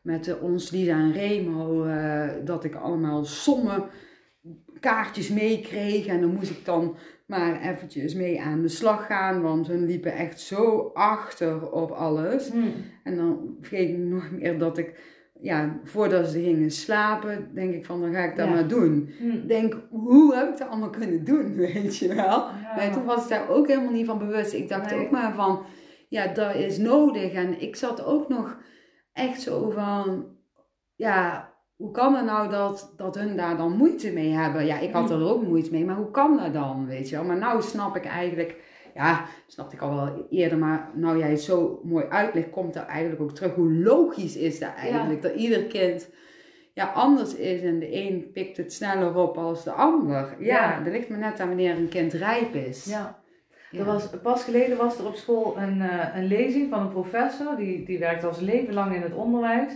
met 0.02 0.28
eh, 0.28 0.42
ons 0.42 0.70
Lisa 0.70 0.92
en 0.92 1.12
Remo 1.12 1.84
eh, 1.84 2.28
dat 2.44 2.64
ik 2.64 2.74
allemaal 2.74 3.24
sommen 3.24 3.84
kaartjes 4.80 5.28
meekreeg. 5.30 6.06
En 6.06 6.20
dan 6.20 6.34
moest 6.34 6.50
ik 6.50 6.64
dan 6.64 6.96
maar 7.26 7.60
eventjes 7.60 8.14
mee 8.14 8.40
aan 8.40 8.62
de 8.62 8.68
slag 8.68 9.06
gaan, 9.06 9.42
want 9.42 9.66
hun 9.66 9.86
liepen 9.86 10.12
echt 10.12 10.40
zo 10.40 10.90
achter 10.94 11.70
op 11.70 11.90
alles. 11.90 12.50
En 13.04 13.16
dan 13.16 13.56
vergeet 13.60 13.88
ik 13.88 13.96
nog 13.98 14.30
meer 14.30 14.58
dat 14.58 14.78
ik, 14.78 15.00
ja, 15.40 15.78
voordat 15.84 16.28
ze 16.28 16.40
gingen 16.42 16.70
slapen, 16.70 17.48
denk 17.54 17.74
ik 17.74 17.86
van, 17.86 18.00
dan 18.00 18.12
ga 18.12 18.24
ik 18.24 18.36
dat 18.36 18.46
Ja. 18.46 18.52
maar 18.52 18.68
doen. 18.68 19.10
Ik 19.20 19.48
denk, 19.48 19.76
hoe 19.90 20.34
heb 20.34 20.48
ik 20.52 20.58
dat 20.58 20.68
allemaal 20.68 20.90
kunnen 20.90 21.24
doen, 21.24 21.56
weet 21.72 21.96
je 21.96 22.08
wel? 22.08 22.16
Ja. 22.16 22.72
Nee, 22.76 22.90
toen 22.90 23.04
was 23.04 23.22
ik 23.22 23.28
daar 23.28 23.48
ook 23.48 23.68
helemaal 23.68 23.92
niet 23.92 24.06
van 24.06 24.18
bewust. 24.18 24.52
Ik 24.52 24.68
dacht 24.68 24.90
Nee. 24.90 25.00
ook 25.04 25.10
maar 25.10 25.34
van, 25.34 25.62
ja, 26.08 26.26
dat 26.26 26.54
is 26.54 26.78
nodig. 26.78 27.32
En 27.32 27.60
ik 27.60 27.76
zat 27.76 28.04
ook 28.04 28.28
nog 28.28 28.56
echt 29.12 29.40
zo 29.40 29.70
van, 29.70 30.26
ja, 30.94 31.50
hoe 31.76 31.90
kan 31.90 32.14
het 32.14 32.24
nou 32.24 32.50
dat, 32.50 32.92
dat 32.96 33.14
hun 33.14 33.36
daar 33.36 33.56
dan 33.56 33.76
moeite 33.76 34.12
mee 34.12 34.30
hebben? 34.30 34.66
Ja, 34.66 34.78
ik 34.78 34.92
had 34.92 35.10
er 35.10 35.24
ook 35.28 35.42
moeite 35.42 35.70
mee, 35.70 35.84
maar 35.84 35.96
hoe 35.96 36.10
kan 36.10 36.36
dat 36.36 36.52
dan, 36.52 36.86
weet 36.86 37.08
je 37.08 37.16
wel? 37.16 37.24
Maar 37.24 37.38
nou 37.38 37.62
snap 37.62 37.96
ik 37.96 38.04
eigenlijk, 38.04 38.56
ja, 38.94 39.24
snapte 39.46 39.74
ik 39.76 39.82
al 39.82 39.94
wel 39.94 40.26
eerder, 40.30 40.58
maar 40.58 40.90
nou 40.94 41.18
jij 41.18 41.30
het 41.30 41.42
zo 41.42 41.80
mooi 41.84 42.04
uitlegt, 42.08 42.50
komt 42.50 42.74
er 42.76 42.82
eigenlijk 42.82 43.22
ook 43.22 43.32
terug. 43.34 43.54
Hoe 43.54 43.72
logisch 43.72 44.36
is 44.36 44.58
dat 44.58 44.74
eigenlijk? 44.74 45.22
Dat 45.22 45.34
ieder 45.34 45.62
kind 45.64 46.10
ja, 46.74 46.86
anders 46.86 47.34
is 47.34 47.62
en 47.62 47.78
de 47.78 47.94
een 47.94 48.30
pikt 48.32 48.56
het 48.56 48.72
sneller 48.72 49.16
op 49.16 49.36
als 49.38 49.64
de 49.64 49.70
ander. 49.70 50.36
Ja, 50.38 50.70
Ja. 50.70 50.80
dat 50.80 50.92
ligt 50.92 51.08
me 51.08 51.16
net 51.16 51.40
aan 51.40 51.48
wanneer 51.48 51.76
een 51.76 51.88
kind 51.88 52.12
rijp 52.12 52.54
is. 52.54 52.84
Ja. 52.84 53.21
Ja. 53.72 53.78
Er 53.78 53.84
was, 53.84 54.10
pas 54.22 54.44
geleden 54.44 54.76
was 54.76 54.98
er 54.98 55.06
op 55.06 55.14
school 55.14 55.58
een, 55.58 55.80
eh, 55.80 56.16
een 56.16 56.26
lezing 56.26 56.70
van 56.70 56.80
een 56.80 56.92
professor, 56.92 57.56
die, 57.56 57.84
die 57.84 57.98
werkt 57.98 58.24
al 58.24 58.34
zijn 58.34 58.46
leven 58.46 58.74
lang 58.74 58.94
in 58.94 59.02
het 59.02 59.14
onderwijs. 59.14 59.72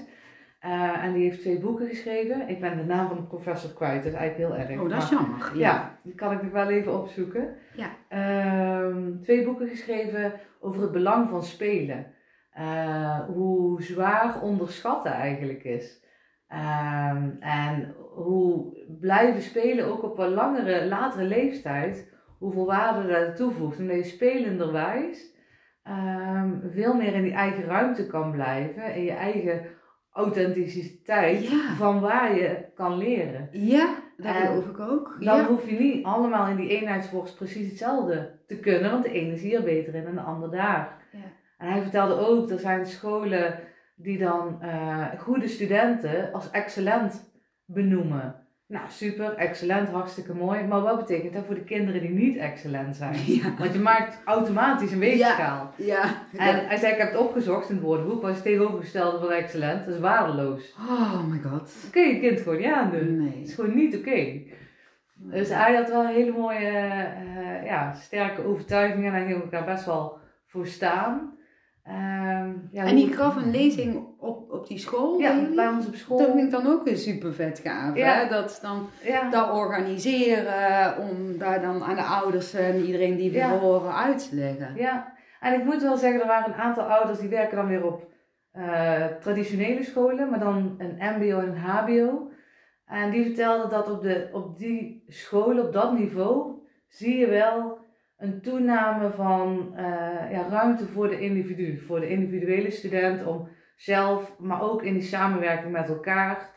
Eh, 0.61 1.05
en 1.05 1.13
die 1.13 1.23
heeft 1.23 1.41
twee 1.41 1.59
boeken 1.59 1.89
geschreven. 1.89 2.49
Ik 2.49 2.61
ben 2.61 2.77
de 2.77 2.85
naam 2.85 3.09
van 3.09 3.17
de 3.17 3.23
professor 3.23 3.73
kwijt, 3.73 4.03
dat 4.03 4.13
is 4.13 4.19
eigenlijk 4.19 4.51
heel 4.51 4.61
erg. 4.61 4.81
Oh, 4.81 4.91
dat 4.91 5.03
is 5.03 5.09
jammer. 5.09 5.53
Ja, 5.55 5.99
die 6.03 6.15
kan 6.15 6.33
ik 6.33 6.43
nog 6.43 6.53
wel 6.53 6.69
even 6.69 7.01
opzoeken. 7.01 7.57
Ja. 7.75 7.91
Ehm, 8.09 9.21
twee 9.23 9.45
boeken 9.45 9.69
geschreven 9.69 10.33
over 10.61 10.83
het 10.83 10.93
belang 10.93 11.29
van 11.29 11.43
spelen. 11.43 12.07
Eh, 12.51 13.21
hoe 13.27 13.83
zwaar 13.83 14.43
onderschatten 14.43 15.13
eigenlijk 15.13 15.65
is. 15.65 16.05
Ehm, 16.49 17.31
en 17.41 17.95
hoe 18.15 18.77
blijven 19.01 19.43
spelen 19.43 19.87
ook 19.87 20.03
op 20.03 20.19
een 20.19 20.33
langere, 20.33 20.87
latere 20.87 21.25
leeftijd, 21.25 22.15
hoeveel 22.39 22.67
waarde 22.67 23.09
dat 23.09 23.37
toevoegt. 23.37 23.79
Omdat 23.79 23.97
je 23.97 24.03
spelenderwijs 24.05 25.35
ehm, 25.83 26.51
veel 26.71 26.95
meer 26.95 27.15
in 27.15 27.23
die 27.23 27.33
eigen 27.33 27.65
ruimte 27.65 28.07
kan 28.07 28.31
blijven. 28.31 28.95
In 28.95 29.03
je 29.05 29.13
eigen 29.13 29.67
authenticiteit 30.13 31.49
Ja. 31.49 31.75
van 31.75 32.01
waar 32.01 32.35
je 32.35 32.65
kan 32.75 32.97
leren. 32.99 33.49
Ja, 33.53 33.95
dat 34.17 34.27
En 34.27 34.47
geloof 34.47 34.67
ik 34.67 34.81
ook. 34.81 35.17
Dan 35.21 35.37
ja. 35.37 35.47
hoef 35.47 35.71
je 35.71 35.79
niet 35.79 36.05
allemaal 36.05 36.47
in 36.49 36.57
die 36.57 36.69
eenheidsworst 36.69 37.37
precies 37.37 37.69
hetzelfde 37.69 38.39
te 38.47 38.59
kunnen, 38.61 38.91
want 38.91 39.05
de 39.05 39.11
ene 39.13 39.33
is 39.33 39.43
hier 39.43 39.63
beter 39.63 39.95
in 39.95 40.07
en 40.07 40.15
de 40.15 40.21
ander 40.21 40.51
daar. 40.51 41.09
Ja. 41.13 41.19
En 41.59 41.69
hij 41.69 41.83
vertelde 41.83 42.15
ook, 42.15 42.51
er 42.51 42.59
zijn 42.59 42.87
scholen 42.87 43.59
die 43.97 44.19
dan 44.19 44.63
eh, 44.63 45.07
goede 45.19 45.49
studenten 45.49 46.33
als 46.33 46.51
excellent 46.51 47.33
benoemen. 47.65 48.46
Nou, 48.69 48.85
super, 48.89 49.35
excellent, 49.35 49.89
hartstikke 49.89 50.35
mooi. 50.35 50.65
Maar 50.65 50.81
wat 50.81 50.97
betekent 50.99 51.33
dat 51.33 51.45
voor 51.47 51.55
de 51.55 51.65
kinderen 51.65 52.01
die 52.01 52.11
niet 52.11 52.37
excellent 52.37 52.97
zijn? 52.97 53.15
Ja. 53.27 53.55
Want 53.59 53.73
je 53.73 53.79
maakt 53.79 54.19
automatisch 54.25 54.93
een 54.93 54.99
weegschaal. 54.99 55.73
Ja. 55.77 56.03
En 56.37 56.67
hij 56.67 56.77
zei, 56.77 56.93
ik 56.93 56.99
heb 56.99 57.11
het 57.13 57.21
opgezocht 57.21 57.69
in 57.69 57.75
het 57.75 57.85
woordenboek, 57.85 58.23
maar 58.23 58.31
het 58.33 58.43
tegenovergestelde 58.43 59.19
van 59.19 59.31
excellent, 59.31 59.85
dat 59.87 59.95
is 59.95 60.01
waardeloos. 60.01 60.75
Oh 60.79 61.25
my 61.25 61.39
god. 61.39 61.61
Dat 61.83 61.91
kun 61.91 62.03
je 62.09 62.15
je 62.15 62.21
kind 62.21 62.41
gewoon 62.41 62.59
niet 62.59 62.73
aandoen. 62.73 63.21
Het 63.21 63.35
is 63.35 63.47
Nee. 63.47 63.55
gewoon 63.55 63.75
niet 63.75 63.97
oké. 63.97 64.41
Dus 65.15 65.49
hij 65.49 65.75
had 65.75 65.89
wel 65.89 66.01
een 66.05 66.15
hele 66.15 66.33
mooie, 66.33 66.59
eh, 66.59 67.65
ja, 67.65 67.93
sterke 67.95 68.45
overtuigingen 68.45 69.13
en 69.15 69.19
hij 69.21 69.27
ging 69.27 69.43
ook 69.43 69.51
daar 69.51 69.65
best 69.65 69.85
wel 69.85 70.19
voor 70.47 70.67
staan. 70.67 71.36
Ehm, 71.87 72.53
ja, 72.71 72.85
En 72.85 72.97
die 72.97 73.13
gaf 73.13 73.37
een 73.37 73.51
lezing 73.51 74.07
op, 74.19 74.51
op 74.51 74.67
die 74.67 74.79
school? 74.79 75.19
bij 75.19 75.27
Ja, 75.27 75.55
bij 75.55 75.69
ons 75.69 75.87
op 75.87 75.95
school. 75.95 76.19
Dat 76.19 76.27
vind 76.27 76.41
ik 76.41 76.51
dan 76.51 76.67
ook 76.67 76.85
weer 76.85 76.97
super 76.97 77.35
vet 77.35 77.59
gaaf. 77.59 77.97
Ja. 77.97 78.15
Hè? 78.15 78.29
Dat 78.29 78.59
dan 78.63 78.89
Ja, 79.03 79.31
dat 79.31 79.51
organiseren 79.51 80.99
om 80.99 81.39
daar 81.39 81.61
dan 81.61 81.83
aan 81.83 81.95
de 81.95 82.03
ouders 82.03 82.55
en 82.55 82.85
iedereen 82.85 83.17
die 83.17 83.31
we 83.31 83.43
horen 83.45 83.95
uit 83.95 84.29
te 84.29 84.37
leggen. 84.37 84.73
ja, 84.77 85.13
en 85.41 85.55
ik 85.55 85.65
moet 85.65 85.83
wel 85.83 85.97
zeggen, 85.97 86.21
er 86.21 86.27
waren 86.27 86.53
een 86.53 86.61
aantal 86.61 86.85
ouders 86.85 87.19
die 87.19 87.29
werken 87.29 87.57
dan 87.57 87.67
weer 87.67 87.85
op 87.85 88.07
eh, 88.53 89.07
traditionele 89.21 89.83
scholen, 89.83 90.31
maar 90.31 90.39
dan 90.39 90.75
een 90.79 90.97
mbo 90.99 91.39
en 91.39 91.49
een 91.49 91.59
hbo. 91.59 92.31
En 92.87 93.11
die 93.11 93.25
vertelden 93.25 93.71
dat 93.71 93.91
op, 93.91 94.03
de, 94.03 94.29
op 94.33 94.59
die 94.59 95.05
scholen, 95.09 95.67
op 95.67 95.73
dat 95.73 95.99
niveau, 95.99 96.53
zie 96.89 97.17
je 97.17 97.27
wel 97.27 97.76
een 98.17 98.41
toename 98.41 99.11
van 99.11 99.73
eh, 99.77 100.31
ja, 100.31 100.49
ruimte 100.49 100.87
voor 100.87 101.09
de 101.09 101.21
individu, 101.21 101.79
voor 101.79 102.01
de 102.01 102.09
individuele 102.09 102.71
student 102.71 103.27
om 103.27 103.49
zelf, 103.77 104.39
maar 104.39 104.63
ook 104.63 104.83
in 104.83 104.93
die 104.93 105.03
samenwerking 105.03 105.73
met 105.73 105.89
elkaar, 105.89 106.55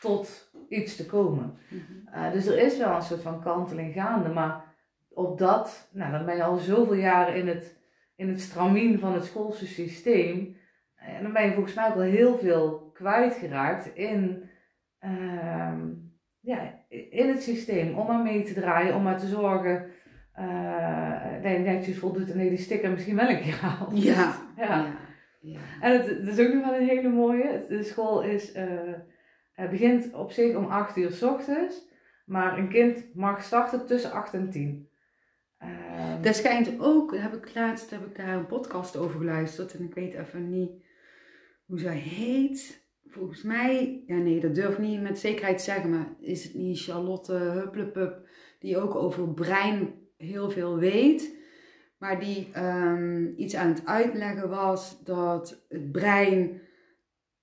tot 0.00 0.50
iets 0.68 0.96
te 0.96 1.06
komen. 1.06 1.58
Mhm. 1.68 2.18
Uh, 2.18 2.32
dus 2.32 2.46
er 2.46 2.58
is 2.58 2.78
wel 2.78 2.94
een 2.94 3.02
soort 3.02 3.22
van 3.22 3.42
kanteling 3.42 3.92
gaande, 3.92 4.28
maar 4.28 4.64
op 5.08 5.38
dat, 5.38 5.90
nou 5.92 6.12
dan 6.12 6.24
ben 6.24 6.36
je 6.36 6.42
al 6.42 6.56
zoveel 6.56 6.94
jaren 6.94 7.34
in 7.34 7.48
het, 7.48 7.78
in 8.16 8.28
het 8.28 8.40
stramien 8.40 8.98
van 8.98 9.14
het 9.14 9.24
schoolse 9.24 9.66
systeem. 9.66 10.56
En 10.94 11.22
dan 11.22 11.32
ben 11.32 11.46
je 11.46 11.52
volgens 11.52 11.74
mij 11.74 11.88
ook 11.88 11.94
wel 11.94 12.02
heel 12.04 12.38
veel 12.38 12.90
kwijtgeraakt 12.94 13.94
in, 13.94 14.50
ehm, 14.98 15.88
ja, 16.40 16.84
in 16.88 17.28
het 17.28 17.42
systeem. 17.42 17.98
Om 17.98 18.06
maar 18.06 18.22
mee 18.22 18.42
te 18.42 18.54
draaien, 18.54 18.94
om 18.94 19.02
maar 19.02 19.18
te 19.18 19.26
zorgen 19.26 19.90
dat 21.42 21.52
je 21.52 21.58
netjes 21.58 21.98
voldoet 21.98 22.30
en 22.30 22.38
die 22.38 22.58
sticker 22.58 22.90
misschien 22.90 23.16
wel 23.16 23.28
een 23.28 23.40
keer 23.40 23.60
haalt. 23.60 24.02
Ja. 24.02 24.14
ja. 24.56 24.64
ja. 24.66 24.96
ja. 25.40 25.60
En 25.80 25.92
het, 25.92 26.06
het, 26.06 26.38
is 26.38 26.46
ook 26.46 26.54
nog 26.54 26.64
wel 26.64 26.74
een 26.74 26.88
hele 26.88 27.08
mooie. 27.08 27.64
De 27.68 27.82
school 27.82 28.22
is, 28.22 28.56
uh, 28.56 29.70
begint 29.70 30.14
op 30.14 30.32
zich 30.32 30.56
om 30.56 30.64
8 30.64 30.96
uur 30.96 31.10
s 31.10 31.22
ochtends. 31.22 31.88
Maar 32.26 32.58
een 32.58 32.68
kind 32.68 33.14
mag 33.14 33.42
starten 33.42 33.86
tussen 33.86 34.12
8 34.12 34.34
en 34.34 34.50
10. 34.50 34.88
Um, 35.62 36.22
dat 36.22 36.36
schijnt 36.36 36.80
ook, 36.80 37.16
heb 37.16 37.34
ik 37.34 37.54
laatst 37.54 37.90
heb 37.90 38.06
ik 38.06 38.16
daar 38.16 38.36
een 38.36 38.46
podcast 38.46 38.96
over 38.96 39.18
geluisterd 39.18 39.74
en 39.74 39.84
ik 39.84 39.94
weet 39.94 40.14
even 40.14 40.50
niet 40.50 40.70
hoe 41.66 41.78
zij 41.78 41.96
heet. 41.96 42.88
Volgens 43.04 43.42
mij, 43.42 44.02
ja 44.06 44.16
nee, 44.16 44.40
dat 44.40 44.54
durf 44.54 44.72
ik 44.72 44.78
niet 44.78 45.00
met 45.00 45.18
zekerheid 45.18 45.58
te 45.58 45.64
zeggen, 45.64 45.90
maar 45.90 46.14
is 46.20 46.44
het 46.44 46.54
niet 46.54 46.82
Charlotte 46.82 47.32
Hupplepup 47.32 48.28
die 48.58 48.78
ook 48.78 48.94
over 48.94 49.34
brein 49.34 49.94
heel 50.20 50.50
veel 50.50 50.78
weet, 50.78 51.36
maar 51.98 52.20
die 52.20 52.50
um, 52.56 53.34
iets 53.36 53.54
aan 53.54 53.68
het 53.68 53.82
uitleggen 53.84 54.48
was 54.48 54.98
dat 55.04 55.62
het 55.68 55.92
brein 55.92 56.60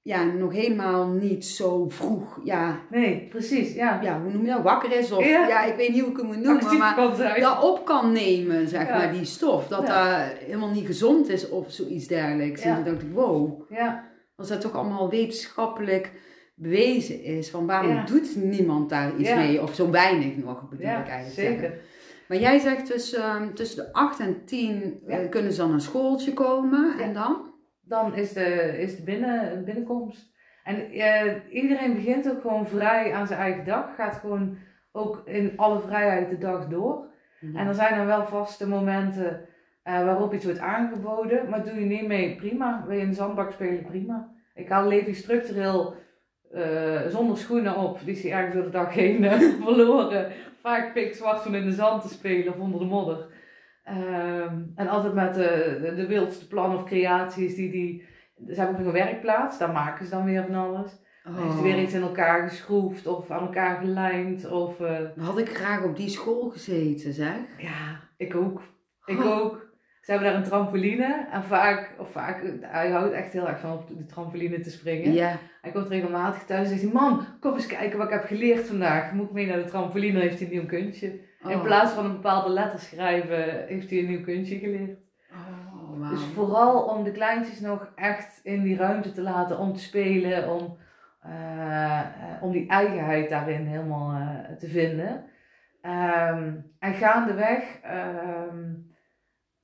ja, 0.02 0.24
nog 0.24 0.54
helemaal 0.54 1.08
niet 1.08 1.46
zo 1.46 1.90
vroeg, 1.90 2.40
ja. 2.44 2.80
Nee, 2.90 3.28
precies, 3.30 3.74
ja. 3.74 4.02
Ja, 4.02 4.22
hoe 4.22 4.32
noem 4.32 4.46
je 4.46 4.52
dat? 4.52 4.62
Wakker 4.62 4.92
is 4.92 5.12
of, 5.12 5.26
ja, 5.26 5.48
ja 5.48 5.64
ik 5.64 5.76
weet 5.76 5.90
niet 5.90 6.02
hoe 6.02 6.12
ik 6.12 6.18
het 6.18 6.26
moet 6.26 6.44
noemen, 6.44 6.78
maar 6.78 6.96
dat 7.40 7.64
op 7.64 7.86
kan 7.86 8.12
nemen, 8.12 8.68
zeg 8.68 8.88
ja. 8.88 8.98
maar, 8.98 9.12
die 9.12 9.26
stof. 9.26 9.68
Dat 9.68 9.88
ja. 9.88 10.28
dat 10.28 10.38
helemaal 10.38 10.72
niet 10.72 10.86
gezond 10.86 11.30
is 11.30 11.50
of 11.50 11.72
zoiets 11.72 12.08
dergelijks. 12.08 12.62
En 12.62 12.76
toen 12.76 12.84
dacht 12.84 13.02
ik, 13.02 13.12
wow. 13.14 13.72
Ja. 13.72 14.12
Als 14.36 14.48
dat 14.48 14.62
toch 14.62 14.74
allemaal 14.74 15.10
wetenschappelijk 15.10 16.12
bewezen 16.56 17.24
is, 17.24 17.50
van 17.50 17.66
waarom 17.66 18.06
doet 18.06 18.36
niemand 18.36 18.90
daar 18.90 19.18
iets 19.18 19.34
mee? 19.34 19.62
Of 19.62 19.76
zo 19.76 19.90
weinig 19.90 20.38
nog, 20.38 20.70
bedoel 20.70 20.88
ik 20.88 21.08
eigenlijk 21.08 21.34
zeker. 21.34 21.60
Zeggen. 21.60 21.80
Maar 22.28 22.38
jij 22.38 22.60
zegt 22.60 22.88
dus 22.88 23.18
um, 23.18 23.56
tussen 23.56 23.86
de 23.86 23.94
8 23.94 24.20
en 24.20 24.46
10 24.46 25.02
uh, 25.08 25.30
kunnen 25.30 25.52
ze 25.52 25.62
dan 25.62 25.74
een 25.74 25.82
schooltje 25.82 26.34
komen 26.34 27.00
en 27.00 27.14
dan? 27.14 27.48
dan 27.88 28.16
is 28.16 28.34
de, 28.34 28.78
is 28.80 28.96
de 28.96 29.04
binnen, 29.04 29.66
binnenkomst. 29.66 30.36
En 30.64 30.96
uh, 30.96 31.34
iedereen 31.50 31.94
begint 31.94 32.32
ook 32.32 32.42
gewoon 32.42 32.68
vrij 32.68 33.14
aan 33.14 33.28
zijn 33.28 33.40
eigen 33.40 33.66
dag. 33.66 33.96
Gaat 33.96 34.16
gewoon 34.16 34.58
ook 34.92 35.22
in 35.26 35.54
alle 35.56 35.80
vrijheid 35.80 36.30
de 36.30 36.38
dag 36.38 36.68
door. 36.68 37.06
Ja. 37.40 37.60
En 37.60 37.68
er 37.68 37.74
zijn 37.74 37.96
dan 37.98 38.06
wel 38.06 38.26
vaste 38.26 38.68
momenten 38.68 39.48
uh, 39.84 40.06
waarop 40.06 40.34
iets 40.34 40.46
wordt 40.46 40.60
aangeboden. 40.60 41.50
Maar 41.50 41.64
doe 41.64 41.80
je 41.80 41.86
niet 41.86 42.08
mee, 42.08 42.36
prima. 42.36 42.84
Wil 42.88 42.98
je 42.98 43.08
de 43.08 43.14
zandbak 43.14 43.52
spelen, 43.52 43.86
prima. 43.86 44.32
Ik 44.54 44.70
haal 44.70 44.88
Levi 44.88 45.14
structureel 45.14 45.96
uh, 46.54 47.08
zonder 47.08 47.38
schoenen 47.38 47.76
op. 47.76 48.00
Die 48.06 48.16
is 48.16 48.24
hij 48.24 48.32
ergens 48.32 48.54
door 48.54 48.64
de 48.64 48.70
dag 48.70 48.94
heen 48.94 49.24
verloren. 49.64 50.32
Vaak 50.62 50.94
pikzwart 50.94 51.46
om 51.46 51.56
in 51.56 51.66
de 51.66 51.72
zand 51.72 52.02
te 52.02 52.08
spelen 52.08 52.54
of 52.54 52.60
onder 52.60 52.80
de 52.80 52.86
modder. 52.86 53.28
Um, 53.90 54.72
en 54.76 54.88
altijd 54.88 55.14
met 55.14 55.34
de, 55.34 55.80
de, 55.82 55.96
de, 55.96 56.08
wildste 56.08 56.48
plannen 56.48 56.78
of 56.78 56.86
creaties 56.86 57.56
die 57.56 57.72
die... 57.72 58.06
Ze 58.48 58.54
hebben 58.54 58.76
ook 58.76 58.78
nog 58.78 58.94
een 58.94 59.06
werkplaats, 59.06 59.58
daar 59.58 59.72
maken 59.72 60.06
ze 60.06 60.12
dan 60.12 60.26
weer 60.26 60.46
van 60.46 60.56
alles. 60.56 60.92
Dan 61.24 61.36
heeft 61.36 61.62
weer 61.62 61.82
iets 61.82 61.94
in 61.94 62.02
elkaar 62.02 62.50
geschroefd 62.50 63.08
of 63.08 63.32
aan 63.32 63.42
elkaar 63.42 63.78
gelijmd 63.78 64.50
of... 64.50 64.80
Uh... 64.80 65.00
Had 65.18 65.38
ik 65.38 65.58
graag 65.58 65.84
op 65.84 65.96
die 65.96 66.10
school 66.10 66.50
gezeten, 66.50 67.14
zeg. 67.14 67.38
Ja, 67.58 68.00
ik 68.18 68.36
ook. 68.36 68.62
Ik 69.06 69.20
oh. 69.20 69.40
ook. 69.40 69.67
Ze 70.08 70.14
hebben 70.14 70.32
daar 70.32 70.42
een 70.42 70.48
trampoline 70.48 71.28
en 71.32 71.44
vaak, 71.44 71.92
of 71.98 72.12
vaak, 72.12 72.44
hij 72.62 72.90
houdt 72.90 73.14
echt 73.14 73.34
heel 73.34 73.48
erg 73.48 73.60
van 73.60 73.72
op 73.72 73.88
de 73.88 74.06
trampoline 74.06 74.60
te 74.60 74.70
springen. 74.70 75.14
Ja. 75.14 75.38
Hij 75.62 75.72
komt 75.72 75.88
regelmatig 75.88 76.44
thuis 76.44 76.62
en 76.62 76.68
zegt 76.68 76.82
hij, 76.82 76.92
mam, 76.92 77.26
kom 77.40 77.54
eens 77.54 77.66
kijken 77.66 77.98
wat 77.98 78.08
ik 78.08 78.14
heb 78.14 78.26
geleerd 78.26 78.68
vandaag. 78.68 79.12
Moet 79.12 79.28
ik 79.28 79.34
mee 79.34 79.48
naar 79.48 79.58
de 79.58 79.70
trampoline, 79.70 80.14
dan 80.14 80.22
heeft 80.22 80.40
hij 80.40 80.48
een 80.48 80.54
nieuw 80.54 80.66
kunstje. 80.66 81.20
Oh. 81.44 81.52
In 81.52 81.62
plaats 81.62 81.92
van 81.92 82.06
een 82.06 82.12
bepaalde 82.12 82.50
letter 82.50 82.80
schrijven, 82.80 83.66
heeft 83.68 83.90
hij 83.90 84.00
een 84.00 84.08
nieuw 84.08 84.24
kunstje 84.24 84.60
geleerd. 84.60 85.00
Oh, 85.32 86.00
wow. 86.00 86.10
Dus 86.10 86.24
vooral 86.24 86.84
om 86.84 87.04
de 87.04 87.12
kleintjes 87.12 87.60
nog 87.60 87.92
echt 87.96 88.40
in 88.44 88.64
die 88.64 88.78
ruimte 88.78 89.12
te 89.12 89.22
laten 89.22 89.58
om 89.58 89.74
te 89.74 89.80
spelen, 89.80 90.50
om, 90.50 90.78
uh, 91.26 92.02
om 92.42 92.52
die 92.52 92.70
eigenheid 92.70 93.30
daarin 93.30 93.66
helemaal 93.66 94.20
uh, 94.20 94.58
te 94.58 94.68
vinden. 94.68 95.24
Um, 95.82 96.72
en 96.80 96.94
gaandeweg, 96.94 97.64
um, 97.84 98.86
uh, 98.90 98.96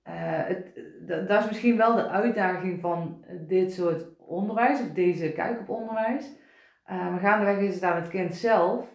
het, 0.03 0.81
dat 1.27 1.39
is 1.39 1.47
misschien 1.47 1.77
wel 1.77 1.95
de 1.95 2.07
uitdaging 2.07 2.81
van 2.81 3.25
dit 3.47 3.73
soort 3.73 4.05
onderwijs, 4.17 4.81
of 4.81 4.89
deze 4.91 5.31
kijk 5.31 5.59
op 5.59 5.69
onderwijs. 5.69 6.31
maar 6.85 7.19
gaandeweg 7.19 7.57
is 7.57 7.73
het 7.73 7.83
aan 7.83 8.01
het 8.01 8.09
kind 8.09 8.35
zelf 8.35 8.87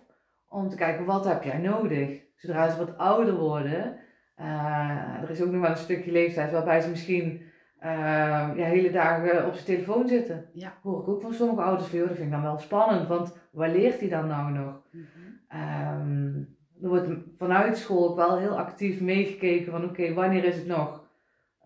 om 0.48 0.68
te 0.68 0.76
kijken 0.76 1.04
wat 1.04 1.24
heb 1.24 1.42
jij 1.42 1.59
nodig 1.59 2.26
zodra 2.38 2.70
ze 2.70 2.78
wat 2.78 2.98
ouder 2.98 3.34
worden, 3.34 3.96
uh, 4.40 5.22
er 5.22 5.30
is 5.30 5.42
ook 5.42 5.50
nog 5.50 5.61
wel 5.61 5.70
een 5.70 5.76
stukje 5.76 6.12
leeftijd 6.12 6.52
waarbij 6.52 6.80
ze 6.80 6.90
misschien 6.90 7.40
uh, 7.82 8.50
ja, 8.56 8.64
hele 8.64 8.90
dagen 8.90 9.46
op 9.46 9.52
zijn 9.52 9.64
telefoon 9.64 10.09
zitten. 10.09 10.50
Ja. 10.52 10.72
Hoor 10.82 11.00
ik 11.00 11.09
ook 11.09 11.20
van 11.20 11.32
sommige 11.32 11.62
ouders 11.62 11.88
veel, 11.88 12.06
dat 12.06 12.16
vind 12.16 12.26
ik 12.26 12.32
dan 12.32 12.42
wel 12.42 12.59
spannend, 12.59 13.09
want 13.09 13.36
waar 13.52 13.70
leert 13.70 14.00
hij 14.00 14.09
dan 14.09 14.26
nou 14.26 14.52
nog? 14.52 14.82
Mm 14.90 15.06
-hmm. 15.14 15.61
um, 16.00 16.56
er 16.82 16.88
wordt 16.88 17.09
vanuit 17.36 17.76
school 17.76 18.09
ook 18.09 18.16
wel 18.16 18.38
heel 18.38 18.59
actief 18.59 19.00
meegekeken 19.00 19.72
van 19.72 19.84
oké, 19.84 19.90
okay, 19.90 20.14
wanneer 20.14 20.44
is 20.44 20.56
het 20.56 20.66
nog 20.66 20.97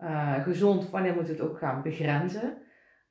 uh, 0.03 0.43
gezond, 0.43 0.89
wanneer 0.89 1.13
moeten 1.13 1.35
we 1.35 1.41
het 1.41 1.51
ook 1.51 1.57
gaan 1.57 1.81
begrenzen? 1.81 2.57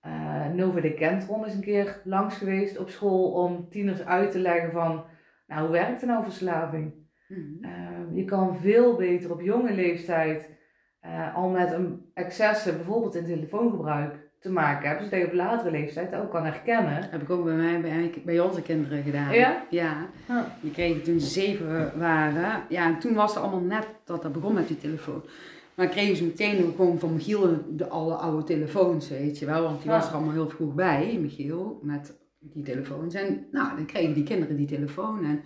Uh, 0.07 0.47
Nova 0.47 0.81
de 0.81 0.95
Kentron 0.95 1.47
is 1.47 1.55
een 1.55 1.61
keer 1.61 2.01
langs 2.05 2.37
geweest 2.37 2.79
op 2.79 2.89
school 2.89 3.31
om 3.33 3.69
tieners 3.69 4.05
uit 4.05 4.31
te 4.31 4.39
leggen 4.39 4.73
van, 4.73 5.05
nou 5.47 5.63
hoe 5.63 5.71
werkt 5.71 6.01
er 6.01 6.09
nou 6.09 6.25
verslaving? 6.25 6.95
Mm 7.29 7.37
-hmm. 7.37 7.71
uh, 7.71 8.17
je 8.17 8.25
kan 8.25 8.57
veel 8.57 8.97
beter 8.97 9.33
op 9.33 9.41
jonge 9.41 9.73
leeftijd 9.73 10.51
uh, 11.07 11.37
al 11.37 11.49
met 11.49 11.73
een 11.73 12.11
excessen, 12.15 12.77
bijvoorbeeld 12.77 13.15
in 13.15 13.25
telefoongebruik, 13.25 14.31
te 14.43 14.51
maken 14.51 14.89
hebben, 14.89 15.05
zodat 15.05 15.21
je 15.21 15.27
op 15.27 15.33
latere 15.33 15.71
leeftijd 15.71 16.15
ook 16.15 16.31
kan 16.31 16.45
herkennen. 16.45 17.11
Heb 17.11 17.23
ik 17.23 17.31
ook 17.31 17.45
bij 17.45 17.55
mij, 17.55 17.81
bij, 17.81 18.23
bij 18.25 18.41
onze 18.41 18.63
kinderen 18.63 19.03
gedaan. 19.03 19.35
Ja? 19.35 19.65
Ja. 19.71 20.07
Huh. 20.27 20.43
Die 20.61 20.71
kregen 20.71 21.03
toen 21.03 21.21
ze 21.21 21.27
zeven 21.27 21.99
waren. 21.99 22.63
Ja, 22.69 22.87
en 22.87 22.99
toen 22.99 23.15
was 23.15 23.35
het 23.35 23.43
allemaal 23.43 23.61
net 23.61 23.87
dat 24.05 24.23
dat 24.23 24.33
begon 24.33 24.55
met 24.55 24.69
die 24.69 24.79
telefoon. 24.79 25.23
Maar 25.77 25.89
kregen 25.89 26.17
ze 26.17 26.25
meteen 26.25 26.73
gewoon 26.77 26.99
van 26.99 27.13
Michiel 27.13 27.59
de 27.71 27.89
alle 27.89 28.15
oude 28.15 28.45
telefoons, 28.45 29.09
weet 29.09 29.39
je 29.39 29.47
wel. 29.47 29.63
Want 29.63 29.83
die 29.83 29.91
was 29.91 30.09
er 30.09 30.15
allemaal 30.15 30.33
heel 30.33 30.49
vroeg 30.49 30.75
bij, 30.75 31.19
Michiel, 31.21 31.81
met 31.83 32.19
die 32.41 32.63
telefoons. 32.63 33.15
En 33.15 33.47
nou, 33.51 33.77
dan 33.77 33.87
kregen 33.87 34.15
die 34.15 34.25
kinderen 34.25 34.57
die 34.57 34.67
telefoon. 34.67 35.25
En 35.25 35.41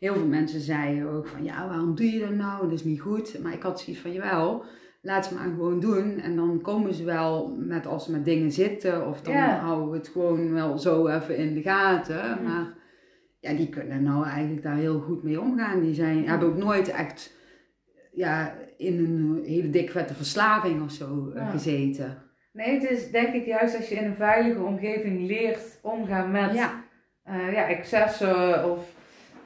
heel 0.00 0.14
veel 0.14 0.26
mensen 0.26 0.60
zeiden 0.60 1.08
ook 1.10 1.26
van, 1.26 1.44
ja, 1.44 1.68
waarom 1.68 1.94
doe 1.94 2.06
je 2.10 2.20
dat 2.20 2.34
nou? 2.34 2.62
Dat 2.62 2.72
is 2.72 2.84
niet 2.84 3.00
goed. 3.00 3.38
Maar 3.42 3.52
ik 3.52 3.62
had 3.62 3.80
zoiets 3.80 4.02
van, 4.02 4.12
jawel, 4.12 4.64
laat 5.02 5.26
ze 5.26 5.34
maar 5.34 5.44
gewoon 5.44 5.80
doen. 5.80 6.18
En 6.18 6.36
dan 6.36 6.60
komen 6.60 6.94
ze 6.94 7.04
wel 7.04 7.54
met, 7.58 7.86
als 7.86 8.04
ze 8.04 8.12
met 8.12 8.24
dingen 8.24 8.52
zitten. 8.52 9.06
Of 9.06 9.20
dan 9.20 9.34
Ja. 9.34 9.58
houden 9.58 9.90
we 9.90 9.96
het 9.96 10.08
gewoon 10.08 10.52
wel 10.52 10.78
zo 10.78 11.06
even 11.06 11.36
in 11.36 11.54
de 11.54 11.62
gaten. 11.62 12.38
Mm. 12.38 12.44
Maar 12.44 12.74
ja, 13.40 13.52
die 13.52 13.68
kunnen 13.68 14.02
nou 14.02 14.24
eigenlijk 14.24 14.62
daar 14.62 14.76
heel 14.76 15.00
goed 15.00 15.22
mee 15.22 15.40
omgaan. 15.40 15.80
Die 15.80 15.94
zijn, 15.94 16.28
hebben 16.28 16.48
ook 16.48 16.56
nooit 16.56 16.88
echt 16.88 17.32
ja, 18.12 18.54
in 18.78 18.98
een 18.98 19.42
hele 19.46 19.70
dik 19.70 19.90
vette 19.90 20.14
verslaving 20.14 20.82
of 20.82 20.90
zo 20.90 21.30
eh, 21.34 21.40
Ja. 21.40 21.50
gezeten. 21.50 22.18
Nee, 22.52 22.80
het 22.80 22.90
is 22.90 23.10
denk 23.10 23.34
ik 23.34 23.46
juist 23.46 23.76
als 23.76 23.88
je 23.88 23.94
in 23.94 24.04
een 24.04 24.14
veilige 24.16 24.62
omgeving 24.62 25.26
leert 25.26 25.78
omgaan 25.82 26.30
met 26.30 26.54
Ja, 26.54 26.84
eh, 27.22 27.52
ja, 27.52 27.68
excessen 27.68 28.70
of 28.72 28.96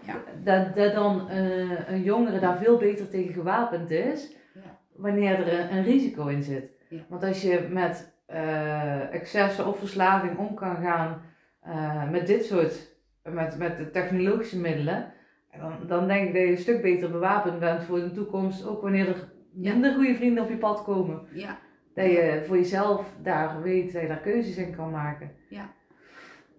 Ja. 0.07 0.14
dat, 0.43 0.74
dat 0.74 0.95
dan 0.95 1.28
eh, 1.28 1.89
een 1.89 2.03
jongere 2.03 2.39
daar 2.41 2.59
veel 2.59 2.76
beter 2.76 3.09
tegen 3.09 3.35
gewapend 3.35 3.91
is 3.91 4.37
Ja. 4.55 4.61
wanneer 4.97 5.47
er 5.47 5.61
een, 5.61 5.76
een 5.76 5.85
risico 5.85 6.26
in 6.26 6.43
zit. 6.43 6.70
Ja. 6.89 6.99
Want 7.09 7.22
als 7.24 7.43
je 7.43 7.66
met 7.70 8.12
eh, 8.26 9.14
excessen 9.14 9.66
of 9.66 9.78
verslaving 9.78 10.39
om 10.39 10.55
kan 10.55 10.76
gaan 10.76 11.22
eh, 11.61 12.11
met 12.11 12.26
dit 12.26 12.45
soort, 12.45 12.95
met, 13.22 13.59
met 13.59 13.76
de 13.76 13.91
technologische 13.91 14.59
middelen, 14.59 15.12
dan, 15.59 15.73
dan 15.87 16.07
denk 16.07 16.27
ik 16.29 16.35
dat 16.35 16.43
je 16.43 16.51
een 16.51 16.59
stuk 16.59 16.83
beter 16.83 17.11
bewapend 17.11 17.59
bent 17.59 17.85
voor 17.85 17.99
de 18.01 18.11
toekomst, 18.11 18.67
ook 18.67 18.83
wanneer 18.83 19.09
er 19.09 19.29
minder 19.51 19.95
goede 19.95 20.15
vrienden 20.15 20.43
op 20.45 20.51
je 20.51 20.57
pad 20.57 20.83
komen. 20.85 21.21
ja, 21.33 21.59
Dat 21.95 22.05
je 22.05 22.43
voor 22.47 22.57
jezelf 22.57 23.07
daar 23.23 23.63
weet, 23.63 23.93
dat 23.93 24.03
je 24.03 24.09
daar 24.09 24.21
keuzes 24.21 24.57
in 24.57 24.77
kan 24.77 24.91
maken. 24.91 25.31
Ja. 25.49 25.71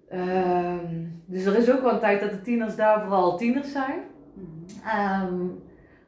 Ehm, 0.10 1.06
dus 1.26 1.46
er 1.46 1.58
is 1.58 1.72
ook 1.72 1.82
wel 1.82 1.94
een 1.94 2.00
tijd 2.00 2.22
dat 2.22 2.32
de 2.32 2.42
tieners 2.42 2.76
daar 2.76 3.02
vooral 3.02 3.38
tieners 3.38 3.72
zijn. 3.72 4.00
Mhm. 4.34 4.88
Ehm, 4.88 5.46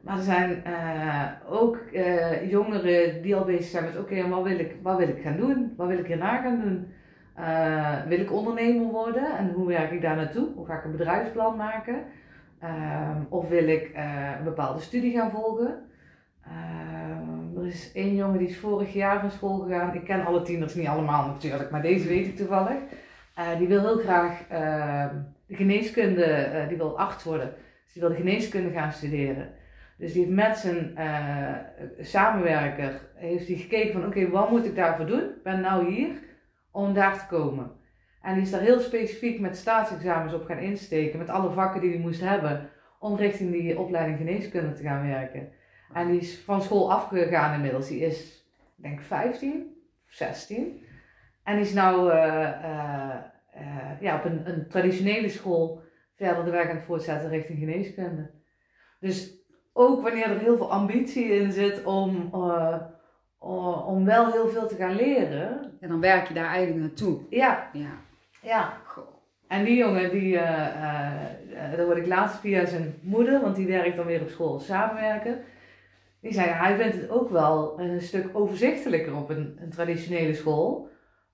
maar 0.00 0.16
er 0.16 0.22
zijn 0.22 0.64
eh, 0.64 1.26
ook 1.48 1.76
eh, 1.76 2.50
jongeren 2.50 3.22
die 3.22 3.36
al 3.36 3.44
bezig 3.44 3.64
zijn 3.64 3.84
met: 3.84 3.98
oké, 3.98 4.28
wat, 4.28 4.42
wil 4.42 4.58
ik, 4.58 4.76
wat 4.82 4.98
wil 4.98 5.08
ik 5.08 5.22
gaan 5.22 5.36
doen? 5.36 5.74
Wat 5.76 5.88
wil 5.88 5.98
ik 5.98 6.06
hierna 6.06 6.40
gaan 6.42 6.60
doen? 6.60 6.92
Eh, 7.34 8.06
wil 8.08 8.20
ik 8.20 8.32
ondernemer 8.32 8.86
worden 8.86 9.36
en 9.38 9.50
hoe 9.52 9.66
werk 9.66 9.90
ik 9.90 10.02
daar 10.02 10.16
naartoe? 10.16 10.48
Hoe 10.54 10.66
ga 10.66 10.78
ik 10.78 10.84
een 10.84 10.96
bedrijfsplan 10.96 11.56
maken? 11.56 12.04
Ehm, 12.60 13.20
of 13.28 13.48
wil 13.48 13.68
ik 13.68 13.90
eh, 13.94 14.30
een 14.38 14.44
bepaalde 14.44 14.80
studie 14.80 15.16
gaan 15.16 15.30
volgen? 15.30 15.86
Ehm, 16.42 17.58
er 17.58 17.66
is 17.66 17.92
één 17.92 18.14
jongen 18.14 18.38
die 18.38 18.48
is 18.48 18.58
vorig 18.58 18.92
jaar 18.92 19.20
van 19.20 19.30
school 19.30 19.58
gegaan. 19.58 19.94
Ik 19.94 20.04
ken 20.04 20.24
alle 20.24 20.42
tieners 20.42 20.74
niet 20.74 20.86
allemaal 20.86 21.26
natuurlijk, 21.26 21.70
maar 21.70 21.82
deze 21.82 22.08
weet 22.08 22.26
ik 22.26 22.36
toevallig. 22.36 22.78
Eh, 23.34 23.58
die 23.58 23.68
wil 23.68 23.80
heel 23.80 23.98
graag 23.98 24.40
uh, 24.52 25.06
de 25.46 25.54
geneeskunde, 25.54 26.50
uh, 26.54 26.68
die 26.68 26.76
wil 26.76 26.98
arts 26.98 27.24
worden. 27.24 27.54
Dus 27.84 27.92
die 27.92 28.02
wil 28.02 28.10
de 28.10 28.16
geneeskunde 28.16 28.70
gaan 28.70 28.92
studeren. 28.92 29.48
Dus 29.98 30.12
die 30.12 30.22
heeft 30.24 30.34
met 30.34 30.56
zijn 30.56 30.98
samenwerker 32.00 33.00
heeft 33.14 33.46
die 33.46 33.56
gekeken 33.56 33.92
van 33.92 34.06
oké, 34.06 34.28
wat 34.28 34.50
moet 34.50 34.64
ik 34.64 34.74
daarvoor 34.76 35.06
doen? 35.06 35.20
Ik 35.20 35.42
ben 35.42 35.60
nou 35.60 35.92
hier 35.92 36.10
om 36.70 36.94
daar 36.94 37.18
te 37.18 37.26
komen. 37.26 37.70
En 38.26 38.34
die 38.34 38.42
is 38.42 38.50
daar 38.50 38.60
heel 38.60 38.80
specifiek 38.80 39.40
met 39.40 39.56
staatsexamens 39.56 40.32
op 40.34 40.44
gaan 40.44 40.58
insteken, 40.58 41.18
met 41.18 41.28
alle 41.28 41.50
vakken 41.50 41.80
die 41.80 41.90
hij 41.90 41.98
moest 41.98 42.20
hebben, 42.20 42.70
om 42.98 43.16
richting 43.16 43.52
die 43.52 43.78
opleiding 43.78 44.18
geneeskunde 44.18 44.72
te 44.72 44.82
gaan 44.82 45.08
werken. 45.08 45.48
En 45.92 46.10
die 46.10 46.20
is 46.20 46.38
van 46.38 46.62
school 46.62 46.92
afgegaan 46.92 47.54
inmiddels. 47.54 47.88
Die 47.88 48.00
is, 48.00 48.46
ik 48.76 48.82
denk 48.82 49.00
15 49.00 49.76
of 50.06 50.12
16. 50.12 50.84
En 51.42 51.56
die 51.56 51.64
is 51.64 51.72
nou 51.72 52.10
uh, 52.10 52.14
uh, 52.14 53.14
uh, 53.56 54.00
ja, 54.00 54.16
op 54.16 54.24
een, 54.24 54.48
een, 54.48 54.68
traditionele 54.68 55.28
school 55.28 55.82
verder 56.16 56.44
de 56.44 56.50
weg 56.50 56.68
aan 56.68 56.76
het 56.76 56.84
voortzetten 56.84 57.28
richting 57.28 57.58
geneeskunde. 57.58 58.30
Dus 59.00 59.34
ook 59.72 60.02
wanneer 60.02 60.30
er 60.30 60.38
heel 60.38 60.56
veel 60.56 60.72
ambitie 60.72 61.24
in 61.24 61.52
zit 61.52 61.84
om, 61.84 62.34
om 63.86 64.04
wel 64.04 64.32
heel 64.32 64.48
veel 64.48 64.68
te 64.68 64.74
gaan 64.74 64.94
leren. 64.94 65.72
En 65.80 65.88
dan 65.88 66.00
werk 66.00 66.28
je 66.28 66.34
daar 66.34 66.48
eigenlijk 66.48 66.86
naartoe. 66.86 67.20
Ja. 67.30 67.70
Ja. 67.72 68.04
Ja. 68.48 68.72
En 69.48 69.64
die 69.64 69.76
jongen, 69.76 70.10
die, 70.10 70.34
daar 70.36 71.84
word 71.84 71.96
ik 71.96 72.06
laatst 72.06 72.40
via 72.40 72.66
zijn 72.66 72.94
moeder, 73.02 73.40
want 73.40 73.56
die 73.56 73.66
werkt 73.66 73.96
dan 73.96 74.06
weer 74.06 74.20
op 74.20 74.28
school 74.28 74.58
samenwerken 74.58 75.44
die 76.26 76.34
zei, 76.34 76.48
hij 76.48 76.76
vindt 76.76 76.96
het 76.96 77.10
ook 77.10 77.30
wel 77.30 77.80
een 77.80 78.00
stuk 78.00 78.28
overzichtelijker 78.32 79.16
op 79.16 79.30
een, 79.30 79.58
een 79.60 79.70
traditionele 79.70 80.34
school. 80.34 80.88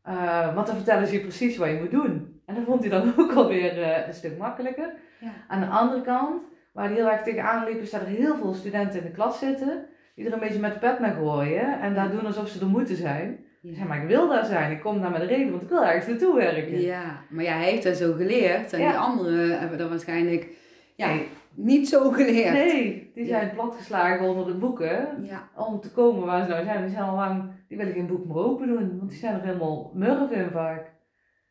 Uh, 0.09 0.55
want 0.55 0.67
dan 0.67 0.77
vertellen 0.77 1.07
ze 1.07 1.15
je 1.15 1.21
precies 1.21 1.57
wat 1.57 1.69
je 1.69 1.79
moet 1.81 1.91
doen. 1.91 2.41
En 2.47 2.55
dat 2.55 2.65
vond 2.65 2.81
hij 2.81 2.91
dan 2.91 3.13
ook 3.19 3.33
alweer 3.33 3.79
uh, 3.79 4.07
een 4.07 4.15
stuk 4.15 4.39
makkelijker. 4.39 4.95
Ja. 5.21 5.33
Aan 5.49 5.61
de 5.61 5.67
andere 5.67 6.03
kant, 6.03 6.43
waar 6.73 6.87
hij 6.87 6.95
heel 6.95 7.11
erg 7.11 7.23
tegenaan 7.23 7.65
liep, 7.65 7.81
is 7.81 7.91
dat 7.91 8.01
er 8.01 8.07
heel 8.07 8.37
veel 8.37 8.55
studenten 8.55 9.01
in 9.01 9.07
de 9.07 9.13
klas 9.13 9.39
zitten. 9.39 9.87
Die 10.15 10.27
er 10.27 10.33
een 10.33 10.39
beetje 10.39 10.59
met 10.59 10.73
de 10.73 10.79
pet 10.79 10.99
naar 10.99 11.15
gooien. 11.15 11.81
En 11.81 11.95
daar 11.95 12.11
doen 12.11 12.27
alsof 12.27 12.49
ze 12.49 12.61
er 12.61 12.67
moeten 12.67 12.97
zijn. 12.97 13.45
Ja. 13.63 13.85
Maar, 13.85 14.03
ik 14.03 14.09
wil 14.09 14.29
daar 14.29 14.45
zijn. 14.45 14.71
Ik 14.71 14.81
kom 14.81 15.01
daar 15.01 15.11
met 15.11 15.21
een 15.21 15.27
reden, 15.27 15.51
want 15.51 15.63
ik 15.63 15.69
wil 15.69 15.85
ergens 15.85 16.07
naartoe 16.07 16.35
werken. 16.35 16.81
Ja, 16.81 17.25
maar 17.29 17.45
ja, 17.45 17.53
hij 17.53 17.71
heeft 17.71 17.83
dat 17.83 17.97
zo 17.97 18.13
geleerd. 18.13 18.73
En 18.73 18.79
die 18.79 18.89
anderen 18.89 19.61
hebben 19.61 19.79
dan 19.79 19.89
waarschijnlijk... 19.89 20.49
Ja, 20.95 21.19
niet 21.55 21.89
zo 21.89 22.11
geleerd. 22.11 22.53
Nee, 22.53 23.11
die 23.15 23.27
zijn 23.27 23.47
ja. 23.47 23.53
platgeslagen 23.55 24.29
onder 24.29 24.47
de 24.47 24.55
boeken 24.55 25.25
ja. 25.25 25.49
om 25.57 25.81
te 25.81 25.91
komen 25.91 26.27
waar 26.27 26.45
ze 26.45 26.51
nou 26.51 26.65
zijn. 26.65 26.83
Die 26.83 26.91
zijn 26.91 27.05
al 27.05 27.15
lang, 27.15 27.51
die 27.69 27.77
willen 27.77 27.93
geen 27.93 28.07
boek 28.07 28.25
meer 28.27 28.37
open 28.37 28.67
doen, 28.67 28.99
want 28.99 29.11
die 29.11 29.19
zijn 29.19 29.35
er 29.35 29.47
helemaal 29.47 29.91
murf 29.95 30.31
in 30.31 30.51
vaak. 30.53 30.91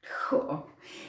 Goh. 0.02 0.60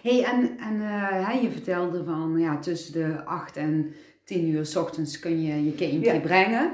hey, 0.03 0.25
en, 0.25 0.59
en 0.59 0.75
uh, 0.75 1.43
je 1.43 1.51
vertelde 1.51 2.05
van 2.05 2.39
ja, 2.39 2.59
tussen 2.59 2.93
de 2.93 3.25
8 3.25 3.57
en 3.57 3.93
10 4.25 4.49
uur 4.49 4.67
s 4.67 4.77
ochtends 4.77 5.19
kun 5.19 5.43
je 5.43 5.65
je 5.65 5.73
kindje 5.73 6.21
brengen. 6.21 6.73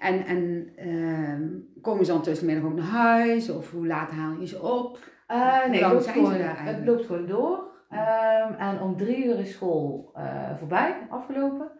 En, 0.00 0.24
en 0.26 0.72
uh, 0.88 1.82
komen 1.82 2.04
ze 2.04 2.12
dan 2.12 2.22
tussenmiddag 2.22 2.64
ook 2.64 2.74
naar 2.74 2.84
huis? 2.84 3.50
Of 3.50 3.70
hoe 3.70 3.86
laat 3.86 4.10
haal 4.10 4.40
je 4.40 4.46
ze 4.46 4.62
op? 4.62 4.98
Uh, 5.30 5.66
nee, 5.66 5.84
het 5.84 5.92
loopt, 5.92 6.06
gewoon, 6.06 6.32
het 6.40 6.86
loopt 6.86 7.06
gewoon 7.06 7.26
door. 7.26 7.68
Um, 7.90 8.54
en 8.54 8.80
om 8.80 8.96
drie 8.96 9.24
uur 9.24 9.38
is 9.38 9.52
school 9.52 10.12
uh, 10.16 10.56
voorbij, 10.56 11.06
afgelopen. 11.08 11.70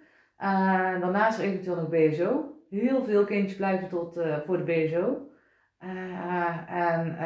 Uh, 0.40 1.00
daarna 1.00 1.28
is 1.28 1.38
er 1.38 1.44
eventueel 1.44 1.76
nog 1.76 1.88
BSO. 1.88 2.54
Heel 2.70 3.04
veel 3.04 3.24
kindjes 3.24 3.56
blijven 3.56 3.88
tot, 3.88 4.20
voor 4.46 4.56
de 4.56 4.64
BSO. 4.64 5.28
en 6.68 7.18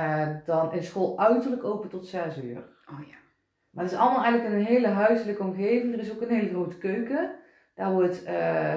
dan 0.45 0.73
is 0.73 0.87
school 0.87 1.19
uiterlijk 1.19 1.65
open 1.65 1.89
tot 1.89 2.07
zes 2.07 2.43
uur. 2.43 2.59
Oh 2.91 3.07
ja. 3.07 3.17
Maar 3.71 3.85
het 3.85 3.93
is 3.93 3.99
allemaal 3.99 4.25
eigenlijk 4.25 4.55
een 4.55 4.65
hele 4.65 4.87
huiselijke 4.89 5.43
omgeving. 5.43 5.93
Er 5.93 5.99
is 5.99 6.13
ook 6.13 6.21
een 6.21 6.35
hele 6.35 6.49
grote 6.49 6.79
keuken. 6.79 7.35
Daar 7.75 7.93
wordt 7.93 8.23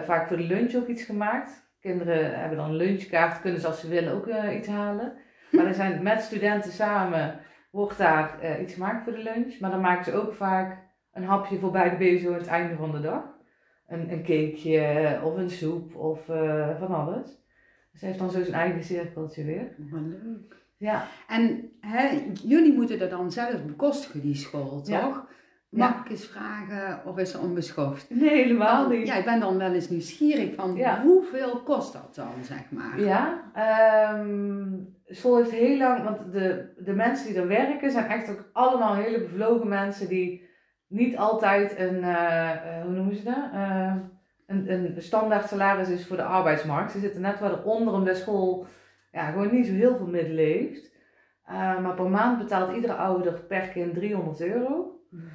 vaak 0.05 0.28
voor 0.28 0.38
de 0.38 0.43
lunch 0.43 0.76
ook 0.76 0.88
iets 0.88 1.03
gemaakt. 1.03 1.66
Kinderen 1.80 2.40
hebben 2.40 2.58
dan 2.58 2.70
een 2.70 2.76
lunchkaart, 2.76 3.42
kunnen 3.42 3.62
ze 3.62 3.68
als 3.68 3.80
ze 3.80 3.90
willen 3.90 4.14
ook 4.14 4.28
iets 4.54 4.68
halen. 4.68 5.14
Maar 5.52 5.66
er 5.66 5.74
zijn 5.74 6.04
met 6.04 6.22
studenten 6.22 6.72
samen 6.72 7.40
wordt 7.72 7.98
daar 7.98 8.40
uh, 8.44 8.62
iets 8.62 8.74
gemaakt 8.74 9.04
voor 9.04 9.14
de 9.14 9.24
lunch. 9.24 9.60
Maar 9.60 9.72
dan 9.72 9.82
maken 9.82 10.06
ze 10.06 10.14
ook 10.14 10.34
vaak 10.34 10.78
een 11.12 11.24
hapje 11.24 11.60
voor 11.60 11.72
bij 11.72 11.90
de 11.90 11.96
BSO 11.96 12.28
aan 12.28 12.38
het 12.38 12.48
einde 12.48 12.76
van 12.76 12.92
de 12.92 13.02
dag. 13.02 13.24
Een, 13.88 14.12
een 14.12 14.24
cakeje 14.24 15.20
of 15.24 15.36
een 15.36 15.50
soep 15.50 15.96
of 15.96 16.28
uh, 16.28 16.80
van 16.80 16.88
alles. 16.88 17.26
Dus 17.92 18.02
hij 18.02 18.10
heeft 18.10 18.20
dan 18.20 18.32
zo 18.32 18.44
zijn 18.44 18.62
eigen 18.62 18.84
cirkeltje 18.84 19.44
weer. 19.44 19.76
Wat 19.78 20.02
leuk. 20.02 20.56
Ja. 20.78 21.08
En 21.28 21.72
hè, 21.80 22.24
jullie 22.44 22.74
moeten 22.74 23.00
dat 23.00 23.10
dan 23.10 23.32
zelf 23.32 23.66
bekostigen, 23.66 24.22
die 24.22 24.36
school, 24.36 24.82
toch? 24.82 24.88
Ja. 24.88 25.28
Mag 25.78 26.00
ik 26.06 26.10
eens 26.10 26.28
vragen 26.28 27.02
of 27.06 27.18
is 27.18 27.32
ze 27.32 27.40
onbeschoft? 27.40 28.10
Nee, 28.10 28.30
helemaal 28.30 28.90
niet. 28.90 29.08
Ja, 29.08 29.16
ik 29.16 29.26
ben 29.26 29.40
dan 29.40 29.58
wel 29.58 29.74
eens 29.74 29.90
nieuwsgierig 29.90 30.56
van 30.56 30.80
hoeveel 31.02 31.62
kost 31.64 31.94
dat 31.94 32.16
dan, 32.16 32.34
zeg 32.42 32.72
maar? 32.72 33.00
Ja, 33.00 33.44
um, 34.20 34.96
school 35.06 35.38
heeft 35.38 35.52
heel 35.52 35.78
lang, 35.78 36.04
want 36.04 36.32
de, 36.32 36.74
de 36.78 36.94
mensen 36.94 37.28
die 37.28 37.42
er 37.42 37.48
werken 37.48 37.92
zijn 37.92 38.06
echt 38.06 38.30
ook 38.30 38.50
allemaal 38.54 38.96
hele 38.96 39.20
bevlogen 39.20 39.68
mensen 39.68 40.08
die 40.08 40.50
niet 40.88 41.18
altijd 41.18 41.80
een, 41.80 41.96
uh, 41.96 42.52
hoe 42.84 42.92
noemen 42.92 43.16
ze 43.16 43.24
dat? 43.24 43.50
Uh, 43.54 43.94
een, 44.48 44.72
een 44.72 45.02
standaard 45.02 45.48
salaris 45.48 45.90
is 45.90 46.08
voor 46.08 46.18
de 46.18 46.24
arbeidsmarkt. 46.24 46.92
Ze 46.92 47.00
zitten 47.00 47.22
net 47.22 47.40
wat 47.40 47.60
eronder 47.60 47.94
omdat 47.94 48.18
school 48.18 48.66
ja, 49.12 49.30
gewoon 49.32 49.54
niet 49.54 49.66
zo 49.66 49.74
heel 49.74 49.98
veel 49.98 50.08
middelen 50.08 50.46
heeft. 50.46 50.96
Uh, 51.50 51.80
maar 51.80 51.94
per 51.94 52.10
maand 52.10 52.38
betaalt 52.38 52.76
iedere 52.76 52.94
ouder 52.94 53.34
per 53.34 53.68
kind 53.68 53.94
300 53.94 54.42
euro. 54.42 55.02
Mm 55.10 55.20
-hmm. 55.20 55.30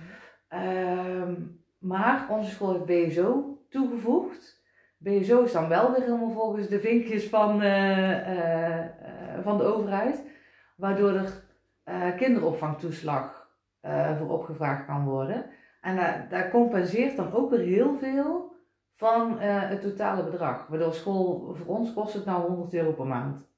Maar 1.78 2.26
onze 2.30 2.50
school 2.50 2.72
heeft 2.72 3.08
BSO 3.08 3.58
toegevoegd. 3.68 4.62
BSO 4.98 5.42
is 5.42 5.52
dan 5.52 5.68
wel 5.68 5.92
weer 5.92 6.02
helemaal 6.02 6.30
volgens 6.30 6.68
de 6.68 6.80
vinkjes 6.80 7.28
van, 7.28 7.62
uh, 7.62 8.10
uh, 8.10 8.86
van 9.42 9.58
de 9.58 9.64
overheid, 9.64 10.22
waardoor 10.76 11.12
er 11.12 11.42
kinderopvangtoeslag 12.12 13.50
voor 14.18 14.28
opgevraagd 14.28 14.86
kan 14.86 15.04
worden. 15.04 15.44
En 15.80 16.26
daar 16.28 16.50
compenseert 16.50 17.16
dan 17.16 17.32
ook 17.32 17.50
weer 17.50 17.60
heel 17.60 17.98
veel 17.98 18.56
van 18.94 19.38
het 19.40 19.80
totale 19.80 20.24
bedrag. 20.24 20.66
Waardoor 20.66 20.94
school, 20.94 21.54
voor 21.54 21.76
ons 21.76 21.92
kost 21.92 22.14
het 22.14 22.24
nou 22.24 22.48
100 22.48 22.74
euro 22.74 22.92
per 22.92 23.06
maand. 23.06 23.50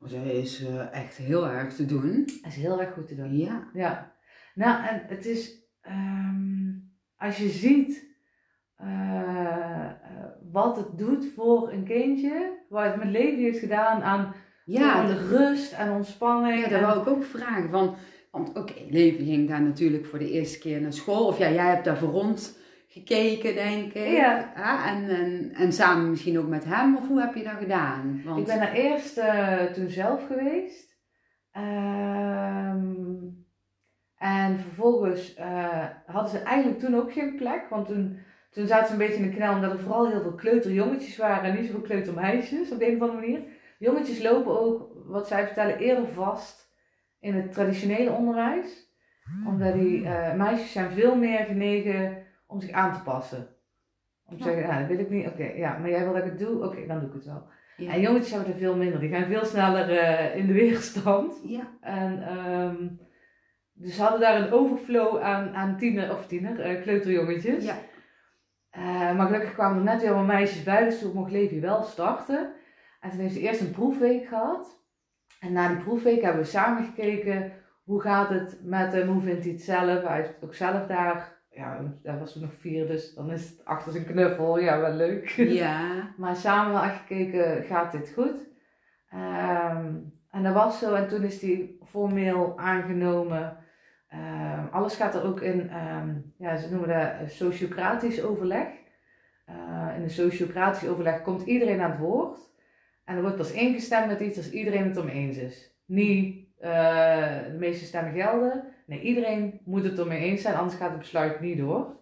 Dus 0.00 0.12
dat 0.12 0.24
is 0.24 0.64
echt 0.92 1.16
heel 1.16 1.48
erg 1.48 1.74
te 1.74 1.86
doen. 1.86 2.24
Dat 2.26 2.52
is 2.52 2.56
heel 2.56 2.80
erg 2.80 2.92
goed 2.92 3.08
te 3.08 3.14
doen. 3.14 3.36
Ja. 3.36 3.68
ja. 3.72 4.12
Nou, 4.54 4.86
en 4.86 5.02
het 5.06 5.26
is, 5.26 5.63
um, 5.88 6.92
als 7.16 7.36
je 7.36 7.48
ziet 7.48 8.12
uh, 8.82 9.90
wat 10.52 10.76
het 10.76 10.98
doet 10.98 11.26
voor 11.34 11.72
een 11.72 11.84
kindje, 11.84 12.64
wat 12.68 12.84
het 12.84 12.96
met 12.96 13.08
leven 13.08 13.42
heeft 13.42 13.58
gedaan 13.58 14.02
aan, 14.02 14.34
ja, 14.64 15.06
de 15.06 15.28
rust 15.28 15.72
en 15.72 15.90
ontspanning. 15.90 16.60
Ja, 16.60 16.68
dat 16.68 16.80
wou 16.80 17.00
ik 17.00 17.06
ook 17.06 17.24
vragen. 17.24 17.70
Van, 17.70 17.94
want 18.30 18.48
oké, 18.48 18.58
okay, 18.58 18.86
Leven 18.90 19.24
ging 19.24 19.48
daar 19.48 19.62
natuurlijk 19.62 20.06
voor 20.06 20.18
de 20.18 20.30
eerste 20.30 20.58
keer 20.58 20.80
naar 20.80 20.92
school. 20.92 21.26
Of 21.26 21.38
ja, 21.38 21.50
jij 21.50 21.68
hebt 21.68 21.84
daar 21.84 21.98
voor 21.98 22.10
rond 22.10 22.58
gekeken, 22.88 23.54
denk 23.54 23.92
ik. 23.92 24.06
Ja. 24.06 24.52
ja 24.56 24.94
en, 24.94 25.08
en, 25.08 25.52
en 25.52 25.72
samen 25.72 26.10
misschien 26.10 26.38
ook 26.38 26.48
met 26.48 26.64
hem, 26.64 26.96
of 26.96 27.08
hoe 27.08 27.20
heb 27.20 27.34
je 27.34 27.42
dat 27.42 27.58
gedaan? 27.58 28.22
Want... 28.24 28.38
Ik 28.38 28.46
ben 28.46 28.58
daar 28.58 28.72
eerst 28.72 29.18
uh, 29.18 29.62
toen 29.62 29.88
zelf 29.88 30.26
geweest. 30.26 30.96
Um, 31.56 33.43
en 34.24 34.58
vervolgens 34.58 35.38
uh, 35.38 35.84
hadden 36.06 36.30
ze 36.30 36.38
eigenlijk 36.38 36.78
toen 36.78 36.96
ook 36.96 37.12
geen 37.12 37.36
plek, 37.36 37.66
want 37.68 37.86
toen 37.86 38.18
toen 38.50 38.66
zaten 38.66 38.86
ze 38.86 38.92
een 38.92 38.98
beetje 38.98 39.22
in 39.22 39.30
de 39.30 39.36
knel 39.36 39.54
omdat 39.54 39.72
er 39.72 39.78
vooral 39.78 40.08
heel 40.08 40.20
veel 40.20 40.34
kleuterjongetjes 40.34 41.16
waren 41.16 41.50
en 41.50 41.56
niet 41.56 41.66
zoveel 41.66 41.80
kleutermeisjes 41.80 42.70
op 42.70 42.78
de 42.78 42.88
een 42.88 42.94
of 42.94 43.00
andere 43.00 43.20
manier. 43.20 43.42
Jongetjes 43.78 44.22
lopen 44.22 44.60
ook, 44.60 44.90
wat 45.06 45.28
zij 45.28 45.46
vertellen, 45.46 45.78
eerder 45.78 46.06
vast 46.06 46.72
in 47.20 47.34
het 47.34 47.52
traditionele 47.52 48.10
onderwijs. 48.10 48.92
Omdat 49.46 49.72
die 49.72 50.00
uh, 50.00 50.34
meisjes 50.34 50.72
zijn 50.72 50.90
veel 50.90 51.16
meer 51.16 51.44
genegen 51.44 52.16
om 52.46 52.60
zich 52.60 52.70
aan 52.70 52.92
te 52.92 53.02
passen. 53.02 53.48
Om 54.26 54.36
te 54.36 54.42
zeggen, 54.42 54.68
nou, 54.68 54.78
dat 54.78 54.88
wil 54.88 54.98
ik 54.98 55.10
niet, 55.10 55.26
oké, 55.26 55.44
ja, 55.44 55.78
maar 55.78 55.90
jij 55.90 56.04
wil 56.04 56.12
dat 56.12 56.24
ik 56.24 56.30
het 56.30 56.38
doe, 56.38 56.64
oké, 56.64 56.86
dan 56.86 56.98
doe 56.98 57.08
ik 57.08 57.14
het 57.14 57.24
wel. 57.24 57.46
En 57.76 58.00
jongetjes 58.00 58.32
hebben 58.32 58.52
er 58.52 58.58
veel 58.58 58.76
minder, 58.76 59.00
die 59.00 59.10
gaan 59.10 59.24
veel 59.24 59.44
sneller 59.44 59.90
uh, 59.90 60.36
in 60.36 60.46
de 60.46 60.52
weerstand. 60.52 61.40
Ja. 61.44 61.68
En 61.80 62.38
um, 62.38 63.03
dus 63.84 63.98
hadden 63.98 64.20
daar 64.20 64.40
een 64.40 64.52
overflow 64.52 65.20
aan, 65.22 65.54
aan 65.54 65.76
tiener, 65.76 66.12
of 66.12 66.26
tiener, 66.26 66.70
uh, 66.70 66.82
kleuterjongetjes. 66.82 67.64
Ja. 67.64 67.76
Uh, 68.78 69.16
maar 69.16 69.26
gelukkig 69.26 69.52
kwamen 69.52 69.78
er 69.78 69.84
net 69.84 70.00
weer 70.00 70.10
allemaal 70.10 70.36
meisjes 70.36 70.62
bij, 70.62 70.84
dus 70.84 70.98
toen 70.98 71.14
mocht 71.14 71.30
Levi 71.30 71.60
wel 71.60 71.82
starten. 71.82 72.52
En 73.00 73.10
toen 73.10 73.18
heeft 73.18 73.34
ze 73.34 73.40
eerst 73.40 73.60
een 73.60 73.70
proefweek 73.70 74.26
gehad. 74.26 74.82
En 75.40 75.52
na 75.52 75.68
die 75.68 75.76
proefweek 75.76 76.22
hebben 76.22 76.42
we 76.42 76.48
samen 76.48 76.84
gekeken 76.84 77.52
hoe 77.84 78.00
gaat 78.00 78.28
het 78.28 78.58
met 78.62 78.92
hem, 78.92 79.08
hoe 79.08 79.22
vindt 79.22 79.44
hij 79.44 79.52
het 79.52 79.62
zelf. 79.62 80.02
Hij 80.02 80.16
heeft 80.16 80.34
ook 80.40 80.54
zelf 80.54 80.86
daar, 80.86 81.38
ja, 81.50 81.94
daar 82.02 82.18
was 82.18 82.32
toen 82.32 82.42
nog 82.42 82.54
vier, 82.54 82.86
dus 82.86 83.14
dan 83.14 83.30
is 83.30 83.48
het 83.48 83.64
achter 83.64 83.92
zijn 83.92 84.06
knuffel, 84.06 84.58
ja, 84.58 84.80
wel 84.80 84.94
leuk. 84.94 85.28
Ja. 85.28 85.92
maar 86.16 86.36
samen 86.36 86.72
wel 86.72 86.82
echt 86.82 86.98
gekeken, 86.98 87.64
gaat 87.64 87.92
dit 87.92 88.12
goed? 88.14 88.48
Ehm, 89.10 89.94
en 90.30 90.42
dat 90.42 90.54
was 90.54 90.78
zo, 90.78 90.94
en 90.94 91.08
toen 91.08 91.22
is 91.22 91.38
die 91.38 91.78
formeel 91.88 92.58
aangenomen. 92.58 93.63
Ehm, 94.14 94.66
alles 94.70 94.96
gaat 94.96 95.14
er 95.14 95.24
ook 95.24 95.40
in, 95.40 95.70
ehm, 95.70 96.14
ja, 96.36 96.56
ze 96.56 96.70
noemen 96.70 96.88
dat 96.88 96.98
eh, 96.98 97.28
sociocratisch 97.28 98.22
overleg. 98.22 98.66
Eh, 99.44 99.92
in 99.96 100.02
een 100.02 100.10
sociocratisch 100.10 100.88
overleg 100.88 101.22
komt 101.22 101.46
iedereen 101.46 101.80
aan 101.80 101.90
het 101.90 102.00
woord. 102.00 102.38
En 103.04 103.16
er 103.16 103.22
wordt 103.22 103.36
pas 103.36 103.52
ingestemd 103.52 104.06
met 104.06 104.20
iets 104.20 104.36
als 104.36 104.50
iedereen 104.50 104.84
het 104.84 104.96
om 104.96 105.08
eens 105.08 105.36
is. 105.36 105.76
Niet 105.86 106.46
eh, 106.58 106.70
de 107.50 107.56
meeste 107.58 107.84
stemmen 107.84 108.12
gelden. 108.12 108.64
Nee, 108.86 109.00
iedereen 109.00 109.60
moet 109.64 109.84
het 109.84 109.98
ermee 109.98 110.20
eens 110.20 110.42
zijn, 110.42 110.54
anders 110.54 110.76
gaat 110.76 110.90
het 110.90 110.98
besluit 110.98 111.40
niet 111.40 111.58
door. 111.58 111.96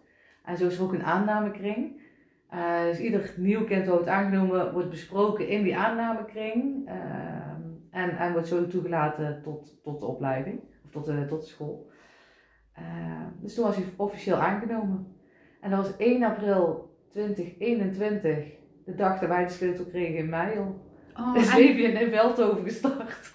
En 0.45 0.57
zo 0.57 0.67
is 0.67 0.77
er 0.77 0.83
ook 0.83 0.93
een 0.93 1.03
aannamekring. 1.03 2.01
Dus 2.89 2.99
ieder 2.99 3.33
nieuw 3.37 3.63
kind 3.63 3.87
wordt 3.87 4.07
aangenomen, 4.07 4.73
wordt 4.73 4.89
besproken 4.89 5.47
in 5.47 5.63
die 5.63 5.77
aannamekring. 5.77 6.89
Uh, 6.89 6.93
en, 7.89 8.17
en 8.17 8.31
wordt 8.31 8.47
zo 8.47 8.67
toegelaten 8.67 9.41
tot, 9.43 9.79
tot 9.83 9.99
de 9.99 10.05
opleiding, 10.05 10.59
of 10.85 10.91
tot 10.91 11.05
de, 11.05 11.25
tot 11.25 11.41
de 11.41 11.47
school. 11.47 11.91
Uh, 12.79 12.83
dus 13.41 13.53
toen 13.53 13.65
was 13.65 13.75
hij 13.75 13.85
officieel 13.95 14.37
aangenomen. 14.37 15.15
En 15.61 15.69
dat 15.69 15.79
was 15.79 15.97
1 15.97 16.23
april 16.23 16.95
2021, 17.11 18.45
de 18.85 18.95
dag 18.95 19.19
dat 19.19 19.29
wij 19.29 19.43
de 19.43 19.51
sleutel 19.51 19.85
kregen 19.85 20.17
in 20.17 20.29
Meijel. 20.29 20.81
Oh, 21.19 21.35
is 21.35 21.49
en... 21.49 21.99
in 22.01 22.11
Veldhoven 22.11 22.63
gestart. 22.63 23.33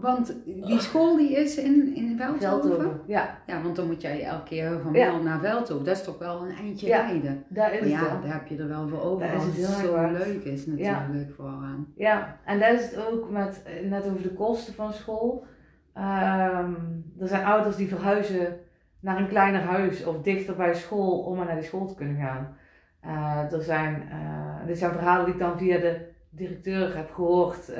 Want 0.00 0.36
die 0.44 0.80
school 0.80 1.16
die 1.16 1.32
is 1.36 1.56
in, 1.56 1.94
in 1.94 2.16
Veldhoven? 2.16 2.60
Veldhoven, 2.60 3.00
ja. 3.06 3.38
Ja, 3.46 3.62
want 3.62 3.76
dan 3.76 3.86
moet 3.86 4.02
jij 4.02 4.22
elke 4.22 4.44
keer 4.44 4.80
van 4.82 4.92
ja. 4.92 5.18
naar 5.18 5.40
Veldhoven. 5.40 5.84
Dat 5.84 5.96
is 5.96 6.04
toch 6.04 6.18
wel 6.18 6.42
een 6.42 6.56
eindje 6.56 6.86
ja, 6.86 7.06
rijden. 7.06 7.44
Daar 7.48 7.74
is 7.74 7.80
maar 7.80 7.88
ja, 7.88 8.10
het 8.10 8.22
daar 8.22 8.32
heb 8.32 8.46
je 8.46 8.56
er 8.56 8.68
wel 8.68 8.88
voor 8.88 9.00
over. 9.00 9.34
Als 9.34 9.44
het, 9.44 9.56
het 9.56 9.66
zo 9.66 10.10
leuk 10.10 10.44
is 10.44 10.66
natuurlijk 10.66 11.34
voor 11.36 11.62
hem. 11.62 11.92
Ja, 11.96 12.40
en 12.44 12.58
dat 12.60 12.72
is 12.72 12.90
het 12.90 13.06
ook 13.06 13.30
met, 13.30 13.62
net 13.84 14.06
over 14.06 14.22
de 14.22 14.32
kosten 14.32 14.74
van 14.74 14.92
school. 14.92 15.46
Um, 15.94 17.04
er 17.20 17.28
zijn 17.28 17.44
ouders 17.44 17.76
die 17.76 17.88
verhuizen 17.88 18.58
naar 19.06 19.18
een 19.18 19.28
kleiner 19.28 19.60
huis 19.60 20.04
of 20.04 20.22
dichter 20.22 20.56
bij 20.56 20.74
school 20.74 21.18
om 21.18 21.36
maar 21.36 21.46
naar 21.46 21.54
die 21.54 21.64
school 21.64 21.86
te 21.86 21.94
kunnen 21.94 22.16
gaan. 22.16 22.56
Uh, 23.04 23.52
er 23.52 23.62
zijn, 23.62 24.08
uh, 24.12 24.66
dit 24.66 24.78
zijn 24.78 24.92
verhalen 24.92 25.24
die 25.24 25.34
ik 25.34 25.40
dan 25.40 25.58
via 25.58 25.78
de 25.78 26.08
directeur 26.30 26.96
heb 26.96 27.12
gehoord 27.12 27.70
uh, 27.70 27.76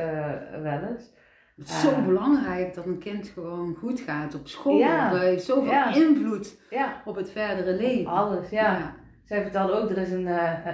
wel 0.63 0.81
eens. 0.91 1.15
Het 1.57 1.69
is 1.69 1.81
zo 1.81 2.03
belangrijk 2.07 2.75
dat 2.75 2.87
een 2.87 2.99
kind 2.99 3.29
gewoon 3.29 3.75
goed 3.79 4.01
gaat 4.01 4.35
op 4.35 4.49
school. 4.49 4.79
Ja. 4.79 5.11
Dat 5.11 5.21
heeft 5.21 5.45
zoveel 5.45 5.73
ja. 5.73 5.95
invloed 5.95 6.61
ja. 6.71 7.03
op 7.05 7.17
het 7.17 7.31
verdere 7.31 7.75
leven. 7.75 8.13
Alles, 8.13 8.51
ja. 8.51 8.95
Zij 9.25 9.43
vertelde 9.43 9.73
ook, 9.73 9.91
er 9.91 9.99
is 9.99 10.11
een, 10.11 10.29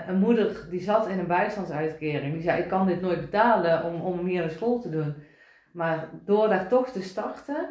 een 0.09 0.19
moeder 0.19 0.67
die 0.71 0.81
zat 0.81 1.09
in 1.09 1.19
een 1.19 1.27
bijstandsuitkering. 1.27 2.33
Die 2.33 2.43
zei, 2.43 2.63
ik 2.63 2.69
kan 2.69 2.87
dit 2.87 3.01
nooit 3.01 3.21
betalen 3.21 3.85
om, 3.85 4.01
om 4.01 4.27
hier 4.27 4.41
naar 4.41 4.51
school 4.51 4.81
te 4.81 4.91
doen. 4.91 5.15
Maar 5.73 6.09
door 6.25 6.49
daar 6.49 6.69
toch 6.69 6.89
te 6.89 7.03
starten, 7.03 7.69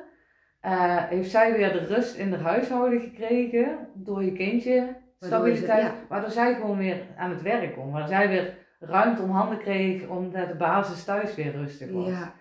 uh, 0.65 1.03
heeft 1.03 1.31
zij 1.31 1.53
weer 1.53 1.71
de 1.71 1.85
rust 1.85 2.15
in 2.15 2.33
haar 2.33 2.41
huishouden 2.41 3.01
gekregen. 3.01 3.87
Door 3.93 4.23
je 4.23 4.31
kindje 4.31 4.95
stabiliteit. 5.19 5.85
Ze, 5.85 5.91
Waardoor 6.09 6.29
zij 6.29 6.53
gewoon 6.53 6.77
weer 6.77 7.01
aan 7.17 7.29
het 7.29 7.41
werk 7.41 7.73
kon. 7.73 7.91
Waar 7.91 8.07
zij 8.07 8.29
weer 8.29 8.57
ruimte 8.79 9.21
om 9.21 9.29
handen 9.29 9.57
kreeg 9.57 10.07
omdat 10.07 10.47
de 10.47 10.55
basis 10.55 11.03
thuis 11.03 11.35
weer 11.35 11.51
rustig 11.51 11.91
was. 11.91 12.07
Ja. 12.07 12.33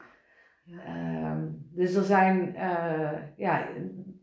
Uh, 0.64 1.32
dus 1.74 1.94
er 1.94 2.02
zijn, 2.02 2.54
uh, 2.56 3.10
ja, 3.36 3.66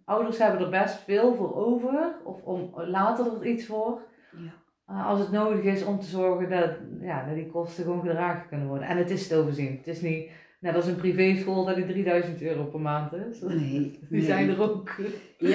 ouders 0.06 0.38
hebben 0.38 0.62
er 0.62 0.70
best 0.70 0.95
veel 0.95 1.36
voor 1.36 1.56
over. 1.56 2.16
Of 2.24 2.41
om 2.41 2.72
later 2.76 3.26
er 3.26 3.45
iets 3.45 3.66
voor. 3.66 4.02
Ja. 4.32 4.95
Uh, 4.95 5.08
als 5.08 5.20
het 5.20 5.32
nodig 5.32 5.64
is 5.64 5.84
om 5.84 6.00
te 6.00 6.06
zorgen 6.06 6.50
dat, 6.50 6.72
ja, 7.02 7.26
dat 7.26 7.36
die 7.36 7.48
kosten 7.48 7.84
gewoon 7.84 8.02
gedragen 8.02 8.48
kunnen 8.48 8.68
worden. 8.68 8.88
En 8.88 8.98
het 8.98 9.10
is 9.10 9.28
te 9.28 9.36
overzien. 9.36 9.78
Het 9.78 9.88
is 9.88 10.02
niet 10.02 10.32
Net 10.68 10.76
als 10.76 10.88
een 10.88 10.95
privéschool 10.95 11.65
dat 11.65 11.76
die 11.76 11.86
3000 11.86 12.41
euro 12.41 12.63
per 12.63 12.80
maand 12.80 13.13
is. 13.13 13.41
Nee. 13.41 13.99
Die 14.09 14.22
zijn 14.22 14.49
er 14.49 14.61
ook. 14.61 14.95
Ja, 15.38 15.49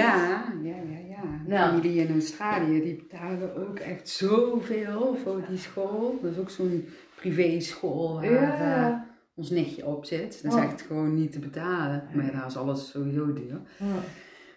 ja, 0.62 0.76
ja, 0.90 0.98
ja. 1.08 1.22
ja. 1.46 1.68
Familie 1.68 2.06
in 2.06 2.12
Australië, 2.12 2.82
die 2.82 2.96
betalen 2.96 3.68
ook 3.68 3.78
echt 3.78 4.08
zoveel 4.08 5.16
voor 5.22 5.42
die 5.48 5.58
school. 5.58 6.18
Dat 6.22 6.30
is 6.30 6.38
ook 6.38 6.50
zo'n 6.50 6.88
privéschool 7.14 8.14
waar 8.14 8.24
ja. 8.32 8.90
uh, 8.90 8.96
ons 9.34 9.50
nichtje 9.50 9.86
op 9.86 10.04
zit. 10.04 10.42
Dat 10.42 10.52
is 10.52 10.58
oh. 10.58 10.64
echt 10.64 10.82
gewoon 10.82 11.14
niet 11.14 11.32
te 11.32 11.38
betalen. 11.38 12.08
Maar 12.14 12.32
daar 12.32 12.46
is 12.46 12.56
alles 12.56 12.90
sowieso 12.90 13.32
duur. 13.32 13.60
Oh. 13.80 13.86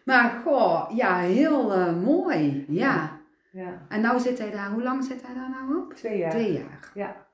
Maar 0.04 0.42
goh, 0.44 0.92
ja, 0.96 1.20
heel 1.20 1.78
uh, 1.78 2.02
mooi. 2.04 2.66
Ja. 2.68 3.20
ja. 3.52 3.86
En 3.90 4.02
nou 4.02 4.20
zit 4.20 4.38
hij 4.38 4.52
daar, 4.52 4.72
hoe 4.72 4.84
lang 4.84 5.04
zit 5.04 5.26
hij 5.26 5.36
daar 5.36 5.50
nou 5.50 5.84
op? 5.84 5.94
Twee 5.94 6.18
jaar. 6.18 6.32
Twee 6.32 6.54
jaar. 6.54 6.92
Ja. 6.94 7.26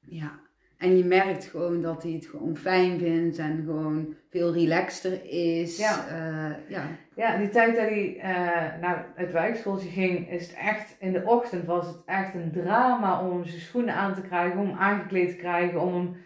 Ja. 0.00 0.42
En 0.78 0.96
je 0.96 1.04
merkt 1.04 1.44
gewoon 1.44 1.82
dat 1.82 2.02
hij 2.02 2.12
het 2.12 2.26
gewoon 2.26 2.56
fijn 2.56 2.98
vindt 2.98 3.38
en 3.38 3.62
gewoon 3.64 4.14
veel 4.30 4.52
relaxter 4.52 5.20
is. 5.30 5.78
Ja, 5.78 6.04
uh, 6.12 6.68
ja. 6.68 6.82
ja 7.14 7.36
die 7.36 7.48
tijd 7.48 7.76
dat 7.76 7.88
hij 7.88 8.16
uh, 8.16 8.80
naar 8.80 9.06
het 9.14 9.32
wijkschooltje 9.32 9.88
ging, 9.88 10.30
is 10.30 10.46
het 10.46 10.56
echt, 10.56 10.96
in 10.98 11.12
de 11.12 11.22
ochtend 11.24 11.64
was 11.64 11.86
het 11.86 12.02
echt 12.06 12.34
een 12.34 12.52
drama 12.52 13.28
om 13.28 13.44
zijn 13.44 13.60
schoenen 13.60 13.94
aan 13.94 14.14
te 14.14 14.22
krijgen, 14.22 14.60
om 14.60 14.66
hem 14.66 14.78
aangekleed 14.78 15.28
te 15.28 15.36
krijgen, 15.36 15.80
om 15.80 15.94
hem 15.94 16.16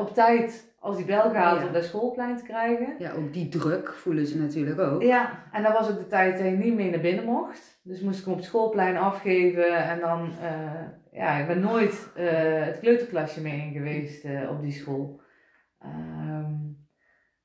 op 0.00 0.14
tijd, 0.14 0.74
als 0.78 0.96
hij 0.96 1.04
bel 1.04 1.30
gaat, 1.30 1.60
ja. 1.60 1.66
op 1.66 1.72
dat 1.72 1.84
schoolplein 1.84 2.36
te 2.36 2.44
krijgen. 2.44 2.94
Ja, 2.98 3.12
ook 3.12 3.32
die 3.32 3.48
druk 3.48 3.92
voelen 3.92 4.26
ze 4.26 4.38
natuurlijk 4.38 4.80
ook. 4.80 5.02
Ja, 5.02 5.42
en 5.52 5.62
dat 5.62 5.72
was 5.72 5.90
ook 5.90 5.98
de 5.98 6.06
tijd 6.06 6.32
dat 6.32 6.40
hij 6.40 6.50
niet 6.50 6.74
meer 6.74 6.90
naar 6.90 7.00
binnen 7.00 7.24
mocht. 7.24 7.80
Dus 7.82 8.00
moest 8.00 8.18
ik 8.18 8.24
hem 8.24 8.32
op 8.32 8.38
het 8.38 8.48
schoolplein 8.48 8.96
afgeven 8.96 9.76
en 9.76 10.00
dan... 10.00 10.30
Uh, 10.42 11.00
ja, 11.12 11.36
ik 11.36 11.46
ben 11.46 11.60
nooit 11.60 12.10
uh, 12.16 12.64
het 12.64 12.78
kleuterklasje 12.78 13.40
mee 13.40 13.60
in 13.60 13.72
geweest 13.72 14.24
uh, 14.24 14.50
op 14.50 14.62
die 14.62 14.72
school. 14.72 15.20
Um, 15.84 16.86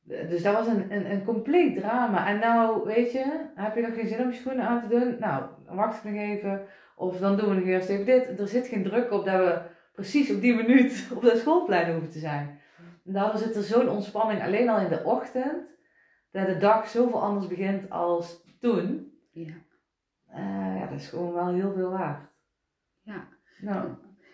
dus 0.01 0.43
dat 0.43 0.53
was 0.53 0.67
een, 0.67 0.91
een, 0.91 1.11
een 1.11 1.23
compleet 1.23 1.77
drama. 1.77 2.27
En 2.27 2.39
nou, 2.39 2.85
weet 2.85 3.11
je, 3.11 3.49
heb 3.55 3.75
je 3.75 3.81
nog 3.81 3.93
geen 3.93 4.07
zin 4.07 4.21
om 4.21 4.29
je 4.29 4.35
schoenen 4.35 4.67
aan 4.67 4.81
te 4.81 4.87
doen? 4.87 5.19
Nou, 5.19 5.45
wacht 5.65 5.97
ik 5.97 6.11
nog 6.11 6.21
even. 6.21 6.65
Of 6.95 7.17
dan 7.19 7.37
doen 7.37 7.49
we 7.49 7.55
nog 7.55 7.63
eerst 7.63 7.89
even 7.89 8.05
dit. 8.05 8.39
Er 8.39 8.47
zit 8.47 8.67
geen 8.67 8.83
druk 8.83 9.11
op 9.11 9.25
dat 9.25 9.37
we 9.37 9.61
precies 9.93 10.31
op 10.31 10.41
die 10.41 10.55
minuut 10.55 11.07
op 11.15 11.21
dat 11.21 11.37
schoolplein 11.37 11.91
hoeven 11.91 12.11
te 12.11 12.19
zijn. 12.19 12.59
En 13.05 13.13
daardoor 13.13 13.39
zit 13.39 13.55
er 13.55 13.63
zo'n 13.63 13.89
ontspanning 13.89 14.41
alleen 14.41 14.69
al 14.69 14.79
in 14.79 14.89
de 14.89 15.03
ochtend. 15.03 15.75
Dat 16.31 16.47
de 16.47 16.57
dag 16.57 16.87
zoveel 16.87 17.21
anders 17.21 17.47
begint 17.47 17.89
als 17.89 18.43
toen. 18.59 19.11
Ja. 19.31 19.53
Uh, 20.35 20.79
ja, 20.79 20.87
dat 20.87 20.99
is 20.99 21.09
gewoon 21.09 21.33
wel 21.33 21.53
heel 21.53 21.73
veel 21.73 21.89
waard. 21.89 22.29
Ja. 23.01 23.27
Nou, 23.57 23.87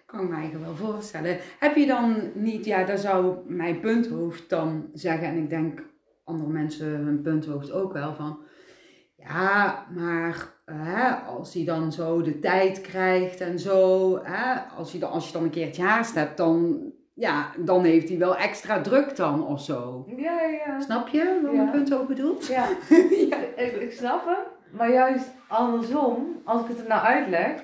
kan 0.05 0.21
ik 0.21 0.29
me 0.29 0.35
eigenlijk 0.35 0.65
wel 0.65 0.91
voorstellen. 0.91 1.37
Heb 1.59 1.75
je 1.75 1.85
dan 1.85 2.31
niet, 2.33 2.65
ja, 2.65 2.83
daar 2.83 2.97
zou 2.97 3.37
mijn 3.47 3.79
punthoofd 3.79 4.49
dan 4.49 4.89
zeggen, 4.93 5.27
en 5.27 5.37
ik 5.37 5.49
denk 5.49 5.83
andere 6.23 6.49
mensen 6.49 6.87
hun 6.87 7.21
punthoofd 7.21 7.71
ook 7.71 7.93
wel 7.93 8.15
van, 8.15 8.39
ja, 9.15 9.85
maar 9.95 10.53
hè, 10.65 11.09
als 11.09 11.53
hij 11.53 11.65
dan 11.65 11.91
zo 11.91 12.21
de 12.21 12.39
tijd 12.39 12.81
krijgt 12.81 13.41
en 13.41 13.59
zo, 13.59 14.19
hè, 14.23 14.59
als, 14.77 14.91
je 14.91 14.99
dan, 14.99 15.11
als 15.11 15.27
je 15.27 15.33
dan 15.33 15.43
een 15.43 15.49
keertje 15.49 15.83
haast 15.83 16.15
hebt, 16.15 16.37
dan, 16.37 16.81
ja, 17.13 17.51
dan 17.57 17.83
heeft 17.83 18.09
hij 18.09 18.17
wel 18.17 18.37
extra 18.37 18.81
druk 18.81 19.15
dan 19.15 19.47
of 19.47 19.61
zo. 19.61 20.05
Ja, 20.17 20.41
ja. 20.41 20.79
Snap 20.81 21.07
je 21.07 21.39
wat 21.43 21.53
mijn 21.53 21.71
punthoofd 21.71 22.07
bedoelt? 22.07 22.47
Ja, 22.47 22.67
ja. 23.29 23.37
Ik, 23.55 23.75
ik 23.75 23.91
snap 23.91 24.25
hem. 24.25 24.77
Maar 24.77 24.91
juist 24.91 25.31
andersom, 25.47 26.41
als 26.43 26.61
ik 26.61 26.67
het 26.67 26.79
er 26.79 26.87
nou 26.87 27.01
uitleg, 27.01 27.63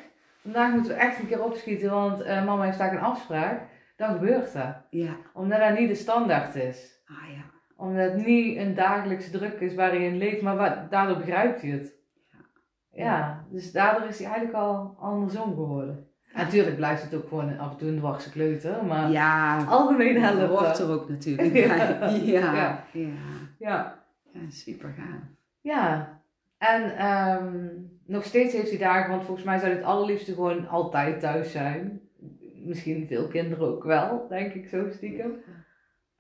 vandaag 0.52 0.74
moeten 0.74 0.91
we 0.91 0.97
echt 0.97 1.20
een 1.20 1.28
keer 1.28 1.43
opschieten, 1.43 1.89
want 1.89 2.22
uh, 2.22 2.45
mama 2.45 2.64
heeft 2.64 2.78
daar 2.78 2.91
een 2.91 3.00
afspraak. 3.00 3.62
Dan 3.95 4.14
gebeurt 4.14 4.54
dat. 4.54 4.76
Ja. 4.89 5.16
Omdat 5.34 5.60
dat 5.60 5.80
niet 5.80 5.88
de 5.88 5.95
standaard 5.95 6.56
is. 6.56 7.02
Ah 7.06 7.30
ja. 7.36 7.41
Omdat 7.76 8.12
het 8.12 8.26
niet 8.26 8.58
een 8.58 8.76
dagelijkse 8.76 9.32
druk 9.32 9.60
is 9.60 9.76
waarin 9.76 10.02
je 10.02 10.12
leeft, 10.12 10.41
maar 10.41 10.58
wat, 10.58 10.91
daardoor 10.91 11.18
begrijpt 11.18 11.62
hij 11.62 11.70
het. 11.72 11.93
Ja. 12.91 13.04
ja. 13.06 13.45
dus 13.50 13.72
daardoor 13.72 14.08
is 14.08 14.20
hij 14.20 14.28
eigenlijk 14.28 14.58
al 14.58 14.95
andersom 15.00 15.54
geworden. 15.54 16.08
natuurlijk 16.34 16.76
blijft 16.76 17.04
het 17.04 17.16
ook 17.16 17.28
gewoon 17.28 17.58
af 17.58 17.72
en 17.72 17.78
toe 17.78 17.89
een 17.89 17.97
dwarse 17.97 18.32
kleuter, 18.32 18.86
maar 18.86 19.10
ja, 19.10 19.64
algemeen 19.64 20.22
helpt 20.22 20.60
hoort 20.60 20.80
er 20.80 20.91
ook 20.91 21.10
natuurlijk 21.10 21.54
bij. 21.68 21.68
ja. 22.24 22.54
Ja. 22.54 22.84
Ja. 22.91 23.10
ja. 23.60 24.04
ja. 24.34 24.50
super 24.50 24.93
gaaf. 24.97 25.22
Ja, 25.62 26.20
en 26.58 27.06
um, 27.06 27.99
nog 28.10 28.24
steeds 28.24 28.53
heeft 28.53 28.70
hij 28.70 28.80
daar, 28.80 29.10
want 29.10 29.24
volgens 29.24 29.45
mij 29.45 29.60
zou 29.60 29.72
het 29.72 29.84
allerliefste 29.84 30.34
gewoon 30.34 30.68
altijd 30.68 31.20
thuis 31.20 31.51
zijn. 31.51 32.01
Misschien 32.66 33.07
veel 33.07 33.28
kinderen 33.28 33.68
ook 33.68 33.84
wel, 33.84 34.28
denk 34.30 34.53
ik 34.53 34.68
zo 34.68 34.89
stiekem. 34.89 35.34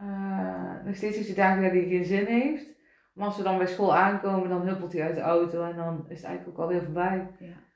Uh, 0.01 0.85
nog 0.85 0.95
steeds 0.95 1.15
heeft 1.15 1.27
hij 1.27 1.35
dagen 1.35 1.63
dat 1.63 1.71
hij 1.71 1.87
geen 1.87 2.05
zin 2.05 2.25
heeft. 2.25 2.65
Maar 3.13 3.25
als 3.25 3.37
we 3.37 3.43
dan 3.43 3.57
bij 3.57 3.67
school 3.67 3.95
aankomen, 3.95 4.49
dan 4.49 4.67
huppelt 4.67 4.93
hij 4.93 5.01
uit 5.03 5.15
de 5.15 5.21
auto 5.21 5.63
en 5.63 5.75
dan 5.75 6.05
is 6.09 6.17
het 6.17 6.25
eigenlijk 6.25 6.59
ook 6.59 6.65
alweer 6.65 6.83
voorbij. 6.83 7.27
Ja. 7.39 7.67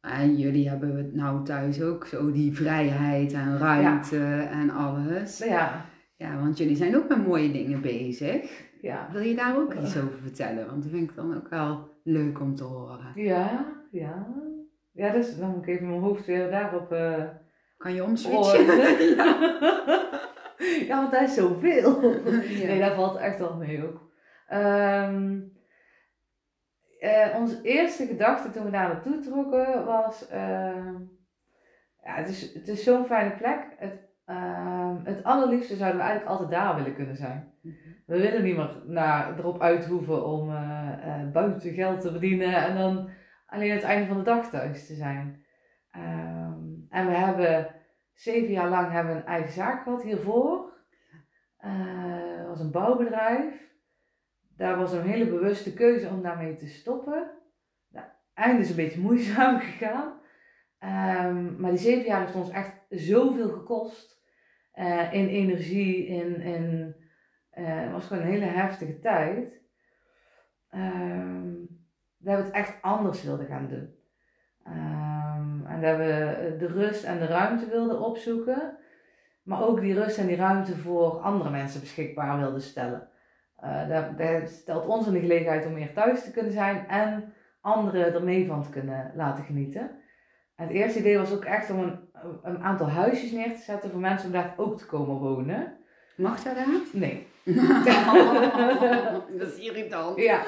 En 0.00 0.36
jullie 0.36 0.68
hebben 0.68 0.96
het 0.96 1.14
nou 1.14 1.44
thuis 1.44 1.82
ook 1.82 2.06
zo, 2.06 2.32
die 2.32 2.56
vrijheid 2.56 3.32
en 3.32 3.58
ruimte 3.58 4.48
en 4.50 4.70
alles. 4.70 5.38
Ja. 5.38 5.84
Ja, 6.16 6.38
want 6.38 6.58
jullie 6.58 6.76
zijn 6.76 6.96
ook 6.96 7.08
met 7.08 7.26
mooie 7.26 7.52
dingen 7.52 7.80
bezig. 7.80 8.70
Ja. 8.82 9.08
Wil 9.12 9.20
je 9.22 9.34
daar 9.34 9.56
ook 9.56 9.74
iets 9.74 9.96
over 9.96 10.18
vertellen? 10.18 10.66
Want 10.66 10.82
dat 10.82 10.92
vind 10.92 11.10
ik 11.10 11.16
dan 11.16 11.36
ook 11.36 11.48
wel 11.48 11.88
leuk 12.02 12.40
om 12.40 12.54
te 12.54 12.64
horen. 12.64 13.12
Ja, 13.14 13.66
ja. 13.90 14.26
Ja, 14.92 15.12
dus 15.12 15.38
dan 15.38 15.50
moet 15.50 15.62
ik 15.62 15.74
even 15.74 15.88
mijn 15.88 16.00
hoofd 16.00 16.26
weer 16.26 16.50
daarop... 16.50 16.92
Uh, 16.92 17.24
kan 17.76 17.94
je 17.94 18.04
omswitchen? 18.04 18.64
ja, 20.88 20.96
want 20.96 21.12
dat 21.12 21.22
is 21.22 21.34
zoveel. 21.34 22.02
Ja. 22.02 22.66
Nee, 22.66 22.78
daar 22.78 22.94
valt 22.94 23.16
echt 23.16 23.38
wel 23.38 23.56
mee 23.56 23.86
ook. 23.86 24.10
Ehm, 24.46 25.40
eh, 27.00 27.36
onze 27.36 27.62
eerste 27.62 28.06
gedachte 28.06 28.50
toen 28.50 28.64
we 28.64 28.70
daar 28.70 28.88
naartoe 28.88 29.18
trokken 29.18 29.84
was... 29.84 30.28
ehm, 30.28 30.94
ja, 32.04 32.14
het 32.14 32.28
is, 32.28 32.54
het 32.54 32.68
is 32.68 32.84
zo'n 32.84 33.06
fijne 33.06 33.36
plek. 33.36 33.66
Het, 33.76 34.11
ehm, 34.24 35.04
het 35.04 35.24
allerliefste 35.24 35.76
zouden 35.76 36.00
we 36.00 36.06
eigenlijk 36.06 36.30
altijd 36.30 36.50
daar 36.60 36.76
willen 36.76 36.94
kunnen 36.94 37.16
zijn. 37.16 37.52
We 38.06 38.18
willen 38.18 38.42
niet 38.42 38.56
meer 38.56 38.82
naar, 38.86 39.38
erop 39.38 39.60
uit 39.60 39.86
hoeven 39.86 40.26
om 40.26 40.50
eh, 40.50 41.20
eh, 41.20 41.30
buiten 41.32 41.72
geld 41.72 42.00
te 42.00 42.10
verdienen 42.10 42.54
en 42.54 42.76
dan 42.76 43.10
alleen 43.46 43.70
het 43.70 43.82
einde 43.82 44.06
van 44.06 44.16
de 44.16 44.22
dag 44.22 44.50
thuis 44.50 44.86
te 44.86 44.94
zijn. 44.94 45.44
Ehm, 45.90 46.60
en 46.88 47.06
we 47.06 47.12
hebben 47.12 47.74
zeven 48.12 48.52
jaar 48.52 48.68
lang 48.68 48.90
hebben 48.90 49.14
we 49.14 49.20
een 49.20 49.26
eigen 49.26 49.52
zaak 49.52 49.82
gehad 49.82 50.02
hiervoor. 50.02 50.72
Eh, 51.56 52.36
dat 52.36 52.46
was 52.46 52.60
een 52.60 52.70
bouwbedrijf. 52.70 53.70
Daar 54.56 54.76
was 54.76 54.92
een 54.92 55.06
hele 55.06 55.26
bewuste 55.26 55.74
keuze 55.74 56.08
om 56.08 56.22
daarmee 56.22 56.56
te 56.56 56.66
stoppen. 56.66 57.30
Nou, 57.88 58.06
einde 58.34 58.62
is 58.62 58.70
een 58.70 58.76
beetje 58.76 59.00
moeizaam 59.00 59.58
gegaan. 59.70 60.20
Ehm, 60.78 61.60
maar 61.60 61.70
die 61.70 61.80
zeven 61.80 62.04
jaar 62.04 62.20
heeft 62.20 62.34
ons 62.34 62.50
echt 62.50 62.81
zoveel 62.92 63.48
gekost. 63.48 64.20
Eh, 64.72 65.12
in 65.12 65.28
energie, 65.28 66.06
in, 66.06 66.42
eh, 67.50 67.64
het 67.64 67.92
was 67.92 68.06
gewoon 68.06 68.22
een 68.22 68.28
hele 68.28 68.44
heftige 68.44 68.98
tijd. 68.98 69.60
Ehm, 70.70 71.50
dat 72.18 72.36
we 72.36 72.42
het 72.42 72.50
echt 72.50 72.82
anders 72.82 73.22
wilden 73.22 73.46
gaan 73.46 73.68
doen. 73.68 73.94
Ehm, 74.64 75.66
en 75.66 75.80
dat 75.80 75.96
we 75.96 76.56
de 76.58 76.66
rust 76.66 77.04
en 77.04 77.18
de 77.18 77.26
ruimte 77.26 77.68
wilden 77.68 78.00
opzoeken. 78.00 78.76
Maar 79.42 79.62
ook 79.62 79.80
die 79.80 79.94
rust 79.94 80.18
en 80.18 80.26
die 80.26 80.36
ruimte 80.36 80.76
voor 80.76 81.18
andere 81.18 81.50
mensen 81.50 81.80
beschikbaar 81.80 82.38
wilden 82.38 82.62
stellen. 82.62 83.08
Eh, 83.56 83.88
dat, 83.88 84.18
dat 84.18 84.48
stelt 84.48 84.86
ons 84.86 85.06
in 85.06 85.12
de 85.12 85.20
gelegenheid 85.20 85.66
om 85.66 85.72
meer 85.72 85.92
thuis 85.92 86.24
te 86.24 86.30
kunnen 86.30 86.52
zijn 86.52 86.88
en 86.88 87.32
anderen 87.60 88.14
er 88.14 88.24
mee 88.24 88.46
van 88.46 88.62
te 88.62 88.70
kunnen 88.70 89.12
laten 89.14 89.44
genieten. 89.44 89.90
En 90.56 90.66
het 90.66 90.76
eerste 90.76 90.98
idee 90.98 91.18
was 91.18 91.32
ook 91.32 91.44
echt 91.44 91.70
om 91.70 91.78
een, 91.78 91.98
een 92.42 92.58
aantal 92.62 92.88
huisjes 92.88 93.30
neer 93.30 93.52
te 93.54 93.62
zetten 93.62 93.90
voor 93.90 94.00
mensen 94.00 94.26
om 94.26 94.32
daar 94.32 94.54
ook 94.56 94.78
te 94.78 94.86
komen 94.86 95.16
wonen. 95.16 95.76
Mag 96.16 96.42
dat 96.42 96.54
daar? 96.54 96.66
Nee. 96.92 97.26
dat 99.38 99.48
is 99.48 99.58
irritant. 99.58 100.18
Ja, 100.18 100.42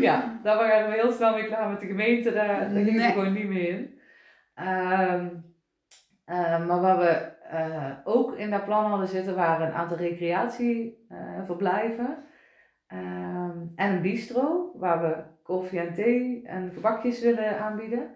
ja, 0.00 0.40
daar 0.42 0.56
waren 0.56 0.88
we 0.90 0.94
heel 0.94 1.12
snel 1.12 1.34
mee 1.34 1.44
klaar 1.46 1.70
met 1.70 1.80
de 1.80 1.86
gemeente. 1.86 2.32
Daar, 2.32 2.72
we 2.72 2.78
Nee. 2.80 3.12
gewoon 3.12 3.32
niet 3.32 3.48
mee 3.48 3.68
in. 3.68 3.98
Ehm, 4.54 5.28
eh, 6.24 6.66
maar 6.66 6.80
waar 6.80 6.98
we 6.98 7.32
eh, 7.50 7.90
ook 8.04 8.36
in 8.36 8.50
dat 8.50 8.64
plan 8.64 8.84
hadden 8.84 9.08
zitten, 9.08 9.34
waren 9.34 9.66
een 9.66 9.72
aantal 9.72 9.96
recreatieverblijven. 9.96 12.16
Ehm, 12.86 13.58
en 13.76 13.92
een 13.92 14.02
bistro, 14.02 14.70
waar 14.74 15.00
we 15.02 15.16
koffie 15.42 15.80
en 15.80 15.94
thee 15.94 16.42
en 16.46 16.70
gebakjes 16.74 17.20
willen 17.20 17.58
aanbieden. 17.60 18.10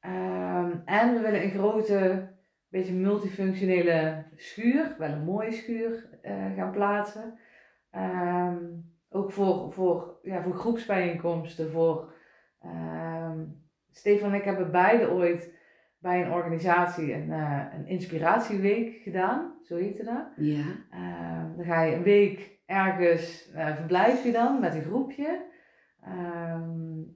Ehm, 0.00 0.72
en 0.84 1.14
we 1.14 1.20
willen 1.20 1.42
een 1.42 1.50
grote, 1.50 2.28
beetje 2.68 2.94
multifunctionele 2.94 4.24
schuur, 4.36 4.94
wel 4.98 5.10
een 5.10 5.24
mooie 5.24 5.52
schuur, 5.52 6.18
eh, 6.22 6.54
gaan 6.56 6.70
plaatsen. 6.70 7.38
Ehm, 7.90 8.64
ook 9.08 9.32
voor, 9.32 9.72
voor, 9.72 10.18
ja, 10.22 10.42
voor 10.42 10.54
groepsbijeenkomsten, 10.54 11.70
voor... 11.70 12.12
ehm, 12.60 13.44
Stefan 13.90 14.28
en 14.32 14.38
ik 14.38 14.44
hebben 14.44 14.70
beide 14.70 15.10
ooit 15.10 15.54
bij 15.98 16.22
een 16.22 16.32
organisatie 16.32 17.14
een, 17.14 17.32
eh, 17.32 17.64
een 17.72 17.86
inspiratieweek 17.86 18.94
gedaan, 19.02 19.54
zo 19.62 19.76
heette 19.76 20.04
dat. 20.04 20.32
Ja. 20.36 20.64
Dan 21.56 21.64
ga 21.64 21.82
je 21.82 21.94
een 21.94 22.02
week 22.02 22.58
ergens, 22.66 23.50
eh, 23.54 23.76
verblijf 23.76 24.24
je 24.24 24.32
dan 24.32 24.60
met 24.60 24.74
een 24.74 24.82
groepje. 24.82 25.44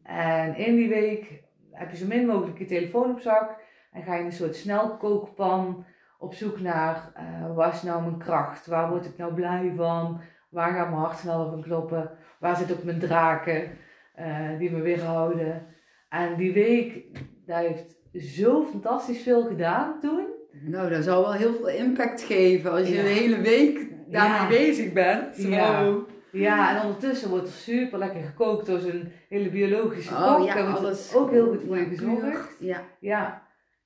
En 0.02 0.54
in 0.56 0.76
die 0.76 0.88
week 0.88 1.42
heb 1.80 1.90
je 1.90 1.96
zo 1.96 2.06
min 2.06 2.26
mogelijk 2.26 2.58
je 2.58 2.64
telefoon 2.64 3.10
op 3.10 3.20
zak. 3.20 3.56
En 3.92 4.02
ga 4.02 4.14
je 4.14 4.20
in 4.20 4.26
een 4.26 4.32
soort 4.32 4.56
snelkookpan 4.56 5.84
op 6.18 6.34
zoek 6.34 6.60
naar, 6.60 7.10
eh 7.14 7.54
waar 7.56 7.72
is 7.72 7.82
nou 7.82 8.02
mijn 8.02 8.18
kracht? 8.18 8.66
Waar 8.66 8.88
word 8.90 9.04
ik 9.06 9.16
nou 9.16 9.34
blij 9.34 9.72
van? 9.76 10.20
Waar 10.48 10.72
gaat 10.72 10.88
mijn 10.88 11.00
hart 11.00 11.18
sneller 11.18 11.48
van 11.50 11.62
kloppen? 11.62 12.10
Waar 12.40 12.56
zit 12.56 12.72
ook 12.72 12.84
mijn 12.84 12.98
draken 12.98 13.70
eh, 14.14 14.58
die 14.58 14.70
me 14.70 14.80
weerhouden? 14.80 15.66
En 16.08 16.36
die 16.36 16.52
week, 16.52 17.04
dat 17.46 17.56
heeft 17.58 17.96
zo 18.34 18.64
fantastisch 18.64 19.22
veel 19.22 19.42
gedaan 19.46 20.00
toen. 20.00 20.26
Nou, 20.64 20.90
dat 20.90 21.04
zal 21.04 21.22
wel 21.22 21.32
heel 21.32 21.54
veel 21.54 21.68
impact 21.68 22.22
geven 22.22 22.70
als 22.70 22.88
je 22.88 22.94
Ja. 22.94 23.02
de 23.02 23.08
hele 23.08 23.40
week 23.40 23.88
daarmee 24.08 24.40
Ja. 24.40 24.48
bezig 24.66 24.92
bent. 24.92 25.36
Wow. 25.36 25.52
Ja, 25.52 25.94
en 26.32 26.82
ondertussen 26.82 27.30
wordt 27.30 27.46
er 27.46 27.52
super 27.52 27.98
lekker 27.98 28.22
gekookt 28.22 28.66
door 28.66 28.78
zo'n 28.78 29.12
hele 29.28 29.50
biologische 29.50 30.14
kok. 30.14 30.38
Oh 30.38 30.44
ja, 30.44 30.54
alles. 30.70 31.14
ook 31.14 31.30
heel 31.30 31.46
goed 31.46 31.62
voor 31.66 31.76
je 31.76 31.82
Ja, 31.82 31.88
gezondheid. 31.88 32.32
puur. 32.32 32.66
Ja. 32.68 32.80
Ja, 33.00 33.42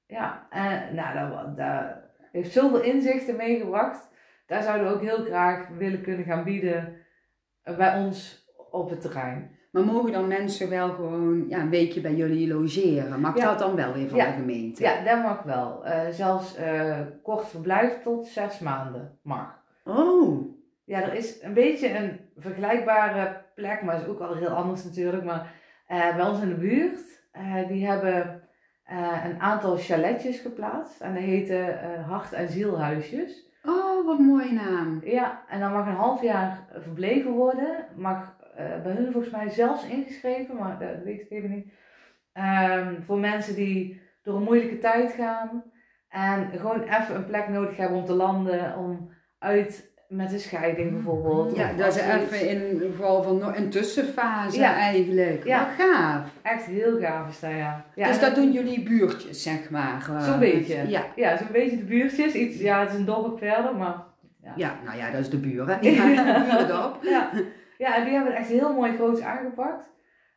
ja. 0.07 0.47
En 0.51 0.95
nou, 0.95 1.31
dat, 1.31 1.57
dat 1.57 1.85
heeft 2.33 2.53
zoveel 2.53 2.81
inzichten 2.83 3.37
meegebracht. 3.37 4.09
Daar 4.47 4.63
zouden 4.63 4.87
we 4.89 4.95
ook 4.95 5.01
heel 5.03 5.25
graag 5.25 5.69
willen 5.79 6.03
kunnen 6.03 6.25
gaan 6.25 6.45
bieden 6.45 6.97
eh, 7.63 7.77
bij 7.77 7.99
ons 8.05 8.47
op 8.71 8.91
het 8.91 9.01
terrein. 9.01 9.51
Maar 9.71 9.85
mogen 9.85 10.13
dan 10.13 10.27
mensen 10.29 10.69
wel 10.71 10.89
gewoon 10.91 11.45
ja, 11.49 11.59
een 11.59 11.71
weekje 11.71 12.01
bij 12.01 12.15
jullie 12.15 12.49
logeren? 12.55 13.21
Mag 13.21 13.37
Ja. 13.37 13.45
dat 13.45 13.59
dan 13.59 13.75
wel 13.77 13.93
weer 13.93 14.09
van 14.09 14.19
Ja. 14.19 14.27
de 14.27 14.33
gemeente? 14.33 14.83
Ja, 14.83 15.05
dat 15.05 15.23
mag 15.23 15.43
wel. 15.43 15.85
Eh, 15.85 16.09
zelfs 16.11 16.57
eh, 16.57 17.01
kort 17.23 17.49
verblijf 17.49 18.03
tot 18.03 18.27
zes 18.27 18.59
maanden 18.59 19.19
mag. 19.23 19.63
Oh. 19.85 20.54
Ja, 20.85 21.03
er 21.03 21.15
is 21.15 21.43
een 21.43 21.55
beetje 21.55 21.97
een 21.97 22.21
vergelijkbare 22.37 23.43
plek, 23.55 23.83
maar 23.83 24.01
is 24.01 24.07
ook 24.07 24.21
al 24.21 24.37
heel 24.37 24.49
anders 24.49 24.85
natuurlijk. 24.85 25.25
Maar 25.25 25.53
eh, 25.87 26.17
bij 26.17 26.27
ons 26.27 26.41
in 26.41 26.49
de 26.49 26.55
buurt, 26.55 27.27
eh, 27.33 27.69
die 27.69 27.87
hebben 27.87 28.43
eh, 28.85 29.25
een 29.25 29.41
aantal 29.41 29.77
chaletjes 29.77 30.39
geplaatst. 30.39 31.01
En 31.01 31.15
dat 31.15 31.23
heten 31.23 31.79
hart- 32.03 32.33
en 32.33 32.49
zielhuisjes. 32.49 33.53
Oh, 33.63 34.07
wat 34.07 34.19
een 34.19 34.25
mooie 34.25 34.53
naam. 34.53 35.01
Ja, 35.05 35.45
en 35.49 35.61
dan 35.61 35.73
mag 35.73 35.87
een 35.87 35.95
half 35.95 36.23
jaar 36.23 36.67
verbleven 36.73 37.31
worden. 37.31 37.87
Mag 37.97 38.37
bij 38.57 38.93
hun 38.93 39.13
volgens 39.13 39.33
mij 39.33 39.49
zelfs 39.49 39.87
ingeschreven, 39.87 40.57
maar 40.57 40.79
dat 40.79 41.03
weet 41.05 41.21
ik 41.21 41.31
even 41.31 41.51
niet. 41.51 41.73
Ehm, 42.33 43.03
voor 43.03 43.19
mensen 43.19 43.55
die 43.55 44.01
door 44.23 44.37
een 44.37 44.43
moeilijke 44.43 44.79
tijd 44.79 45.13
gaan. 45.13 45.65
En 46.09 46.51
gewoon 46.51 46.83
even 46.83 47.15
een 47.15 47.27
plek 47.27 47.49
nodig 47.49 47.77
hebben 47.77 47.99
om 47.99 48.05
te 48.05 48.13
landen. 48.13 48.77
Om 48.77 49.11
uit 49.39 49.94
met 50.17 50.33
een 50.33 50.39
scheiding 50.41 50.93
bijvoorbeeld. 50.93 51.57
Ja, 51.57 51.73
dat 51.73 51.97
is 51.97 52.03
even 52.03 52.49
in 52.49 52.81
geval 52.81 53.23
van 53.23 53.55
een 53.57 53.71
tussenfase 53.71 54.59
Ja. 54.59 54.75
eigenlijk. 54.77 55.45
Ja. 55.45 55.59
Wat 55.59 55.87
gaaf. 55.87 56.31
Echt 56.43 56.65
heel 56.65 56.99
gaaf 57.01 57.29
is 57.29 57.41
dat, 57.41 57.51
ja. 57.51 57.85
ja 57.95 58.07
dus 58.09 58.21
dat 58.21 58.35
doen 58.35 58.53
jullie 58.53 58.83
buurtjes, 58.83 59.43
zeg 59.43 59.71
maar. 59.71 60.07
eh, 60.11 60.23
Zo'n 60.25 60.39
beetje. 60.39 60.89
Ja. 60.89 61.03
Ja, 61.17 61.37
zo'n 61.37 61.47
beetje 61.53 61.77
de 61.77 61.85
buurtjes. 61.85 62.35
Iets, 62.35 62.59
ja, 62.61 62.81
het 62.81 62.91
is 62.93 62.99
een 62.99 63.05
dorp 63.05 63.39
verder, 63.39 63.77
maar... 63.77 63.97
ja, 64.57 64.75
nou 64.85 64.99
ja, 64.99 65.11
dat 65.11 65.21
is 65.21 65.31
de 65.31 65.37
buren. 65.39 65.79
Ja, 65.93 66.07
de 66.07 66.45
burendorp. 66.49 66.99
Ja. 67.03 67.31
ja, 67.79 67.97
en 67.97 68.05
die 68.05 68.13
hebben 68.15 68.33
het 68.33 68.41
echt 68.41 68.51
heel 68.51 68.73
mooi 68.75 68.95
groots 68.95 69.21
aangepakt. 69.21 69.91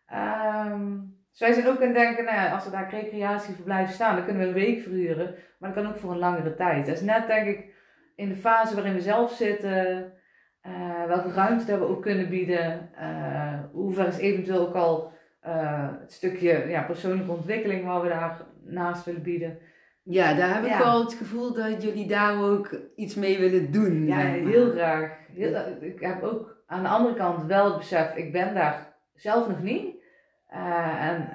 Ehm 0.07 0.95
dus 1.31 1.47
wij 1.47 1.53
zijn 1.55 1.67
ook 1.67 1.81
aan 1.81 1.87
het 1.87 1.95
denken, 1.95 2.23
nou 2.25 2.35
ja, 2.37 2.49
als 2.53 2.65
we 2.65 2.71
daar 2.71 2.89
recreatieverblijf 2.91 3.91
staan, 3.91 4.15
dan 4.15 4.25
kunnen 4.25 4.41
we 4.43 4.47
een 4.47 4.53
week 4.65 4.81
verhuren. 4.81 5.35
Maar 5.59 5.73
dat 5.73 5.83
kan 5.83 5.91
ook 5.93 5.99
voor 5.99 6.11
een 6.11 6.17
langere 6.17 6.55
tijd. 6.55 6.85
Dat 6.85 6.95
is 6.95 7.01
net, 7.01 7.27
denk 7.27 7.47
ik, 7.47 7.65
in 8.17 8.29
de 8.29 8.35
fase 8.35 8.75
waarin 8.75 8.93
we 8.93 9.01
zelf 9.01 9.31
zitten. 9.31 10.11
eh, 10.61 11.05
welke 11.07 11.31
ruimte 11.31 11.65
dat 11.65 11.79
we 11.79 11.85
ook 11.87 12.01
kunnen 12.01 12.29
bieden. 12.29 12.89
eh 12.95 13.59
hoe 13.71 13.93
ver 13.93 14.07
is 14.07 14.17
eventueel 14.17 14.67
ook 14.67 14.75
al 14.75 15.11
eh, 15.41 15.89
het 15.99 16.11
stukje 16.13 16.65
ja, 16.67 16.81
persoonlijke 16.81 17.31
ontwikkeling 17.31 17.85
waar 17.85 18.01
we 18.01 18.07
daar 18.09 18.41
naast 18.63 19.05
willen 19.05 19.21
bieden. 19.21 19.57
Ja, 20.03 20.33
daar 20.33 20.53
heb 20.55 20.63
ik 20.63 20.69
Ja. 20.69 20.77
wel 20.79 21.03
het 21.03 21.13
gevoel 21.13 21.53
dat 21.53 21.83
jullie 21.83 22.07
daar 22.07 22.43
ook 22.43 22.69
iets 22.95 23.15
mee 23.15 23.39
willen 23.39 23.71
doen. 23.71 24.05
Ja, 24.05 24.17
heel 24.17 24.71
graag. 24.71 25.11
Heel, 25.33 25.55
ik 25.79 25.99
heb 25.99 26.23
ook 26.23 26.63
aan 26.67 26.83
de 26.83 26.89
andere 26.89 27.15
kant 27.15 27.45
wel 27.45 27.65
het 27.65 27.77
besef, 27.77 28.15
ik 28.15 28.31
ben 28.31 28.53
daar 28.53 28.93
zelf 29.15 29.47
nog 29.47 29.61
niet. 29.63 29.95
En 30.99 31.29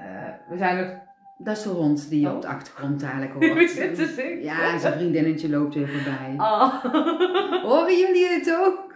we 0.48 0.56
zijn 0.56 0.84
ook... 0.84 1.01
Dat 1.38 1.56
is 1.56 1.62
de 1.62 1.68
hond 1.68 2.08
die 2.08 2.20
je 2.20 2.28
Oh. 2.28 2.34
op 2.34 2.42
de 2.42 2.48
achtergrond 2.48 3.02
eigenlijk 3.02 3.34
Wie 3.38 3.50
hoort. 3.54 4.42
Ja, 4.42 4.78
zijn 4.78 4.92
vriendinnetje 4.92 5.48
loopt 5.48 5.74
weer 5.74 5.88
voorbij. 5.88 6.34
Oh. 6.36 6.84
Horen 7.68 7.98
jullie 7.98 8.26
het 8.28 8.56
ook? 8.60 8.90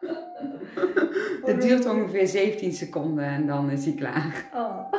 Het 1.44 1.62
duurt 1.62 1.86
ongeveer 1.90 2.26
17 2.26 2.72
seconden 2.72 3.24
en 3.24 3.46
dan 3.46 3.70
is 3.70 3.84
hij 3.84 3.94
klaar. 3.94 4.48
Oh. 4.54 4.92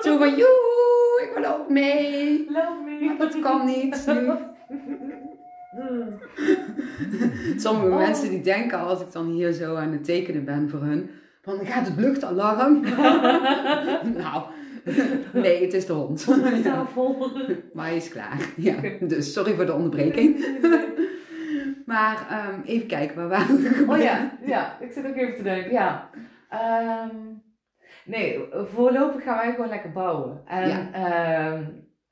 Zo 0.00 0.18
van, 0.18 0.28
joe, 0.30 1.28
ik 1.28 1.30
wil 1.42 1.52
ook 1.52 1.68
mee. 1.68 2.46
Love 2.50 2.82
me. 2.84 3.04
Maar 3.04 3.16
dat 3.18 3.40
kan 3.40 3.66
niet 3.66 4.04
nu. 4.06 4.30
Mm. 5.72 6.18
Sommige 7.56 7.88
Oh. 7.90 7.96
mensen 7.96 8.30
die 8.30 8.40
denken 8.40 8.78
als 8.78 9.00
ik 9.00 9.12
dan 9.12 9.26
hier 9.26 9.52
zo 9.52 9.74
aan 9.74 9.92
het 9.92 10.04
tekenen 10.04 10.44
ben 10.44 10.70
voor 10.70 10.80
hun, 10.80 11.10
van 11.42 11.66
gaat 11.66 11.86
het 11.86 11.96
luchtalarm? 11.96 12.80
nou, 14.16 14.42
nee, 15.32 15.62
het 15.62 15.72
is 15.74 15.86
de 15.86 15.92
hond. 15.92 16.26
Tafel. 16.64 17.30
Maar 17.72 17.86
hij 17.86 17.96
is 17.96 18.08
klaar. 18.08 18.48
Ja, 18.56 18.74
dus 19.00 19.32
sorry 19.32 19.54
voor 19.54 19.66
de 19.66 19.72
onderbreking. 19.72 20.36
Maar 21.86 22.26
ehm, 22.30 22.60
even 22.64 22.86
kijken, 22.86 23.16
waar 23.16 23.28
waren 23.28 23.56
we 23.56 23.84
Oh 23.88 23.98
ja, 24.02 24.38
ja, 24.46 24.76
ik 24.80 24.92
zit 24.92 25.06
ook 25.06 25.16
even 25.16 25.34
te 25.34 25.42
denken. 25.42 25.72
Ja. 25.72 26.10
Ehm, 26.50 27.16
nee, 28.04 28.38
voorlopig 28.74 29.22
gaan 29.22 29.36
wij 29.36 29.50
gewoon 29.50 29.68
lekker 29.68 29.92
bouwen. 29.92 30.40
En 30.46 30.68
Ja. 30.68 30.88
ehm, 30.92 31.62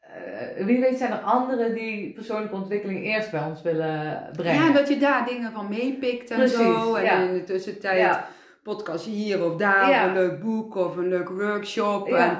eh, 0.00 0.64
wie 0.66 0.80
weet 0.80 0.98
zijn 0.98 1.12
er 1.12 1.18
anderen 1.18 1.74
die 1.74 2.12
persoonlijke 2.12 2.54
ontwikkeling 2.54 3.04
eerst 3.04 3.30
bij 3.30 3.44
ons 3.44 3.62
willen 3.62 4.28
brengen. 4.36 4.64
Ja, 4.64 4.72
dat 4.72 4.88
je 4.88 4.98
daar 4.98 5.26
dingen 5.26 5.52
van 5.52 5.68
meepikt 5.68 6.30
en 6.30 6.36
Precies, 6.36 6.56
zo. 6.56 6.94
En 6.94 7.04
ja. 7.04 7.18
in 7.22 7.32
de 7.32 7.44
tussentijd 7.44 7.98
Ja. 7.98 8.26
podcast 8.62 9.04
hier 9.04 9.44
of 9.44 9.56
daar, 9.56 9.90
Ja. 9.90 10.00
of 10.02 10.08
een 10.08 10.14
leuk 10.14 10.40
boek 10.40 10.74
of 10.76 10.96
een 10.96 11.08
leuke 11.08 11.34
workshop. 11.34 12.08
Ja. 12.08 12.16
En, 12.30 12.38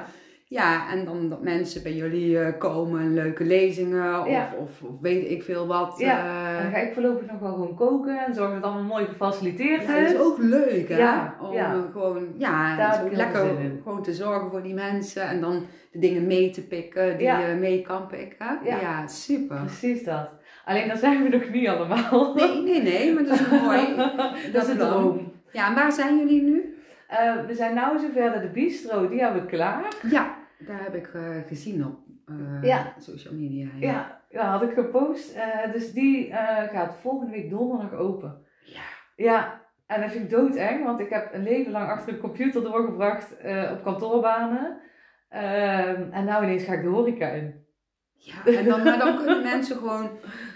ja, 0.53 0.91
en 0.91 1.05
dan 1.05 1.29
dat 1.29 1.41
mensen 1.41 1.83
bij 1.83 1.93
jullie 1.93 2.39
eh, 2.39 2.57
komen, 2.59 3.13
leuke 3.13 3.43
lezingen 3.43 4.19
of, 4.19 4.27
Ja. 4.29 4.49
of, 4.59 4.81
of 4.81 4.99
weet 5.01 5.29
ik 5.29 5.43
veel 5.43 5.67
wat. 5.67 5.95
Ja, 5.97 6.17
eh. 6.57 6.63
Dan 6.63 6.71
ga 6.71 6.77
ik 6.77 6.93
voorlopig 6.93 7.31
nog 7.31 7.39
wel 7.39 7.51
gewoon 7.53 7.75
koken 7.75 8.25
en 8.25 8.33
zorgen 8.33 8.53
dat 8.53 8.63
het 8.63 8.63
allemaal 8.63 8.97
mooi 8.97 9.05
gefaciliteerd 9.05 9.81
Ja, 9.81 9.87
dat 9.87 9.97
is. 9.97 10.11
is 10.13 10.19
ook 10.19 10.37
leuk, 10.37 10.89
hè? 10.89 10.97
Ja, 10.97 11.35
Om 11.41 11.53
ja. 11.53 11.73
eh, 11.73 11.79
gewoon, 11.91 12.27
ja, 12.37 12.75
Daar 12.77 13.03
lekker 13.11 13.45
gewoon 13.83 14.03
te 14.03 14.13
zorgen 14.13 14.49
voor 14.51 14.61
die 14.63 14.73
mensen 14.73 15.27
en 15.27 15.41
dan 15.41 15.65
de 15.91 15.99
dingen 15.99 16.27
mee 16.27 16.49
te 16.49 16.67
pikken 16.67 17.17
die 17.17 17.27
je 17.27 17.55
mee 17.59 17.81
kan 17.81 18.07
pikken. 18.07 18.59
Ja. 18.63 19.07
Super. 19.07 19.57
Precies 19.57 20.03
dat. 20.03 20.29
Alleen 20.65 20.87
dat 20.87 20.97
zijn 20.99 21.23
we 21.23 21.29
nog 21.29 21.49
niet 21.49 21.67
allemaal. 21.67 22.33
Nee, 22.35 22.61
nee, 22.63 22.81
nee, 22.81 23.13
maar 23.13 23.23
dat 23.23 23.39
is 23.39 23.49
mooi. 23.49 23.95
dat 24.53 24.63
is 24.63 24.69
een 24.69 24.77
plan. 24.77 24.89
droom. 24.89 25.31
Ja, 25.51 25.67
en 25.67 25.75
waar 25.75 25.91
zijn 25.91 26.17
jullie 26.17 26.41
nu? 26.41 26.77
We 27.47 27.53
zijn 27.53 27.73
nu 27.73 27.99
zover 27.99 28.31
dat 28.31 28.41
de 28.41 28.47
bistro, 28.53 29.09
die 29.09 29.19
hebben 29.21 29.41
we 29.41 29.47
klaar. 29.47 29.83
Ja, 30.09 30.41
daar 30.67 30.83
heb 30.83 30.95
ik 30.95 31.13
eh, 31.13 31.37
gezien 31.47 31.85
op 31.85 31.99
Ja. 32.61 32.93
social 32.99 33.33
media. 33.33 33.67
Ja, 33.79 34.21
ja 34.29 34.51
had 34.51 34.61
ik 34.61 34.73
gepost. 34.73 35.35
Eh, 35.35 35.71
dus 35.71 35.93
die 35.93 36.33
gaat 36.71 36.95
volgende 36.95 37.31
week 37.31 37.49
donderdag 37.49 37.93
open. 37.93 38.45
Ja. 38.65 38.81
Ja, 39.15 39.61
en 39.87 40.01
dat 40.01 40.11
vind 40.11 40.23
ik 40.23 40.29
doodeng, 40.29 40.83
want 40.83 40.99
ik 40.99 41.09
heb 41.09 41.33
een 41.33 41.43
leven 41.43 41.71
lang 41.71 41.89
achter 41.89 42.13
een 42.13 42.19
computer 42.19 42.63
doorgebracht 42.63 43.31
op 43.71 43.83
kantoorbanen. 43.83 44.77
Ehm, 45.29 46.11
en 46.11 46.25
nou 46.25 46.43
ineens 46.43 46.63
ga 46.63 46.73
ik 46.73 46.81
de 46.81 46.87
horeca 46.87 47.27
in. 47.27 47.62
Ja, 48.25 48.45
en 48.57 48.65
dan, 48.65 48.83
maar 48.83 48.97
dan 48.97 49.17
kunnen 49.17 49.43
mensen 49.53 49.75
gewoon 49.77 50.09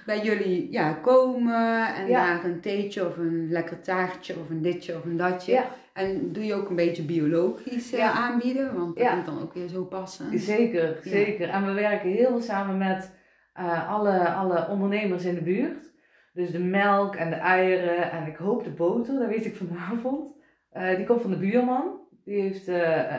bij 0.06 0.20
jullie 0.22 0.72
ja, 0.72 0.94
komen 0.94 1.96
en 1.96 2.08
Ja. 2.08 2.26
daar 2.26 2.46
een 2.46 2.62
theetje 2.62 3.08
of 3.08 3.18
een 3.18 3.48
lekker 3.52 3.82
taartje 3.82 4.34
of 4.40 4.50
een 4.50 4.62
ditje 4.62 4.96
of 4.96 5.06
een 5.06 5.18
datje. 5.18 5.52
Ja. 5.52 5.66
En 5.94 6.34
doe 6.34 6.46
je 6.46 6.54
ook 6.54 6.70
een 6.70 6.76
beetje 6.76 7.04
biologisch 7.04 7.92
eh, 7.94 8.00
Ja. 8.00 8.12
aanbieden, 8.12 8.76
want 8.78 8.98
dat 8.98 9.16
moet 9.16 9.26
dan 9.26 9.42
ook 9.42 9.54
weer 9.54 9.68
zo 9.68 9.84
passen. 9.84 10.40
Zeker, 10.40 10.88
Ja. 11.04 11.10
zeker. 11.10 11.50
En 11.50 11.66
we 11.66 11.72
werken 11.72 12.10
heel 12.10 12.28
veel 12.30 12.42
samen 12.42 12.78
met 12.78 13.16
eh, 13.54 13.90
alle, 13.90 14.30
alle 14.30 14.68
ondernemers 14.70 15.26
in 15.26 15.36
de 15.36 15.42
buurt. 15.42 15.86
Dus 16.34 16.52
de 16.52 16.60
melk 16.60 17.16
en 17.16 17.30
de 17.30 17.36
eieren 17.36 18.12
en 18.12 18.28
ik 18.28 18.36
hoop 18.36 18.64
de 18.64 18.70
boter, 18.70 19.20
dat 19.20 19.28
weet 19.28 19.46
ik 19.46 19.56
vanavond. 19.56 20.36
Eh, 20.72 20.96
die 20.96 21.06
komt 21.06 21.22
van 21.22 21.32
de 21.32 21.38
buurman. 21.38 22.00
Die 22.26 22.42
heeft 22.42 22.68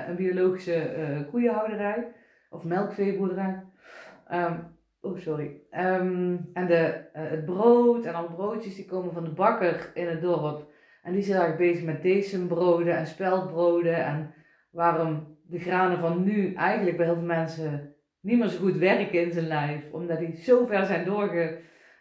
een 0.09 0.17
biologische 0.17 1.27
koeienhouderij 1.31 2.07
of 2.51 2.65
melkveeboerderij. 2.65 3.63
Ehm, 4.29 4.59
oh, 5.01 5.19
sorry. 5.19 5.61
Ehm, 5.71 6.37
en 6.53 6.67
de, 6.67 7.05
eh, 7.13 7.31
het 7.31 7.45
brood 7.45 8.05
en 8.05 8.15
alle 8.15 8.33
broodjes 8.35 8.75
die 8.75 8.85
komen 8.85 9.13
van 9.13 9.25
de 9.25 9.31
bakker 9.31 9.91
in 9.95 10.09
het 10.09 10.21
dorp. 10.21 10.67
En 11.03 11.13
die 11.13 11.25
heel 11.25 11.43
erg 11.43 11.57
bezig 11.57 11.85
met 11.85 12.03
decembroden 12.03 12.97
en 12.97 13.07
speldbroden. 13.07 14.05
En 14.05 14.35
waarom 14.71 15.37
de 15.47 15.59
granen 15.59 15.99
van 15.99 16.25
nu 16.25 16.55
eigenlijk 16.55 16.97
bij 16.97 17.07
heel 17.07 17.15
veel 17.15 17.25
mensen 17.25 17.95
niet 18.21 18.39
meer 18.39 18.49
zo 18.49 18.59
goed 18.59 18.77
werken 18.77 19.23
in 19.23 19.33
zijn 19.33 19.47
lijf. 19.47 19.83
Omdat 19.91 20.19
die 20.19 20.37
zo 20.37 20.67
ver 20.67 20.87
zijn 20.87 21.05
doorge... 21.05 21.59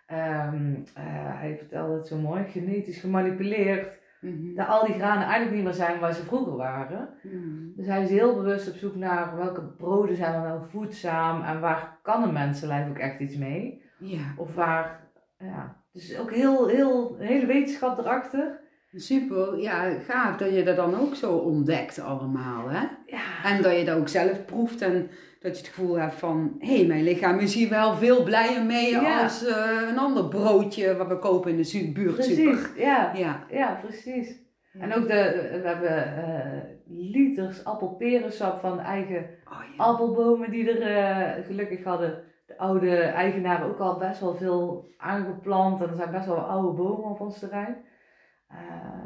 ehm, 0.08 0.74
eh, 0.94 1.40
hij 1.40 1.56
vertelde 1.58 1.94
het 1.94 2.08
zo 2.08 2.18
mooi, 2.18 2.44
genetisch 2.44 3.00
gemanipuleerd. 3.00 3.98
Mhm. 4.22 4.56
Dat 4.56 4.68
al 4.68 4.86
die 4.86 4.96
granen 4.96 5.24
eigenlijk 5.24 5.56
niet 5.56 5.64
meer 5.64 5.74
zijn 5.74 6.00
waar 6.00 6.14
ze 6.14 6.24
vroeger 6.24 6.56
waren. 6.56 7.10
Mhm. 7.24 7.76
Dus 7.76 7.86
hij 7.88 8.04
is 8.04 8.10
heel 8.10 8.36
bewust 8.36 8.70
op 8.70 8.76
zoek 8.76 8.96
naar 8.96 9.36
welke 9.36 9.62
broden 9.62 10.16
zijn 10.16 10.34
er 10.34 10.42
nou 10.42 10.62
voedzaam 10.70 11.42
en 11.42 11.60
waar 11.60 11.98
kan 12.02 12.24
een 12.24 12.34
mensenlijf 12.34 12.90
ook 12.90 12.98
echt 12.98 13.20
iets 13.20 13.36
mee. 13.38 13.82
Ja, 14.00 14.34
Of 14.38 14.56
waar, 14.56 15.10
ja, 15.38 15.76
dus 15.92 16.18
ook 16.20 16.32
heel, 16.32 16.68
heel, 16.68 17.16
hele 17.20 17.46
wetenschap 17.46 17.98
erachter. 17.98 18.60
super. 18.94 19.58
Ja, 19.60 19.90
gaaf 20.00 20.38
dat 20.38 20.54
je 20.54 20.64
dat 20.64 20.76
dan 20.76 20.96
ook 21.00 21.16
zo 21.16 21.32
ontdekt 21.38 22.00
allemaal, 22.00 22.70
hè? 22.70 22.86
Ja, 23.06 23.44
En 23.44 23.62
dat 23.62 23.78
je 23.78 23.86
dat 23.86 23.98
ook 23.98 24.08
zelf 24.08 24.46
proeft 24.46 24.82
en 24.82 25.10
dat 25.40 25.58
je 25.58 25.66
het 25.66 25.74
gevoel 25.74 26.00
hebt 26.00 26.16
van... 26.16 26.56
Hé, 26.60 26.76
hey, 26.78 26.86
mijn 26.86 27.04
lichaam 27.04 27.40
is 27.40 27.54
hier 27.54 27.70
wel 27.70 27.96
veel 27.96 28.24
blijer 28.24 28.66
mee 28.66 28.92
Ja. 28.92 29.24
als 29.24 29.46
eh, 29.48 29.82
een 29.90 29.98
ander 29.98 30.28
broodje 30.28 30.98
wat 30.98 31.08
we 31.08 31.20
kopen 31.20 31.52
in 31.52 31.58
de 31.58 31.92
buurtsuper. 31.94 32.44
precies. 32.54 32.76
Ja, 32.76 33.12
Ja. 33.16 33.44
ja, 33.52 33.80
precies. 33.82 34.46
En 34.80 34.94
ook 34.94 35.08
de, 35.08 35.50
we 35.62 35.68
hebben 35.68 36.18
eh, 36.18 36.62
liters 36.88 37.64
appelperensap 37.64 38.60
van 38.60 38.80
eigen 38.80 39.18
Oh, 39.46 39.60
ja. 39.78 39.84
appelbomen 39.84 40.52
die 40.52 40.72
er 40.72 40.82
eh, 40.82 41.46
gelukkig 41.46 41.84
hadden 41.84 42.24
de 42.46 42.58
oude 42.58 42.98
eigenaren 42.98 43.68
ook 43.68 43.80
al 43.80 43.98
best 43.98 44.20
wel 44.20 44.36
veel 44.36 44.90
aangeplant. 44.98 45.82
En 45.82 45.90
er 45.90 45.96
zijn 45.96 46.12
best 46.12 46.26
wel 46.26 46.38
oude 46.38 46.78
bomen 46.78 47.10
op 47.10 47.20
ons 47.20 47.40
terrein. 47.40 47.76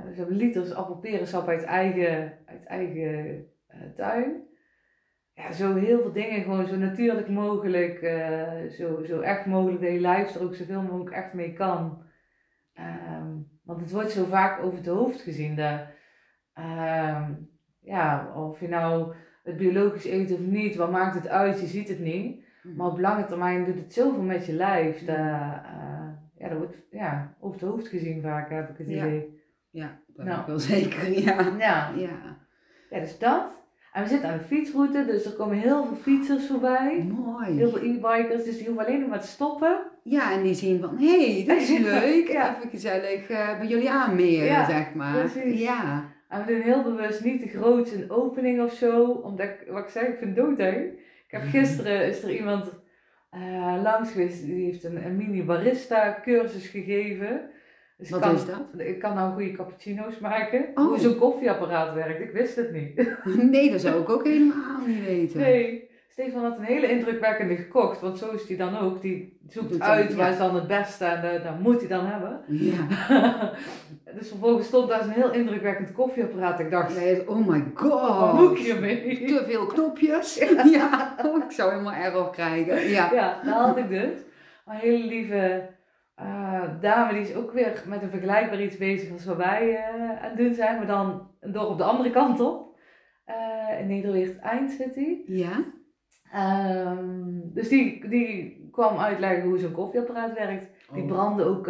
Dus 0.05 0.11
we 0.11 0.17
hebben 0.17 0.35
liters 0.35 0.73
appelperensap 0.73 1.47
uit 1.47 1.63
eigen, 1.63 2.33
uit 2.45 2.63
eigen 2.65 3.45
tuin. 3.95 4.49
Ja, 5.33 5.51
zo 5.51 5.75
heel 5.75 6.01
veel 6.01 6.11
dingen 6.11 6.41
gewoon 6.41 6.67
zo 6.67 6.75
natuurlijk 6.77 7.29
mogelijk. 7.29 8.01
eh, 8.01 8.67
zo, 8.69 9.03
zo 9.03 9.19
echt 9.19 9.45
mogelijk 9.45 9.81
dat 9.81 9.91
je 9.91 9.99
lijf 9.99 10.35
er 10.35 10.41
ook 10.43 10.55
zoveel 10.55 10.81
mogelijk 10.81 11.15
echt 11.15 11.33
mee 11.33 11.53
kan. 11.53 12.03
Ehm, 12.73 13.27
want 13.63 13.81
het 13.81 13.91
wordt 13.91 14.11
zo 14.11 14.25
vaak 14.25 14.63
over 14.63 14.77
het 14.77 14.87
hoofd 14.87 15.21
gezien. 15.21 15.55
Dat, 15.55 15.79
ehm, 16.53 17.31
ja, 17.79 18.33
of 18.35 18.59
je 18.59 18.67
nou 18.67 19.13
het 19.43 19.57
biologisch 19.57 20.05
eet 20.05 20.31
of 20.31 20.39
niet, 20.39 20.75
wat 20.75 20.91
maakt 20.91 21.15
het 21.15 21.27
uit? 21.27 21.59
Je 21.59 21.67
ziet 21.67 21.87
het 21.87 21.99
niet. 21.99 22.45
Maar 22.75 22.87
op 22.87 22.99
lange 22.99 23.25
termijn 23.25 23.65
doet 23.65 23.77
het 23.79 23.93
zoveel 23.93 24.21
met 24.23 24.45
je 24.45 24.53
lijf. 24.53 25.05
Dat, 25.05 25.15
eh, 25.15 26.07
ja, 26.37 26.49
dat 26.49 26.57
wordt 26.57 26.75
ja, 26.91 27.35
over 27.39 27.59
het 27.61 27.69
hoofd 27.69 27.87
gezien 27.87 28.21
vaak, 28.21 28.49
heb 28.49 28.69
ik 28.69 28.77
het 28.77 28.87
Ja. 28.89 29.05
idee. 29.05 29.41
Ja, 29.69 29.99
dat 30.07 30.25
Nou. 30.25 30.45
wel 30.45 30.59
zeker, 30.59 31.09
ja. 31.25 31.41
Ja. 31.41 31.91
Ja, 31.97 32.37
ja, 32.89 32.99
dus 32.99 33.19
dat. 33.19 33.60
En 33.93 34.03
we 34.03 34.09
zitten 34.09 34.29
aan 34.29 34.37
de 34.37 34.43
fietsroute, 34.43 35.05
dus 35.05 35.25
er 35.25 35.31
komen 35.33 35.57
heel 35.57 35.85
veel 35.85 35.95
fietsers 35.95 36.47
voorbij. 36.47 36.93
Heel 36.93 37.23
mooi. 37.23 37.57
veel 37.57 37.77
e-bikers, 37.77 38.43
dus 38.43 38.57
die 38.57 38.65
hoeven 38.67 38.85
alleen 38.85 38.99
nog 38.99 39.09
maar 39.09 39.21
te 39.21 39.27
stoppen. 39.27 39.79
Ja, 40.03 40.31
en 40.31 40.43
die 40.43 40.53
zien 40.53 40.79
van, 40.79 40.97
hé, 40.97 41.33
hey, 41.33 41.45
dat 41.47 41.57
is 41.57 41.77
leuk. 42.01 42.27
Ja. 42.27 42.57
Even 42.57 42.69
gezellig 42.69 43.29
eh, 43.29 43.57
bij 43.57 43.67
jullie 43.67 43.89
aanmeren, 43.89 44.45
Ja, 44.45 44.65
zeg 44.65 44.93
maar. 44.93 45.19
precies. 45.29 45.59
Ja. 45.59 46.03
En 46.29 46.45
we 46.45 46.53
doen 46.53 46.61
heel 46.61 46.83
bewust 46.83 47.23
niet 47.23 47.41
te 47.41 47.57
groot 47.57 47.91
een 47.91 48.09
opening 48.11 48.61
of 48.61 48.73
zo, 48.73 49.03
omdat 49.03 49.45
ik, 49.47 49.67
wat 49.69 49.83
ik 49.83 49.89
zei, 49.89 50.07
ik 50.07 50.17
vind 50.17 50.35
doodeng. 50.35 50.83
Ik 51.27 51.37
heb 51.39 51.41
gisteren, 51.49 52.05
is 52.07 52.23
er 52.23 52.35
iemand 52.35 52.79
eh, 53.29 53.79
langs 53.83 54.11
geweest, 54.11 54.45
die 54.45 54.65
heeft 54.65 54.83
een, 54.83 55.05
een 55.05 55.15
mini 55.17 55.43
barista 55.43 56.19
cursus 56.23 56.67
gegeven. 56.67 57.41
Dus 58.01 58.09
ik 58.09 58.15
Wat 58.15 58.23
kan, 58.23 58.35
is 58.35 58.45
dat? 58.45 58.85
Ik 58.87 58.99
kan 58.99 59.15
nou 59.15 59.33
goede 59.33 59.51
cappuccino's 59.51 60.19
maken. 60.19 60.65
Oh. 60.75 60.85
Hoe 60.85 60.99
zo'n 60.99 61.17
koffieapparaat 61.17 61.93
werkt, 61.93 62.21
ik 62.21 62.31
wist 62.31 62.55
het 62.55 62.71
niet. 62.73 63.07
Nee, 63.51 63.71
dat 63.71 63.81
zou 63.81 64.01
ik 64.01 64.09
ook 64.09 64.23
helemaal 64.23 64.79
niet 64.87 65.05
weten. 65.05 65.39
Nee. 65.39 65.89
Stefan 66.07 66.43
had 66.43 66.57
een 66.57 66.63
hele 66.63 66.91
indrukwekkende 66.91 67.55
gekocht, 67.55 68.01
want 68.01 68.17
zo 68.17 68.31
is 68.31 68.47
hij 68.47 68.57
dan 68.57 68.77
ook. 68.77 69.01
Die 69.01 69.39
zoekt 69.47 69.69
Doet 69.69 69.79
dan, 69.79 69.87
uit 69.87 70.09
ja. 70.11 70.15
waar 70.15 70.31
is 70.31 70.37
dan 70.37 70.55
het 70.55 70.67
beste 70.67 71.05
en 71.05 71.33
eh, 71.33 71.43
dat 71.43 71.59
moet 71.59 71.79
hij 71.79 71.87
dan 71.87 72.05
hebben. 72.05 72.41
Ja. 72.47 72.87
dus 74.17 74.27
vervolgens 74.27 74.67
stond 74.67 74.89
daar 74.89 75.03
zo'n 75.03 75.11
heel 75.11 75.31
indrukwekkend 75.31 75.91
koffieapparaat. 75.91 76.59
Ik 76.59 76.71
dacht, 76.71 76.99
Ja, 76.99 77.21
Oh 77.25 77.47
my 77.47 77.63
wat 77.73 78.33
moet 78.33 78.47
god. 78.47 78.57
hiermee? 78.57 79.25
Te 79.25 79.43
veel 79.47 79.65
knopjes. 79.65 80.43
Ja. 80.71 81.15
Oh, 81.25 81.43
ik 81.43 81.51
zou 81.51 81.71
helemaal 81.71 81.93
error 81.93 82.29
krijgen. 82.29 82.89
Ja. 82.89 83.09
Ja, 83.13 83.41
dat 83.45 83.53
had 83.53 83.77
ik 83.77 83.89
dus. 83.89 84.19
Een 84.65 84.75
hele 84.75 85.05
lieve 85.07 85.69
eh, 86.21 86.63
dame, 86.81 87.13
die 87.13 87.21
is 87.21 87.35
ook 87.35 87.51
weer 87.51 87.83
met 87.87 88.01
een 88.01 88.09
vergelijkbaar 88.09 88.61
iets 88.61 88.77
bezig 88.77 89.11
als 89.11 89.25
wat 89.25 89.37
wij 89.37 89.75
eh, 89.75 90.09
aan 90.09 90.29
het 90.29 90.37
doen 90.37 90.53
zijn, 90.53 90.77
maar 90.77 90.87
dan 90.87 91.27
een 91.39 91.51
dorp 91.51 91.69
op 91.69 91.77
de 91.77 91.83
andere 91.83 92.11
kant 92.11 92.39
op. 92.39 92.79
Eh, 93.25 93.79
in 93.79 93.87
Nederweert 93.87 94.39
Eind 94.39 94.71
zit 94.71 94.93
die. 94.93 95.23
Ja. 95.27 95.63
Ehm, 96.31 97.39
dus 97.53 97.69
die, 97.69 98.07
die 98.09 98.59
kwam 98.71 98.97
uitleggen 98.97 99.43
hoe 99.43 99.57
zo'n 99.57 99.71
koffieapparaat 99.71 100.33
werkt. 100.33 100.69
Die 100.93 101.03
Oh. 101.03 101.07
branden 101.09 101.45
ook 101.45 101.65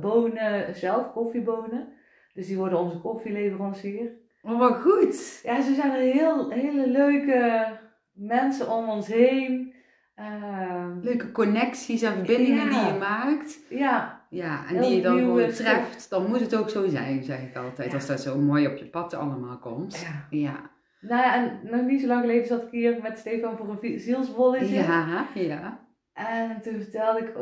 bonen 0.00 0.74
zelf, 0.74 1.12
koffiebonen. 1.12 1.88
Dus 2.34 2.46
die 2.46 2.56
worden 2.56 2.78
onze 2.78 3.00
koffieleverancier. 3.00 4.10
Oh, 4.42 4.58
wat 4.58 4.76
goed. 4.80 5.40
Ja, 5.42 5.62
ze 5.62 5.74
zijn 5.74 5.90
er 5.92 6.00
heel, 6.00 6.50
hele 6.50 6.88
leuke 6.88 7.66
mensen 8.12 8.70
om 8.72 8.88
ons 8.88 9.06
heen. 9.06 9.73
Ehm, 10.14 10.98
Leuke 11.00 11.32
connecties 11.32 12.02
en 12.02 12.12
verbindingen 12.12 12.64
Ja. 12.70 12.84
die 12.84 12.92
je 12.92 12.98
maakt. 12.98 13.58
ja, 13.68 14.22
Ja, 14.30 14.58
en 14.68 14.74
Heel 14.74 14.82
die 14.82 14.96
je 14.96 15.02
dan 15.02 15.18
gewoon 15.18 15.48
treft. 15.50 16.10
Dan 16.10 16.26
moet 16.28 16.40
het 16.40 16.56
ook 16.56 16.70
zo 16.70 16.88
zijn, 16.88 17.22
zeg 17.22 17.42
ik 17.42 17.56
altijd. 17.56 17.88
Ja. 17.88 17.94
Als 17.94 18.06
dat 18.06 18.20
zo 18.20 18.38
mooi 18.38 18.66
op 18.66 18.76
je 18.76 18.86
pad 18.86 19.14
allemaal 19.14 19.58
komt. 19.58 20.00
ja. 20.00 20.38
Ja. 20.38 20.54
Nou 21.00 21.22
ja, 21.22 21.34
en 21.34 21.60
nog 21.62 21.82
niet 21.86 22.00
zo 22.00 22.06
lang 22.06 22.20
geleden 22.20 22.46
zat 22.46 22.62
ik 22.62 22.70
hier 22.70 22.98
met 23.02 23.18
Stefan 23.18 23.56
voor 23.56 23.78
een 23.80 23.98
zielsbolletje. 24.00 24.74
Ja, 24.74 25.26
ja. 25.34 25.78
En 26.12 26.60
toen 26.62 26.80
vertelde 26.80 27.18
ik 27.20 27.36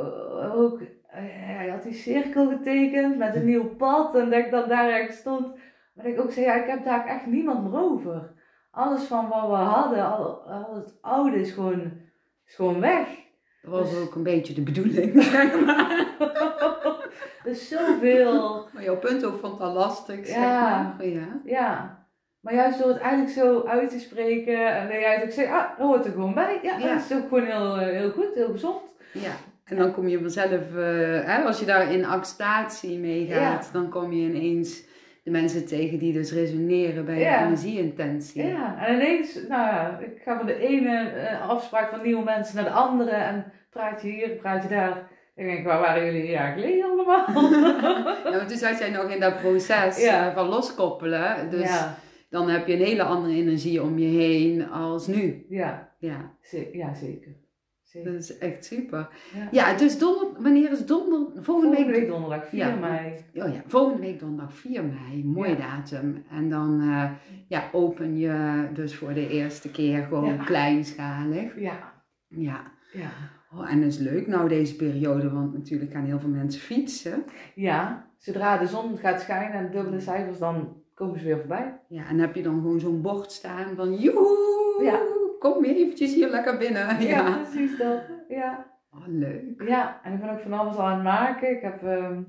ook, 0.55 0.81
eh, 0.81 1.23
hij 1.27 1.69
had 1.69 1.82
die 1.82 1.93
cirkel 1.94 2.49
getekend 2.49 3.19
met 3.19 3.35
een 3.35 3.44
nieuw 3.44 3.69
pad 3.77 4.15
en 4.15 4.31
dat 4.31 4.39
ik 4.39 4.51
dan 4.51 4.69
daar 4.69 4.90
ergens 4.90 5.16
stond. 5.16 5.47
Maar 5.94 6.07
ik 6.07 6.20
ook 6.20 6.31
zei, 6.32 6.47
ja, 6.47 6.55
ik 6.55 6.66
heb 6.66 6.85
daar 6.85 7.07
echt 7.07 7.27
niemand 7.27 7.62
meer 7.70 7.81
over. 7.81 8.32
Alles 8.70 9.03
van 9.03 9.28
wat 9.28 9.49
we 9.49 9.55
hadden, 9.57 10.12
al, 10.12 10.40
al 10.51 10.74
het 10.74 10.99
oude 11.01 11.40
is 11.40 11.53
gewoon, 11.53 11.93
is 12.53 12.59
gewoon 12.59 12.81
weg. 12.81 13.07
Dat 13.62 13.70
was 13.70 13.91
Dus- 13.91 13.99
ook 14.01 14.15
een 14.15 14.23
beetje 14.23 14.55
de 14.55 14.62
bedoeling, 14.62 15.23
zeg 15.23 15.61
maar. 15.65 16.07
is 17.45 17.69
zoveel. 17.79 18.69
Maar 18.73 18.83
jouw 18.83 18.99
punt 18.99 19.24
ook 19.24 19.39
vond 19.41 19.59
dat 19.59 19.74
lastig, 19.74 20.27
zeg 20.27 20.37
Ja. 20.37 20.95
maar. 20.99 21.07
Ja. 21.07 21.41
Ja, 21.45 22.07
maar 22.41 22.55
juist 22.55 22.79
door 22.79 22.89
het 22.89 22.99
eigenlijk 22.99 23.33
zo 23.33 23.62
uit 23.66 23.91
te 23.91 23.99
spreken 23.99 24.74
en 24.77 24.87
dat 24.89 24.97
jij 25.01 25.23
ook 25.24 25.31
zegt, 25.31 25.51
ah, 25.53 25.79
dat 25.79 25.87
hoort 25.87 26.05
er 26.05 26.12
gewoon 26.12 26.35
bij. 26.35 26.59
Ja, 26.62 26.79
Ja. 26.79 26.95
dat 26.95 27.05
is 27.11 27.16
ook 27.16 27.29
gewoon 27.29 27.45
heel, 27.45 27.77
eh, 27.77 27.87
heel 27.99 28.11
goed, 28.11 28.35
heel 28.35 28.51
gezond. 28.53 28.81
ja. 29.12 29.33
En 29.65 29.77
dan 29.77 29.93
kom 29.93 30.09
je 30.09 30.19
vanzelf, 30.20 30.51
eh, 30.77 31.24
hè, 31.24 31.43
als 31.43 31.59
je 31.61 31.66
daar 31.66 31.93
in 31.93 32.05
acceptatie 32.05 32.99
mee 32.99 33.27
gaat, 33.27 33.70
dan 33.73 33.89
kom 33.89 34.12
je 34.12 34.29
ineens 34.29 34.85
de 35.23 35.31
mensen 35.31 35.66
tegen 35.66 35.99
die 35.99 36.12
dus 36.12 36.32
resoneren 36.32 37.05
bij 37.05 37.19
Ja. 37.19 37.39
je 37.39 37.44
energieintentie. 37.47 38.47
Ja, 38.47 38.86
en 38.86 38.94
ineens, 38.94 39.35
nou 39.35 39.66
ja, 39.66 39.99
ik 39.99 40.23
ga 40.24 40.36
van 40.36 40.47
de 40.47 40.59
ene 40.59 41.09
eh, 41.09 41.49
afspraak 41.49 41.90
van 41.90 42.03
nieuwe 42.03 42.24
mensen 42.24 42.55
naar 42.57 42.65
de 42.65 42.70
andere 42.70 43.11
en 43.11 43.53
praat 43.70 44.03
je 44.03 44.09
hier, 44.09 44.28
praat 44.28 44.62
je 44.62 44.69
daar. 44.69 45.09
Ik 45.36 45.44
denk, 45.47 45.66
waar 45.66 45.81
waren 45.81 46.05
jullie 46.05 46.20
een 46.23 46.31
jaar 46.31 46.53
geleden 46.53 46.85
allemaal? 46.85 47.27
Ja, 48.24 48.36
want 48.36 48.49
toen 48.49 48.59
zat 48.59 48.78
jij 48.78 48.90
nog 48.90 49.11
in 49.11 49.20
dat 49.20 49.40
proces 49.40 50.03
Ja. 50.05 50.32
van 50.32 50.49
loskoppelen. 50.49 51.51
Dus 51.51 51.69
ja, 51.69 51.94
dan 52.31 52.49
heb 52.49 52.66
je 52.66 52.73
een 52.73 52.85
hele 52.85 53.03
andere 53.03 53.35
energie 53.35 53.82
om 53.82 53.99
je 53.99 54.19
heen 54.19 54.70
als 54.70 55.07
nu. 55.07 55.47
ja, 55.49 55.89
Ja, 55.99 56.31
ze- 56.43 56.70
ja 56.73 56.94
zeker. 56.94 57.32
Zeker. 57.93 58.12
dat 58.12 58.20
is 58.20 58.39
echt 58.39 58.64
super. 58.64 59.09
Ja. 59.35 59.48
Ja, 59.51 59.77
dus 59.77 59.98
donder, 59.98 60.43
wanneer 60.43 60.70
is 60.70 60.86
donder? 60.86 61.19
Volgende, 61.19 61.43
Volgende 61.44 61.77
week. 61.77 61.86
week 61.86 62.09
donderdag, 62.09 62.47
4 62.48 62.59
Ja. 62.59 62.74
mei. 62.77 63.12
Oh 63.35 63.55
ja, 63.55 63.62
volgende 63.66 64.01
week 64.02 64.20
donderdag 64.20 64.55
4 64.55 64.85
mei. 64.85 65.24
Mooie 65.24 65.51
Ja. 65.51 65.56
datum. 65.77 66.24
En 66.31 66.48
dan 66.51 66.81
eh, 66.81 67.10
ja, 67.48 67.62
open 67.73 68.19
je 68.19 68.66
dus 68.74 68.94
voor 68.94 69.14
de 69.14 69.28
eerste 69.28 69.70
keer 69.70 70.02
gewoon 70.02 70.44
kleinschalig. 70.44 71.60
Ja, 71.60 71.93
Ja. 72.28 72.60
ja. 72.93 73.10
Oh, 73.55 73.70
en 73.70 73.81
dat 73.81 73.89
is 73.90 73.98
leuk 73.98 74.27
nou 74.27 74.48
deze 74.48 74.77
periode, 74.77 75.31
want 75.31 75.52
natuurlijk 75.52 75.93
gaan 75.93 76.05
heel 76.05 76.20
veel 76.20 76.28
mensen 76.28 76.60
fietsen. 76.60 77.24
Ja, 77.55 78.06
zodra 78.19 78.59
de 78.59 78.66
zon 78.66 78.97
gaat 78.98 79.20
schijnen 79.20 79.52
en 79.59 79.70
dubbele 79.70 80.01
cijfers, 80.01 80.39
dan 80.39 80.77
komen 80.94 81.19
ze 81.19 81.24
weer 81.24 81.39
voorbij. 81.39 81.81
Ja, 81.89 82.09
en 82.09 82.19
heb 82.19 82.35
je 82.35 82.43
dan 82.43 82.55
gewoon 82.60 82.81
zo'n 82.81 83.02
bord 83.02 83.32
staan 83.32 83.74
van 83.77 83.94
joehoe, 83.94 84.82
Ja. 84.85 84.98
Kom 85.43 85.64
eventjes 85.64 86.14
hier 86.14 86.28
lekker 86.31 86.56
binnen. 86.56 87.01
Ja. 87.01 87.39
precies 87.43 87.78
dat. 87.78 88.01
Ja. 88.28 88.66
Oh, 88.94 89.06
leuk. 89.06 89.62
ja, 89.66 90.01
en 90.02 90.12
ik 90.12 90.20
ben 90.20 90.31
ook 90.31 90.40
van 90.40 90.52
alles 90.52 90.77
aan 90.77 90.94
het 90.94 91.02
maken. 91.02 91.51
Ik 91.51 91.62
heb 91.62 91.82
ehm, 91.82 92.23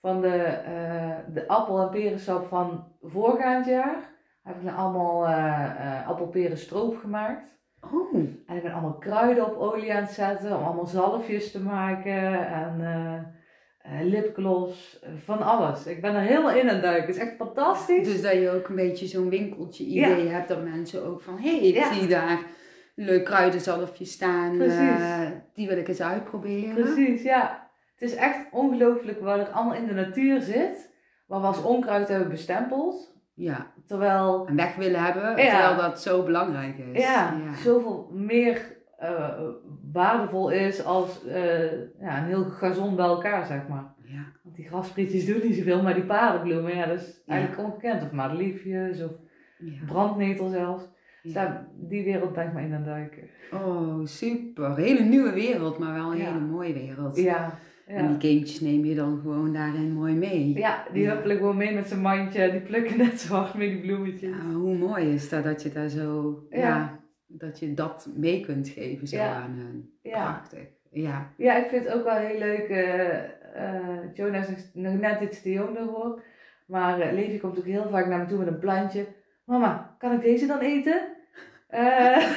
van 0.00 0.20
de, 0.20 0.36
eh, 0.42 1.16
de 1.34 1.48
appel- 1.48 1.80
en 1.80 1.90
perensap 1.90 2.46
van 2.48 2.84
voorgaand 3.02 3.66
jaar, 3.66 3.96
heb 4.42 4.56
ik 4.56 4.64
dan 4.64 4.74
allemaal 4.74 5.26
eh 5.26 5.64
eh 5.64 6.08
appelperen 6.08 6.58
stroop 6.58 6.98
gemaakt. 6.98 7.56
Oh, 7.92 8.14
En 8.46 8.56
ik 8.56 8.62
ben 8.62 8.72
allemaal 8.72 8.98
kruiden 8.98 9.46
op 9.46 9.56
olie 9.56 9.94
aan 9.94 10.02
het 10.02 10.10
zetten 10.10 10.56
om 10.56 10.64
allemaal 10.64 10.86
zalfjes 10.86 11.50
te 11.52 11.62
maken 11.62 12.48
en 12.48 12.80
lipgloss, 14.02 14.98
eh, 15.02 15.10
van 15.24 15.42
alles. 15.42 15.86
Ik 15.86 16.00
ben 16.00 16.14
er 16.14 16.20
helemaal 16.20 16.50
in 16.56 16.68
aan 16.68 16.74
het 16.74 16.82
duiken. 16.82 17.06
Het 17.06 17.16
is 17.16 17.22
echt 17.22 17.36
fantastisch. 17.36 18.06
dus 18.08 18.22
dat 18.22 18.32
je 18.32 18.50
ook 18.50 18.68
een 18.68 18.76
beetje 18.76 19.06
zo'n 19.06 19.28
winkeltje 19.28 19.84
idee 19.84 20.26
hebt 20.28 20.48
dat 20.48 20.64
mensen 20.64 21.04
ook 21.06 21.20
van, 21.20 21.38
hé, 21.38 21.58
hey, 21.58 21.68
ik 21.68 21.74
Ja. 21.74 21.92
zie 21.92 22.06
daar 22.08 22.38
een 22.96 23.04
leuk 23.04 23.24
kruidenzalfje 23.24 24.04
staan, 24.04 24.56
Precies. 24.56 24.78
eh, 25.00 25.20
die 25.54 25.68
wil 25.68 25.76
ik 25.78 25.88
eens 25.88 26.02
uitproberen. 26.02 26.74
Precies, 26.74 27.22
ja. 27.22 27.70
Het 27.96 28.10
is 28.10 28.14
echt 28.16 28.46
ongelooflijk 28.50 29.20
wat 29.20 29.38
er 29.38 29.46
allemaal 29.48 29.74
in 29.74 29.86
de 29.86 29.94
natuur 29.94 30.40
zit. 30.40 30.90
Wat 31.26 31.40
we 31.40 31.46
als 31.46 31.62
onkruid 31.62 32.08
hebben 32.08 32.28
bestempeld. 32.28 33.16
Ja, 33.34 33.72
Terwijl, 33.86 34.46
en 34.46 34.56
weg 34.56 34.74
willen 34.74 35.04
hebben, 35.04 35.22
Ja. 35.44 35.50
terwijl 35.50 35.76
dat 35.90 36.02
zo 36.02 36.22
belangrijk 36.22 36.78
is. 36.78 37.02
ja, 37.02 37.34
zoveel 37.64 38.10
meer 38.12 38.76
eh, 38.98 39.38
waardevol 39.92 40.50
is 40.50 40.84
als 40.84 41.24
eh, 41.26 41.72
ja, 42.00 42.18
een 42.18 42.24
heel 42.24 42.44
gazon 42.44 42.96
bij 42.96 43.04
elkaar, 43.04 43.46
zeg 43.46 43.68
maar. 43.68 43.94
Ja. 44.04 44.24
Want 44.42 44.56
die 44.56 44.66
grasprietjes 44.66 45.26
doen 45.26 45.40
niet 45.42 45.56
zoveel, 45.56 45.82
maar 45.82 45.94
die 45.94 46.04
paardenbloemen, 46.04 46.76
ja, 46.76 46.86
dat 46.86 46.98
is 47.00 47.22
Ja. 47.26 47.32
eigenlijk 47.34 47.68
ongekend. 47.68 48.02
Of 48.02 48.10
madeliefjes, 48.12 49.02
of 49.04 49.10
Ja. 49.58 49.72
brandnetel 49.86 50.48
zelfs. 50.48 50.88
Dus 51.22 51.32
daar, 51.32 51.66
die 51.74 52.04
wereld 52.04 52.32
ben 52.32 52.46
ik 52.46 52.52
maar 52.52 52.62
in 52.62 52.74
aan 52.74 52.84
duiken. 52.84 53.22
Oh, 53.52 54.04
super. 54.04 54.76
Hele 54.76 55.00
nieuwe 55.04 55.32
wereld, 55.32 55.78
maar 55.78 55.94
wel 55.94 56.12
een 56.12 56.20
hele 56.20 56.40
mooie 56.40 56.72
wereld. 56.72 57.16
Ja, 57.16 57.58
En 57.86 58.06
die 58.08 58.16
kindjes 58.16 58.60
neem 58.60 58.84
je 58.84 58.94
dan 58.94 59.18
gewoon 59.22 59.52
daarin 59.52 59.92
mooi 59.92 60.14
mee. 60.14 60.58
Ja, 60.58 60.84
die 60.92 61.08
huppelen 61.08 61.36
gewoon 61.36 61.56
mee 61.56 61.74
met 61.74 61.88
zijn 61.88 62.00
mandje. 62.00 62.50
Die 62.50 62.60
plukken 62.60 62.96
net 62.98 63.20
zo 63.20 63.34
hard 63.34 63.54
mee 63.54 63.68
die 63.68 63.80
bloemetjes. 63.80 64.36
Hoe 64.54 64.76
mooi 64.76 65.12
is 65.12 65.28
dat 65.28 65.44
dat 65.44 65.62
je 65.62 65.72
daar 65.72 65.88
zo, 65.88 66.38
ja. 66.50 67.00
Dat 67.30 67.58
je 67.58 67.74
dat 67.74 68.08
mee 68.14 68.40
kunt 68.44 68.68
geven 68.68 69.06
zo 69.06 69.16
Ja. 69.16 69.34
aan 69.34 69.54
hun. 69.56 69.92
Ja. 70.02 70.24
Prachtig. 70.32 70.66
Ja. 70.90 71.32
Ja, 71.36 71.56
ik 71.56 71.68
vind 71.68 71.84
het 71.84 71.94
ook 71.94 72.04
wel 72.04 72.16
heel 72.16 72.38
leuk. 72.38 72.68
eh 72.68 73.36
eh, 73.54 74.14
Jonas 74.14 74.48
is 74.48 74.70
nog 74.72 74.98
net 75.00 75.20
iets 75.20 75.42
te 75.42 75.52
jong 75.52 75.74
daarvoor. 75.76 76.22
Maar 76.66 77.00
eh 77.00 77.12
Levi 77.12 77.38
komt 77.38 77.58
ook 77.58 77.64
heel 77.64 77.88
vaak 77.90 78.06
naar 78.06 78.18
me 78.18 78.26
toe 78.26 78.38
met 78.38 78.46
een 78.46 78.58
plantje. 78.58 79.06
Mama, 79.44 79.94
kan 79.98 80.12
ik 80.12 80.20
deze 80.20 80.46
dan 80.46 80.58
eten? 80.58 81.00
Eh 81.68 82.16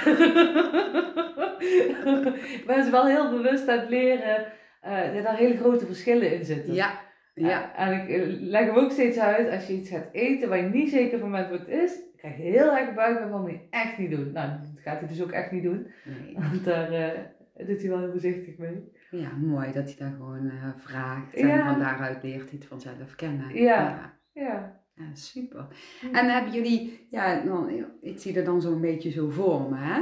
ik 2.57 2.63
ben 2.67 2.83
ze 2.83 2.91
wel 2.91 3.05
heel 3.05 3.29
bewust 3.29 3.67
aan 3.67 3.79
het 3.79 3.89
leren 3.89 4.45
eh, 4.81 5.13
dat 5.13 5.23
daar 5.23 5.37
hele 5.37 5.57
grote 5.57 5.85
verschillen 5.85 6.33
in 6.33 6.45
zitten. 6.45 6.73
Ja. 6.73 6.99
Ja. 7.33 7.75
Eh, 7.75 7.87
en 7.87 8.01
ik 8.01 8.09
eh, 8.09 8.39
leg 8.39 8.65
hem 8.65 8.75
ook 8.75 8.91
steeds 8.91 9.19
uit, 9.19 9.49
als 9.49 9.67
je 9.67 9.73
iets 9.73 9.89
gaat 9.89 10.07
eten 10.11 10.49
waar 10.49 10.57
je 10.63 10.69
niet 10.69 10.89
zeker 10.89 11.19
van 11.19 11.31
bent 11.31 11.49
wat 11.49 11.59
het 11.59 11.67
is, 11.67 11.99
krijg 12.17 12.37
je 12.37 12.43
heel 12.43 12.77
erg 12.77 12.93
buik 12.93 13.19
en 13.19 13.29
van 13.29 13.41
moet 13.41 13.51
je 13.51 13.67
echt 13.69 13.97
niet 13.97 14.11
doen. 14.11 14.31
Nou, 14.31 14.49
dat 14.49 14.81
gaat 14.83 14.99
hij 14.99 15.07
dus 15.07 15.21
ook 15.23 15.31
echt 15.31 15.51
niet 15.51 15.63
doen. 15.63 15.87
Nee. 16.05 16.35
Want 16.49 16.63
daar 16.63 16.91
eh, 16.91 17.19
doet 17.67 17.81
hij 17.81 17.89
wel 17.89 17.99
heel 17.99 18.11
voorzichtig 18.11 18.57
mee. 18.57 18.91
Ja, 19.11 19.31
mooi 19.41 19.71
dat 19.71 19.83
hij 19.85 19.95
daar 19.97 20.13
gewoon 20.17 20.51
vraagt. 20.77 21.33
En 21.33 21.47
Ja. 21.47 21.71
van 21.71 21.79
daaruit 21.79 22.23
leert 22.23 22.49
hij 22.49 22.59
het 22.59 22.65
vanzelf 22.65 23.15
kennen. 23.15 23.53
Ja. 23.53 23.61
ja. 23.63 24.19
Ja. 24.33 24.79
Ja, 24.95 25.03
super. 25.13 25.67
En 26.11 26.33
hebben 26.33 26.53
jullie, 26.53 27.07
ja, 27.09 27.43
nou, 27.43 27.85
ik 28.01 28.19
zie 28.19 28.35
er 28.37 28.43
dan 28.43 28.61
zo'n 28.61 28.81
beetje 28.81 29.11
zo 29.11 29.29
voor 29.29 29.61
me, 29.69 29.75
hè? 29.77 30.01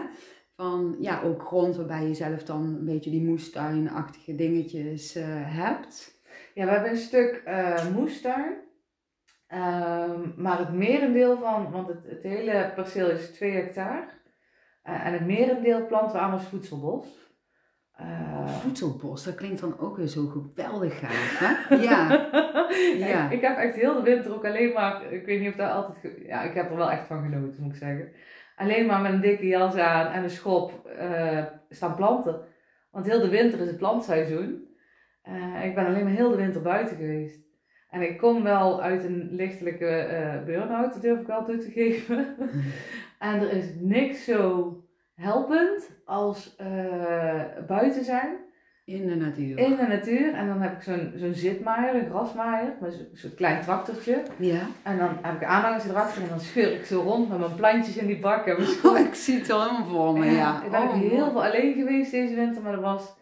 Van, 0.56 0.96
ja, 1.00 1.22
ook 1.22 1.42
grond 1.44 1.76
waarbij 1.76 2.08
je 2.08 2.14
zelf 2.14 2.44
dan 2.44 2.64
een 2.64 2.86
beetje 2.86 3.10
die 3.10 3.24
moestuinachtige 3.24 4.36
dingetjes 4.36 5.14
hebt. 5.44 6.19
Ja, 6.60 6.66
we 6.66 6.72
hebben 6.72 6.90
een 6.90 6.98
stuk 6.98 7.42
eh 7.46 7.90
moestuin. 7.90 8.58
Ehm, 9.48 10.20
maar 10.36 10.58
het 10.58 10.74
merendeel 10.74 11.38
van, 11.38 11.72
want 11.72 11.88
het, 11.88 12.06
het 12.06 12.24
hele 12.24 12.72
perceel 12.76 13.10
is 13.10 13.32
2 13.32 13.52
hectare. 13.52 14.08
Eh, 14.84 15.06
en 15.06 15.14
het 15.14 15.26
merendeel 15.26 15.86
planten 15.86 16.12
we 16.16 16.22
aan 16.22 16.32
als 16.32 16.44
voedselbos. 16.44 17.08
Eh, 17.92 18.48
Voedselbos, 18.48 19.24
dat 19.24 19.36
klinkt 19.36 19.60
dan 19.60 19.80
ook 19.80 19.98
weer 19.98 20.08
zo 20.08 20.26
geweldig 20.26 21.00
gaaf, 21.00 21.40
hè? 21.40 21.76
Ja. 21.90 22.30
Ja. 22.98 23.26
ik, 23.26 23.32
ik 23.32 23.42
heb 23.42 23.58
echt 23.58 23.76
heel 23.76 23.94
de 23.94 24.02
winter 24.02 24.34
ook 24.34 24.46
alleen 24.46 24.74
maar, 24.74 25.14
ik 25.14 25.26
weet 25.26 25.40
niet 25.40 25.50
of 25.50 25.56
dat 25.56 25.72
altijd, 25.72 26.18
ja, 26.26 26.42
ik 26.42 26.54
heb 26.54 26.70
er 26.70 26.78
wel 26.78 26.92
echt 26.92 27.08
van 27.08 27.24
genoten 27.24 27.64
moet 27.64 27.74
ik 27.74 27.80
zeggen. 27.80 28.12
Alleen 28.56 28.86
maar 28.86 29.02
met 29.02 29.12
een 29.12 29.22
dikke 29.22 29.48
jas 29.48 29.76
aan 29.76 30.12
en 30.12 30.24
een 30.24 30.30
schop 30.30 30.92
staan 31.70 31.96
planten. 31.96 32.42
Want 32.92 33.06
heel 33.06 33.22
de 33.22 33.30
winter 33.30 33.60
is 33.60 33.68
het 33.68 33.78
plantseizoen. 33.78 34.69
Eh, 35.30 35.66
ik 35.66 35.76
ben 35.76 35.86
alleen 35.86 36.04
maar 36.04 36.14
heel 36.14 36.30
de 36.30 36.36
winter 36.38 36.62
buiten 36.62 36.98
geweest. 36.98 37.40
En 37.90 38.02
ik 38.02 38.18
kom 38.18 38.44
wel 38.44 38.82
uit 38.82 39.04
een 39.04 39.30
lichtelijke 39.32 39.88
eh 39.88 40.44
burn-out, 40.46 40.94
dat 40.94 41.02
durf 41.02 41.20
ik 41.20 41.28
wel 41.28 41.46
toe 41.46 41.58
te 41.58 41.72
geven. 41.72 42.36
en 43.20 43.42
er 43.42 43.52
is 43.52 43.66
niks 43.80 44.24
zo 44.24 44.74
helpend 45.16 45.90
als 46.06 46.56
eh, 46.56 47.44
buiten 47.68 48.04
zijn. 48.04 48.48
In 48.86 49.08
de 49.08 49.16
natuur. 49.16 49.58
In 49.58 49.76
de 49.76 49.88
natuur. 49.88 50.34
En 50.34 50.48
dan 50.48 50.62
heb 50.62 50.74
ik 50.74 50.82
zo'n 50.82 51.14
zo'n 51.16 51.34
zitmaaier, 51.34 51.96
een 51.96 52.10
grasmaaier, 52.10 52.74
met 52.82 52.94
zo'n 52.94 53.08
soort 53.14 53.36
klein 53.36 53.62
tractortje. 53.62 54.24
Ja. 54.38 54.62
En 54.84 54.98
dan 54.98 55.18
heb 55.22 55.36
ik 55.36 55.44
aanhangers 55.48 55.86
erachter 55.88 56.22
en 56.22 56.30
dan 56.30 56.40
scheur 56.40 56.74
ik 56.74 56.86
zo 56.86 57.02
rond 57.02 57.30
met 57.30 57.40
mijn 57.40 57.56
plantjes 57.56 57.98
in 57.98 58.08
die 58.08 58.20
bak 58.20 58.46
en 58.46 58.58
Oh, 58.90 59.00
ik 59.00 59.14
zie 59.14 59.40
het 59.40 59.50
al 59.50 59.62
helemaal 59.62 59.86
voor 59.86 60.20
me, 60.20 60.26
ja. 60.26 60.64
Ik 60.64 60.72
ben 60.72 60.82
ook 60.82 60.90
Oh, 60.90 61.00
heel 61.00 61.32
veel 61.32 61.44
alleen 61.44 61.74
geweest 61.74 62.12
deze 62.12 62.36
winter, 62.36 62.62
maar 62.62 62.72
dat 62.72 62.82
was, 62.82 63.16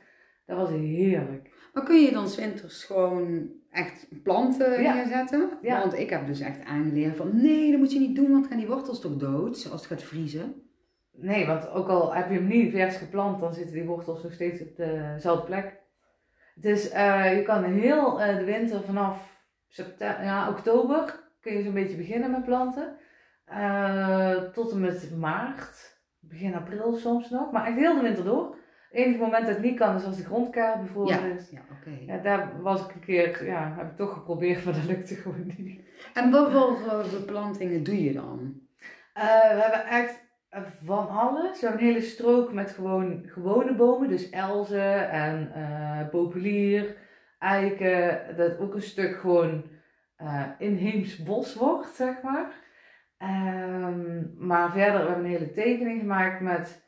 dat 0.46 0.58
was 0.58 0.70
heerlijk. 0.70 1.50
Maar 1.78 1.86
kun 1.86 2.02
je 2.02 2.12
dan 2.12 2.28
's 2.28 2.36
winters 2.36 2.84
gewoon 2.84 3.49
echt 3.72 4.08
planten 4.24 4.82
Ja. 4.82 4.94
neerzetten? 4.94 5.49
Ja. 5.62 5.80
Want 5.80 5.98
ik 5.98 6.10
heb 6.10 6.28
dus 6.28 6.40
echt 6.40 6.64
aangeleerd 6.64 7.16
van, 7.16 7.41
nee, 7.41 7.72
dat 7.72 7.80
moet 7.80 7.94
je 7.94 7.99
niet 7.99 8.16
doen, 8.16 8.30
want 8.32 8.41
dan 8.41 8.49
gaan 8.52 8.60
die 8.60 8.68
wortels 8.68 9.02
toch 9.02 9.18
dood, 9.18 9.68
als 9.72 9.82
het 9.82 9.86
gaat 9.86 10.04
vriezen. 10.04 10.62
Nee, 11.12 11.45
want 11.45 11.70
ook 11.70 11.88
al 11.88 12.14
heb 12.16 12.30
je 12.30 12.36
hem 12.36 12.48
niet 12.48 12.72
vers 12.72 12.95
geplant, 12.95 13.40
dan 13.40 13.54
zitten 13.54 13.74
die 13.74 13.84
wortels 13.86 14.24
nog 14.24 14.34
steeds 14.34 14.62
op 14.62 14.76
dezelfde 14.76 15.45
plek. 15.45 15.74
Dus 16.56 16.84
je 17.38 17.41
kan 17.45 17.64
heel 17.64 18.22
eh, 18.22 18.38
de 18.38 18.44
winter 18.44 18.82
vanaf 18.82 19.45
september, 19.68 20.24
ja, 20.24 20.49
oktober 20.49 21.20
kun 21.41 21.54
je 21.54 21.64
zo'n 21.64 21.74
beetje 21.74 21.98
beginnen 21.98 22.32
met 22.32 22.45
planten. 22.45 22.98
Eh, 23.45 24.36
tot 24.54 24.72
en 24.72 24.80
met 24.80 25.18
maart, 25.18 25.99
begin 26.20 26.56
april 26.56 26.94
soms 26.95 27.30
nog, 27.30 27.52
maar 27.52 27.66
echt 27.66 27.78
heel 27.78 27.95
de 27.95 28.02
winter 28.02 28.24
door. 28.24 28.56
Het 28.89 29.05
enige 29.05 29.19
moment 29.19 29.45
dat 29.45 29.55
het 29.55 29.64
niet 29.64 29.77
kan 29.77 29.95
is 29.95 30.03
als 30.05 30.18
de 30.18 30.23
grondkaart 30.23 30.81
bevroren 30.81 31.30
Ja, 31.30 31.35
is. 31.35 31.49
ja 31.49 31.61
oké. 31.72 31.97
Ja, 32.05 32.18
daar 32.18 32.61
was 32.61 32.85
ik 32.85 32.93
een 32.93 32.99
keer, 32.99 33.45
ja, 33.45 33.73
heb 33.77 33.89
ik 33.89 33.95
toch 33.97 34.14
geprobeerd, 34.14 34.65
maar 34.65 34.73
dat 34.73 34.85
lukte 34.85 35.15
gewoon 35.15 35.53
niet. 35.57 35.81
En 36.14 36.31
wat 36.31 36.51
voor 36.51 37.05
beplantingen 37.19 37.84
doe 37.84 38.03
je 38.03 38.14
dan? 38.14 38.61
Eh, 39.14 39.23
we 39.26 39.61
hebben 39.61 39.85
echt 39.85 40.26
van 40.85 41.09
alles. 41.09 41.59
We 41.59 41.68
hebben 41.68 41.85
een 41.85 41.93
hele 41.93 42.05
strook 42.05 42.53
met 42.53 42.72
gewoon 42.72 43.23
gewone 43.26 43.76
bomen, 43.76 44.09
dus 44.09 44.30
elzen 44.30 45.09
en 45.09 45.51
eh, 45.53 46.09
populier, 46.09 46.95
eiken. 47.39 48.19
Dat 48.38 48.59
ook 48.59 48.73
een 48.73 48.81
stuk 48.81 49.15
gewoon 49.15 49.64
eh, 50.15 50.43
inheems 50.57 51.23
bos 51.23 51.55
wordt, 51.55 51.88
zeg 51.95 52.22
maar. 52.22 52.51
Ehm, 53.18 54.47
maar 54.47 54.72
verder, 54.72 55.01
we 55.01 55.07
hebben 55.07 55.26
een 55.26 55.31
hele 55.31 55.51
tekening 55.51 55.99
gemaakt 55.99 56.41
met 56.41 56.85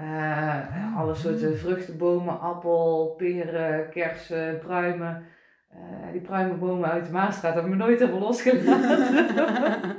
eh, 0.00 0.96
alle 0.98 1.14
soorten 1.14 1.58
vruchtenbomen, 1.58 2.40
appel, 2.40 3.14
peren, 3.16 3.88
kersen, 3.90 4.58
pruimen. 4.58 5.22
Eh, 5.68 6.12
die 6.12 6.20
pruimenbomen 6.20 6.90
uit 6.90 7.06
de 7.06 7.12
Maasstraat 7.12 7.54
hebben 7.54 7.72
we 7.72 7.76
nooit 7.78 7.98
helemaal 7.98 8.20
losgelaten. 8.20 9.06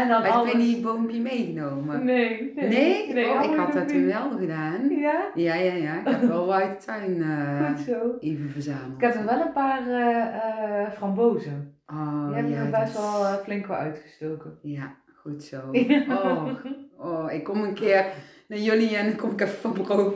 en 0.00 0.08
dan 0.08 0.22
Heb 0.22 0.32
je 0.32 0.38
alles... 0.38 0.52
die 0.52 0.80
boompje 0.80 1.20
meegenomen? 1.20 2.04
Nee, 2.04 2.52
nee. 2.56 3.12
Nee? 3.12 3.28
Oh, 3.28 3.44
ik 3.44 3.56
had 3.58 3.72
dat 3.72 3.88
toen 3.88 4.04
niet. 4.04 4.12
wel 4.12 4.30
gedaan. 4.38 4.88
Ja, 4.88 5.30
Ja, 5.34 5.54
ja, 5.54 5.72
ja. 5.72 5.98
Ik 5.98 6.06
heb 6.06 6.20
wel 6.20 6.54
uit 6.54 6.80
de 6.80 6.86
tuin 6.86 7.22
eh, 7.22 7.66
goed 7.68 7.78
zo. 7.78 8.16
even 8.20 8.48
verzameld. 8.50 8.94
Ik 8.94 9.00
heb 9.00 9.14
er 9.14 9.24
wel 9.24 9.40
een 9.40 9.52
paar 9.52 9.82
frambozen. 10.92 11.74
Oh, 11.86 12.26
Die 12.26 12.34
hebben 12.34 12.52
ja, 12.52 12.64
er 12.64 12.70
best 12.70 12.92
wel 12.92 13.38
flink 13.38 13.66
wel 13.66 13.76
uitgestoken. 13.76 14.58
Ja, 14.62 14.94
goed 15.14 15.42
zo. 15.42 15.56
Ja. 15.72 16.04
Oh, 16.08 16.48
oh, 16.98 17.32
ik 17.32 17.44
kom 17.44 17.62
een 17.62 17.74
keer 17.74 18.04
naar 18.50 18.58
jullie 18.58 18.96
en 18.96 19.06
dan 19.06 19.16
kom 19.16 19.30
ik 19.30 19.40
even 19.40 19.74
van 19.74 20.14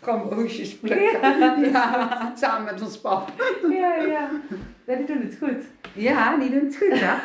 framboosjes 0.00 0.78
plukken. 0.78 1.20
Ja. 1.20 1.56
Ja, 1.56 2.32
samen 2.36 2.72
met 2.72 2.82
ons 2.82 3.00
pap. 3.00 3.32
ja, 3.70 3.94
ja. 3.94 4.30
Ja, 4.86 4.96
die 4.96 5.06
doen 5.06 5.20
het 5.20 5.38
goed. 5.38 5.64
Ja, 5.94 6.36
die 6.36 6.50
doen 6.50 6.64
het 6.64 6.76
goed, 6.76 6.98
ja. 6.98 7.20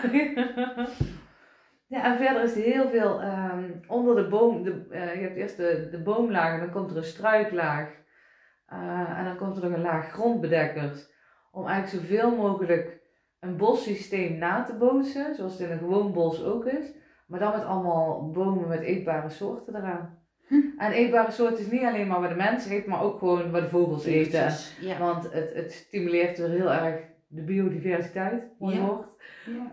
Ja, 1.88 2.04
en 2.04 2.18
verder 2.18 2.44
is 2.44 2.56
er 2.56 2.62
heel 2.62 2.90
veel 2.90 3.22
ehm, 3.22 3.72
onder 3.88 4.16
de 4.16 4.28
boom. 4.28 4.64
De, 4.64 4.86
eh, 4.90 5.16
je 5.16 5.22
hebt 5.22 5.36
eerst 5.36 5.58
de, 5.58 5.88
de 5.92 6.02
boomlaag 6.02 6.54
en 6.54 6.60
dan 6.60 6.72
komt 6.72 6.92
er 6.92 6.98
een 6.98 7.04
struiklaag. 7.04 7.90
Eh, 8.66 9.18
en 9.18 9.26
dan 9.26 9.38
komt 9.38 9.58
er 9.58 9.64
nog 9.64 9.74
een 9.74 9.82
laag 9.82 10.12
grondbedekkers. 10.12 11.08
Om 11.52 11.68
eigenlijk 11.68 12.04
zoveel 12.04 12.36
mogelijk 12.36 13.02
een 13.40 13.58
bossysteem 13.58 14.38
na 14.38 14.64
te 14.64 14.74
bootsen, 14.74 15.36
zoals 15.36 15.52
het 15.52 15.62
in 15.62 15.72
een 15.72 15.78
gewoon 15.78 16.14
bos 16.14 16.44
ook 16.44 16.66
is. 16.66 16.94
Maar 17.28 17.40
dan 17.40 17.52
met 17.52 17.66
allemaal 17.66 18.32
bomen 18.32 18.68
met 18.68 18.82
eetbare 18.82 19.30
soorten 19.30 19.76
eraan. 19.76 20.15
Hm. 20.48 20.56
En 20.78 20.92
eetbare 20.92 21.32
soorten 21.32 21.60
is 21.60 21.72
niet 21.72 21.84
alleen 21.84 22.08
maar 22.08 22.20
wat 22.22 22.30
de 22.30 22.36
mens 22.36 22.70
eet, 22.70 22.86
maar 22.86 23.02
ook 23.02 23.20
gewoon 23.20 23.52
wat 23.52 23.62
de 23.62 23.70
vogels 23.70 24.06
eten. 24.06 24.54
Ja. 24.80 24.98
Want 25.00 25.32
het, 25.32 25.52
het 25.54 25.72
stimuleert 25.72 26.38
weer 26.38 26.50
heel 26.50 26.72
erg 26.74 26.96
de 27.28 27.42
biodiversiteit, 27.42 28.44
mooi 28.60 28.76
Ja. 28.76 28.82
woord. 28.86 29.08
ja. 29.46 29.72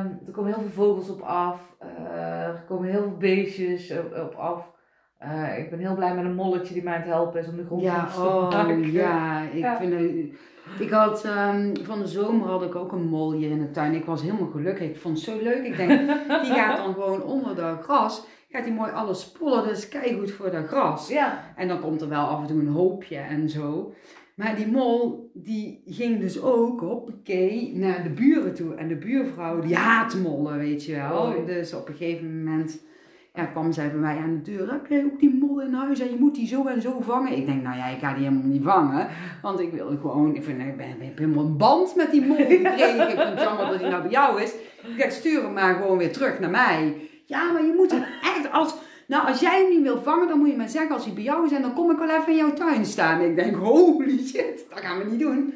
Ehm, 0.00 0.06
er 0.26 0.32
komen 0.32 0.52
heel 0.52 0.62
veel 0.62 0.84
vogels 0.84 1.10
op 1.10 1.20
af. 1.20 1.74
eh, 1.78 2.46
er 2.46 2.64
komen 2.68 2.88
heel 2.90 3.00
veel 3.02 3.16
beestjes 3.18 3.90
op, 3.98 4.14
op 4.24 4.34
af. 4.34 4.70
Eh, 5.18 5.58
ik 5.58 5.70
ben 5.70 5.78
heel 5.78 5.94
blij 5.94 6.14
met 6.14 6.24
een 6.24 6.34
molletje 6.34 6.74
die 6.74 6.82
mij 6.82 6.92
aan 6.94 7.00
het 7.00 7.08
helpen 7.08 7.40
is 7.40 7.48
om 7.48 7.56
de 7.56 7.64
grond 7.64 7.82
Ja, 7.82 8.04
te 8.06 8.20
oh 8.20 8.50
maken. 8.52 8.92
ja. 8.92 9.40
Ik, 9.52 9.58
Ja. 9.58 9.76
Vind 9.76 10.32
ik 10.78 10.90
had 10.90 11.24
ehm, 11.24 11.74
van 11.82 11.98
de 11.98 12.06
zomer 12.06 12.48
had 12.48 12.62
ik 12.62 12.74
ook 12.74 12.92
een 12.92 13.08
mol 13.08 13.32
hier 13.32 13.50
in 13.50 13.58
de 13.60 13.70
tuin. 13.70 13.94
Ik 13.94 14.04
was 14.04 14.22
helemaal 14.22 14.50
gelukkig. 14.50 14.88
Ik 14.88 14.96
vond 14.98 15.16
het 15.16 15.24
zo 15.26 15.42
leuk. 15.42 15.64
Ik 15.66 15.76
denk, 15.76 15.90
die 16.42 16.52
gaat 16.52 16.76
dan 16.76 16.94
gewoon 16.94 17.22
onder 17.22 17.54
dat 17.54 17.82
gras. 17.82 18.26
Gaat 18.52 18.64
die 18.64 18.72
mooi 18.72 18.90
alles 18.90 19.20
spollen. 19.20 19.64
Dat 19.64 19.76
is 19.76 19.88
keigoed 19.88 20.32
voor 20.32 20.50
dat 20.50 20.66
gras. 20.66 21.08
Ja, 21.08 21.52
En 21.56 21.68
dan 21.68 21.80
komt 21.80 22.00
er 22.00 22.08
wel 22.08 22.24
af 22.24 22.40
en 22.40 22.46
toe 22.46 22.60
een 22.60 22.68
hoopje 22.68 23.16
en 23.16 23.48
zo. 23.48 23.94
Maar 24.34 24.56
die 24.56 24.66
mol, 24.66 25.30
die 25.34 25.82
ging 25.86 26.20
dus 26.20 26.42
ook, 26.42 26.80
hoppakee, 26.80 27.72
naar 27.76 28.02
de 28.02 28.10
buren 28.10 28.54
toe. 28.54 28.74
En 28.74 28.88
de 28.88 28.96
buurvrouw, 28.96 29.60
die 29.60 29.76
haat 29.76 30.14
mollen, 30.14 30.58
weet 30.58 30.84
je 30.84 30.94
wel. 30.94 31.44
Dus 31.46 31.74
op 31.74 31.88
een 31.88 31.94
gegeven 31.94 32.44
moment 32.44 32.80
ja, 33.34 33.44
kwam 33.44 33.72
zij 33.72 33.90
bij 33.90 34.00
mij 34.00 34.16
aan 34.16 34.40
de 34.42 34.50
deur. 34.50 34.72
Heb 34.72 34.86
jij 34.86 35.04
ook 35.04 35.20
die 35.20 35.34
mol 35.34 35.60
in 35.60 35.72
huis 35.72 36.00
en 36.00 36.10
je 36.10 36.16
moet 36.18 36.34
die 36.34 36.46
zo 36.46 36.66
en 36.66 36.82
zo 36.82 37.00
vangen? 37.00 37.36
Ik 37.36 37.46
denk, 37.46 37.62
nou 37.62 37.76
ja, 37.76 37.86
ik 37.86 37.98
ga 37.98 38.14
die 38.14 38.24
helemaal 38.24 38.48
niet 38.48 38.62
vangen. 38.62 39.08
Want 39.42 39.60
ik 39.60 39.72
wilde 39.72 39.96
gewoon, 39.96 40.34
ik, 40.34 40.44
vind, 40.44 40.60
ik, 40.60 40.76
ben, 40.76 40.88
ik 40.88 40.96
heb 41.06 41.18
helemaal 41.18 41.44
een 41.44 41.56
band 41.56 41.96
met 41.96 42.10
die 42.10 42.26
mol 42.26 42.36
gekregen. 42.36 43.00
Ik 43.00 43.16
vind 43.16 43.28
het 43.28 43.40
jammer 43.40 43.66
dat 43.66 43.80
hij 43.80 43.90
nou 43.90 44.02
bij 44.02 44.10
jou 44.10 44.42
is. 44.42 44.52
Ik 44.82 44.94
zeg, 44.98 45.12
stuur 45.12 45.42
hem 45.42 45.52
maar 45.52 45.74
gewoon 45.74 45.98
weer 45.98 46.12
terug 46.12 46.40
naar 46.40 46.50
mij. 46.50 47.10
Ja, 47.32 47.52
maar 47.52 47.64
je 47.64 47.72
moet 47.76 47.90
hem 47.90 48.02
echt 48.22 48.52
als... 48.52 48.74
Nou, 49.06 49.26
als 49.26 49.40
jij 49.40 49.60
hem 49.60 49.70
niet 49.70 49.82
wil 49.82 50.02
vangen, 50.02 50.28
dan 50.28 50.38
moet 50.38 50.50
je 50.50 50.56
maar 50.56 50.68
zeggen 50.68 50.94
als 50.94 51.04
hij 51.04 51.14
bij 51.14 51.22
jou 51.22 51.44
is 51.46 51.52
en 51.52 51.62
dan 51.62 51.74
kom 51.74 51.90
ik 51.90 51.98
wel 51.98 52.08
even 52.10 52.28
in 52.28 52.36
jouw 52.36 52.52
tuin 52.52 52.84
staan. 52.84 53.20
Ik 53.20 53.36
denk, 53.36 53.54
holy 53.56 54.18
shit, 54.18 54.64
dat 54.70 54.78
gaan 54.78 54.98
we 54.98 55.04
niet 55.10 55.20
doen. 55.20 55.54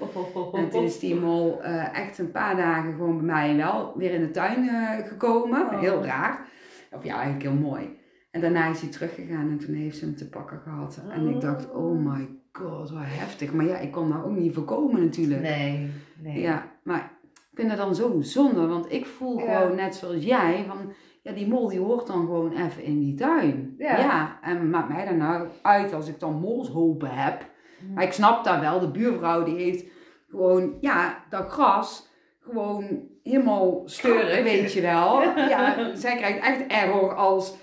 En 0.53 0.70
toen 0.70 0.85
is 0.85 0.98
die 0.98 1.15
mol 1.15 1.62
eh, 1.62 1.98
echt 1.98 2.19
een 2.19 2.31
paar 2.31 2.57
dagen 2.57 2.93
gewoon 2.93 3.16
bij 3.16 3.27
mij 3.27 3.57
wel 3.57 3.93
weer 3.97 4.11
in 4.11 4.20
de 4.20 4.31
tuin 4.31 4.69
eh, 4.69 5.07
gekomen. 5.09 5.61
Oh. 5.61 5.81
Heel 5.81 6.05
raar. 6.05 6.48
Of 6.93 7.05
ja, 7.05 7.15
eigenlijk 7.15 7.43
heel 7.43 7.69
mooi. 7.69 7.97
En 8.31 8.40
daarna 8.40 8.66
is 8.66 8.81
hij 8.81 8.90
teruggegaan 8.90 9.48
en 9.51 9.59
toen 9.59 9.74
heeft 9.74 9.97
ze 9.98 10.05
hem 10.05 10.16
te 10.16 10.28
pakken 10.28 10.61
gehad. 10.65 11.01
En 11.11 11.28
ik 11.28 11.40
dacht, 11.40 11.73
oh 11.73 11.98
my 12.07 12.28
god, 12.53 12.90
wat 12.90 13.03
heftig. 13.05 13.53
Maar 13.53 13.66
ja, 13.66 13.78
ik 13.78 13.93
kon 13.93 14.09
daar 14.11 14.24
ook 14.24 14.36
niet 14.36 14.55
voorkomen 14.55 15.01
natuurlijk. 15.01 15.40
nee, 15.40 15.90
nee. 16.23 16.40
Ja, 16.40 16.66
maar 16.82 17.12
ik 17.32 17.55
vind 17.55 17.69
het 17.70 17.78
dan 17.78 17.94
zo 17.94 18.16
zonde, 18.20 18.66
want 18.66 18.93
ik 18.93 19.07
voel 19.07 19.39
Ja. 19.39 19.59
gewoon 19.61 19.77
net 19.77 19.94
zoals 19.94 20.24
jij 20.24 20.65
van, 20.69 20.93
ja, 21.27 21.32
die 21.32 21.48
mol 21.48 21.69
die 21.69 21.81
hoort 21.81 22.07
dan 22.07 22.20
gewoon 22.24 22.53
even 22.53 22.82
in 22.82 22.98
die 23.01 23.15
tuin. 23.15 23.74
Ja. 23.78 24.39
en 24.43 24.70
maakt 24.70 24.89
mij 24.89 25.05
dan 25.05 25.16
nou 25.16 25.48
uit 25.62 25.93
als 25.93 26.09
ik 26.09 26.20
dan 26.20 26.35
molshopen 26.40 27.11
heb. 27.11 27.44
Hm. 27.78 27.93
Maar 27.94 28.05
ik 28.05 28.12
snap 28.12 28.44
daar 28.44 28.61
wel, 28.61 28.81
de 28.81 28.90
buurvrouw 28.90 29.43
die 29.44 29.57
heeft 29.57 29.85
gewoon, 30.28 30.74
ja, 30.81 31.24
dat 31.31 31.48
gras 31.48 32.09
gewoon 32.40 33.01
helemaal 33.23 33.82
steurig, 33.85 34.20
Steurig. 34.28 34.44
weet 34.44 34.73
je 34.73 34.81
wel. 34.81 35.23
Ja, 35.48 35.94
zij 35.94 36.16
krijgt 36.16 36.44
echt 36.44 36.66
error 36.66 37.15
als 37.15 37.55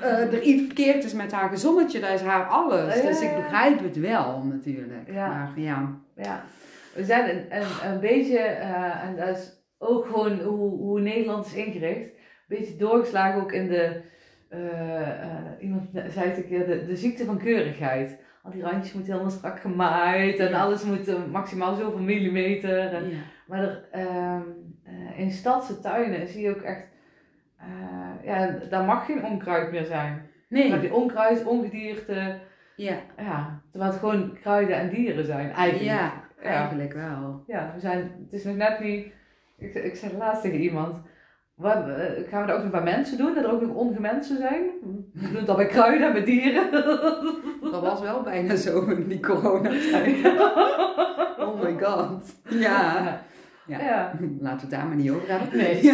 eh, 0.00 0.32
er 0.32 0.42
iets 0.42 0.64
verkeerd 0.64 1.04
is 1.04 1.12
met 1.12 1.32
haar 1.32 1.48
gezonnetje, 1.48 2.00
dat 2.00 2.10
is 2.10 2.20
haar 2.20 2.46
alles. 2.46 2.94
Ja, 2.94 3.06
Dus 3.08 3.20
ik 3.20 3.34
begrijp 3.36 3.82
het 3.82 3.96
wel 3.96 4.42
natuurlijk. 4.44 5.10
Ja. 5.12 5.28
Maar 5.28 5.52
ja, 5.56 5.98
Ja, 6.16 6.42
we 6.94 7.04
zijn 7.04 7.30
een, 7.30 7.60
een, 7.60 7.92
een 7.92 8.00
beetje, 8.00 8.38
eh, 8.38 9.04
en 9.08 9.16
dat 9.16 9.36
is 9.36 9.58
ook 9.78 10.06
gewoon 10.06 10.38
hoe, 10.40 10.70
hoe 10.78 11.00
Nederland 11.00 11.46
is 11.46 11.54
ingericht, 11.54 12.18
beetje 12.56 12.76
doorgeslagen 12.76 13.40
ook 13.42 13.52
in 13.52 13.68
de, 13.68 14.00
eh, 14.48 15.22
eh, 15.22 15.36
iemand 15.60 15.84
zei 16.08 16.28
het 16.28 16.36
een 16.36 16.46
keer, 16.46 16.66
de, 16.66 16.86
de 16.86 16.96
ziekte 16.96 17.24
van 17.24 17.38
keurigheid. 17.38 18.18
Al 18.42 18.50
die 18.50 18.62
randjes 18.62 18.92
moeten 18.92 19.12
helemaal 19.12 19.34
strak 19.34 19.60
gemaaid 19.60 20.38
en 20.38 20.48
Ja. 20.48 20.60
alles 20.60 20.84
moet 20.84 21.08
eh, 21.08 21.24
maximaal 21.30 21.74
zoveel 21.74 21.98
millimeter. 21.98 22.78
En, 22.92 23.10
ja. 23.10 23.16
maar 23.46 23.62
er, 23.62 23.84
ehm, 23.90 24.42
eh, 24.84 25.18
in 25.18 25.30
stadse 25.30 25.80
tuinen 25.80 26.28
zie 26.28 26.42
je 26.42 26.50
ook 26.50 26.62
echt, 26.62 26.88
ja, 28.24 28.58
daar 28.70 28.84
mag 28.84 29.06
geen 29.06 29.24
onkruid 29.24 29.70
meer 29.70 29.84
zijn. 29.84 30.28
Nee, 30.48 30.80
je 30.80 30.94
onkruid, 30.94 31.44
ongedierte, 31.44 32.38
ja. 32.76 32.96
ja, 33.16 33.60
terwijl 33.70 33.90
het 33.90 34.00
gewoon 34.00 34.38
kruiden 34.40 34.76
en 34.76 34.88
dieren 34.88 35.24
zijn 35.24 35.50
eigenlijk. 35.52 35.84
Ja, 35.90 36.12
eigenlijk 36.42 36.92
wel. 36.92 37.44
Ja, 37.46 37.72
we 37.74 37.80
zijn, 37.80 37.98
het 38.24 38.32
is 38.32 38.44
nog 38.44 38.56
net 38.56 38.80
niet. 38.80 39.06
Ik, 39.58 39.74
ik 39.74 39.96
zei 39.96 40.16
laatst 40.16 40.42
tegen 40.42 40.60
iemand. 40.60 40.96
Wat, 41.60 41.76
gaan 42.28 42.40
we 42.40 42.46
dat 42.46 42.56
ook 42.56 42.62
nog 42.62 42.70
bij 42.70 42.82
mensen 42.82 43.18
doen? 43.18 43.34
Dat 43.34 43.44
er 43.44 43.52
ook 43.52 43.60
nog 43.60 43.74
ongemensen 43.74 44.36
zijn? 44.36 44.62
We 45.12 45.44
doen 45.44 45.56
bij 45.56 45.66
kruiden 45.66 46.06
en 46.06 46.12
bij 46.12 46.24
dieren. 46.24 46.70
Dat 47.72 47.80
was 47.82 48.00
wel 48.00 48.22
bijna 48.22 48.56
zo 48.56 48.84
in 48.84 49.08
die 49.08 49.20
coronatijd. 49.20 50.16
Oh 51.38 51.62
my 51.62 51.78
god. 51.82 52.34
Ja. 52.48 53.20
Ja. 53.66 53.80
Ja. 53.80 54.12
Laten 54.40 54.56
we 54.56 54.60
het 54.60 54.70
daar 54.70 54.86
maar 54.86 54.96
niet 54.96 55.10
over 55.10 55.28
hebben. 55.30 55.58
Nee. 55.58 55.92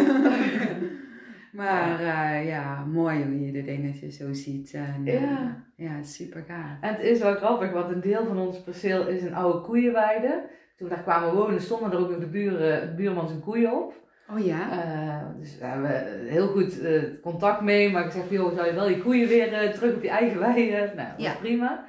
maar 1.61 2.01
eh, 2.01 2.49
ja, 2.49 2.85
mooi 2.85 3.25
hoe 3.25 3.47
je 3.47 3.53
de 3.53 3.63
dingetjes 3.65 4.17
zo 4.17 4.33
ziet. 4.33 4.73
En, 4.73 5.03
eh, 5.05 5.21
Ja. 5.23 5.65
ja, 5.77 6.03
super 6.03 6.45
gaaf. 6.49 6.77
En 6.81 6.95
het 6.95 7.03
is 7.03 7.21
wel 7.21 7.35
grappig, 7.35 7.73
want 7.73 7.93
een 7.93 8.01
deel 8.01 8.27
van 8.27 8.39
ons 8.39 8.63
perceel 8.63 9.07
is 9.07 9.23
een 9.23 9.35
oude 9.35 9.61
koeienweide. 9.61 10.43
Toen 10.77 10.89
we 10.89 10.95
daar 10.95 11.03
kwamen 11.03 11.35
wonen, 11.35 11.61
stonden 11.61 11.93
er 11.93 11.99
ook 11.99 12.11
nog 12.11 12.19
de, 12.19 12.27
buren, 12.27 12.89
de 12.89 12.95
buurman 12.95 13.29
zijn 13.29 13.41
koeien 13.41 13.73
op. 13.73 13.95
Oh 14.33 14.45
ja? 14.45 14.71
Eh, 14.71 15.39
dus 15.39 15.59
daar 15.59 15.71
hebben 15.71 15.89
we 15.89 16.31
heel 16.31 16.47
goed 16.49 16.81
eh, 16.81 17.03
contact 17.23 17.61
mee. 17.61 17.91
Maar 17.91 18.05
ik 18.05 18.11
zeg 18.11 18.27
van, 18.27 18.37
joh, 18.37 18.55
zou 18.55 18.67
je 18.67 18.75
wel 18.75 18.89
je 18.89 19.03
koeien 19.03 19.29
weer 19.29 19.53
eh, 19.53 19.71
terug 19.71 19.95
op 19.95 20.03
je 20.03 20.09
eigen 20.09 20.39
weide? 20.39 20.77
Nou, 20.97 21.09
dat 21.09 21.19
is 21.19 21.25
Ja. 21.25 21.35
prima. 21.35 21.85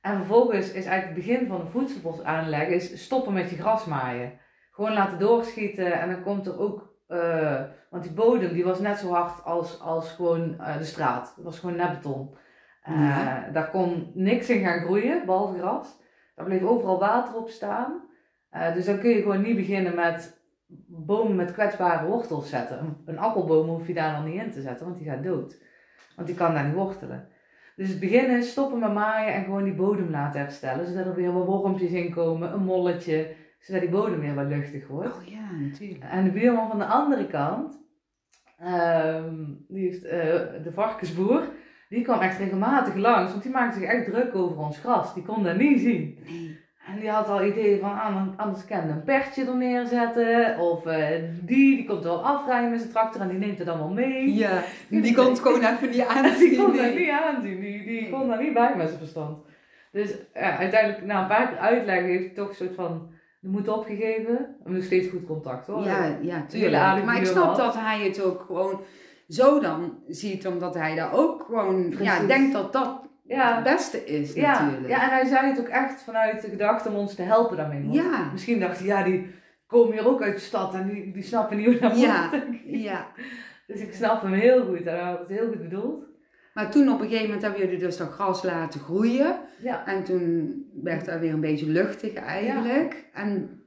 En 0.00 0.16
vervolgens 0.16 0.66
is 0.72 0.84
eigenlijk 0.86 1.04
het 1.04 1.14
begin 1.26 1.46
van 1.46 1.60
een 1.60 1.70
voedselbos 1.70 2.22
aanleggen, 2.22 2.74
is 2.74 3.02
stoppen 3.04 3.32
met 3.32 3.50
je 3.50 3.56
grasmaaien. 3.56 4.32
Gewoon 4.70 4.92
laten 4.92 5.18
doorschieten 5.18 5.92
en 6.00 6.10
dan 6.10 6.22
komt 6.22 6.46
er 6.46 6.58
ook, 6.58 6.94
want 7.90 8.02
die 8.02 8.12
bodem 8.12 8.52
die 8.52 8.64
was 8.64 8.80
net 8.80 8.98
zo 8.98 9.10
hard 9.12 9.44
als, 9.44 9.80
als 9.80 10.12
gewoon 10.12 10.56
de 10.78 10.84
straat. 10.84 11.32
Het 11.36 11.44
was 11.44 11.58
gewoon 11.58 11.76
net 11.76 11.92
beton. 11.92 12.36
Ja. 12.84 13.48
Daar 13.52 13.70
kon 13.70 14.10
niks 14.14 14.48
in 14.50 14.64
gaan 14.64 14.80
groeien, 14.80 15.26
behalve 15.26 15.58
gras. 15.58 15.98
Daar 16.34 16.44
bleef 16.44 16.62
overal 16.62 16.98
water 16.98 17.34
op 17.36 17.48
staan. 17.48 18.02
Dus 18.74 18.84
dan 18.84 18.98
kun 18.98 19.10
je 19.10 19.22
gewoon 19.22 19.42
niet 19.42 19.56
beginnen 19.56 19.94
met 19.94 20.40
bomen 20.86 21.36
met 21.36 21.52
kwetsbare 21.52 22.06
wortels 22.06 22.48
zetten. 22.48 22.96
Een, 23.04 23.18
appelboom 23.18 23.68
hoef 23.68 23.86
je 23.86 23.94
daar 23.94 24.12
dan 24.12 24.30
niet 24.30 24.42
in 24.42 24.50
te 24.50 24.60
zetten, 24.60 24.86
want 24.86 24.98
die 24.98 25.08
gaat 25.08 25.22
dood. 25.22 25.62
Want 26.16 26.28
die 26.28 26.36
kan 26.36 26.54
daar 26.54 26.64
niet 26.64 26.74
wortelen. 26.74 27.28
Dus 27.76 27.88
het 27.88 28.00
begin 28.00 28.30
is 28.30 28.50
stoppen 28.50 28.78
met 28.78 28.92
maaien 28.92 29.34
en 29.34 29.44
gewoon 29.44 29.64
die 29.64 29.74
bodem 29.74 30.10
laten 30.10 30.40
herstellen. 30.40 30.86
Zodat 30.86 31.06
er 31.06 31.14
weer 31.14 31.32
wat 31.32 31.46
wormpjes 31.46 31.90
in 31.90 32.10
komen, 32.10 32.52
een 32.52 32.64
molletje. 32.64 33.34
Zodat 33.58 33.80
die 33.80 33.90
bodem 33.90 34.20
weer 34.20 34.34
wat 34.34 34.46
luchtig 34.46 34.86
wordt. 34.86 35.16
Oh 35.16 35.26
ja, 35.26 35.50
natuurlijk. 35.50 36.04
En 36.04 36.24
de 36.24 36.30
buurman 36.30 36.68
van 36.68 36.78
de 36.78 36.84
andere 36.84 37.26
kant, 37.26 37.78
ehm, 38.58 39.34
die 39.68 39.88
heeft, 39.88 40.04
eh, 40.04 40.20
de 40.62 40.72
varkensboer, 40.72 41.48
die 41.88 42.02
kwam 42.02 42.20
echt 42.20 42.38
regelmatig 42.38 42.94
langs. 42.94 43.30
Want 43.30 43.42
die 43.42 43.52
maakte 43.52 43.78
zich 43.78 43.88
echt 43.88 44.04
druk 44.04 44.34
over 44.34 44.58
ons 44.58 44.78
gras. 44.78 45.14
Die 45.14 45.22
kon 45.22 45.42
dat 45.42 45.56
niet 45.56 45.80
zien. 45.80 46.18
Nee. 46.24 46.62
En 46.86 47.00
die 47.00 47.10
had 47.10 47.28
al 47.28 47.44
ideeën 47.44 47.80
van, 47.80 47.90
ah, 47.90 48.16
anders 48.36 48.64
kan 48.64 48.88
een 48.88 49.04
pertje 49.04 49.44
er 49.44 49.56
neerzetten. 49.56 50.58
Of 50.58 50.86
eh, 50.86 51.08
die, 51.42 51.76
die 51.76 51.84
komt 51.84 52.02
wel 52.02 52.24
afrijden 52.24 52.70
met 52.70 52.80
zijn 52.80 52.92
tractor 52.92 53.20
en 53.20 53.28
die 53.28 53.38
neemt 53.38 53.58
het 53.58 53.66
dan 53.66 53.78
wel 53.78 53.88
mee. 53.88 54.34
Ja, 54.34 54.62
die 54.88 55.14
kon 55.14 55.26
het 55.26 55.40
gewoon 55.40 55.64
even 55.64 55.90
niet 55.90 55.98
En 55.98 56.08
aanzien. 56.24 56.48
die 56.48 56.58
kon 56.58 56.76
dat 56.76 56.94
niet 56.94 57.10
aanzien. 57.10 57.60
Die, 57.60 57.84
die 57.84 58.10
kon 58.10 58.28
daar 58.28 58.42
niet 58.42 58.54
bij 58.54 58.74
met 58.76 58.86
zijn 58.86 58.98
verstand. 58.98 59.38
Dus 59.92 60.14
ja, 60.34 60.56
uiteindelijk, 60.58 61.04
na 61.04 61.20
een 61.20 61.28
paar 61.28 61.48
keer 61.48 61.58
uitleggen, 61.58 62.04
heeft 62.04 62.24
hij 62.24 62.34
toch 62.34 62.48
een 62.48 62.54
soort 62.54 62.74
van 62.74 63.08
de 63.40 63.48
moed 63.48 63.68
opgegeven. 63.68 64.34
Hebben 64.34 64.74
nog 64.74 64.84
steeds 64.84 65.08
goed 65.08 65.26
contact 65.26 65.66
hoor. 65.66 65.84
Ja, 65.84 66.16
ja, 66.20 66.44
tuurlijk. 66.48 67.04
Maar 67.04 67.16
ik 67.16 67.26
snap 67.26 67.56
dat 67.56 67.74
hij 67.74 68.00
het 68.04 68.22
ook 68.22 68.44
gewoon 68.46 68.80
zo 69.28 69.60
dan 69.60 69.98
ziet, 70.08 70.46
omdat 70.46 70.74
hij 70.74 70.94
daar 70.94 71.12
ook 71.12 71.44
gewoon 71.46 71.94
ja, 72.00 72.26
denkt 72.26 72.52
dat 72.52 72.72
dat 72.72 73.03
Ja. 73.26 73.54
het 73.54 73.64
beste 73.64 74.04
is 74.04 74.32
Ja, 74.32 74.62
natuurlijk. 74.64 74.88
ja, 74.88 75.02
en 75.02 75.08
hij 75.08 75.24
zei 75.24 75.46
het 75.46 75.60
ook 75.60 75.68
echt 75.68 76.02
vanuit 76.02 76.42
de 76.42 76.48
gedachte 76.48 76.88
om 76.88 76.94
ons 76.94 77.14
te 77.14 77.22
helpen 77.22 77.56
daarmee. 77.56 77.88
Ja. 77.90 78.28
Misschien 78.32 78.60
dacht 78.60 78.78
hij, 78.78 78.86
ja, 78.86 79.02
die 79.02 79.26
komen 79.66 79.92
hier 79.92 80.06
ook 80.08 80.22
uit 80.22 80.34
de 80.34 80.40
stad 80.40 80.74
en 80.74 80.88
die, 80.88 81.12
die 81.12 81.22
snappen 81.22 81.56
niet 81.56 81.66
hoe 81.66 81.78
dat 81.78 82.00
Ja. 82.00 82.30
moet. 82.32 82.58
ja. 82.64 83.06
Dus 83.66 83.80
ik 83.80 83.94
snap 83.94 84.22
hem 84.22 84.32
heel 84.32 84.64
goed 84.64 84.82
en 84.86 84.94
hij 84.94 85.02
had 85.10 85.18
het 85.18 85.28
heel 85.28 85.46
goed 85.48 85.62
bedoeld. 85.62 86.04
Maar 86.54 86.70
toen 86.70 86.88
op 86.88 86.98
een 87.00 87.04
gegeven 87.06 87.24
moment 87.24 87.42
hebben 87.42 87.60
jullie 87.60 87.78
dus 87.78 87.96
dat 87.96 88.08
gras 88.10 88.42
laten 88.42 88.80
groeien. 88.80 89.36
Ja, 89.62 89.86
En 89.86 90.04
toen 90.04 90.54
werd 90.82 91.04
dat 91.04 91.20
weer 91.20 91.32
een 91.32 91.40
beetje 91.40 91.66
luchtig 91.66 92.14
eigenlijk. 92.14 93.04
En 93.14 93.60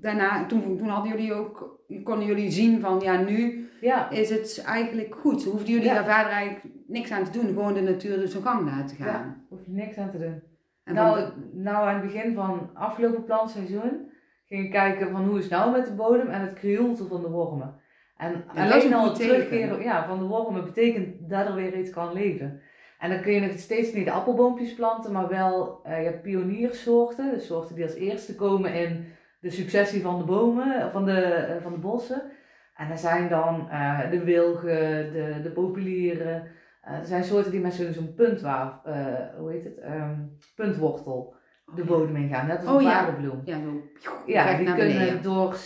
daarna, 0.00 0.46
toen, 0.46 0.76
toen 0.78 0.88
hadden 0.88 1.12
jullie 1.12 1.34
ook, 1.34 1.80
konden 2.04 2.26
jullie 2.26 2.50
zien 2.50 2.80
van 2.80 3.00
ja, 3.00 3.20
nu 3.20 3.68
ja, 3.80 4.10
is 4.10 4.30
het 4.30 4.62
eigenlijk 4.66 5.14
goed. 5.14 5.44
Hoefden 5.44 5.72
jullie 5.72 5.86
Ja. 5.88 5.94
daar 5.94 6.14
verder 6.14 6.32
eigenlijk 6.32 6.73
niks 6.86 7.10
aan 7.10 7.24
te 7.24 7.30
doen. 7.30 7.46
Gewoon 7.46 7.74
de 7.74 7.80
natuur 7.80 8.16
dus 8.16 8.30
zijn 8.30 8.42
gang 8.42 8.70
laten 8.70 8.96
gaan. 8.96 9.06
ja, 9.06 9.36
hoef 9.48 9.64
je 9.64 9.72
niks 9.72 9.96
aan 9.96 10.10
te 10.10 10.18
doen. 10.18 10.42
En 10.84 10.94
Nou, 10.94 11.30
nou, 11.52 11.88
aan 11.88 11.94
het 11.94 12.12
begin 12.12 12.34
van 12.34 12.70
afgelopen 12.74 13.24
plantseizoen 13.24 14.10
ging 14.44 14.64
ik 14.64 14.70
kijken 14.70 15.10
van 15.10 15.24
hoe 15.24 15.38
is 15.38 15.44
het 15.44 15.52
nou 15.52 15.70
met 15.70 15.86
de 15.86 15.92
bodem 15.92 16.28
en 16.28 16.40
het 16.40 16.52
krioelte 16.52 17.04
van 17.06 17.20
de 17.20 17.28
wormen. 17.28 17.80
En 18.16 18.30
Ja, 18.32 18.64
dat 18.64 18.72
alleen 18.72 18.86
een 18.86 18.94
al 18.94 19.04
het 19.04 19.14
terugkeren 19.14 19.82
ja, 19.82 20.06
van 20.06 20.18
de 20.18 20.24
wormen 20.24 20.64
betekent 20.64 21.28
dat 21.28 21.46
er 21.46 21.54
weer 21.54 21.78
iets 21.78 21.90
kan 21.90 22.12
leven. 22.12 22.60
En 22.98 23.10
dan 23.10 23.20
kun 23.20 23.32
je 23.32 23.40
nog 23.40 23.58
steeds 23.58 23.92
niet 23.92 24.04
de 24.04 24.10
appelboompjes 24.10 24.74
planten, 24.74 25.12
maar 25.12 25.28
wel 25.28 25.80
eh, 25.82 25.98
je 25.98 26.04
hebt 26.04 26.22
pioniersoorten, 26.22 27.30
de 27.30 27.40
soorten 27.40 27.74
die 27.74 27.84
als 27.84 27.94
eerste 27.94 28.34
komen 28.34 28.74
in 28.74 29.12
de 29.40 29.50
successie 29.50 30.02
van 30.02 30.18
de 30.18 30.24
bomen, 30.24 30.90
van 30.92 31.04
de, 31.04 31.20
eh, 31.20 31.62
van 31.62 31.72
de 31.72 31.78
bossen. 31.78 32.22
En 32.76 32.90
er 32.90 32.98
zijn 32.98 33.28
dan 33.28 33.70
eh, 33.70 34.10
de 34.10 34.24
wilgen, 34.24 35.12
de, 35.12 35.40
de 35.42 35.50
populieren. 35.50 36.42
Eh, 36.84 36.98
er 36.98 37.06
zijn 37.06 37.24
soorten 37.24 37.50
die 37.50 37.60
met 37.60 37.72
zo'n 37.72 37.92
zo'n 37.92 38.14
puntwaaf, 38.14 38.84
eh, 38.84 39.04
hoe 39.38 39.50
heet 39.50 39.64
het, 39.64 39.78
Ehm, 39.78 40.14
puntwortel 40.54 41.34
de 41.74 41.84
bodem 41.84 42.16
ingaan. 42.16 42.46
Net 42.46 42.58
als 42.58 42.68
Oh, 42.68 42.74
een 42.82 42.88
ja. 42.88 43.04
paardenbloem. 43.04 43.40
ja, 43.44 43.58
zo, 43.58 43.80
Ja, 44.26 44.42
recht 44.44 44.58
die 44.58 44.74
kunnen 44.74 45.22
door 45.22 45.56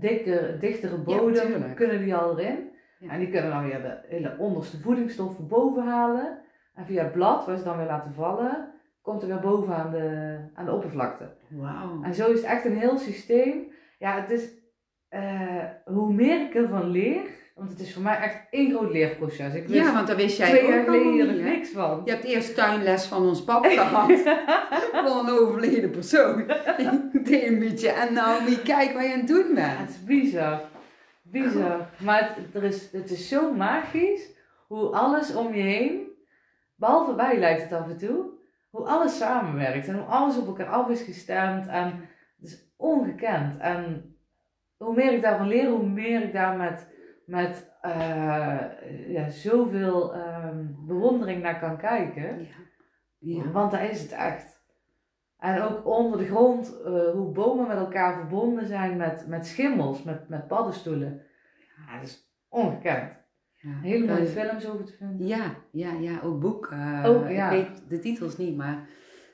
dikke, 0.00 0.56
dichtere 0.60 0.96
bodem, 0.98 1.74
kunnen 1.74 1.98
die 2.00 2.14
al 2.14 2.38
erin. 2.38 2.68
Ja. 2.98 3.10
En 3.10 3.18
die 3.18 3.30
kunnen 3.30 3.50
dan 3.50 3.64
weer 3.64 3.82
de 3.82 3.98
hele 4.08 4.34
onderste 4.38 4.80
voedingsstoffen 4.80 5.48
boven 5.48 5.82
halen. 5.86 6.38
En 6.74 6.86
via 6.86 7.02
het 7.02 7.12
blad, 7.12 7.46
waar 7.46 7.56
ze 7.56 7.64
dan 7.64 7.76
weer 7.76 7.86
laten 7.86 8.12
vallen, 8.14 8.72
komt 9.02 9.22
er 9.22 9.28
weer 9.28 9.40
boven 9.40 9.74
aan 9.74 9.90
de, 9.90 10.36
aan 10.54 10.64
de 10.64 10.72
oppervlakte. 10.72 11.28
Wauw. 11.48 12.02
En 12.02 12.14
zo 12.14 12.26
is 12.30 12.36
het 12.40 12.50
echt 12.50 12.64
een 12.64 12.78
heel 12.78 12.98
systeem. 12.98 13.72
Ja, 13.98 14.20
het 14.20 14.30
is, 14.30 14.50
eh, 15.08 15.64
hoe 15.84 16.12
meer 16.12 16.40
ik 16.46 16.54
ervan 16.54 16.84
leer, 16.90 17.20
want 17.60 17.72
het 17.72 17.80
is 17.80 17.92
voor 17.94 18.02
mij 18.02 18.16
echt 18.16 18.40
één 18.50 18.70
groot 18.70 18.92
leerproces. 18.92 19.54
Ik 19.54 19.68
Ja, 19.68 19.92
want 19.94 20.06
daar 20.06 20.16
wist 20.16 20.36
jij 20.36 20.48
twee 20.48 20.62
ook 20.62 20.68
jaar 20.68 20.84
geleden 20.84 21.34
niet, 21.34 21.44
niks 21.44 21.70
van. 21.70 22.02
Je 22.04 22.10
hebt 22.10 22.24
eerst 22.24 22.54
tuinles 22.54 23.06
van 23.06 23.22
ons 23.22 23.44
pap 23.44 23.64
gehad. 23.78 24.18
van 24.92 25.28
een 25.28 25.38
overleden 25.38 25.90
persoon. 25.90 26.46
Deed 27.12 27.42
een 27.46 27.58
beetje. 27.58 27.88
En 27.88 28.12
nou, 28.12 28.44
wie 28.44 28.62
kijk 28.62 28.92
wat 28.92 29.02
je 29.02 29.12
aan 29.12 29.18
het 29.18 29.28
doen 29.28 29.54
Ja, 29.54 29.62
het 29.62 29.76
bent. 29.76 29.88
is 29.90 30.04
bizar. 30.04 30.60
Bizar. 31.22 31.88
Maar 31.98 32.34
het, 32.36 32.54
er 32.54 32.62
is, 32.62 32.92
het 32.92 33.10
is 33.10 33.28
zo 33.28 33.52
magisch 33.52 34.28
hoe 34.66 34.88
alles 34.88 35.34
om 35.34 35.54
je 35.54 35.62
heen, 35.62 36.00
behalve 36.74 37.14
bij 37.14 37.38
lijkt 37.38 37.62
het 37.62 37.72
af 37.72 37.88
en 37.88 37.96
toe, 37.96 38.24
hoe 38.70 38.86
alles 38.86 39.16
samenwerkt 39.16 39.88
en 39.88 39.94
hoe 39.94 40.04
alles 40.04 40.36
op 40.38 40.46
elkaar 40.46 40.66
af 40.68 40.88
is 40.88 41.02
gestemd. 41.02 41.66
En 41.66 41.86
het 42.40 42.50
is 42.50 42.72
ongekend. 42.76 43.56
En 43.58 44.14
hoe 44.76 44.94
meer 44.94 45.12
ik 45.12 45.22
daarvan 45.22 45.48
leer, 45.48 45.68
hoe 45.68 45.86
meer 45.86 46.22
ik 46.22 46.32
daar 46.32 46.56
met, 46.56 46.88
met 47.30 47.70
eh, 47.80 48.58
ja, 49.08 49.28
zoveel 49.28 50.14
ehm, 50.14 50.64
bewondering 50.86 51.42
naar 51.42 51.58
kan 51.58 51.76
kijken. 51.76 52.38
Ja. 52.40 52.46
Ja. 53.18 53.50
Want 53.50 53.70
daar 53.70 53.90
is 53.90 54.02
het 54.02 54.12
echt. 54.12 54.58
En 55.38 55.62
ook 55.62 55.86
onder 55.86 56.18
de 56.18 56.26
grond, 56.26 56.80
eh, 56.84 57.10
hoe 57.10 57.32
bomen 57.32 57.66
met 57.66 57.76
elkaar 57.76 58.14
verbonden 58.14 58.66
zijn 58.66 58.96
met, 58.96 59.26
met 59.28 59.46
schimmels, 59.46 60.02
met, 60.02 60.28
met 60.28 60.46
paddenstoelen. 60.46 61.22
Ja, 61.86 61.94
dat 61.98 62.08
is 62.08 62.32
ongekend. 62.48 63.12
Ja. 63.54 63.70
Hele 63.82 64.06
mooie 64.06 64.18
Dat- 64.24 64.28
films 64.28 64.68
over 64.68 64.84
te 64.84 64.92
vinden. 64.92 65.26
Ja, 65.26 65.54
ja, 65.70 65.92
ja, 65.92 66.20
ook 66.22 66.40
boek. 66.40 66.66
eh, 66.72 67.34
ja. 67.36 67.50
Ik 67.50 67.66
weet 67.68 67.82
de 67.88 67.98
titels 67.98 68.36
niet, 68.36 68.56
maar 68.56 68.88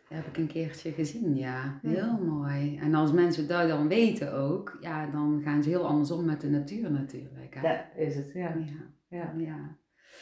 dat 0.08 0.18
heb 0.18 0.26
ik 0.26 0.36
een 0.36 0.46
keertje 0.46 0.92
gezien, 0.92 1.36
ja. 1.36 1.78
Ja. 1.82 1.90
Heel 1.90 2.18
mooi. 2.24 2.78
En 2.82 2.94
als 2.94 3.12
mensen 3.12 3.48
dat 3.48 3.68
dan 3.68 3.88
weten 3.88 4.32
ook, 4.34 4.78
ja, 4.80 5.06
dan 5.06 5.40
gaan 5.44 5.62
ze 5.62 5.68
heel 5.68 5.86
anders 5.86 6.10
om 6.10 6.24
met 6.24 6.40
de 6.40 6.48
natuur 6.48 6.90
natuurlijk. 6.90 7.54
Hè? 7.54 7.60
Dat 7.62 8.06
is 8.06 8.14
het, 8.14 8.30
ja. 8.34 8.54
Ja, 9.08 9.32
ja. 9.36 9.76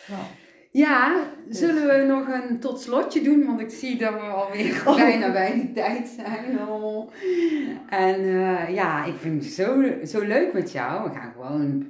ja. 0.06 0.26
Ja, 0.70 1.24
zullen 1.48 1.86
we 1.86 2.06
nog 2.06 2.28
een 2.28 2.60
tot 2.60 2.80
slotje 2.80 3.22
doen? 3.22 3.46
Want 3.46 3.60
ik 3.60 3.70
zie 3.70 3.98
dat 3.98 4.12
we 4.12 4.18
alweer 4.20 4.82
Oh. 4.86 4.96
bijna 4.96 5.32
bij 5.32 5.52
die 5.54 5.72
tijd 5.72 6.08
zijn. 6.08 6.68
Oh. 6.68 7.10
En 7.88 8.20
eh, 8.20 8.74
ja, 8.74 9.04
ik 9.04 9.14
vind 9.14 9.44
het 9.44 9.52
zo, 9.52 9.84
zo 10.04 10.20
leuk 10.20 10.52
met 10.52 10.72
jou. 10.72 11.08
We 11.08 11.14
gaan 11.14 11.32
gewoon, 11.32 11.86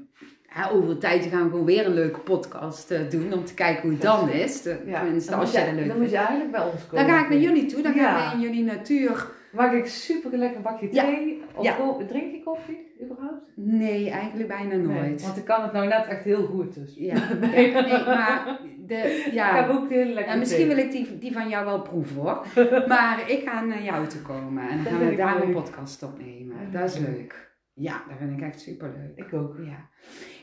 ja, 0.55 0.69
over 0.73 0.91
een 0.91 0.99
tijdje 0.99 1.31
gaan 1.31 1.45
we 1.45 1.51
gewoon 1.51 1.65
weer 1.65 1.87
een 1.87 1.95
leuke 1.95 2.21
podcast 2.21 2.91
eh, 2.91 3.11
doen. 3.11 3.33
Om 3.33 3.45
te 3.45 3.55
kijken 3.55 3.83
hoe 3.83 3.93
het 3.93 4.03
dan 4.03 4.29
is. 4.31 4.63
De- 4.63 4.83
ja. 4.87 5.03
Dan, 5.29 5.39
als 5.39 5.53
je, 5.53 5.59
dat 5.65 5.75
leuk 5.75 5.89
dan 5.89 5.99
moet 6.01 6.11
je 6.11 6.17
eigenlijk 6.17 6.51
bij 6.51 6.63
ons 6.73 6.87
komen. 6.87 7.07
Dan 7.07 7.15
ga 7.17 7.23
ik 7.23 7.29
naar 7.29 7.39
jullie 7.39 7.67
toe. 7.67 7.83
Dan 7.83 7.95
Ja. 7.95 8.19
gaan 8.19 8.29
we 8.29 8.35
in 8.47 8.51
jullie 8.53 8.65
natuur. 8.65 9.27
Maak 9.53 9.73
ik 9.73 9.87
super 9.87 10.39
lekker 10.39 10.61
bakje 10.61 10.89
thee. 10.89 11.43
Of 11.55 12.07
drink 12.09 12.31
je 12.33 12.43
koffie 12.45 12.79
überhaupt? 13.03 13.43
Nee, 13.55 14.11
eigenlijk 14.11 14.49
bijna 14.49 14.75
Nee, 14.75 15.01
nooit. 15.01 15.23
want 15.23 15.37
ik 15.37 15.45
kan 15.45 15.63
het 15.63 15.73
nou 15.73 15.87
net 15.87 16.07
echt 16.07 16.25
heel 16.25 16.45
goed. 16.45 16.75
Dus. 16.75 16.95
Ja, 16.97 17.15
nee, 17.41 17.73
maar 17.73 18.59
de, 18.87 18.95
Ik 19.27 19.33
ja. 19.33 19.55
heb 19.55 19.69
ook 19.71 19.89
heel 19.91 20.05
lekker 20.07 20.33
Ja, 20.33 20.39
misschien 20.39 20.69
wil 20.69 20.77
ik 20.79 20.91
die, 20.91 21.19
die 21.19 21.33
van 21.33 21.49
jou 21.49 21.65
wel 21.65 21.81
proeven 21.83 22.17
hoor. 22.17 22.47
Maar 22.89 23.25
ik 23.27 23.49
ga 23.49 23.61
naar 23.65 23.83
jou 23.83 24.07
toe 24.07 24.21
komen 24.23 24.69
en 24.69 24.77
dan 24.85 24.93
gaan 24.93 25.05
we 25.05 25.11
ik 25.11 25.17
daar 25.17 25.43
een 25.43 25.53
podcast 25.53 26.03
opnemen. 26.03 26.57
Dat 26.73 26.85
is 26.91 26.99
leuk. 26.99 27.53
Ja, 27.75 28.05
dat 28.09 28.17
vind 28.19 28.33
ik 28.33 28.41
echt 28.41 28.61
super 28.61 28.93
leuk. 28.97 29.27
Ik 29.27 29.33
ook. 29.33 29.57
Ja. 29.59 29.89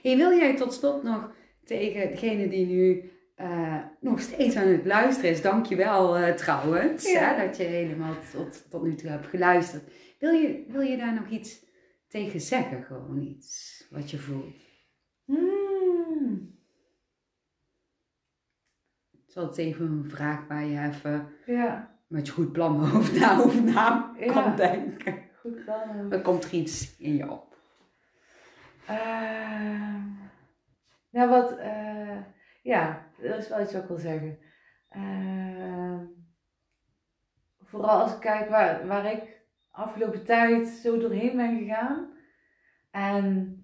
Hey, 0.01 0.17
wil 0.17 0.31
jij 0.37 0.55
tot 0.55 0.73
slot 0.73 1.03
nog 1.03 1.31
tegen 1.63 2.09
degene 2.09 2.47
die 2.49 2.65
nu 2.65 3.11
eh, 3.35 3.83
nog 3.99 4.19
steeds 4.19 4.55
aan 4.55 4.67
het 4.67 4.85
luisteren 4.85 5.29
is, 5.31 5.41
dankjewel 5.41 6.17
eh 6.17 6.33
trouwens, 6.35 7.11
Ja. 7.11 7.33
hè, 7.35 7.45
dat 7.45 7.57
je 7.57 7.63
helemaal 7.63 8.15
tot, 8.33 8.69
tot 8.69 8.83
nu 8.83 8.95
toe 8.95 9.09
hebt 9.09 9.27
geluisterd. 9.27 9.91
Wil 10.19 10.31
je, 10.31 10.65
wil 10.67 10.81
je 10.81 10.97
daar 10.97 11.13
nog 11.13 11.29
iets 11.29 11.65
tegen 12.07 12.41
zeggen? 12.41 12.83
Gewoon 12.83 13.21
iets 13.21 13.87
wat 13.89 14.11
je 14.11 14.17
voelt. 14.17 14.55
Mm. 15.25 16.59
Zal 19.27 19.47
het 19.47 19.57
even 19.57 19.85
een 19.85 20.09
vraag 20.09 20.47
waar 20.47 20.65
je 20.65 20.79
even 20.79 21.27
Ja, 21.45 21.99
met 22.07 22.27
je 22.27 22.33
goed 22.33 22.51
plan 22.51 22.81
over 22.95 23.19
na, 23.19 23.39
over 23.39 23.63
na 23.63 24.15
Ja. 24.19 24.33
kan 24.33 24.55
denken. 24.55 25.29
Goed 25.41 25.65
dan. 25.65 26.09
Dan 26.09 26.21
komt 26.21 26.43
er 26.43 26.53
iets 26.53 26.97
in 26.97 27.15
je 27.15 27.31
op. 27.31 27.57
Ehm, 28.87 30.01
nou, 31.09 31.29
wat, 31.29 31.57
eh, 31.57 32.17
ja, 32.61 33.05
dat 33.21 33.37
is 33.37 33.47
wel 33.49 33.61
iets 33.61 33.73
wat 33.73 33.81
ik 33.81 33.87
wil 33.87 33.97
zeggen. 33.97 34.39
Ehm, 34.89 35.97
vooral 37.63 38.01
als 38.01 38.13
ik 38.13 38.19
kijk 38.19 38.49
waar, 38.49 38.87
waar 38.87 39.11
ik 39.11 39.39
afgelopen 39.71 40.25
tijd 40.25 40.67
zo 40.67 40.99
doorheen 40.99 41.35
ben 41.37 41.57
gegaan. 41.57 42.13
En 42.91 43.55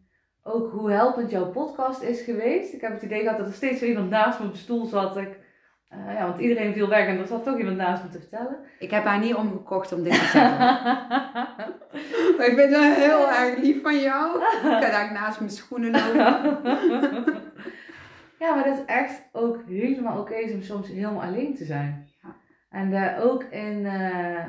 ook 0.44 0.72
hoe 0.72 0.92
helpend 0.92 1.32
jouw 1.32 1.52
podcast 1.52 2.02
is 2.02 2.22
geweest. 2.22 2.74
Ik 2.74 2.82
heb 2.82 2.92
het 2.92 3.02
idee 3.02 3.22
gehad 3.22 3.38
dat 3.38 3.48
er 3.48 3.54
steeds 3.54 3.80
weer 3.80 3.90
iemand 3.90 4.10
naast 4.10 4.40
me 4.40 4.46
op 4.46 4.52
de 4.52 4.58
stoel 4.58 4.86
zat. 4.86 5.18
Ik, 5.18 5.40
eh, 5.88 6.14
ja, 6.14 6.28
want 6.28 6.40
iedereen 6.42 6.74
viel 6.74 6.88
weg 6.90 7.08
en 7.08 7.20
er 7.20 7.28
zat 7.28 7.44
toch 7.44 7.58
iemand 7.58 7.78
naast 7.78 8.04
me 8.04 8.10
te 8.10 8.20
vertellen. 8.20 8.56
Ik 8.80 8.92
heb 8.92 9.04
haar 9.04 9.20
niet 9.20 9.36
omgekocht 9.36 9.94
om 9.94 10.04
dit 10.04 10.14
te 10.14 10.26
zeggen. 10.26 10.58
maar 12.38 12.46
ik 12.48 12.58
vind 12.58 12.76
het 12.76 12.96
heel 12.96 13.32
erg 13.32 13.58
lief 13.58 13.82
van 13.82 14.00
jou. 14.00 14.40
Ik 14.42 14.60
ga 14.62 14.80
daar 14.92 15.12
naast 15.14 15.40
mijn 15.40 15.52
schoenen 15.52 15.92
lopen. 15.92 17.26
Ja, 18.40 18.56
maar 18.56 18.64
dat 18.64 18.78
is 18.78 18.86
echt 18.86 19.22
ook 19.32 19.60
helemaal 19.68 20.20
oké 20.20 20.36
om 20.54 20.62
soms 20.62 20.88
helemaal 20.88 21.22
alleen 21.24 21.56
te 21.56 21.66
zijn. 21.66 22.08
Ja. 22.22 22.36
En 22.70 22.92
daar 22.92 23.22
ook 23.24 23.44
in 23.44 23.86
eh, 23.86 24.38
eh, 24.38 24.46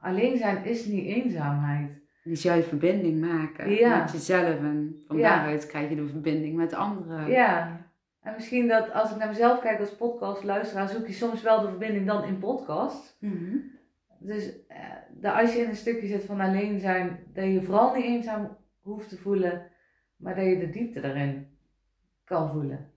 alleen 0.00 0.36
zijn 0.36 0.64
is 0.64 0.84
niet 0.84 1.06
eenzaamheid. 1.06 1.90
Dus 2.24 2.42
juist 2.42 2.68
verbinding 2.68 3.20
maken 3.20 3.70
Ja. 3.74 3.98
met 3.98 4.12
jezelf 4.12 4.58
en 4.58 5.02
van 5.06 5.16
Ja. 5.16 5.36
daaruit 5.36 5.66
krijg 5.66 5.88
je 5.88 5.96
de 5.96 6.06
verbinding 6.08 6.56
met 6.56 6.74
anderen. 6.74 7.30
Ja. 7.30 7.80
En 8.20 8.34
misschien 8.34 8.68
dat 8.68 8.92
als 8.92 9.10
ik 9.10 9.16
naar 9.16 9.28
mezelf 9.28 9.60
kijk 9.60 9.80
als 9.80 9.96
podcastluisteraar, 9.96 10.88
zoek 10.88 11.06
je 11.06 11.12
soms 11.12 11.42
wel 11.42 11.60
de 11.60 11.68
verbinding 11.68 12.06
dan 12.06 12.24
in 12.24 12.38
podcast. 12.38 13.16
Mhm. 13.20 13.56
Dus 14.18 14.66
eh, 14.66 14.78
dat 15.10 15.34
als 15.34 15.52
je 15.52 15.60
in 15.60 15.68
een 15.68 15.76
stukje 15.76 16.06
zit 16.06 16.24
van 16.24 16.40
alleen 16.40 16.80
zijn, 16.80 17.18
dat 17.32 17.44
je 17.44 17.62
vooral 17.62 17.94
niet 17.94 18.04
eenzaam 18.04 18.56
hoeft 18.80 19.08
te 19.08 19.16
voelen, 19.16 19.70
maar 20.16 20.34
dat 20.34 20.44
je 20.44 20.58
de 20.58 20.70
diepte 20.70 21.00
daarin 21.00 21.58
kan 22.24 22.50
voelen. 22.50 22.90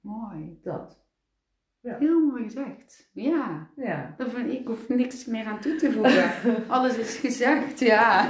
Mooi. 0.00 0.58
Dat. 0.62 1.06
Heel 1.98 2.20
mooi 2.20 2.42
gezegd. 2.42 3.08
Ja. 3.12 3.68
Ja. 3.76 4.14
Dat 4.16 4.30
vind 4.34 4.52
ik 4.52 4.66
hoef 4.66 4.88
niks 4.88 5.24
meer 5.24 5.44
aan 5.44 5.60
toe 5.60 5.76
te 5.76 5.92
voegen. 5.92 6.30
Alles 6.68 6.96
is 6.98 7.16
gezegd, 7.16 7.78
ja. 7.80 8.26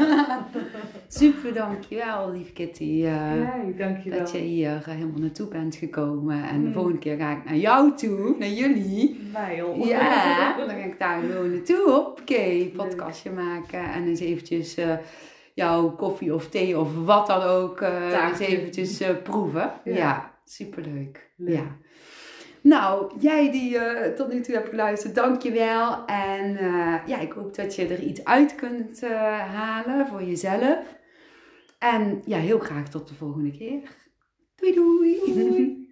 Super, 1.09 1.55
dankjewel, 1.55 2.31
lieve 2.33 2.53
Kitty. 2.53 2.85
Nee, 2.85 3.75
dankjewel. 3.77 4.19
dat 4.19 4.31
je 4.33 4.39
hier 4.39 4.71
eh, 4.87 4.95
helemaal 4.95 5.21
naartoe 5.21 5.49
bent 5.49 5.75
gekomen. 5.77 6.43
En 6.49 6.61
de 6.63 6.67
Mm. 6.67 6.73
volgende 6.73 6.99
keer 6.99 7.17
ga 7.17 7.31
ik 7.37 7.45
naar 7.45 7.57
jou 7.57 7.95
toe, 7.97 8.35
naar 8.39 8.49
jullie. 8.49 9.21
Mij 9.33 9.57
joh. 9.57 9.87
Ja, 9.87 10.57
dan 10.59 10.69
ga 10.69 10.75
ik 10.75 10.99
daar 10.99 11.21
gewoon 11.23 11.51
naartoe. 11.53 11.91
Oké, 11.97 12.67
podcastje 12.77 13.31
maken. 13.31 13.93
En 13.93 14.07
eens 14.07 14.21
eventjes 14.21 14.77
eh, 14.77 14.93
jouw 15.55 15.91
koffie 15.91 16.35
of 16.35 16.49
thee 16.49 16.79
of 16.79 17.05
wat 17.05 17.27
dan 17.27 17.43
ook 17.43 17.81
eens 17.81 18.39
eventjes 18.39 19.03
proeven. 19.23 19.73
Ja, 19.85 19.95
Ja. 19.95 20.33
superleuk. 20.45 21.31
Leuk. 21.37 21.55
Ja. 21.55 21.77
Nou, 22.69 23.13
jij 23.21 23.51
die 23.51 23.79
eh, 23.79 24.15
tot 24.15 24.33
nu 24.33 24.41
toe 24.41 24.55
hebt 24.55 24.69
geluisterd, 24.69 25.15
dankjewel. 25.15 26.05
En 26.07 26.57
eh, 26.57 27.07
ja, 27.07 27.19
ik 27.19 27.33
hoop 27.33 27.55
dat 27.55 27.75
je 27.75 27.87
er 27.87 28.03
iets 28.03 28.25
uit 28.25 28.55
kunt 28.55 29.03
eh, 29.03 29.11
halen 29.55 30.07
voor 30.07 30.23
jezelf. 30.23 30.97
En 31.79 32.23
ja, 32.25 32.39
heel 32.39 32.59
graag 32.59 32.89
tot 32.89 33.09
de 33.09 33.15
volgende 33.15 33.51
keer. 33.51 33.81
Doei 34.55 34.75
doei. 34.75 35.21
Doei. 35.35 35.87